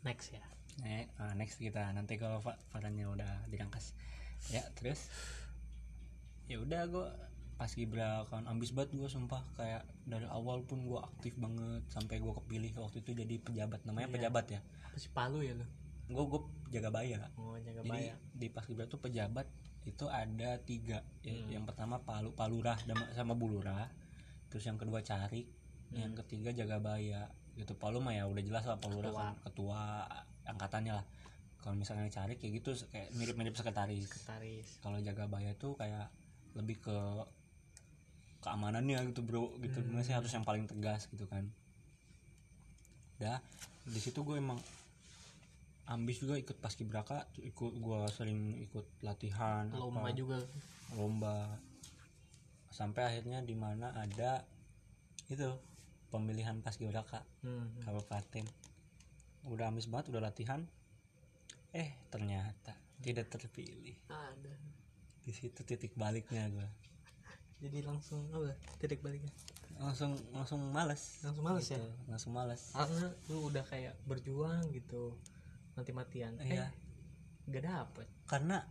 next 0.03 0.31
ya 0.35 0.43
Nek, 0.77 1.05
ah, 1.17 1.33
next 1.33 1.57
kita. 1.57 1.89
Nanti 1.89 2.15
kalau 2.15 2.37
Fa- 2.37 2.59
Farhannya 2.69 3.07
udah 3.07 3.49
dirangkas 3.49 3.97
ya 4.47 4.61
terus? 4.77 5.09
Ya 6.45 6.61
udah 6.61 6.85
gue 6.85 7.07
pas 7.57 7.67
Gibra 7.67 8.21
kan 8.29 8.45
ambis 8.45 8.69
banget 8.69 8.93
gue 8.93 9.09
sumpah. 9.09 9.41
Kayak 9.55 9.83
dari 10.05 10.29
awal 10.29 10.61
pun 10.63 10.85
gue 10.85 10.99
aktif 10.99 11.33
banget 11.35 11.81
sampai 11.89 12.17
gue 12.17 12.33
kepilih 12.35 12.71
waktu 12.77 13.01
itu 13.01 13.11
jadi 13.13 13.35
pejabat. 13.39 13.81
Namanya 13.83 14.07
Iya. 14.07 14.15
pejabat 14.15 14.45
ya? 14.49 14.59
Apa 14.85 14.97
sih 14.97 15.09
Palu 15.09 15.41
ya 15.41 15.57
lu? 15.57 15.65
Gue 16.07 16.23
gue 16.25 16.41
jaga 16.69 16.87
baya 16.87 17.19
oh 17.35 17.55
jaga 17.57 17.81
jadi 17.81 17.89
baya 17.89 18.13
di 18.31 18.47
pas 18.47 18.63
Gibra 18.63 18.85
tuh 18.85 19.01
pejabat 19.01 19.47
itu 19.83 20.05
ada 20.05 20.59
tiga. 20.61 20.99
Ya, 21.19 21.33
Hmm. 21.33 21.49
yang 21.49 21.63
pertama 21.65 21.99
palu 21.99 22.31
palurah 22.31 22.77
sama 23.11 23.33
bulurah. 23.33 23.89
Terus 24.47 24.63
yang 24.63 24.77
kedua 24.77 25.01
yang 25.89 26.13
Hmm. 26.13 26.19
ketiga 26.21 26.53
jaga 26.53 26.77
baya 26.77 27.27
gitu. 27.55 27.73
Palu 27.73 27.99
mah 27.99 28.13
ya 28.13 28.23
udah 28.23 28.39
jelas 28.39 28.63
lah 28.63 28.77
palurah 28.77 29.09
Ketua. 29.09 29.23
kan 29.23 29.33
ketua 29.43 29.81
angkatannya 30.47 30.93
lah. 30.95 31.05
Kalau 31.61 31.75
misalnya 31.75 32.07
carik 32.07 32.39
kayak 32.39 32.63
gitu 32.63 32.71
kayak 32.89 33.11
mirip-mirip 33.19 33.53
sekretaris. 33.53 34.07
Taris 34.23 34.67
kalau 34.79 34.97
jaga 35.03 35.27
baya 35.27 35.51
tuh 35.59 35.75
kayak 35.75 36.07
lebih 36.55 36.79
ke 36.79 36.97
keamanannya 38.39 39.11
gitu 39.11 39.21
bro 39.25 39.51
gitu. 39.59 39.83
Hmm. 39.83 39.87
Gimana 39.91 40.03
sih 40.07 40.15
harus 40.15 40.31
yang 40.31 40.47
paling 40.47 40.63
tegas 40.69 41.11
gitu 41.11 41.27
kan. 41.27 41.43
Dah 43.19 43.43
di 43.87 43.99
situ 43.99 44.23
gue 44.23 44.39
emang 44.39 44.59
ambis 45.87 46.19
juga 46.19 46.35
ikut 46.35 46.59
paskibraka 46.59 47.31
ikut 47.39 47.79
gue 47.79 47.99
sering 48.11 48.59
ikut 48.59 49.03
latihan 49.03 49.67
lomba 49.71 50.07
apa, 50.07 50.11
juga. 50.15 50.39
Lomba. 50.95 51.59
Sampai 52.71 53.03
akhirnya 53.09 53.41
di 53.41 53.55
mana 53.57 53.91
ada 53.95 54.45
itu 55.27 55.51
pemilihan 56.07 56.63
paskibraka 56.63 57.23
hmm. 57.43 57.83
kabupaten 57.83 58.45
udah 59.47 59.71
ambis 59.71 59.87
banget 59.87 60.11
udah 60.11 60.21
latihan. 60.23 60.63
Eh 61.71 61.95
ternyata 62.11 62.75
tidak 62.99 63.31
terpilih. 63.31 63.95
Ada. 64.11 64.53
Di 65.23 65.31
situ 65.35 65.63
titik 65.67 65.95
baliknya 65.99 66.47
gue 66.47 66.67
jadi 67.57 67.81
langsung 67.89 68.21
apa? 68.29 68.53
Titik 68.77 69.01
baliknya? 69.01 69.33
Langsung 69.81 70.13
langsung 70.29 70.61
males. 70.69 71.25
Langsung 71.25 71.43
males 71.45 71.65
ya? 71.65 71.81
Gitu, 71.81 71.89
langsung 72.05 72.31
males. 72.37 72.61
Karena 72.73 73.09
lu 73.29 73.37
udah 73.49 73.63
kayak 73.65 73.93
berjuang 74.05 74.69
gitu 74.73 75.17
mati-matian. 75.73 76.37
Iya. 76.41 76.69
eh 76.69 76.71
gak 77.49 77.63
dapet. 77.65 78.07
Karena 78.29 78.61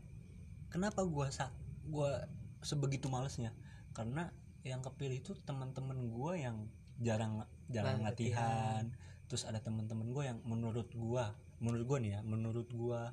kenapa 0.70 1.02
gua 1.02 1.30
sa 1.34 1.50
gua 1.90 2.30
sebegitu 2.62 3.10
malesnya? 3.10 3.50
Karena 3.90 4.30
yang 4.62 4.82
kepilih 4.82 5.18
itu 5.18 5.32
teman-teman 5.42 6.06
gua 6.10 6.38
yang 6.38 6.70
jarang 7.02 7.42
jarang 7.70 8.02
Lah, 8.02 8.14
latihan 8.14 8.86
terus 9.26 9.42
ada 9.42 9.58
teman-teman 9.58 10.06
gua 10.08 10.24
yang 10.26 10.38
menurut 10.42 10.88
gua 10.92 11.34
menurut 11.58 11.84
gua 11.84 11.98
nih 11.98 12.12
ya 12.12 12.20
menurut 12.22 12.68
gua 12.68 13.10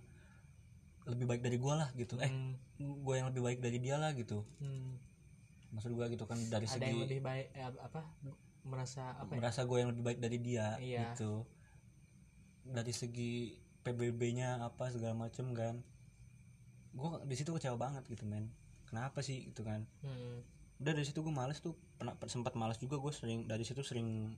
lebih 1.03 1.25
baik 1.25 1.41
dari 1.41 1.57
gua 1.57 1.73
lah 1.77 1.89
gitu. 1.93 2.15
Eh 2.17 2.29
Hmm, 2.29 2.55
gua 3.01 3.17
yang 3.17 3.27
lebih 3.29 3.43
baik 3.43 3.59
dari 3.59 3.77
dia 3.77 3.95
lah 3.95 4.13
gitu. 4.13 4.45
Hmm. 4.57 4.97
maksud 5.69 5.89
gua 5.91 6.05
gitu 6.05 6.23
kan 6.23 6.37
dari 6.47 6.63
ada 6.63 6.73
segi 6.77 6.85
yang 6.85 7.01
lebih 7.01 7.19
baik 7.19 7.47
eh, 7.51 7.65
apa 7.65 8.05
merasa 8.63 9.17
apa 9.17 9.33
ya? 9.33 9.37
merasa 9.41 9.59
gue 9.63 9.75
yang 9.75 9.89
lebih 9.89 10.03
baik 10.03 10.19
dari 10.19 10.37
dia 10.37 10.77
Iya. 10.77 11.11
gitu. 11.11 11.43
Dari 12.63 12.93
segi 12.93 13.33
PBB-nya 13.81 14.61
apa 14.61 14.87
segala 14.87 15.17
macem 15.17 15.51
kan. 15.51 15.83
Gue 16.93 17.19
di 17.25 17.35
situ 17.35 17.51
kecewa 17.51 17.75
banget 17.75 18.05
gitu 18.05 18.23
men. 18.23 18.53
Kenapa 18.85 19.19
sih 19.19 19.49
gitu 19.49 19.65
kan? 19.65 19.83
Hmm. 19.99 20.45
udah 20.77 20.93
dari 20.93 21.03
situ 21.03 21.19
gue 21.19 21.31
males 21.31 21.57
tuh. 21.57 21.73
Pernah 21.97 22.15
sempat 22.27 22.53
males 22.53 22.77
juga 22.77 22.95
gue 22.95 23.11
sering 23.11 23.47
dari 23.47 23.63
situ 23.63 23.81
sering 23.81 24.35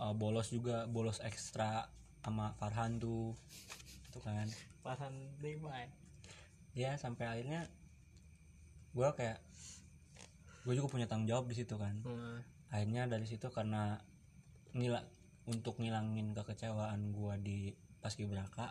uh, 0.00 0.14
bolos 0.16 0.48
juga 0.48 0.88
bolos 0.88 1.20
ekstra 1.20 1.86
sama 2.24 2.56
Farhan 2.56 2.96
tuh 2.96 3.36
itu 4.08 4.18
kan 4.24 4.48
Pasan 4.80 5.12
deh 5.44 5.60
baik 5.60 5.92
ya 6.72 6.96
sampai 6.96 7.28
akhirnya 7.28 7.68
gue 8.96 9.08
kayak 9.14 9.38
gue 10.64 10.72
juga 10.72 10.88
punya 10.88 11.06
tanggung 11.06 11.28
jawab 11.28 11.46
di 11.46 11.56
situ 11.56 11.76
kan 11.76 12.00
hmm. 12.02 12.38
akhirnya 12.72 13.06
dari 13.06 13.28
situ 13.28 13.52
karena 13.52 14.00
nila 14.74 15.02
untuk 15.50 15.82
ngilangin 15.82 16.30
kekecewaan 16.30 17.10
gua 17.10 17.34
di 17.34 17.74
paskibraka 17.98 18.70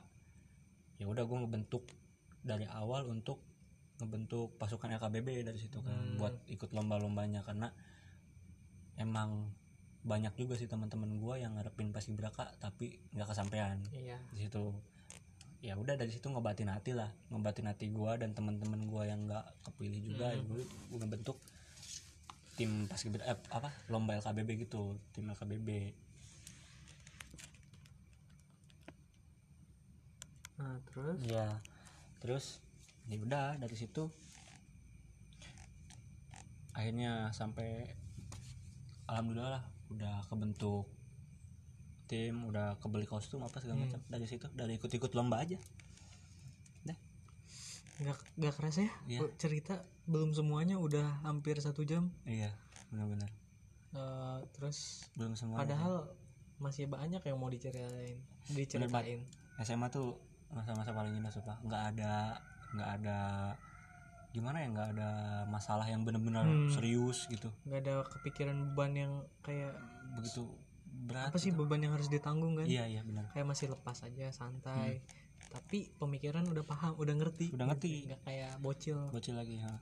ya 0.96 1.06
udah 1.12 1.28
gua 1.28 1.44
ngebentuk 1.44 1.84
dari 2.40 2.64
awal 2.72 3.04
untuk 3.12 3.44
ngebentuk 4.00 4.56
pasukan 4.56 4.96
LKBB 4.96 5.44
dari 5.44 5.60
situ 5.60 5.84
kan 5.84 5.92
Hmm. 5.92 6.16
buat 6.16 6.36
ikut 6.48 6.72
lomba-lombanya 6.72 7.44
karena 7.44 7.76
emang 8.96 9.52
banyak 10.10 10.34
juga 10.34 10.58
sih 10.58 10.66
teman-teman 10.66 11.22
gua 11.22 11.38
yang 11.38 11.54
ngarepin 11.54 11.94
paskibraka 11.94 12.50
tapi 12.58 12.98
nggak 13.14 13.30
kesampaian. 13.30 13.78
Iya. 13.94 14.18
Di 14.34 14.50
situ 14.50 14.74
ya 15.60 15.76
udah 15.76 16.00
dari 16.00 16.10
situ 16.10 16.32
ngebatin 16.32 16.72
hati 16.72 16.96
lah 16.96 17.12
ngebatin 17.30 17.68
hati 17.68 17.92
gua 17.92 18.16
dan 18.16 18.32
teman-teman 18.32 18.80
gua 18.88 19.04
yang 19.06 19.28
nggak 19.28 19.44
kepilih 19.68 20.00
juga 20.16 20.32
ya 20.32 20.40
gue 20.40 20.64
gue 20.64 21.00
ngebentuk 21.04 21.36
tim 22.56 22.88
pas 22.88 23.00
eh, 23.04 23.40
apa 23.52 23.70
lomba 23.92 24.16
LKBB 24.20 24.68
gitu 24.68 24.96
tim 25.12 25.28
LKBB 25.28 25.92
nah 30.60 30.76
terus? 30.92 31.18
Ya 31.28 31.48
terus 32.20 32.46
ya 33.08 33.20
udah 33.20 33.56
dari 33.60 33.76
situ 33.80 34.12
akhirnya 36.76 37.32
sampai 37.36 37.96
alhamdulillah 39.08 39.60
lah 39.60 39.64
udah 39.90 40.26
kebentuk 40.30 40.86
tim 42.10 42.46
udah 42.50 42.82
kebeli 42.82 43.06
kostum 43.06 43.46
apa 43.46 43.62
segala 43.62 43.86
macam 43.86 44.02
dari 44.10 44.26
situ 44.26 44.50
dari 44.58 44.78
ikut-ikut 44.82 45.14
lomba 45.14 45.42
aja. 45.46 45.58
Nggak 48.00 48.18
nggak 48.40 48.54
kerasa 48.56 48.88
ya. 48.88 49.20
Oh, 49.20 49.32
cerita 49.36 49.84
belum 50.08 50.32
semuanya 50.32 50.80
udah 50.80 51.20
hampir 51.28 51.60
satu 51.60 51.84
jam. 51.84 52.10
Iya 52.24 52.56
benar-benar. 52.90 53.28
Eh, 53.90 54.40
terus 54.56 55.04
belum 55.18 55.34
semua 55.34 55.66
padahal 55.66 56.14
masih 56.62 56.86
banyak 56.86 57.20
yang 57.26 57.38
mau 57.42 57.50
diceritain 57.50 58.22
diceritain. 58.54 59.26
SMA 59.60 59.90
tuh 59.92 60.16
masa-masa 60.54 60.94
paling 60.96 61.18
indah 61.18 61.34
sumpah 61.34 61.58
nggak 61.66 61.84
ada 61.96 62.38
nggak 62.74 62.90
ada 63.02 63.20
gimana 64.30 64.62
ya 64.62 64.68
nggak 64.70 64.90
ada 64.94 65.10
masalah 65.46 65.86
yang 65.86 66.06
benar-benar 66.06 66.46
Hmm. 66.46 66.70
serius 66.70 67.26
gitu. 67.28 67.50
Nggak 67.66 67.80
ada 67.82 67.96
kepikiran 68.06 68.56
beban 68.72 68.92
yang 68.94 69.14
kayak 69.42 69.74
begitu 70.14 70.46
berat 71.06 71.32
apa 71.32 71.38
sih 71.38 71.50
beban 71.50 71.82
yang 71.82 71.94
harus 71.98 72.08
ditanggung 72.08 72.54
kan? 72.54 72.66
Iya 72.70 72.86
iya 72.86 73.02
benar. 73.02 73.32
Kayak 73.34 73.48
masih 73.50 73.74
lepas 73.74 73.98
aja 74.04 74.30
santai. 74.30 75.02
Tapi 75.50 75.90
pemikiran 75.98 76.46
udah 76.46 76.62
paham 76.62 76.94
udah 76.96 77.16
ngerti. 77.18 77.50
Udah 77.58 77.74
ngerti. 77.74 78.06
Nggak 78.06 78.22
kayak 78.22 78.54
bocil. 78.62 79.10
Bocil 79.10 79.34
lagi 79.34 79.58
ha. 79.66 79.74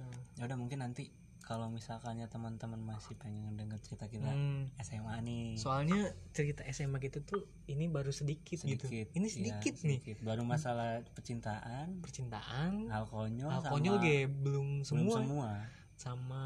Nah, 0.00 0.16
ya 0.40 0.48
udah 0.48 0.56
mungkin 0.56 0.80
nanti 0.80 1.12
kalau 1.50 1.66
misalkannya 1.66 2.30
teman-teman 2.30 2.78
masih 2.78 3.18
pengen 3.18 3.58
denger 3.58 3.82
cerita 3.82 4.06
kita 4.06 4.30
hmm. 4.30 4.70
SMA 4.78 5.18
nih. 5.26 5.58
Soalnya 5.58 6.14
cerita 6.30 6.62
SMA 6.70 7.02
gitu 7.02 7.26
tuh 7.26 7.42
ini 7.66 7.90
baru 7.90 8.14
sedikit, 8.14 8.62
gitu. 8.62 8.86
Sedikit 8.86 9.10
ini 9.18 9.26
Iya, 9.26 9.34
sedikit 9.34 9.74
nih. 9.82 9.98
sedikit. 9.98 10.16
baru 10.22 10.46
masalah 10.46 11.02
percintaan. 11.10 11.98
Percintaan 12.06 12.86
hal 12.86 13.02
konyol 13.10 13.50
hal 13.50 13.66
sama- 13.66 13.72
konyol 13.74 13.98
ge 13.98 14.30
belum 14.30 14.86
belum 14.86 14.86
semua 14.86 15.14
semua. 15.18 15.50
Sama 15.98 16.44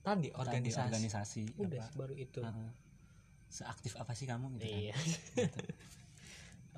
tadi 0.00 0.32
Tadi 0.32 0.40
organisasi. 0.40 0.88
organisasi 0.88 1.42
udah 1.60 1.84
apa. 1.84 1.92
baru 2.00 2.14
itu. 2.16 2.40
Heeh. 2.40 2.72
seaktif 3.48 3.96
apa 3.96 4.12
sih 4.12 4.24
kamu 4.24 4.56
gitu 4.56 4.64
kan? 4.64 4.72
Iya. 4.72 4.94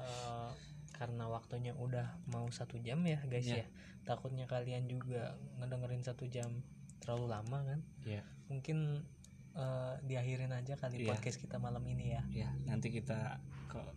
Eh, 0.00 0.50
karena 0.96 1.28
waktunya 1.28 1.76
udah 1.76 2.24
mau 2.26 2.48
satu 2.48 2.80
jam 2.80 3.04
ya 3.04 3.20
guys 3.28 3.44
Iya. 3.44 3.62
ya. 3.62 3.66
Takutnya 4.02 4.48
kalian 4.48 4.88
juga 4.88 5.36
ngedengerin 5.60 6.00
satu 6.00 6.24
jam 6.24 6.64
terlalu 7.00 7.26
lama 7.28 7.58
kan? 7.64 7.80
Iya. 8.04 8.22
mungkin 8.46 9.06
eh, 9.52 9.94
diakhirin 10.04 10.50
aja 10.50 10.74
kali 10.74 11.02
Iya. 11.02 11.10
podcast 11.10 11.38
kita 11.38 11.56
malam 11.56 11.82
ini 11.84 12.14
ya. 12.14 12.22
Ya 12.30 12.50
nanti 12.64 12.90
kita 12.90 13.38
kok 13.66 13.94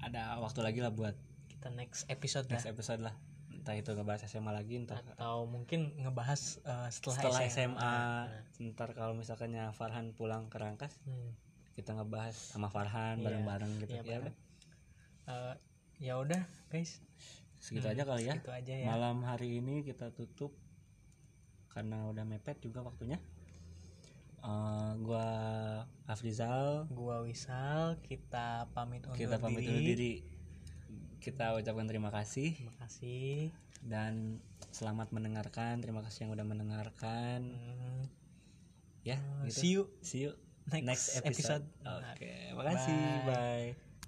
ada 0.00 0.36
waktu 0.36 0.60
lagi 0.60 0.80
lah 0.80 0.88
buat 0.88 1.12
kita 1.48 1.68
next 1.70 2.08
episode 2.08 2.48
next 2.48 2.64
lah 2.64 2.72
episode 2.72 3.00
lah. 3.00 3.14
Entah 3.52 3.76
itu 3.76 3.92
ngebahas 3.92 4.24
SMA 4.24 4.48
lagi 4.50 4.80
entah 4.80 4.96
atau 5.14 5.44
mungkin 5.44 5.92
ngebahas 5.96 6.64
eh, 6.64 6.88
setelah, 6.88 7.16
setelah 7.16 7.40
SMA, 7.44 7.52
SMA, 7.52 7.76
Nah, 7.76 8.72
ntar 8.72 8.88
kalau 8.92 9.12
misalkannya 9.12 9.68
Farhan 9.70 10.16
pulang 10.16 10.48
ke 10.48 10.56
Rangkas 10.56 10.96
hmm. 11.04 11.30
kita 11.76 11.92
ngebahas 11.92 12.32
sama 12.32 12.68
Farhan 12.68 13.20
Iya. 13.20 13.24
bareng-bareng 13.24 13.72
gitu. 13.80 13.92
Iya, 14.00 14.02
ya. 14.04 14.32
Eh, 15.28 15.54
ya 16.00 16.14
udah 16.16 16.40
guys. 16.68 17.04
Segitu 17.60 17.84
Hmm, 17.84 17.92
aja 17.92 18.02
kali 18.08 18.24
ya. 18.24 18.34
aja 18.40 18.74
ya. 18.74 18.86
Malam 18.88 19.20
hari 19.22 19.60
ini 19.60 19.84
kita 19.84 20.08
tutup 20.10 20.56
karena 21.70 22.10
udah 22.10 22.24
mepet 22.26 22.58
juga 22.62 22.82
waktunya. 22.82 23.18
Eh, 24.40 24.92
gua 25.04 25.28
Afrizal. 26.08 26.88
Gua 26.90 27.22
Wisal 27.24 28.00
kita 28.04 28.68
pamit 28.72 29.04
undur 29.04 29.18
kita 29.18 29.36
pamit 29.36 29.64
diri. 29.64 29.68
undur 29.68 29.84
diri. 29.84 30.14
Kita 31.20 31.56
ucapkan 31.56 31.86
terima 31.86 32.08
kasih. 32.08 32.56
Terima 32.56 32.76
kasih. 32.80 33.52
Dan 33.84 34.40
selamat 34.72 35.12
mendengarkan. 35.12 35.84
Terima 35.84 36.00
kasih 36.00 36.28
yang 36.28 36.32
udah 36.32 36.46
mendengarkan. 36.48 37.40
Hmm, 37.52 38.02
ya 39.00 39.16
eh, 39.16 39.48
gitu. 39.48 39.56
see 39.56 39.70
you 39.72 39.82
see 40.04 40.20
you 40.28 40.32
next, 40.68 40.84
next 40.84 41.06
episode, 41.24 41.64
episode. 41.64 42.04
Oke 42.16 42.32
makasih. 42.56 43.00
Bye. 43.24 43.72
bye 43.76 43.89